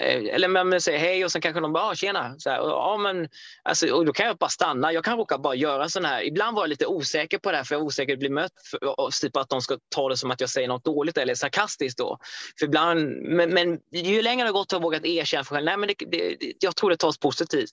eh, 0.00 0.34
eller 0.34 0.48
man 0.48 0.80
säger 0.80 0.98
hej 0.98 1.24
och 1.24 1.32
sen 1.32 1.42
kanske 1.42 1.60
de 1.60 1.72
bara, 1.72 1.84
ah, 1.84 1.94
tjena. 1.94 2.34
Så 2.38 2.50
här, 2.50 2.60
och, 2.60 2.70
ja, 2.70 2.96
men, 2.96 3.28
alltså, 3.62 3.94
och 3.94 4.06
då 4.06 4.12
kan 4.12 4.26
jag 4.26 4.36
bara 4.36 4.50
stanna. 4.50 4.92
Jag 4.92 5.04
kan 5.04 5.18
råka 5.18 5.38
bara 5.38 5.54
göra 5.54 5.88
sån 5.88 6.04
här. 6.04 6.22
Ibland 6.22 6.56
var 6.56 6.62
jag 6.62 6.68
lite 6.68 6.86
osäker 6.86 7.38
på 7.38 7.50
det 7.50 7.56
här, 7.56 7.64
för 7.64 7.74
jag 7.74 7.80
är 7.80 7.86
osäker 7.86 8.12
att 8.12 8.18
bli 8.18 8.30
mött, 8.30 8.52
för, 8.70 9.00
och, 9.00 9.12
typ 9.12 9.36
att 9.36 9.48
de 9.48 9.60
ska 9.60 9.78
ta 9.94 10.08
det 10.08 10.16
som 10.16 10.30
att 10.30 10.40
jag 10.40 10.50
säger 10.50 10.68
något 10.68 10.84
dåligt 10.84 11.18
eller 11.18 11.34
sarkastiskt 11.34 11.77
fantastiskt 11.78 11.98
då. 11.98 12.18
För 12.58 12.66
ibland, 12.66 13.22
men, 13.22 13.50
men 13.50 13.80
ju 13.92 14.22
längre 14.22 14.42
det 14.42 14.48
har 14.48 14.52
gått 14.52 14.72
har 14.72 14.78
jag 14.78 14.82
vågat 14.82 15.04
erkänna 15.04 15.44
för 15.44 15.54
själv, 15.54 15.64
nej 15.64 15.76
men 15.76 15.88
det, 15.88 16.36
det, 16.40 16.52
jag 16.60 16.76
tror 16.76 16.90
det 16.90 16.96
tas 16.96 17.18
positivt. 17.18 17.70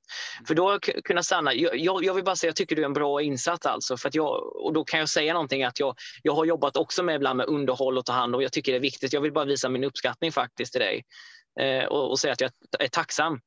För 0.48 0.56
då 0.56 0.66
har 0.66 0.72
jag 0.72 1.04
kunnat 1.04 1.26
stanna. 1.26 1.54
Jag, 1.54 1.78
jag, 1.78 2.04
jag, 2.04 2.14
vill 2.14 2.24
bara 2.24 2.36
säga, 2.36 2.50
jag 2.50 2.56
tycker 2.56 2.76
du 2.76 2.82
är 2.82 2.86
en 2.86 2.94
bra 2.94 3.22
insats 3.22 3.66
alltså. 3.66 3.98
För 3.98 4.08
att 4.08 4.16
jag, 4.16 4.56
och 4.66 4.74
då 4.74 4.84
kan 4.84 5.00
jag 5.00 5.10
säga 5.10 5.34
någonting 5.34 5.64
att 5.64 5.80
jag, 5.80 5.96
jag 6.24 6.36
har 6.36 6.46
jobbat 6.46 6.78
också 6.78 7.04
med 7.04 7.16
ibland 7.16 7.38
med 7.38 7.48
underhåll 7.48 7.98
och 7.98 8.06
ta 8.06 8.14
hand 8.14 8.36
om. 8.36 8.42
Jag 8.42 8.52
tycker 8.52 8.72
det 8.72 8.78
är 8.78 8.82
viktigt. 8.82 9.14
Jag 9.14 9.22
vill 9.22 9.34
bara 9.34 9.46
visa 9.46 9.70
min 9.70 9.84
uppskattning 9.84 10.32
faktiskt 10.32 10.72
till 10.72 10.82
dig. 10.82 11.04
Eh, 11.60 11.86
och, 11.86 12.10
och 12.10 12.20
säga 12.20 12.34
att 12.34 12.42
jag 12.42 12.52
är 12.80 12.88
tacksam 12.88 13.40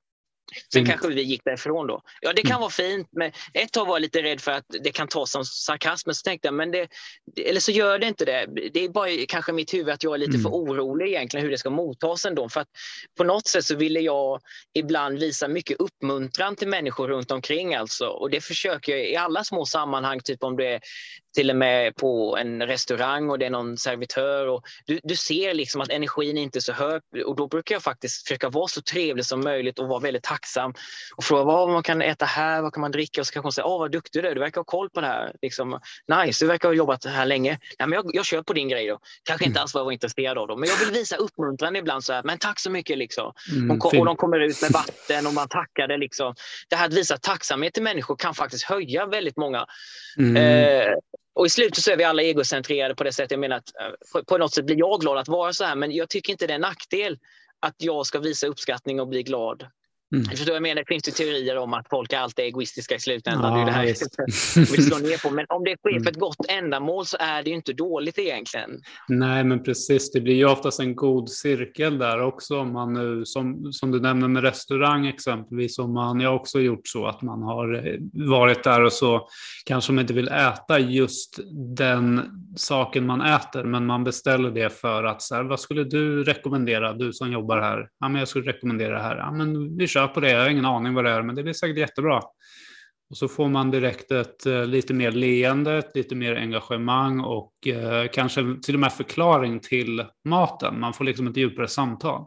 Sen 0.73 0.81
mm. 0.81 0.91
kanske 0.91 1.09
vi 1.09 1.23
gick 1.23 1.45
därifrån 1.45 1.87
då. 1.87 2.03
Ja, 2.21 2.33
det 2.33 2.43
kan 2.43 2.51
mm. 2.51 2.61
vara 2.61 2.71
fint, 2.71 3.09
men 3.11 3.33
ett 3.55 3.73
tag 3.73 3.87
var 3.87 3.95
jag 3.95 4.03
lite 4.03 4.23
rädd 4.23 4.41
för 4.41 4.53
att 4.53 4.65
det 4.85 4.91
kan 4.91 5.09
tas 5.09 5.31
som 5.31 5.45
sarkasm. 5.45 6.11
Så 6.13 6.23
tänkte 6.23 6.49
jag, 6.49 6.55
men 6.55 6.71
det, 6.71 6.89
eller 7.37 7.61
så 7.61 7.73
gör 7.73 7.99
det 7.99 8.07
inte 8.07 8.25
det. 8.25 8.47
Det 8.73 8.85
är 8.85 8.89
bara 8.89 9.09
kanske 9.29 9.53
mitt 9.53 9.75
huvud 9.75 9.89
att 9.89 10.03
jag 10.03 10.15
är 10.15 10.19
lite 10.19 10.31
mm. 10.31 10.43
för 10.43 10.51
orolig 10.51 11.07
egentligen 11.07 11.45
hur 11.45 11.51
det 11.51 11.59
ska 11.59 11.71
mottas 11.71 12.25
ändå. 12.25 12.49
För 12.49 12.61
att 12.61 12.69
på 13.17 13.25
något 13.25 13.47
sätt 13.47 13.65
så 13.65 13.77
ville 13.77 14.01
jag 14.01 14.41
ibland 14.75 15.19
visa 15.19 15.49
mycket 15.49 15.81
uppmuntran 15.81 16.57
till 16.57 16.69
människor 16.69 17.09
runt 17.09 17.31
omkring 17.31 17.75
alltså. 17.75 18.07
Och 18.07 18.31
det 18.31 18.41
försöker 18.41 18.97
jag 18.97 19.11
i 19.11 19.17
alla 19.17 19.45
små 19.45 19.67
sammanhang, 19.67 20.21
typ 20.21 20.43
om 20.43 20.57
det 20.57 20.67
är 20.67 20.81
till 21.35 21.51
och 21.51 21.57
med 21.57 21.97
på 21.97 22.37
en 22.37 22.63
restaurang 22.63 23.31
och 23.31 23.39
det 23.39 23.47
är 23.47 23.51
någon 23.51 23.77
servitör. 23.77 24.47
Och 24.47 24.63
du, 24.87 25.01
du 25.03 25.17
ser 25.17 25.55
liksom 25.55 25.81
att 25.81 25.91
energin 25.91 26.39
inte 26.39 26.59
är 26.59 26.61
så 26.61 26.73
hög 26.73 27.03
och 27.27 27.37
då 27.37 27.49
brukar 27.49 27.75
jag 27.75 27.83
faktiskt 27.83 28.29
försöka 28.29 28.49
vara 28.49 28.69
så 28.69 28.83
trevlig 28.83 29.27
som 29.27 29.41
möjligt 29.41 29.79
och 29.79 29.89
vara 29.89 30.01
väldigt 30.01 30.23
tacksam 30.23 30.75
och 31.17 31.25
fråga 31.25 31.45
vad 31.45 31.69
man 31.69 31.83
kan 31.83 32.03
äta 32.03 32.25
här, 32.25 32.63
vad 32.63 32.75
kan 32.75 32.81
man 32.81 32.93
dricka 32.93 33.21
och 33.21 33.27
så 33.27 33.33
kanske 33.33 33.47
hon 33.47 33.53
säger, 33.53 33.69
åh 33.69 33.79
vad 33.79 33.93
duktig 33.93 34.23
du 34.23 34.29
är, 34.29 34.35
du 34.35 34.41
verkar 34.41 34.61
ha 34.61 34.65
koll 34.65 34.91
på 34.91 35.01
det 35.01 35.07
här. 35.07 35.33
Liksom, 35.43 35.81
nice, 36.25 36.45
du 36.45 36.49
verkar 36.49 36.69
ha 36.69 36.75
jobbat 36.75 37.05
här 37.05 37.27
länge. 37.27 37.59
Nej, 37.79 37.89
men 37.89 37.93
jag, 37.93 38.11
jag 38.13 38.25
kör 38.25 38.43
på 38.43 38.53
din 38.53 38.69
grej 38.69 38.87
då. 38.87 38.99
Kanske 39.23 39.45
inte 39.45 39.59
mm. 39.59 39.63
alls 39.63 39.75
vad 39.75 39.81
jag 39.81 39.85
var 39.85 39.93
intresserad 39.93 40.39
av 40.39 40.49
då, 40.49 40.57
men 40.57 40.69
jag 40.69 40.77
vill 40.77 40.91
visa 40.91 41.17
uppmuntran 41.17 41.77
ibland 41.77 42.05
så 42.05 42.13
här, 42.13 42.23
men 42.23 42.39
tack 42.39 42.61
så 42.61 42.71
mycket 42.71 42.99
liksom. 42.99 43.33
Mm, 43.53 43.71
och, 43.71 43.95
och 43.95 44.05
de 44.05 44.17
kommer 44.17 44.41
ut 44.41 44.63
med 44.63 44.71
vatten 44.71 45.27
och 45.27 45.35
man 45.35 45.49
tackar 45.49 45.89
det 45.89 45.97
liksom. 45.97 46.35
Det 46.69 46.77
här 46.77 46.87
att 46.87 46.95
visa 46.95 47.17
tacksamhet 47.17 47.75
till 47.75 47.83
människor 47.83 48.17
kan 48.17 48.35
faktiskt 48.35 48.65
höja 48.65 49.07
väldigt 49.07 49.37
många. 49.37 49.67
Mm. 50.19 50.37
Eh, 50.37 50.95
och 51.39 51.47
i 51.47 51.51
slutet 51.51 51.85
så 51.85 51.91
är 51.91 51.97
vi 51.97 52.05
alla 52.05 52.23
egocentrerade 52.23 52.95
på 52.95 53.05
det 53.05 53.13
sättet. 53.13 53.31
Jag 53.31 53.41
menar 53.41 53.57
att 53.57 53.73
eh, 53.81 54.23
på 54.23 54.39
något 54.39 54.55
sätt 54.55 54.65
blir 54.65 54.77
jag 54.77 55.01
glad 55.01 55.19
att 55.19 55.29
vara 55.29 55.53
så 55.53 55.65
här, 55.65 55.77
men 55.77 55.93
jag 55.93 56.09
tycker 56.09 56.33
inte 56.33 56.47
det 56.47 56.53
är 56.53 56.55
en 56.55 56.61
nackdel 56.61 57.19
att 57.61 57.75
jag 57.79 58.07
ska 58.07 58.19
visa 58.19 58.47
uppskattning 58.47 59.01
och 59.01 59.09
bli 59.09 59.23
glad. 59.23 59.67
Mm. 60.15 60.25
Förstår 60.25 60.55
jag 60.55 60.63
menar? 60.63 60.75
Det 60.75 60.85
finns 60.89 61.09
ju 61.09 61.13
teorier 61.13 61.59
om 61.59 61.75
att 61.75 61.87
folk 61.91 62.13
alltid 62.13 62.43
är 62.43 62.47
egoistiska 62.47 62.95
i 62.95 63.01
slutändan. 63.01 63.53
Ja, 63.53 63.57
det 63.57 63.63
är 63.63 63.67
det 63.67 63.73
här 63.73 63.85
jag 63.85 63.97
vill 64.73 64.87
slå 64.87 64.99
ner 64.99 65.23
på. 65.23 65.31
Men 65.31 65.47
om 65.49 65.65
det 65.65 65.77
sker 65.77 65.91
för 65.91 66.11
ett 66.11 66.17
mm. 66.17 66.21
gott 66.21 66.47
ändamål 66.49 67.07
så 67.07 67.17
är 67.21 67.43
det 67.43 67.51
ju 67.51 67.57
inte 67.57 67.73
dåligt 67.73 68.19
egentligen. 68.19 68.71
Nej, 69.09 69.45
men 69.45 69.63
precis. 69.63 70.13
Det 70.13 70.21
blir 70.21 70.35
ju 70.35 70.45
oftast 70.45 70.81
en 70.81 70.97
god 70.97 71.31
cirkel 71.31 71.99
där 71.99 72.23
också. 72.23 72.59
Om 72.59 72.73
man 72.73 72.93
nu, 72.93 73.25
som, 73.25 73.73
som 73.73 73.91
du 73.91 74.01
nämner 74.01 74.29
med 74.29 74.43
restaurang 74.43 75.07
exempelvis, 75.07 75.79
om 75.79 75.95
man, 75.95 76.21
jag 76.21 76.31
har 76.31 76.37
också 76.37 76.61
gjort 76.61 76.89
så 76.89 77.07
att 77.07 77.23
man 77.23 77.43
har 77.43 77.75
eh, 77.75 77.95
varit 78.31 78.65
där 78.65 78.85
och 78.85 78.93
så 78.93 79.29
kanske 79.65 79.93
man 79.93 80.03
inte 80.03 80.15
vill 80.15 80.29
äta 80.29 80.79
just 80.79 81.39
den 81.77 82.23
saken 82.57 83.07
man 83.07 83.21
äter, 83.21 83.65
men 83.65 83.87
man 83.87 84.05
beställer 84.05 84.51
det 84.51 84.71
för 84.71 85.05
att 85.05 85.23
så 85.23 85.35
här, 85.35 85.43
vad 85.43 85.61
skulle 85.61 85.85
du 85.85 86.25
rekommendera, 86.25 86.93
du 86.93 87.13
som 87.13 87.33
jobbar 87.33 87.61
här? 87.61 87.89
Ja, 88.01 88.09
men 88.09 88.19
jag 88.19 88.29
skulle 88.29 88.53
rekommendera 88.53 88.97
det 88.97 89.03
här. 89.03 89.17
Ja, 89.17 89.33
men 89.33 89.77
vi 89.77 89.87
kör 89.87 89.98
på 90.07 90.21
det. 90.21 90.31
Jag 90.31 90.41
har 90.41 90.49
ingen 90.49 90.65
aning 90.65 90.95
vad 90.95 91.05
det 91.05 91.11
är, 91.11 91.23
men 91.23 91.35
det 91.35 91.43
blir 91.43 91.53
säkert 91.53 91.79
jättebra. 91.79 92.23
Och 93.11 93.17
så 93.17 93.29
får 93.29 93.49
man 93.49 93.71
direkt 93.71 94.11
ett 94.11 94.47
uh, 94.47 94.67
lite 94.67 94.95
mer 94.95 95.13
leende, 95.13 95.79
ett 95.79 95.95
lite 95.95 96.15
mer 96.15 96.37
engagemang 96.37 97.21
och 97.21 97.53
uh, 97.67 98.11
kanske 98.13 98.57
till 98.63 98.75
och 98.75 98.81
med 98.81 98.93
förklaring 98.93 99.61
till 99.61 100.05
maten. 100.25 100.81
Man 100.81 100.93
får 100.93 101.05
liksom 101.05 101.27
ett 101.27 101.37
djupare 101.37 101.69
samtal. 101.69 102.21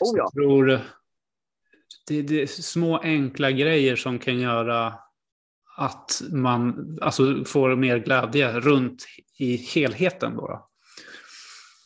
Oh 0.00 0.12
ja. 0.16 0.22
Jag 0.22 0.32
tror 0.32 0.80
det, 2.06 2.22
det 2.22 2.42
är 2.42 2.46
små 2.46 2.98
enkla 2.98 3.50
grejer 3.50 3.96
som 3.96 4.18
kan 4.18 4.40
göra 4.40 4.94
att 5.76 6.22
man 6.30 6.98
alltså, 7.00 7.44
får 7.44 7.76
mer 7.76 7.98
glädje 7.98 8.60
runt 8.60 9.06
i 9.38 9.56
helheten. 9.56 10.36
Då, 10.36 10.46
då. 10.46 10.68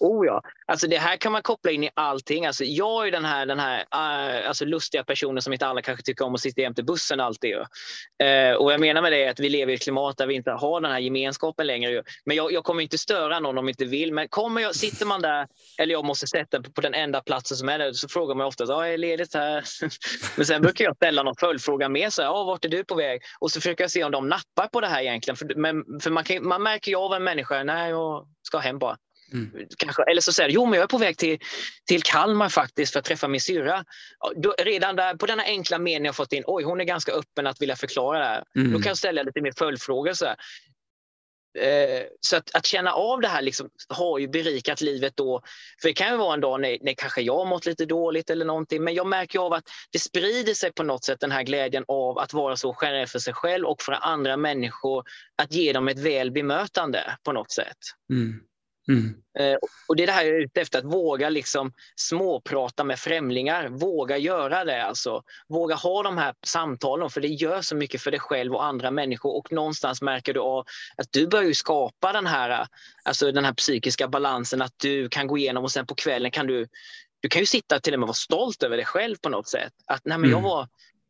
Oh 0.01 0.26
ja, 0.26 0.42
alltså 0.66 0.86
det 0.86 0.99
här 0.99 1.16
kan 1.16 1.32
man 1.32 1.42
koppla 1.42 1.70
in 1.70 1.84
i 1.84 1.90
allting. 1.94 2.46
Alltså 2.46 2.64
jag 2.64 3.07
är 3.07 3.11
den 3.11 3.24
här, 3.24 3.46
den 3.46 3.59
här 3.59 3.80
uh, 3.80 4.49
alltså 4.49 4.64
lustiga 4.64 5.05
personen 5.05 5.42
som 5.42 5.53
inte 5.53 5.66
alla 5.66 5.82
kanske 5.82 6.05
tycker 6.05 6.24
om 6.24 6.34
att 6.34 6.40
sitta 6.40 6.61
jämte 6.61 6.82
bussen 6.82 7.20
alltid. 7.20 7.55
Uh, 7.57 8.55
och 8.59 8.72
jag 8.72 8.80
menar 8.80 9.03
med 9.03 9.12
det 9.12 9.28
att 9.28 9.40
vi 9.40 9.49
lever 9.49 9.72
i 9.72 9.74
ett 9.74 9.82
klimat 9.82 10.16
där 10.16 10.26
vi 10.26 10.34
inte 10.34 10.51
har 10.51 10.80
den 10.80 10.90
här 10.90 10.99
gemenskapen 10.99 11.66
längre. 11.66 12.03
Men 12.24 12.36
jag, 12.36 12.53
jag 12.53 12.64
kommer 12.64 12.82
inte 12.82 12.99
störa 12.99 13.40
någon 13.40 13.59
om 13.59 13.64
jag 13.64 13.70
inte 13.70 13.84
vill. 13.84 14.12
Men 14.12 14.28
kommer 14.28 14.61
jag, 14.61 14.74
sitter 14.74 15.07
man 15.07 15.22
där, 15.22 15.46
eller 15.78 15.92
jag 15.92 16.05
måste 16.05 16.26
sätta 16.26 16.62
på 16.62 16.80
den 16.80 16.94
enda 16.94 17.20
platsen 17.20 17.57
som 17.57 17.68
är 17.68 17.78
där, 17.78 17.92
så 17.92 18.09
frågar 18.09 18.34
man 18.34 18.46
ofta, 18.46 18.64
ja, 18.64 18.86
är 18.86 18.99
ledigt 18.99 19.34
här? 19.34 19.64
men 20.36 20.46
sen 20.46 20.62
brukar 20.62 20.84
jag 20.84 20.96
ställa 20.96 21.22
någon 21.22 21.36
följdfråga 21.36 21.88
med, 21.88 22.12
så 22.12 22.22
här, 22.22 22.28
ah, 22.28 22.44
vart 22.44 22.64
är 22.64 22.68
du 22.68 22.84
på 22.84 22.94
väg? 22.94 23.22
Och 23.40 23.51
så 23.51 23.61
försöker 23.61 23.84
jag 23.84 23.90
se 23.90 24.05
om 24.05 24.12
de 24.12 24.28
nappar 24.28 24.66
på 24.66 24.80
det 24.80 24.86
här 24.86 25.01
egentligen. 25.01 25.36
För, 25.36 25.55
men, 25.57 26.01
för 26.01 26.11
man, 26.11 26.24
kan, 26.24 26.49
man 26.49 26.62
märker 26.62 26.90
ju 26.90 26.96
av 26.96 27.14
en 27.14 27.24
människa, 27.24 27.62
nej, 27.62 27.90
jag 27.90 28.28
ska 28.42 28.59
hem 28.59 28.78
bara. 28.78 28.96
Mm. 29.33 29.51
Kanske, 29.79 30.03
eller 30.03 30.20
så 30.20 30.33
säger 30.33 30.51
jo 30.51 30.64
men 30.64 30.74
jag 30.74 30.83
är 30.83 30.89
på 30.89 30.99
väg 30.99 31.18
till, 31.18 31.39
till 31.87 32.03
Kalmar 32.03 32.49
faktiskt 32.49 32.93
för 32.93 32.99
att 32.99 33.05
träffa 33.05 33.29
min 33.29 33.41
syrra. 33.41 33.85
redan 34.59 34.97
där, 34.97 35.14
på 35.14 35.26
denna 35.26 35.43
enkla 35.43 35.79
mening 35.79 36.03
har 36.03 36.07
jag 36.07 36.16
fått 36.16 36.33
in, 36.33 36.43
oj 36.47 36.64
hon 36.64 36.81
är 36.81 36.85
ganska 36.85 37.12
öppen 37.12 37.47
att 37.47 37.62
vilja 37.62 37.76
förklara 37.76 38.18
det 38.18 38.24
här. 38.24 38.45
Mm. 38.57 38.72
Då 38.72 38.79
kan 38.79 38.91
jag 38.91 38.99
ställa 38.99 39.22
lite 39.22 39.41
mer 39.41 39.53
följdfrågor. 39.59 40.12
Så, 40.12 40.26
eh, 41.59 42.03
så 42.20 42.37
att, 42.37 42.55
att, 42.55 42.66
känna 42.66 42.93
av 42.93 43.20
det 43.20 43.29
här 43.29 43.43
liksom, 43.43 43.70
har 43.89 44.18
ju 44.18 44.29
berikat 44.29 44.81
livet 44.81 45.16
då. 45.16 45.43
För 45.83 45.89
det 45.89 45.95
kan 45.95 46.11
ju 46.11 46.16
vara 46.16 46.35
en 46.35 46.41
dag 46.41 46.61
när, 46.61 46.79
när 46.81 46.95
kanske 46.95 47.22
jag 47.22 47.39
har 47.39 47.47
mått 47.47 47.66
lite 47.66 47.87
dåligt 47.87 48.31
eller 48.31 48.45
någonting. 48.45 48.85
Men 48.85 48.95
jag 48.95 49.07
märker 49.07 49.39
av 49.39 49.53
att 49.53 49.64
det 49.93 49.99
sprider 49.99 50.55
sig 50.55 50.72
på 50.72 50.83
något 50.83 51.05
sätt 51.05 51.20
den 51.20 51.33
här 51.33 51.43
glädjen 51.43 51.85
av 51.89 52.18
att 52.18 52.33
vara 52.33 52.57
så 52.57 52.74
generös 52.74 53.12
för 53.12 53.18
sig 53.18 53.35
själv 53.35 53.66
och 53.66 53.83
för 53.83 53.93
andra 53.93 54.37
människor. 54.37 55.05
Att 55.43 55.53
ge 55.53 55.72
dem 55.72 55.89
ett 55.89 55.99
väl 55.99 56.31
bemötande 56.31 57.16
på 57.22 57.33
något 57.33 57.53
sätt. 57.53 57.79
Mm. 58.11 58.41
Mm. 58.89 59.14
Eh, 59.39 59.57
och 59.89 59.97
det 59.97 60.03
är 60.03 60.07
det 60.07 60.12
här 60.12 60.24
jag 60.24 60.36
är 60.36 60.41
ute 60.41 60.61
efter, 60.61 60.78
att 60.78 60.84
våga 60.84 61.30
liksom 61.30 61.72
småprata 61.97 62.84
med 62.84 62.99
främlingar. 62.99 63.68
Våga 63.68 64.16
göra 64.18 64.64
det 64.64 64.84
alltså. 64.84 65.22
Våga 65.49 65.74
ha 65.74 66.03
de 66.03 66.18
här 66.18 66.34
samtalen, 66.47 67.11
för 67.11 67.20
det 67.20 67.28
gör 67.28 67.62
så 67.62 67.76
mycket 67.76 68.03
för 68.03 68.11
dig 68.11 68.20
själv 68.20 68.55
och 68.55 68.64
andra 68.64 68.91
människor. 68.91 69.36
Och 69.36 69.53
någonstans 69.53 70.03
märker 70.03 70.34
du 70.34 70.41
av 70.41 70.64
att 70.97 71.12
du 71.12 71.26
börjar 71.26 71.53
skapa 71.53 72.12
den 72.12 72.26
här, 72.26 72.66
alltså 73.05 73.32
den 73.32 73.45
här 73.45 73.55
psykiska 73.55 74.09
balansen, 74.09 74.62
att 74.62 74.74
du 74.76 75.09
kan 75.09 75.26
gå 75.26 75.39
igenom 75.39 75.64
och 75.64 75.72
sen 75.72 75.86
på 75.86 75.95
kvällen 75.95 76.30
kan 76.30 76.47
du 76.47 76.66
du 77.20 77.28
kan 77.28 77.43
ju 77.43 77.47
sitta 77.47 77.80
till 77.80 77.95
och 77.95 78.01
med 78.01 78.07
vara 78.07 78.14
stolt 78.14 78.62
över 78.62 78.76
dig 78.76 78.86
själv 78.86 79.16
på 79.16 79.28
något 79.28 79.49
sätt. 79.49 79.72
Att 79.86 80.05
nej, 80.05 80.18
men 80.18 80.30
jag, 80.30 80.39
mm. 80.39 80.51
var, 80.51 80.68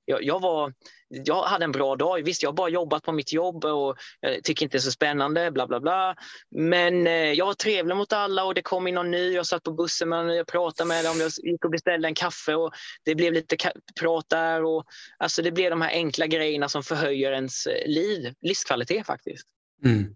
jag, 0.08 0.24
jag, 0.24 0.40
var, 0.40 0.72
jag 1.08 1.42
hade 1.42 1.64
en 1.64 1.72
bra 1.72 1.96
dag. 1.96 2.22
Visst, 2.24 2.42
jag 2.42 2.50
har 2.50 2.54
bara 2.54 2.68
jobbat 2.68 3.02
på 3.02 3.12
mitt 3.12 3.32
jobb 3.32 3.64
och 3.64 3.96
jag 4.20 4.44
tycker 4.44 4.66
inte 4.66 4.76
det 4.76 4.78
är 4.78 4.82
så 4.82 4.90
spännande, 4.90 5.50
bla 5.50 5.66
bla 5.66 5.80
bla. 5.80 6.14
Men 6.50 7.06
eh, 7.06 7.12
jag 7.12 7.46
var 7.46 7.54
trevlig 7.54 7.96
mot 7.96 8.12
alla 8.12 8.44
och 8.44 8.54
det 8.54 8.62
kom 8.62 8.86
in 8.86 8.94
någon 8.94 9.10
ny. 9.10 9.32
Jag 9.32 9.46
satt 9.46 9.62
på 9.62 9.72
bussen 9.72 10.08
med 10.08 10.36
jag 10.36 10.46
pratade 10.46 10.88
med 10.88 11.04
dem. 11.04 11.20
Jag 11.20 11.30
gick 11.42 11.64
och 11.64 11.70
beställde 11.70 12.08
en 12.08 12.14
kaffe 12.14 12.54
och 12.54 12.72
det 13.04 13.14
blev 13.14 13.32
lite 13.32 13.56
prat 14.00 14.26
där. 14.28 14.64
Och, 14.64 14.84
alltså, 15.18 15.42
det 15.42 15.52
blev 15.52 15.70
de 15.70 15.82
här 15.82 15.90
enkla 15.90 16.26
grejerna 16.26 16.68
som 16.68 16.82
förhöjer 16.82 17.32
ens 17.32 17.66
eh, 17.66 17.88
liv, 17.88 18.34
livskvalitet 18.40 19.06
faktiskt. 19.06 19.46
Mm. 19.84 20.14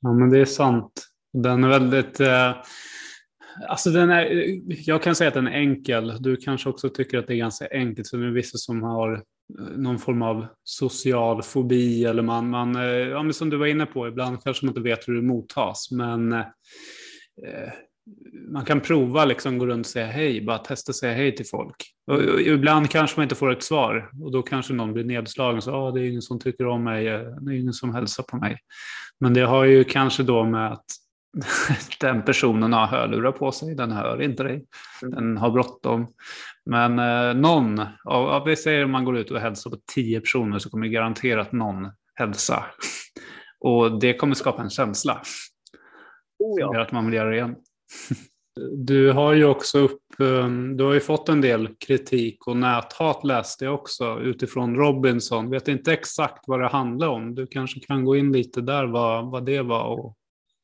Ja, 0.00 0.12
men 0.12 0.30
det 0.30 0.38
är 0.38 0.44
sant. 0.44 1.06
Den 1.32 1.64
är 1.64 1.68
väldigt... 1.68 2.20
Eh 2.20 2.52
Alltså 3.68 3.90
den 3.90 4.10
är, 4.10 4.60
jag 4.88 5.02
kan 5.02 5.14
säga 5.14 5.28
att 5.28 5.34
den 5.34 5.46
är 5.46 5.52
enkel. 5.52 6.14
Du 6.20 6.36
kanske 6.36 6.68
också 6.68 6.88
tycker 6.88 7.18
att 7.18 7.26
det 7.26 7.34
är 7.34 7.38
ganska 7.38 7.68
enkelt. 7.70 8.10
För 8.10 8.18
det 8.18 8.26
är 8.26 8.30
vissa 8.30 8.58
som 8.58 8.82
har 8.82 9.12
eh, 9.14 9.64
någon 9.76 9.98
form 9.98 10.22
av 10.22 10.46
social 10.64 11.42
fobi 11.42 12.04
eller 12.04 12.22
man, 12.22 12.50
man 12.50 12.76
eh, 12.76 12.82
ja, 12.82 13.22
men 13.22 13.34
som 13.34 13.50
du 13.50 13.56
var 13.56 13.66
inne 13.66 13.86
på, 13.86 14.08
ibland 14.08 14.42
kanske 14.44 14.66
man 14.66 14.70
inte 14.70 14.80
vet 14.80 15.08
hur 15.08 15.14
det 15.14 15.22
mottas. 15.22 15.90
Men 15.90 16.32
eh, 16.32 16.38
eh, 17.46 17.72
man 18.52 18.64
kan 18.64 18.80
prova 18.80 19.24
liksom 19.24 19.58
gå 19.58 19.66
runt 19.66 19.86
och 19.86 19.90
säga 19.90 20.06
hej, 20.06 20.40
bara 20.40 20.58
testa 20.58 20.90
att 20.90 20.96
säga 20.96 21.14
hej 21.14 21.36
till 21.36 21.46
folk. 21.46 21.76
Och, 22.10 22.18
och, 22.18 22.40
ibland 22.40 22.90
kanske 22.90 23.18
man 23.18 23.22
inte 23.22 23.34
får 23.34 23.52
ett 23.52 23.62
svar 23.62 24.10
och 24.22 24.32
då 24.32 24.42
kanske 24.42 24.72
någon 24.72 24.92
blir 24.92 25.04
nedslagen. 25.04 25.62
Så, 25.62 25.74
ah, 25.74 25.90
det 25.90 26.00
är 26.00 26.08
ingen 26.08 26.22
som 26.22 26.40
tycker 26.40 26.66
om 26.66 26.84
mig, 26.84 27.04
det 27.04 27.52
är 27.52 27.60
ingen 27.60 27.72
som 27.72 27.94
hälsar 27.94 28.22
på 28.22 28.36
mig. 28.36 28.58
Men 29.20 29.34
det 29.34 29.40
har 29.40 29.64
ju 29.64 29.84
kanske 29.84 30.22
då 30.22 30.44
med 30.44 30.72
att 30.72 30.84
den 32.00 32.22
personen 32.22 32.72
har 32.72 32.86
hörlurar 32.86 33.32
på 33.32 33.52
sig, 33.52 33.74
den 33.74 33.92
hör 33.92 34.22
inte 34.22 34.42
dig, 34.42 34.64
mm. 35.02 35.14
den 35.14 35.36
har 35.36 35.50
bråttom. 35.50 36.06
Men 36.64 36.98
eh, 36.98 37.34
någon, 37.34 37.80
av, 38.04 38.44
vi 38.44 38.56
säger 38.56 38.84
om 38.84 38.90
man 38.90 39.04
går 39.04 39.18
ut 39.18 39.30
och 39.30 39.40
hälsar 39.40 39.70
på 39.70 39.76
tio 39.94 40.20
personer 40.20 40.58
så 40.58 40.70
kommer 40.70 40.86
garanterat 40.86 41.52
någon 41.52 41.88
hälsa. 42.14 42.64
Och 43.60 44.00
det 44.00 44.14
kommer 44.14 44.34
skapa 44.34 44.62
en 44.62 44.70
känsla. 44.70 45.22
Oh 46.38 46.60
ja. 46.60 46.66
Som 46.66 46.74
gör 46.74 46.82
att 46.82 46.92
man 46.92 47.06
vill 47.06 47.14
göra 47.14 47.30
det 47.30 47.36
igen. 47.36 47.56
Du 48.76 49.12
har 49.12 49.32
ju 49.32 49.44
också 49.44 49.78
upp, 49.78 50.02
um, 50.18 50.76
du 50.76 50.84
har 50.84 50.94
ju 50.94 51.00
fått 51.00 51.28
en 51.28 51.40
del 51.40 51.68
kritik 51.86 52.46
och 52.46 52.56
näthat 52.56 53.24
läste 53.24 53.64
jag 53.64 53.74
också 53.74 54.20
utifrån 54.20 54.76
Robinson. 54.76 55.50
Vet 55.50 55.68
inte 55.68 55.92
exakt 55.92 56.44
vad 56.46 56.60
det 56.60 56.68
handlar 56.68 57.08
om. 57.08 57.34
Du 57.34 57.46
kanske 57.46 57.80
kan 57.80 58.04
gå 58.04 58.16
in 58.16 58.32
lite 58.32 58.60
där 58.60 58.86
vad, 58.86 59.30
vad 59.30 59.46
det 59.46 59.62
var 59.62 59.84
och 59.84 60.16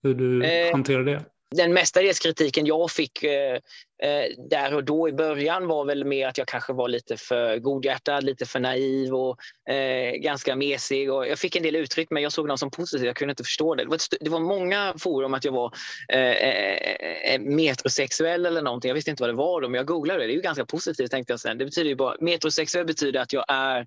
hur 0.02 0.14
du 0.14 0.44
eh, 0.44 0.72
hanterar 0.72 1.04
det? 1.04 1.24
Den 1.52 1.72
mestadels 1.72 2.18
kritiken 2.18 2.66
jag 2.66 2.90
fick 2.90 3.22
eh, 3.24 3.54
eh, 4.02 4.24
där 4.50 4.74
och 4.74 4.84
då 4.84 5.08
i 5.08 5.12
början 5.12 5.66
var 5.66 5.84
väl 5.84 6.04
mer 6.04 6.28
att 6.28 6.38
jag 6.38 6.48
kanske 6.48 6.72
var 6.72 6.88
lite 6.88 7.16
för 7.16 7.58
godhjärtad, 7.58 8.24
lite 8.24 8.46
för 8.46 8.60
naiv 8.60 9.14
och 9.14 9.38
eh, 9.72 10.12
ganska 10.12 10.56
mesig. 10.56 11.12
Och 11.12 11.26
jag 11.26 11.38
fick 11.38 11.56
en 11.56 11.62
del 11.62 11.76
uttryck 11.76 12.10
men 12.10 12.22
jag 12.22 12.32
såg 12.32 12.48
dem 12.48 12.58
som 12.58 12.70
positiva, 12.70 13.06
jag 13.06 13.16
kunde 13.16 13.32
inte 13.32 13.44
förstå 13.44 13.74
det. 13.74 13.82
Det 13.84 13.90
var, 13.90 13.98
det 14.20 14.30
var 14.30 14.40
många 14.40 14.94
forum 14.98 15.34
att 15.34 15.44
jag 15.44 15.52
var 15.52 15.74
eh, 16.12 17.34
eh, 17.34 17.40
metrosexuell 17.40 18.46
eller 18.46 18.62
någonting. 18.62 18.88
Jag 18.88 18.94
visste 18.94 19.10
inte 19.10 19.22
vad 19.22 19.30
det 19.30 19.36
var 19.36 19.60
då, 19.60 19.68
men 19.68 19.78
jag 19.78 19.86
googlade 19.86 20.20
det. 20.20 20.26
Det 20.26 20.32
är 20.32 20.36
ju 20.36 20.40
ganska 20.40 20.66
positivt 20.66 21.10
tänkte 21.10 21.32
jag 21.32 21.40
sen. 21.40 21.58
Det 21.58 21.64
betyder 21.64 21.88
ju 21.88 21.96
bara, 21.96 22.16
metrosexuell 22.20 22.86
betyder 22.86 23.20
att 23.20 23.32
jag 23.32 23.44
är 23.48 23.86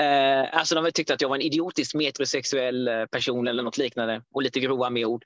Eh, 0.00 0.58
alltså 0.58 0.74
de 0.74 0.92
tyckte 0.92 1.14
att 1.14 1.20
jag 1.20 1.28
var 1.28 1.36
en 1.36 1.42
idiotisk 1.42 1.94
metrosexuell 1.94 2.90
person 3.10 3.48
eller 3.48 3.62
något 3.62 3.78
liknande 3.78 4.22
och 4.32 4.42
lite 4.42 4.60
grova 4.60 4.90
med 4.90 5.06
ord. 5.06 5.24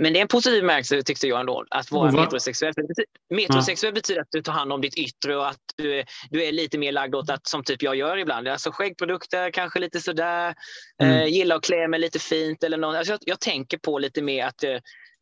Men 0.00 0.12
det 0.12 0.18
är 0.18 0.22
en 0.22 0.28
positiv 0.28 0.60
bemärkelse 0.60 1.02
tyckte 1.02 1.28
jag 1.28 1.40
ändå, 1.40 1.64
att 1.70 1.90
vara 1.90 2.10
Va? 2.10 2.20
metrosexuell. 2.20 2.74
Metrosexuell 3.30 3.90
ja. 3.90 3.94
betyder 3.94 4.20
att 4.20 4.28
du 4.30 4.42
tar 4.42 4.52
hand 4.52 4.72
om 4.72 4.80
ditt 4.80 4.94
yttre 4.94 5.36
och 5.36 5.48
att 5.48 5.60
du 5.76 5.98
är, 5.98 6.04
du 6.30 6.44
är 6.44 6.52
lite 6.52 6.78
mer 6.78 6.92
lagd 6.92 7.14
åt 7.14 7.30
att, 7.30 7.46
som 7.46 7.64
typ 7.64 7.82
jag 7.82 7.96
gör 7.96 8.16
ibland, 8.16 8.48
alltså 8.48 8.70
skäggprodukter, 8.72 9.50
kanske 9.50 9.78
lite 9.78 10.00
sådär, 10.00 10.54
mm. 11.02 11.12
eh, 11.12 11.26
gillar 11.26 11.56
att 11.56 11.64
klä 11.64 11.88
mig 11.88 12.00
lite 12.00 12.18
fint 12.18 12.64
eller 12.64 12.76
något. 12.76 12.96
Alltså 12.96 13.12
jag, 13.12 13.20
jag 13.26 13.40
tänker 13.40 13.78
på 13.78 13.98
lite 13.98 14.22
mer 14.22 14.46
att 14.46 14.64
eh, 14.64 14.78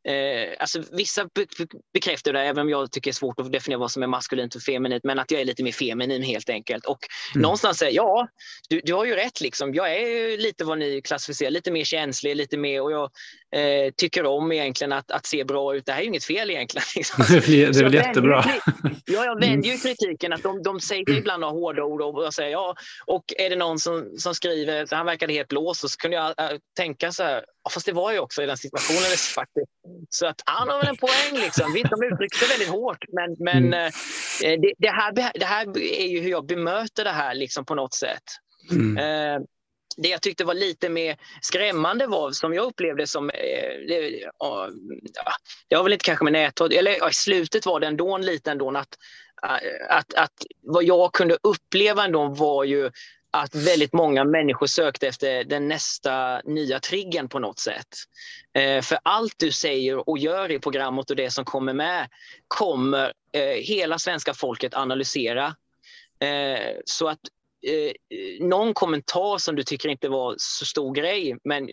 Eh, 0.09 0.55
alltså 0.59 0.83
vissa 0.93 1.25
be 1.25 1.47
bekräftar 1.93 2.33
det, 2.33 2.41
även 2.41 2.63
om 2.63 2.69
jag 2.69 2.93
tycker 2.93 3.11
det 3.11 3.13
är 3.13 3.15
svårt 3.15 3.41
att 3.41 3.53
definiera 3.53 3.79
vad 3.79 3.91
som 3.91 4.03
är 4.03 4.07
maskulint 4.07 4.55
och 4.55 4.63
feminint, 4.63 5.05
men 5.05 5.19
att 5.19 5.31
jag 5.31 5.41
är 5.41 5.45
lite 5.45 5.63
mer 5.63 5.73
feminin 5.73 6.23
helt 6.23 6.51
enkelt. 6.51 6.87
Och 6.87 6.99
mm. 7.35 7.43
någonstans 7.43 7.79
säger 7.79 7.93
ja, 7.93 8.29
du, 8.69 8.81
du 8.85 8.95
har 8.95 9.05
ju 9.05 9.15
rätt. 9.15 9.41
Liksom. 9.41 9.75
Jag 9.75 9.97
är 9.97 10.39
lite 10.39 10.65
vad 10.65 10.79
ni 10.79 11.03
klassificerar, 11.03 11.51
lite 11.51 11.71
mer 11.71 11.85
känslig, 11.85 12.37
lite 12.37 12.57
mer 12.57 12.83
och 12.83 12.93
jag 12.93 13.11
eh, 13.53 13.93
tycker 13.97 14.27
om 14.27 14.53
egentligen 14.53 14.93
att, 14.93 15.11
att 15.11 15.27
se 15.27 15.45
bra 15.45 15.75
ut. 15.77 15.87
Det 15.87 15.93
här 15.93 15.99
är 15.99 16.03
ju 16.03 16.09
inget 16.09 16.25
fel 16.25 16.51
egentligen. 16.51 16.85
Liksom. 16.97 17.25
det 17.29 17.63
är 17.63 17.85
väl 17.85 17.95
jättebra. 17.95 18.45
ja, 19.05 19.25
jag 19.25 19.41
vänder 19.41 19.69
ju 19.69 19.79
kritiken 19.79 20.33
att 20.33 20.43
de, 20.43 20.63
de 20.63 20.81
säger 20.81 21.09
mm. 21.09 21.19
ibland 21.19 21.41
några 21.41 21.53
hårda 21.53 21.83
ord 21.85 22.01
och 22.01 22.25
jag 22.25 22.35
säger 22.35 22.51
ja, 22.51 22.75
och 23.07 23.25
är 23.39 23.51
det 23.51 23.57
någon 23.57 23.79
som, 23.79 24.11
som 24.19 24.35
skriver, 24.35 24.87
han 24.91 25.07
verkade 25.07 25.33
helt 25.33 25.49
blå, 25.49 25.75
så 25.75 25.89
kunde 25.89 26.17
jag 26.17 26.29
äh, 26.29 26.59
tänka 26.77 27.13
så 27.13 27.23
här, 27.23 27.45
fast 27.71 27.87
det 27.87 27.93
var 27.93 28.13
ju 28.13 28.19
också 28.19 28.43
i 28.43 28.47
den 28.47 28.57
situationen 28.57 29.17
faktiskt. 29.35 29.71
Så 30.11 30.27
att 30.27 30.43
han 30.45 30.69
har 30.69 30.79
väl 30.79 30.89
en 30.89 30.97
poäng. 30.97 31.43
Liksom. 31.45 31.73
De 31.73 32.07
uttryckte 32.13 32.47
väldigt 32.47 32.69
hårt, 32.69 33.05
men, 33.13 33.37
men 33.39 33.67
mm. 33.67 33.87
eh, 34.45 34.61
det, 34.61 34.73
det, 34.79 34.91
här, 34.91 35.13
det 35.39 35.45
här 35.45 35.79
är 35.79 36.07
ju 36.07 36.21
hur 36.21 36.31
jag 36.31 36.47
bemöter 36.47 37.05
det 37.05 37.11
här 37.11 37.35
liksom, 37.35 37.65
på 37.65 37.75
något 37.75 37.95
sätt. 37.95 38.23
Mm. 38.71 38.97
Eh, 38.97 39.43
det 39.97 40.09
jag 40.09 40.23
tyckte 40.23 40.45
var 40.45 40.55
lite 40.55 40.89
mer 40.89 41.17
skrämmande 41.41 42.07
var, 42.07 42.31
som 42.31 42.55
jag 42.55 42.67
upplevde 42.67 43.07
som, 43.07 43.31
eh, 43.31 43.87
det, 43.89 44.23
ja, 44.39 44.69
det 45.69 45.77
var 45.77 45.83
väl 45.83 45.93
inte 45.93 46.05
kanske 46.05 46.25
med 46.25 46.33
näthat, 46.33 46.73
eller 46.73 46.97
ja, 46.99 47.11
i 47.11 47.13
slutet 47.13 47.67
var 47.67 47.81
det 47.81 47.87
ändå 47.87 48.19
lite 48.19 48.51
ändå 48.51 48.71
att, 48.71 48.99
eh, 49.43 49.97
att, 49.97 50.15
att 50.15 50.33
vad 50.63 50.85
jag 50.85 51.13
kunde 51.13 51.39
uppleva 51.43 52.05
ändå 52.05 52.29
var 52.29 52.65
ju 52.65 52.91
att 53.33 53.55
väldigt 53.55 53.93
många 53.93 54.25
människor 54.25 54.67
sökte 54.67 55.09
efter 55.09 55.45
den 55.45 55.69
nästa 55.69 56.41
nya 56.45 56.81
triggen 56.81 57.29
på 57.29 57.39
något 57.39 57.59
sätt. 57.59 57.89
Eh, 58.55 58.83
för 58.83 58.99
allt 59.03 59.35
du 59.39 59.53
säger 59.53 60.09
och 60.09 60.19
gör 60.19 60.51
i 60.51 60.59
programmet 60.59 61.11
och 61.11 61.17
det 61.17 61.31
som 61.31 61.45
kommer 61.45 61.73
med 61.73 62.09
kommer 62.49 63.13
eh, 63.33 63.43
hela 63.43 63.99
svenska 63.99 64.35
folket 64.35 64.75
analysera. 64.75 65.47
Eh, 66.21 66.77
så 66.85 67.09
att 67.09 67.21
eh, 67.67 67.93
någon 68.47 68.75
kommentar 68.75 69.39
som 69.39 69.57
du 69.57 69.63
tycker 69.63 69.89
inte 69.89 70.09
var 70.09 70.35
så 70.39 70.65
stor 70.65 70.95
grej, 70.95 71.37
men 71.45 71.69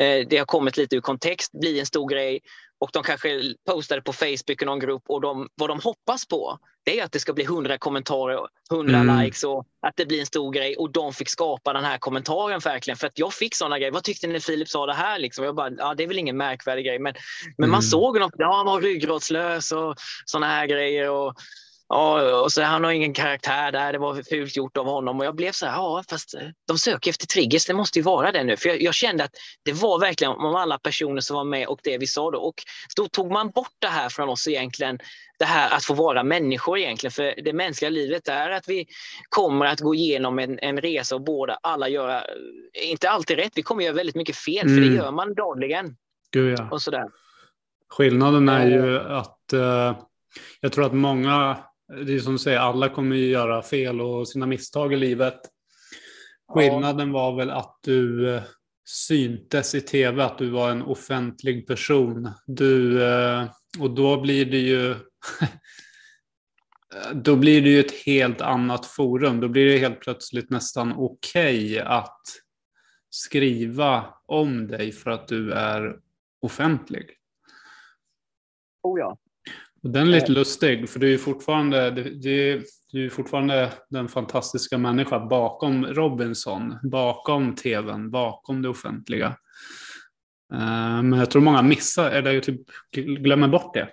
eh, 0.00 0.26
det 0.28 0.36
har 0.38 0.46
kommit 0.46 0.76
lite 0.76 0.96
ur 0.96 1.00
kontext, 1.00 1.52
blir 1.52 1.80
en 1.80 1.86
stor 1.86 2.08
grej 2.08 2.40
och 2.80 2.90
de 2.92 3.02
kanske 3.02 3.54
postade 3.66 4.02
på 4.02 4.12
Facebook 4.12 4.62
i 4.62 4.64
någon 4.64 4.80
grupp 4.80 5.02
och 5.08 5.20
de, 5.20 5.48
vad 5.54 5.70
de 5.70 5.80
hoppas 5.80 6.26
på 6.26 6.58
det 6.84 7.00
är 7.00 7.04
att 7.04 7.12
det 7.12 7.20
ska 7.20 7.32
bli 7.32 7.44
100 7.44 7.78
kommentarer, 7.78 8.38
100 8.72 8.98
mm. 8.98 9.20
likes 9.20 9.44
och 9.44 9.66
att 9.86 9.96
det 9.96 10.06
blir 10.06 10.20
en 10.20 10.26
stor 10.26 10.52
grej 10.52 10.76
och 10.76 10.92
de 10.92 11.12
fick 11.12 11.28
skapa 11.28 11.72
den 11.72 11.84
här 11.84 11.98
kommentaren 11.98 12.60
verkligen 12.60 12.96
för 12.96 13.06
att 13.06 13.18
jag 13.18 13.34
fick 13.34 13.54
sådana 13.54 13.78
grejer. 13.78 13.92
Vad 13.92 14.04
tyckte 14.04 14.26
ni 14.26 14.40
Filip 14.40 14.68
sa 14.68 14.86
det 14.86 14.94
här? 14.94 15.18
Liksom? 15.18 15.44
Jag 15.44 15.54
bara, 15.54 15.70
ja, 15.78 15.94
det 15.94 16.02
är 16.02 16.08
väl 16.08 16.18
ingen 16.18 16.36
märkvärdig 16.36 16.84
grej, 16.84 16.98
men, 16.98 17.14
men 17.56 17.64
mm. 17.64 17.70
man 17.70 17.82
såg 17.82 18.20
något, 18.20 18.34
ja, 18.38 18.56
han 18.56 18.66
var 18.66 18.80
ryggradslös 18.80 19.72
och 19.72 19.94
sådana 20.24 20.46
här 20.46 20.66
grejer. 20.66 21.10
Och, 21.10 21.34
Ja, 21.88 22.40
och 22.40 22.52
så 22.52 22.62
han 22.62 22.84
har 22.84 22.90
ingen 22.90 23.12
karaktär 23.12 23.72
där, 23.72 23.92
det 23.92 23.98
var 23.98 24.22
fult 24.22 24.56
gjort 24.56 24.76
av 24.76 24.86
honom. 24.86 25.20
Och 25.20 25.26
jag 25.26 25.34
blev 25.34 25.52
så 25.52 25.66
här, 25.66 25.72
ja 25.72 26.04
fast 26.08 26.34
eh, 26.34 26.48
de 26.68 26.78
söker 26.78 27.10
efter 27.10 27.26
triggers, 27.26 27.66
det 27.66 27.74
måste 27.74 27.98
ju 27.98 28.02
vara 28.02 28.32
det 28.32 28.44
nu. 28.44 28.56
För 28.56 28.68
jag, 28.68 28.82
jag, 28.82 28.94
kände 28.94 29.24
att 29.24 29.30
det 29.64 29.72
var 29.72 30.00
verkligen 30.00 30.32
om 30.32 30.54
alla 30.54 30.78
personer 30.78 31.20
som 31.20 31.36
var 31.36 31.44
med 31.44 31.66
och 31.66 31.80
det 31.82 31.98
vi 31.98 32.06
sa 32.06 32.30
då. 32.30 32.38
Och 32.38 32.54
då 32.96 33.08
tog 33.08 33.32
man 33.32 33.50
bort 33.50 33.76
det 33.78 33.88
här 33.88 34.08
från 34.08 34.28
oss 34.28 34.48
egentligen, 34.48 34.98
det 35.38 35.44
här 35.44 35.76
att 35.76 35.84
få 35.84 35.94
vara 35.94 36.22
människor 36.22 36.78
egentligen. 36.78 37.12
För 37.12 37.34
det 37.44 37.52
mänskliga 37.52 37.90
livet 37.90 38.28
är 38.28 38.50
att 38.50 38.68
vi 38.68 38.86
kommer 39.28 39.66
att 39.66 39.80
gå 39.80 39.94
igenom 39.94 40.38
en, 40.38 40.58
en 40.58 40.80
resa 40.80 41.14
och 41.14 41.24
båda 41.24 41.58
alla 41.62 41.88
göra, 41.88 42.18
eh, 42.18 42.90
inte 42.90 43.10
alltid 43.10 43.36
rätt, 43.36 43.52
vi 43.54 43.62
kommer 43.62 43.84
göra 43.84 43.94
väldigt 43.94 44.16
mycket 44.16 44.36
fel, 44.36 44.66
mm. 44.66 44.74
för 44.74 44.80
det 44.80 44.86
mm. 44.86 44.98
gör 44.98 45.10
man 45.10 45.34
dagligen. 45.34 45.96
Gud, 46.32 46.58
ja. 46.58 46.68
och 46.70 46.82
sådär. 46.82 47.08
Skillnaden 47.88 48.48
är 48.48 48.66
ju 48.66 48.98
att 48.98 49.38
uh, 49.52 49.96
jag 50.60 50.72
tror 50.72 50.86
att 50.86 50.92
många 50.92 51.56
det 51.88 52.14
är 52.14 52.18
som 52.18 52.32
du 52.32 52.38
säger, 52.38 52.58
alla 52.58 52.88
kommer 52.88 53.16
ju 53.16 53.26
göra 53.26 53.62
fel 53.62 54.00
och 54.00 54.28
sina 54.28 54.46
misstag 54.46 54.92
i 54.92 54.96
livet. 54.96 55.40
Skillnaden 56.48 57.12
var 57.12 57.36
väl 57.36 57.50
att 57.50 57.78
du 57.82 58.34
eh, 58.34 58.42
syntes 58.84 59.74
i 59.74 59.80
tv, 59.80 60.24
att 60.24 60.38
du 60.38 60.50
var 60.50 60.70
en 60.70 60.82
offentlig 60.82 61.66
person. 61.66 62.30
Du, 62.46 63.04
eh, 63.04 63.50
och 63.78 63.90
då 63.90 64.20
blir 64.20 64.44
det 64.44 64.58
ju 64.58 64.94
då 67.14 67.36
blir 67.36 67.62
det 67.62 67.68
ju 67.68 67.80
ett 67.80 68.04
helt 68.06 68.40
annat 68.40 68.86
forum. 68.86 69.40
Då 69.40 69.48
blir 69.48 69.66
det 69.66 69.78
helt 69.78 70.00
plötsligt 70.00 70.50
nästan 70.50 70.92
okej 70.92 71.64
okay 71.64 71.78
att 71.78 72.22
skriva 73.10 74.14
om 74.26 74.66
dig 74.66 74.92
för 74.92 75.10
att 75.10 75.28
du 75.28 75.52
är 75.52 75.98
offentlig. 76.40 77.10
Oh 78.82 79.00
ja. 79.00 79.18
Den 79.84 80.02
är 80.02 80.10
lite 80.10 80.32
lustig, 80.32 80.88
för 80.88 81.00
du 81.00 81.14
är 81.14 81.18
fortfarande, 81.18 81.90
du, 81.90 82.64
du 82.92 83.06
är 83.06 83.10
fortfarande 83.10 83.72
den 83.90 84.08
fantastiska 84.08 84.78
människan 84.78 85.28
bakom 85.28 85.86
Robinson, 85.86 86.74
bakom 86.82 87.54
tvn, 87.54 88.10
bakom 88.10 88.62
det 88.62 88.68
offentliga. 88.68 89.26
Eh, 90.52 91.02
men 91.02 91.12
jag 91.12 91.30
tror 91.30 91.42
många 91.42 91.62
missar, 91.62 92.10
eller 92.10 92.40
typ 92.40 92.60
glömmer 92.92 93.48
bort 93.48 93.74
det. 93.74 93.88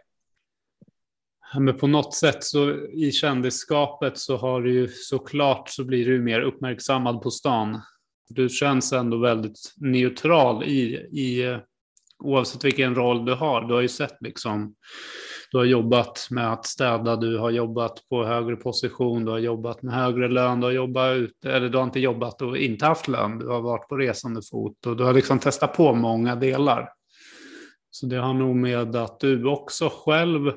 Men 1.60 1.78
på 1.78 1.88
något 1.88 2.14
sätt 2.14 2.44
så 2.44 2.72
i 2.88 3.12
kändisskapet 3.12 4.18
så 4.18 4.38
har 4.38 4.62
du 4.62 4.74
ju 4.74 4.88
såklart 4.88 5.70
så 5.70 5.84
blir 5.84 6.06
du 6.06 6.22
mer 6.22 6.42
uppmärksammad 6.42 7.22
på 7.22 7.32
stan. 7.32 7.82
Du 8.30 8.50
känns 8.50 8.94
ändå 8.94 9.18
väldigt 9.18 9.74
neutral 9.78 10.64
i, 10.64 10.96
i 10.96 11.60
oavsett 12.20 12.64
vilken 12.64 12.96
roll 12.96 13.26
du 13.26 13.34
har. 13.34 13.62
Du 13.68 13.74
har 13.74 13.82
ju 13.82 13.88
sett 13.88 14.18
liksom, 14.22 14.76
du 15.52 15.58
har 15.58 15.66
jobbat 15.66 16.28
med 16.30 16.54
att 16.54 16.66
städa, 16.66 17.16
du 17.16 17.38
har 17.38 17.49
jobbat 17.49 18.10
på 18.10 18.26
högre 18.26 18.56
position, 18.56 19.26
du 19.26 19.32
har 19.32 19.39
jobbat 19.39 19.82
med 19.82 19.93
högre 19.93 20.28
lön, 20.28 20.60
du 20.60 20.66
har 20.66 20.72
jobbat 20.72 21.16
ut, 21.16 21.45
eller 21.45 21.70
du 21.70 21.78
har 21.78 21.84
inte 21.84 21.99
jobbat 21.99 22.41
och 22.41 22.58
inte 22.58 22.86
haft 22.86 23.08
lön, 23.08 23.39
du 23.39 23.47
har 23.47 23.62
varit 23.62 23.88
på 23.88 23.97
resande 23.97 24.41
fot 24.52 24.86
och 24.86 24.97
du 24.97 25.04
har 25.04 25.14
liksom 25.14 25.39
testat 25.39 25.74
på 25.74 25.93
många 25.93 26.36
delar. 26.36 26.89
Så 27.89 28.06
det 28.06 28.16
har 28.16 28.34
nog 28.34 28.56
med 28.56 28.95
att 28.95 29.20
du 29.20 29.45
också 29.45 29.89
själv 29.93 30.52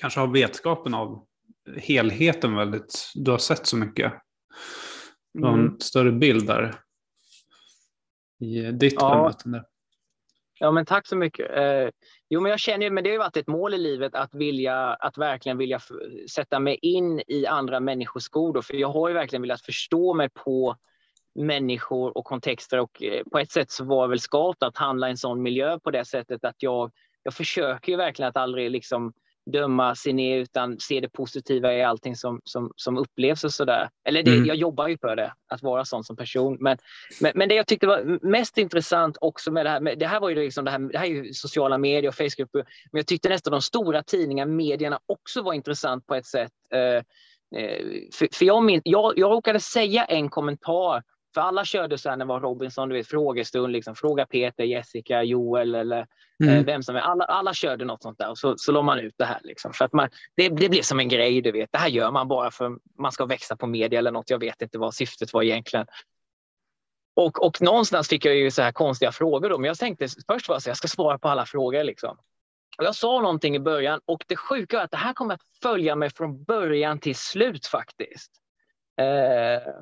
kanske 0.00 0.20
har 0.20 0.26
vetskapen 0.26 0.94
av 0.94 1.26
helheten 1.76 2.56
väldigt, 2.56 3.12
du 3.14 3.30
har 3.30 3.38
sett 3.38 3.66
så 3.66 3.76
mycket. 3.76 4.12
Du 5.34 5.44
har 5.44 5.52
en 5.52 5.60
mm. 5.60 5.80
större 5.80 6.12
bild 6.12 6.46
där 6.46 6.74
i 8.40 8.72
ditt 8.72 8.94
ja. 8.96 9.16
bemötande. 9.16 9.64
Ja, 10.58 10.70
men 10.70 10.86
tack 10.86 11.06
så 11.06 11.16
mycket. 11.16 11.50
Jo, 12.28 12.40
men 12.40 12.50
jag 12.50 12.60
känner 12.60 12.86
ju, 12.86 12.90
men 12.90 13.04
det 13.04 13.10
har 13.10 13.12
ju 13.12 13.18
varit 13.18 13.36
ett 13.36 13.46
mål 13.46 13.74
i 13.74 13.78
livet 13.78 14.14
att 14.14 14.34
vilja, 14.34 14.76
att 14.94 15.18
verkligen 15.18 15.58
vilja 15.58 15.80
sätta 16.30 16.58
mig 16.58 16.78
in 16.82 17.22
i 17.26 17.46
andra 17.46 17.80
människors 17.80 18.22
skor. 18.22 18.62
För 18.62 18.74
jag 18.74 18.88
har 18.88 19.08
ju 19.08 19.14
verkligen 19.14 19.42
velat 19.42 19.60
förstå 19.60 20.14
mig 20.14 20.28
på 20.28 20.76
människor 21.34 22.18
och 22.18 22.24
kontexter 22.24 22.78
och 22.78 23.02
eh, 23.02 23.24
på 23.32 23.38
ett 23.38 23.50
sätt 23.50 23.70
så 23.70 23.84
var 23.84 24.02
jag 24.02 24.08
väl 24.08 24.20
skapt 24.20 24.62
att 24.62 24.76
handla 24.76 25.08
i 25.08 25.10
en 25.10 25.16
sån 25.16 25.42
miljö 25.42 25.78
på 25.78 25.90
det 25.90 26.04
sättet 26.04 26.44
att 26.44 26.56
jag, 26.58 26.90
jag 27.22 27.34
försöker 27.34 27.92
ju 27.92 27.96
verkligen 27.96 28.28
att 28.28 28.36
aldrig 28.36 28.70
liksom 28.70 29.12
döma 29.46 29.94
sig 29.94 30.12
ner 30.12 30.38
utan 30.38 30.80
se 30.80 31.00
det 31.00 31.08
positiva 31.08 31.74
i 31.74 31.82
allting 31.82 32.16
som, 32.16 32.40
som, 32.44 32.72
som 32.76 32.98
upplevs 32.98 33.44
och 33.44 33.52
sådär. 33.52 33.90
Eller 34.04 34.22
det, 34.22 34.30
mm. 34.30 34.46
jag 34.46 34.56
jobbar 34.56 34.88
ju 34.88 34.98
för 34.98 35.16
det, 35.16 35.32
att 35.48 35.62
vara 35.62 35.84
sån 35.84 36.04
som 36.04 36.16
person. 36.16 36.56
Men, 36.60 36.78
men, 37.20 37.32
men, 37.34 37.48
det 37.48 37.54
jag 37.54 37.66
tyckte 37.66 37.86
var 37.86 38.26
mest 38.26 38.58
intressant 38.58 39.16
också 39.20 39.52
med 39.52 39.66
det 39.66 39.70
här, 39.70 39.80
med, 39.80 39.98
det 39.98 40.06
här 40.06 40.20
var 40.20 40.28
ju 40.28 40.34
liksom 40.34 40.64
det 40.64 40.70
här, 40.70 40.78
det 40.78 40.98
här 40.98 41.06
är 41.06 41.10
ju 41.10 41.32
sociala 41.32 41.78
medier 41.78 42.08
och 42.08 42.14
Facebook, 42.14 42.48
men 42.52 42.64
jag 42.98 43.06
tyckte 43.06 43.28
nästan 43.28 43.50
de 43.50 43.62
stora 43.62 44.02
tidningarna, 44.02 44.52
medierna 44.52 45.00
också 45.06 45.42
var 45.42 45.52
intressant 45.52 46.06
på 46.06 46.14
ett 46.14 46.26
sätt. 46.26 46.52
Eh, 46.72 46.80
eh 47.60 47.82
för, 48.12 48.28
för 48.32 48.44
jag, 48.44 48.64
min, 48.64 48.80
jag, 48.84 49.18
jag 49.18 49.30
råkade 49.30 49.60
säga 49.60 50.04
en 50.04 50.28
kommentar 50.28 51.02
för 51.36 51.40
alla 51.40 51.64
körde 51.64 51.98
så 51.98 52.08
här 52.08 52.16
när 52.16 52.24
det 52.24 52.28
var 52.28 52.40
Robinson, 52.40 52.88
du 52.88 52.94
vet, 52.94 53.06
frågestund, 53.06 53.72
liksom, 53.72 53.94
fråga 53.94 54.26
Peter, 54.26 54.64
Jessica, 54.64 55.22
Joel 55.22 55.74
eller 55.74 55.98
eh, 55.98 56.06
mm. 56.48 56.58
eh, 56.58 56.64
vem 56.64 56.82
som 56.82 56.96
är. 56.96 57.00
Alla, 57.00 57.24
alla 57.24 57.54
körde 57.54 57.84
något 57.84 58.02
sånt 58.02 58.18
där 58.18 58.30
och 58.30 58.38
så, 58.38 58.54
så 58.58 58.72
la 58.72 58.82
man 58.82 58.98
ut 58.98 59.14
det 59.18 59.24
här. 59.24 59.40
Liksom, 59.44 59.72
för 59.72 59.84
att 59.84 59.92
man, 59.92 60.08
det, 60.36 60.48
det 60.48 60.68
blev 60.68 60.82
som 60.82 61.00
en 61.00 61.08
grej, 61.08 61.42
du 61.42 61.52
vet. 61.52 61.72
Det 61.72 61.78
här 61.78 61.88
gör 61.88 62.10
man 62.10 62.28
bara 62.28 62.50
för 62.50 62.78
man 62.98 63.12
ska 63.12 63.26
växa 63.26 63.56
på 63.56 63.66
media 63.66 63.98
eller 63.98 64.10
något. 64.10 64.30
Jag 64.30 64.38
vet 64.38 64.62
inte 64.62 64.78
vad 64.78 64.94
syftet 64.94 65.32
var 65.32 65.42
egentligen. 65.42 65.86
Och, 67.16 67.46
och 67.46 67.62
någonstans 67.62 68.08
fick 68.08 68.24
jag 68.24 68.36
ju 68.36 68.50
så 68.50 68.62
här 68.62 68.72
konstiga 68.72 69.12
frågor 69.12 69.50
då, 69.50 69.58
men 69.58 69.68
jag 69.68 69.78
tänkte 69.78 70.08
först 70.28 70.48
var 70.48 70.58
så 70.58 70.70
jag 70.70 70.76
ska 70.76 70.88
svara 70.88 71.18
på 71.18 71.28
alla 71.28 71.46
frågor 71.46 71.84
liksom. 71.84 72.18
Och 72.78 72.84
jag 72.84 72.94
sa 72.94 73.20
någonting 73.20 73.56
i 73.56 73.60
början 73.60 74.00
och 74.04 74.24
det 74.26 74.36
sjuka 74.36 74.80
är 74.80 74.84
att 74.84 74.90
det 74.90 74.96
här 74.96 75.12
kommer 75.12 75.34
att 75.34 75.42
följa 75.62 75.96
mig 75.96 76.10
från 76.10 76.44
början 76.44 76.98
till 76.98 77.16
slut 77.16 77.66
faktiskt. 77.66 78.32
Eh, 79.00 79.72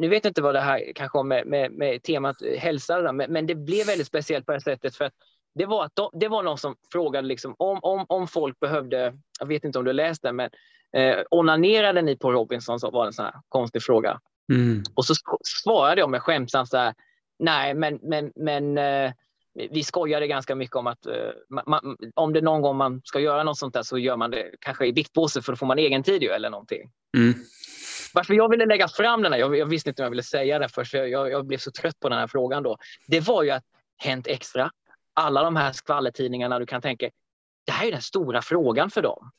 nu 0.00 0.08
vet 0.08 0.24
jag 0.24 0.30
inte 0.30 0.42
vad 0.42 0.54
det 0.54 0.60
här 0.60 0.92
kanske 0.94 1.18
har 1.18 1.24
med, 1.24 1.46
med, 1.46 1.72
med 1.72 2.02
temat 2.02 2.36
hälsa 2.58 3.12
men, 3.12 3.32
men 3.32 3.46
det 3.46 3.54
blev 3.54 3.86
väldigt 3.86 4.06
speciellt 4.06 4.46
på 4.46 4.52
det 4.52 4.60
sättet 4.60 4.96
för 4.96 5.04
att 5.04 5.12
det 5.54 5.66
var, 5.66 5.84
att 5.84 5.96
de, 5.96 6.10
det 6.12 6.28
var 6.28 6.42
någon 6.42 6.58
som 6.58 6.76
frågade 6.92 7.28
liksom 7.28 7.54
om, 7.58 7.78
om, 7.82 8.06
om 8.08 8.28
folk 8.28 8.60
behövde, 8.60 9.14
jag 9.40 9.46
vet 9.46 9.64
inte 9.64 9.78
om 9.78 9.84
du 9.84 9.92
läste 9.92 10.28
den, 10.28 10.36
men 10.36 10.50
eh, 10.96 11.18
onanerade 11.30 12.02
ni 12.02 12.16
på 12.16 12.32
Robinson? 12.32 12.80
Så 12.80 12.90
var 12.90 13.04
det 13.04 13.08
en 13.08 13.12
sån 13.12 13.24
här 13.24 13.34
konstig 13.48 13.82
fråga. 13.82 14.20
Mm. 14.52 14.82
Och 14.94 15.04
så 15.04 15.14
svarade 15.62 16.00
jag 16.00 16.10
med 16.10 16.22
skämtsamt 16.22 16.68
så 16.68 16.76
här, 16.76 16.94
nej 17.38 17.74
men, 17.74 17.98
men, 18.02 18.32
men 18.36 18.78
eh, 18.78 19.12
vi 19.70 19.84
skojade 19.84 20.26
ganska 20.26 20.54
mycket 20.54 20.76
om 20.76 20.86
att 20.86 21.06
eh, 21.06 21.62
man, 21.66 21.96
om 22.14 22.32
det 22.32 22.40
någon 22.40 22.62
gång 22.62 22.76
man 22.76 23.00
ska 23.04 23.20
göra 23.20 23.42
något 23.42 23.58
sånt 23.58 23.74
där 23.74 23.82
så 23.82 23.98
gör 23.98 24.16
man 24.16 24.30
det 24.30 24.50
kanske 24.60 24.86
i 24.86 24.92
viktpåse 24.92 25.42
för 25.42 25.52
då 25.52 25.56
får 25.56 25.66
man 25.66 25.78
egen 25.78 26.02
tid 26.02 26.22
eller 26.22 26.50
någonting. 26.50 26.90
Mm. 27.16 27.34
Varför 28.14 28.34
jag 28.34 28.48
ville 28.48 28.66
lägga 28.66 28.88
fram 28.88 29.22
den 29.22 29.32
här, 29.32 29.40
jag, 29.40 29.56
jag 29.56 29.66
visste 29.66 29.88
inte 29.88 30.02
om 30.02 30.04
jag 30.04 30.10
ville 30.10 30.22
säga 30.22 30.58
det 30.58 30.68
först, 30.68 30.94
jag, 30.94 31.08
jag, 31.08 31.30
jag, 31.30 31.46
blev 31.46 31.58
så 31.58 31.70
trött 31.70 32.00
på 32.00 32.08
den 32.08 32.18
här 32.18 32.26
frågan 32.26 32.62
då. 32.62 32.76
Det 33.06 33.20
var 33.20 33.42
ju 33.42 33.50
att 33.50 33.64
Hänt 33.96 34.26
Extra, 34.26 34.70
alla 35.14 35.42
de 35.42 35.56
här 35.56 35.72
skvallertidningarna, 35.72 36.58
du 36.58 36.66
kan 36.66 36.82
tänka, 36.82 37.10
det 37.66 37.72
här 37.72 37.86
är 37.86 37.92
den 37.92 38.02
stora 38.02 38.42
frågan 38.42 38.90
för 38.90 39.02
dem. 39.02 39.30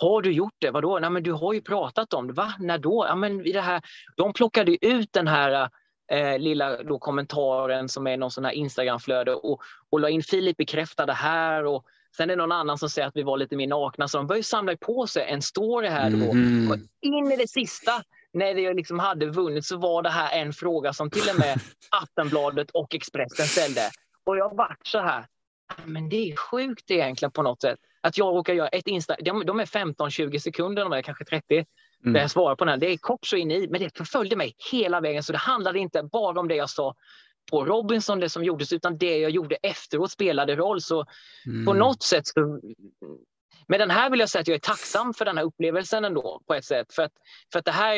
Har 0.00 0.22
du 0.22 0.32
gjort 0.32 0.54
det? 0.58 0.70
Vadå? 0.70 0.98
Nej, 0.98 1.10
men 1.10 1.22
du 1.22 1.32
har 1.32 1.52
ju 1.52 1.62
pratat 1.62 2.14
om 2.14 2.26
det. 2.26 2.32
Va? 2.32 2.54
När 2.58 2.78
då? 2.78 3.06
Ja, 3.08 3.14
men 3.14 3.46
i 3.46 3.52
det 3.52 3.60
här, 3.60 3.82
de 4.16 4.32
plockade 4.32 4.86
ut 4.86 5.12
den 5.12 5.26
här 5.26 5.70
eh, 6.12 6.38
lilla 6.38 6.82
då, 6.82 6.98
kommentaren 6.98 7.88
som 7.88 8.06
är 8.06 8.16
någon 8.16 8.30
sån 8.30 8.44
här 8.44 8.52
Instagramflöde 8.52 9.34
och, 9.34 9.62
och 9.90 10.00
la 10.00 10.08
in 10.08 10.22
Filip 10.22 10.56
bekräftade 10.56 11.12
här 11.12 11.64
och 11.66 11.86
Sen 12.16 12.30
är 12.30 12.36
det 12.36 12.42
någon 12.42 12.52
annan 12.52 12.78
som 12.78 12.90
säger 12.90 13.08
att 13.08 13.16
vi 13.16 13.22
var 13.22 13.36
lite 13.36 13.56
mer 13.56 13.66
nakna, 13.66 14.08
så 14.08 14.16
de 14.18 14.26
började 14.26 14.44
samla 14.44 14.76
på 14.76 15.06
sig 15.06 15.26
en 15.28 15.42
story 15.42 15.88
här. 15.88 16.10
Då. 16.10 16.30
Mm. 16.30 16.88
in 17.00 17.32
i 17.32 17.36
det 17.36 17.48
sista, 17.48 18.02
när 18.32 18.54
det 18.54 18.74
liksom 18.74 18.98
hade 18.98 19.26
vunnit, 19.26 19.66
så 19.66 19.76
var 19.76 20.02
det 20.02 20.10
här 20.10 20.40
en 20.40 20.52
fråga 20.52 20.92
som 20.92 21.10
till 21.10 21.30
och 21.30 21.38
med 21.38 21.60
Aftonbladet 22.02 22.70
och 22.70 22.94
Expressen 22.94 23.46
ställde. 23.46 23.90
Och 24.24 24.36
jag 24.36 24.56
vart 24.56 24.86
så 24.86 24.98
här, 24.98 25.26
men 25.84 26.08
det 26.08 26.32
är 26.32 26.36
sjukt 26.36 26.90
egentligen 26.90 27.32
på 27.32 27.42
något 27.42 27.60
sätt. 27.60 27.78
Att 28.00 28.18
jag 28.18 28.36
råkar 28.36 28.54
göra 28.54 28.68
ett 28.68 28.86
Insta, 28.86 29.16
de, 29.20 29.46
de 29.46 29.60
är 29.60 29.66
15-20 29.66 30.38
sekunder, 30.38 30.82
de 30.82 30.92
är 30.92 31.02
kanske 31.02 31.24
30, 31.24 31.54
mm. 31.54 32.12
där 32.12 32.20
jag 32.20 32.30
svarar 32.30 32.56
på 32.56 32.64
den. 32.64 32.80
Det 32.80 32.86
är 32.86 32.96
kort 32.96 33.26
så 33.26 33.36
in 33.36 33.50
i, 33.50 33.68
men 33.70 33.80
det 33.80 33.96
förföljde 33.96 34.36
mig 34.36 34.54
hela 34.72 35.00
vägen. 35.00 35.22
Så 35.22 35.32
det 35.32 35.38
handlade 35.38 35.78
inte 35.78 36.02
bara 36.02 36.40
om 36.40 36.48
det 36.48 36.54
jag 36.54 36.70
sa 36.70 36.94
på 37.50 37.64
Robinson 37.64 38.20
det 38.20 38.28
som 38.28 38.44
gjordes, 38.44 38.72
utan 38.72 38.98
det 38.98 39.18
jag 39.18 39.30
gjorde 39.30 39.56
efteråt 39.62 40.10
spelade 40.10 40.56
roll. 40.56 40.80
Så 40.80 41.06
mm. 41.46 41.64
på 41.64 41.72
något 41.72 42.02
sätt 42.02 42.26
så, 42.26 42.60
med 43.66 43.80
den 43.80 43.90
här 43.90 44.10
vill 44.10 44.20
jag 44.20 44.28
säga 44.28 44.40
att 44.40 44.48
jag 44.48 44.54
är 44.54 44.58
tacksam 44.58 45.14
för 45.14 45.24
den 45.24 45.36
här 45.38 45.44
upplevelsen 45.44 46.04
ändå 46.04 46.40
på 46.46 46.54
ett 46.54 46.64
sätt. 46.64 46.94
För 46.94 47.02
att, 47.02 47.12
för 47.52 47.58
att 47.58 47.64
det 47.64 47.72
här 47.72 47.96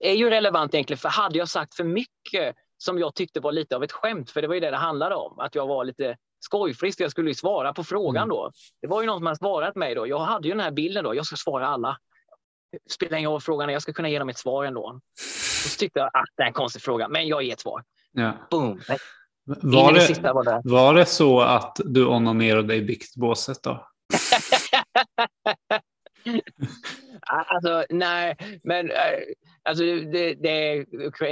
är 0.00 0.14
ju 0.14 0.30
relevant 0.30 0.74
egentligen, 0.74 0.98
för 0.98 1.08
hade 1.08 1.38
jag 1.38 1.48
sagt 1.48 1.74
för 1.74 1.84
mycket 1.84 2.54
som 2.78 2.98
jag 2.98 3.14
tyckte 3.14 3.40
var 3.40 3.52
lite 3.52 3.76
av 3.76 3.84
ett 3.84 3.92
skämt, 3.92 4.30
för 4.30 4.42
det 4.42 4.48
var 4.48 4.54
ju 4.54 4.60
det 4.60 4.70
det 4.70 4.76
handlade 4.76 5.14
om, 5.14 5.38
att 5.38 5.54
jag 5.54 5.66
var 5.66 5.84
lite 5.84 6.16
skojfrisk, 6.40 7.00
jag 7.00 7.10
skulle 7.10 7.30
ju 7.30 7.34
svara 7.34 7.72
på 7.72 7.84
frågan 7.84 8.22
mm. 8.22 8.28
då. 8.28 8.50
Det 8.82 8.88
var 8.88 9.00
ju 9.00 9.06
någon 9.06 9.18
som 9.18 9.26
hade 9.26 9.38
svarat 9.38 9.76
mig 9.76 9.94
då. 9.94 10.06
Jag 10.06 10.18
hade 10.18 10.48
ju 10.48 10.54
den 10.54 10.64
här 10.64 10.70
bilden 10.70 11.04
då, 11.04 11.14
jag 11.14 11.26
ska 11.26 11.36
svara 11.36 11.66
alla. 11.66 11.98
Spelar 12.90 13.18
ingen 13.18 13.30
roll 13.30 13.40
frågan, 13.40 13.72
jag 13.72 13.82
ska 13.82 13.92
kunna 13.92 14.08
ge 14.08 14.18
dem 14.18 14.28
ett 14.28 14.38
svar 14.38 14.64
ändå. 14.64 15.00
Och 15.64 15.70
så 15.70 15.78
tyckte 15.78 15.98
jag 15.98 16.06
att 16.06 16.28
det 16.36 16.42
är 16.42 16.46
en 16.46 16.52
konstig 16.52 16.82
fråga, 16.82 17.08
men 17.08 17.26
jag 17.26 17.42
ger 17.42 17.52
ett 17.52 17.60
svar. 17.60 17.82
Ja. 18.12 18.32
Boom. 18.50 18.80
Var 19.44 19.92
det, 19.92 20.32
var, 20.32 20.44
det. 20.44 20.60
var 20.64 20.94
det 20.94 21.06
så 21.06 21.40
att 21.40 21.80
du 21.84 22.06
onanerade 22.06 22.74
i 22.74 22.82
biktbåset 22.82 23.62
då? 23.62 23.88
alltså, 27.26 27.84
nej, 27.90 28.36
men 28.62 28.90
eh, 28.90 28.96
alltså, 29.62 29.84
det, 29.84 30.34
det, 30.34 30.84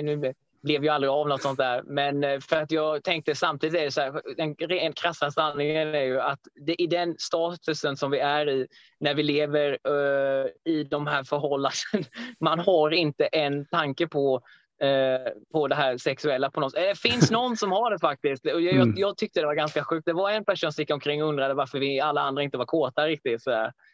nu 0.02 0.32
blev 0.66 0.84
ju 0.84 0.88
aldrig 0.88 1.10
av 1.10 1.28
något 1.28 1.42
sånt 1.42 1.58
där. 1.58 1.82
Men 1.86 2.24
eh, 2.24 2.40
för 2.40 2.56
att 2.56 2.70
jag 2.70 3.04
tänkte 3.04 3.34
samtidigt 3.34 3.80
är 3.80 3.84
det 3.84 3.90
så 3.90 4.00
här, 4.00 4.22
den 4.36 4.54
rent 4.54 4.96
krassa 4.96 5.30
sanningen 5.30 5.94
är 5.94 6.02
ju 6.02 6.20
att 6.20 6.40
det, 6.66 6.82
i 6.82 6.86
den 6.86 7.14
statusen 7.18 7.96
som 7.96 8.10
vi 8.10 8.18
är 8.18 8.48
i 8.48 8.66
när 9.00 9.14
vi 9.14 9.22
lever 9.22 9.78
uh, 9.88 10.46
i 10.64 10.84
de 10.84 11.06
här 11.06 11.24
förhållandena, 11.24 12.08
man 12.40 12.58
har 12.58 12.90
inte 12.90 13.26
en 13.26 13.66
tanke 13.66 14.06
på 14.06 14.42
Eh, 14.80 15.32
på 15.52 15.68
det 15.68 15.74
här 15.74 15.98
sexuella 15.98 16.50
på 16.50 16.60
något 16.60 16.72
sätt. 16.72 16.80
Det 16.80 16.90
eh, 16.90 16.94
finns 16.94 17.30
någon 17.30 17.56
som 17.56 17.72
har 17.72 17.90
det 17.90 17.98
faktiskt. 17.98 18.44
Jag, 18.44 18.60
jag, 18.60 18.74
mm. 18.74 18.94
jag, 18.96 19.16
tyckte 19.16 19.40
det 19.40 19.46
var 19.46 19.54
ganska 19.54 19.84
sjukt. 19.84 20.06
Det 20.06 20.12
var 20.12 20.30
en 20.30 20.44
person 20.44 20.72
som 20.72 20.82
gick 20.82 20.90
omkring 20.90 21.22
och 21.22 21.28
undrade 21.28 21.54
varför 21.54 21.78
vi 21.78 22.00
alla 22.00 22.20
andra 22.20 22.42
inte 22.42 22.58
var 22.58 22.64
kåta 22.64 23.06
riktigt. 23.06 23.42
Så, 23.42 23.50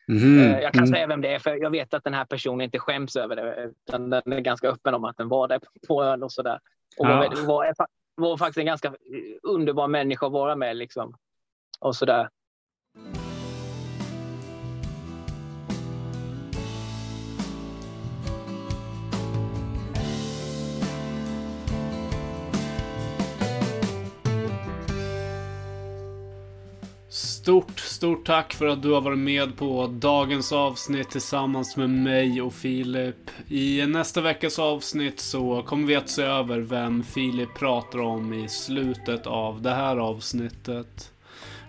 mm. 0.08 0.62
jag 0.62 0.72
kan 0.72 0.84
mm. 0.84 0.94
säga 0.94 1.06
vem 1.06 1.20
det 1.20 1.34
är, 1.34 1.38
för 1.38 1.56
jag 1.56 1.70
vet 1.70 1.94
att 1.94 2.04
den 2.04 2.14
här 2.14 2.24
personen 2.24 2.60
inte 2.60 2.78
skäms 2.78 3.16
över 3.16 3.36
det. 3.36 3.70
Utan 3.88 4.10
den 4.10 4.32
är 4.32 4.40
ganska 4.40 4.68
öppen 4.68 4.94
om 4.94 5.04
att 5.04 5.16
den 5.16 5.28
var 5.28 5.48
det 5.48 5.60
på 5.88 6.04
ön 6.04 6.22
och 6.22 6.32
sådär. 6.32 6.58
Och 6.98 7.06
ja. 7.06 7.16
var, 7.16 7.46
var, 7.46 7.74
var, 8.14 8.36
faktiskt 8.36 8.58
en 8.58 8.66
ganska 8.66 8.94
underbar 9.42 9.88
människa 9.88 10.26
att 10.26 10.32
vara 10.32 10.56
med. 10.56 10.76
Liksom. 10.76 11.14
Och 11.80 11.96
sådär. 11.96 12.28
Stort, 27.42 27.80
stort 27.80 28.26
tack 28.26 28.52
för 28.54 28.66
att 28.66 28.82
du 28.82 28.92
har 28.92 29.00
varit 29.00 29.18
med 29.18 29.56
på 29.56 29.86
dagens 29.86 30.52
avsnitt 30.52 31.10
tillsammans 31.10 31.76
med 31.76 31.90
mig 31.90 32.42
och 32.42 32.54
Filip. 32.54 33.30
I 33.48 33.86
nästa 33.86 34.20
veckas 34.20 34.58
avsnitt 34.58 35.20
så 35.20 35.62
kommer 35.62 35.86
vi 35.86 35.96
att 35.96 36.08
se 36.08 36.22
över 36.22 36.58
vem 36.58 37.02
Filip 37.02 37.54
pratar 37.54 37.98
om 37.98 38.32
i 38.32 38.48
slutet 38.48 39.26
av 39.26 39.62
det 39.62 39.70
här 39.70 39.96
avsnittet. 39.96 41.12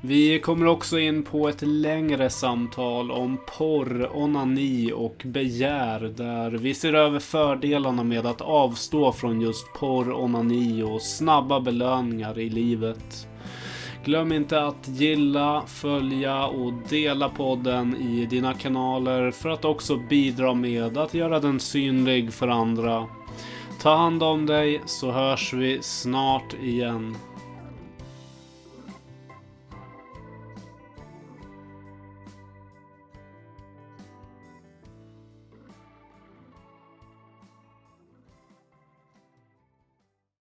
Vi 0.01 0.39
kommer 0.39 0.65
också 0.65 0.99
in 0.99 1.23
på 1.23 1.49
ett 1.49 1.61
längre 1.61 2.29
samtal 2.29 3.11
om 3.11 3.37
porr, 3.57 4.17
onani 4.17 4.91
och 4.95 5.21
begär 5.25 5.99
där 5.99 6.51
vi 6.51 6.73
ser 6.73 6.93
över 6.93 7.19
fördelarna 7.19 8.03
med 8.03 8.25
att 8.25 8.41
avstå 8.41 9.11
från 9.11 9.41
just 9.41 9.73
porr, 9.73 10.13
onani 10.13 10.83
och 10.83 11.01
snabba 11.01 11.59
belöningar 11.59 12.39
i 12.39 12.49
livet. 12.49 13.27
Glöm 14.05 14.31
inte 14.31 14.61
att 14.61 14.87
gilla, 14.87 15.63
följa 15.67 16.45
och 16.45 16.73
dela 16.89 17.29
podden 17.29 17.95
i 17.95 18.25
dina 18.25 18.53
kanaler 18.53 19.31
för 19.31 19.49
att 19.49 19.65
också 19.65 19.97
bidra 19.97 20.53
med 20.53 20.97
att 20.97 21.13
göra 21.13 21.39
den 21.39 21.59
synlig 21.59 22.33
för 22.33 22.47
andra. 22.47 23.07
Ta 23.81 23.95
hand 23.95 24.23
om 24.23 24.45
dig 24.45 24.81
så 24.85 25.11
hörs 25.11 25.53
vi 25.53 25.79
snart 25.81 26.53
igen. 26.53 27.15